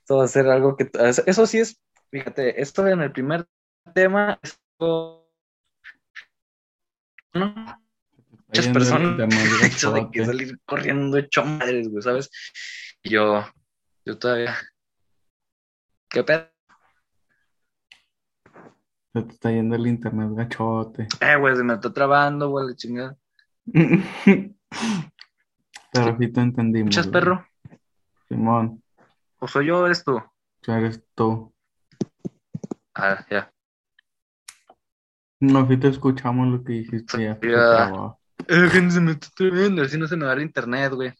esto 0.00 0.18
va 0.18 0.24
a 0.24 0.28
ser 0.28 0.46
algo 0.48 0.76
que. 0.76 0.90
Eso 1.26 1.46
sí 1.46 1.60
es, 1.60 1.80
fíjate, 2.14 2.62
esto 2.62 2.86
en 2.86 3.00
el 3.00 3.10
primer 3.10 3.44
tema, 3.92 4.38
esto 4.40 5.28
¿no? 7.32 7.52
Muchas 8.46 8.68
personas 8.68 9.18
hecho 9.64 9.90
de 9.94 10.02
que 10.12 10.20
gachote. 10.20 10.26
salir 10.26 10.60
corriendo 10.64 11.18
hecho 11.18 11.44
madres, 11.44 11.88
güey, 11.88 12.02
¿sabes? 12.02 12.30
Y 13.02 13.10
yo, 13.10 13.44
yo 14.04 14.16
todavía. 14.16 14.54
¿Qué 16.08 16.22
pedo? 16.22 16.48
Se 19.12 19.22
te 19.22 19.32
está 19.32 19.50
yendo 19.50 19.74
el 19.74 19.88
internet 19.88 20.30
gachote. 20.34 21.08
Eh, 21.20 21.34
güey, 21.34 21.56
se 21.56 21.64
me 21.64 21.74
está 21.74 21.92
trabando, 21.92 22.48
güey, 22.50 22.68
la 22.68 22.76
chingada. 22.76 23.16
Pero 25.92 26.16
sí 26.18 26.28
te 26.28 26.40
entendimos. 26.40 26.86
¿Muchas 26.86 27.08
güey. 27.08 27.12
perro? 27.12 27.44
Simón, 28.28 28.80
¿O 29.40 29.48
soy 29.48 29.66
yo 29.66 29.80
o 29.80 29.86
eres 29.86 30.04
tú? 30.04 30.22
tú 30.60 30.70
eres 30.70 31.04
tú. 31.16 31.53
Ah, 32.94 33.24
ya. 33.30 33.50
No, 35.40 35.66
sí 35.68 35.76
te 35.76 35.88
escuchamos 35.88 36.48
lo 36.48 36.64
que 36.64 36.72
dijiste 36.72 37.22
ya. 37.22 37.38
Ya. 37.42 38.16
Eh, 38.48 38.68
gente, 38.70 38.94
se 38.94 39.00
me 39.00 39.12
está 39.12 39.28
trabando, 39.34 39.82
así 39.82 39.98
no 39.98 40.06
se 40.06 40.16
me 40.16 40.26
va 40.26 40.32
el 40.34 40.42
internet, 40.42 40.92
güey. 40.92 41.12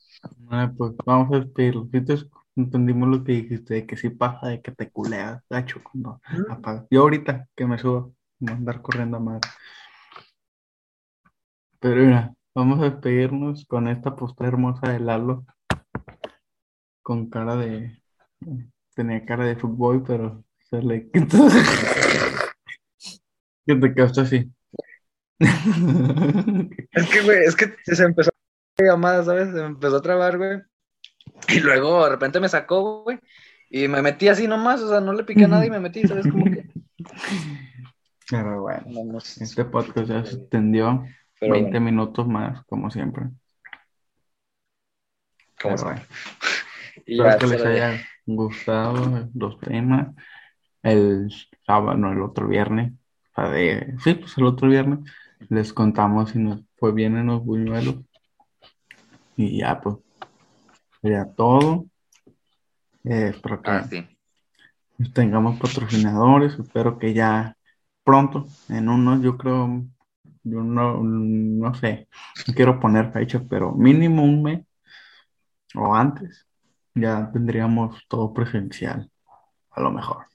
Ah, 0.50 0.72
pues 0.76 0.92
vamos 1.04 1.32
a 1.32 1.40
despedirlo. 1.40 1.88
Te 1.90 1.98
esc- 2.00 2.30
entendimos 2.56 3.08
lo 3.08 3.24
que 3.24 3.32
dijiste, 3.32 3.74
de 3.74 3.86
que 3.86 3.96
sí 3.96 4.10
pasa, 4.10 4.48
de 4.48 4.62
que 4.62 4.72
te 4.72 4.90
culeas, 4.90 5.42
gacho, 5.50 5.82
cuando 5.82 6.20
apagas. 6.48 6.86
Yo 6.90 7.02
ahorita 7.02 7.46
que 7.54 7.66
me 7.66 7.78
subo, 7.78 8.14
voy 8.38 8.52
a 8.52 8.56
andar 8.56 8.80
corriendo 8.82 9.16
a 9.16 9.20
madre. 9.20 9.48
Pero 11.78 12.02
mira, 12.02 12.34
vamos 12.52 12.80
a 12.80 12.90
despedirnos 12.90 13.64
con 13.66 13.86
esta 13.86 14.16
postura 14.16 14.48
hermosa 14.48 14.90
de 14.90 14.98
Lalo, 14.98 15.44
con 17.02 17.28
cara 17.30 17.56
de... 17.56 18.02
Tenía 18.94 19.24
cara 19.26 19.44
de 19.46 19.56
fútbol, 19.56 20.02
pero 20.06 20.44
Que 23.66 23.76
te 23.76 23.94
quedaste 23.94 24.20
así. 24.20 24.50
Es 26.92 27.08
que, 27.10 27.22
güey, 27.22 27.44
es 27.44 27.56
que 27.56 27.74
se 27.84 28.04
empezó 28.04 28.30
a 28.78 28.82
llamada, 28.82 29.24
¿sabes? 29.24 29.50
Se 29.52 29.60
empezó 29.64 29.96
a 29.96 30.02
trabar, 30.02 30.36
güey. 30.38 30.60
Y 31.48 31.60
luego 31.60 32.04
de 32.04 32.10
repente 32.10 32.40
me 32.40 32.48
sacó, 32.48 33.02
güey. 33.04 33.18
Y 33.70 33.88
me 33.88 34.02
metí 34.02 34.28
así 34.28 34.46
nomás, 34.46 34.80
o 34.82 34.88
sea, 34.88 35.00
no 35.00 35.12
le 35.12 35.24
piqué 35.24 35.44
a 35.44 35.48
nada 35.48 35.66
y 35.66 35.70
me 35.70 35.80
metí, 35.80 36.06
¿sabes? 36.06 36.26
Como 36.28 36.44
que. 36.44 36.68
Pero 38.30 38.62
bueno, 38.62 38.82
No, 38.86 39.04
no 39.14 39.20
sé. 39.20 39.44
este 39.44 39.64
podcast 39.64 40.08
ya 40.08 40.24
se 40.24 40.36
extendió 40.36 41.04
Pero 41.40 41.52
20 41.52 41.70
bueno, 41.70 41.84
minutos 41.84 42.26
más, 42.28 42.64
como 42.66 42.90
siempre. 42.90 43.24
como 45.60 45.76
bueno, 45.76 46.00
espero 47.06 47.38
que 47.38 47.46
les 47.46 47.64
haya 47.64 48.00
gustado 48.26 49.28
los 49.34 49.58
temas. 49.60 50.08
El 50.84 51.32
sábado, 51.66 51.96
no, 51.96 52.12
el 52.12 52.20
otro 52.22 52.46
viernes. 52.46 52.92
o 52.92 53.34
sea, 53.42 53.48
de- 53.50 53.96
sí, 54.04 54.14
pues 54.14 54.38
el 54.38 54.44
otro 54.44 54.68
viernes 54.68 55.00
les 55.48 55.72
contamos 55.72 56.30
si 56.30 56.38
nos 56.38 56.62
fue 56.76 56.92
bien 56.92 57.16
en 57.16 57.26
los 57.26 57.44
buñuelos. 57.44 57.96
Y 59.36 59.58
ya, 59.58 59.80
pues, 59.80 59.96
sería 61.02 61.24
todo. 61.34 61.86
Eh, 63.02 63.30
espero 63.34 63.60
que 63.60 63.70
Ah, 63.70 63.82
sí. 63.84 64.06
tengamos 65.12 65.58
patrocinadores. 65.58 66.58
Espero 66.58 66.98
que 66.98 67.12
ya 67.12 67.56
pronto, 68.04 68.46
en 68.68 68.88
unos, 68.88 69.20
yo 69.22 69.36
creo, 69.36 69.82
yo 70.44 70.62
no, 70.62 71.02
no 71.02 71.74
sé, 71.74 72.06
no 72.46 72.54
quiero 72.54 72.78
poner 72.78 73.10
fecha, 73.12 73.42
pero 73.48 73.72
mínimo 73.72 74.22
un 74.22 74.42
mes 74.42 74.64
o 75.74 75.94
antes, 75.94 76.46
ya 76.94 77.30
tendríamos 77.32 78.00
todo 78.06 78.32
presencial, 78.32 79.10
a 79.72 79.80
lo 79.80 79.90
mejor. 79.90 80.26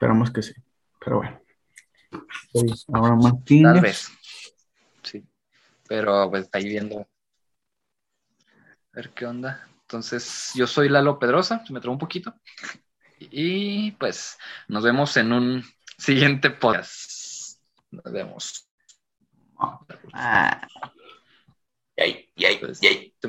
Esperamos 0.00 0.30
que 0.30 0.40
sí, 0.40 0.54
pero 0.98 1.18
bueno. 1.18 1.42
Abraham 2.88 3.20
Tal 3.20 3.32
Martínez. 3.32 3.82
vez. 3.82 4.08
Sí. 5.02 5.22
Pero 5.86 6.30
pues 6.30 6.48
ahí 6.52 6.64
viendo. 6.64 7.00
A 7.00 7.06
ver 8.94 9.10
qué 9.10 9.26
onda. 9.26 9.68
Entonces, 9.82 10.52
yo 10.54 10.66
soy 10.66 10.88
Lalo 10.88 11.18
Pedrosa, 11.18 11.62
se 11.66 11.74
me 11.74 11.80
trabó 11.80 11.92
un 11.92 11.98
poquito. 11.98 12.34
Y 13.18 13.90
pues 13.90 14.38
nos 14.68 14.82
vemos 14.84 15.14
en 15.18 15.34
un 15.34 15.64
siguiente 15.98 16.48
podcast. 16.48 17.60
Nos 17.90 18.10
vemos. 18.10 18.70
Ah. 20.14 20.66
Yay, 21.98 22.32
yay, 22.36 22.58
yay. 22.80 23.14
Se 23.20 23.28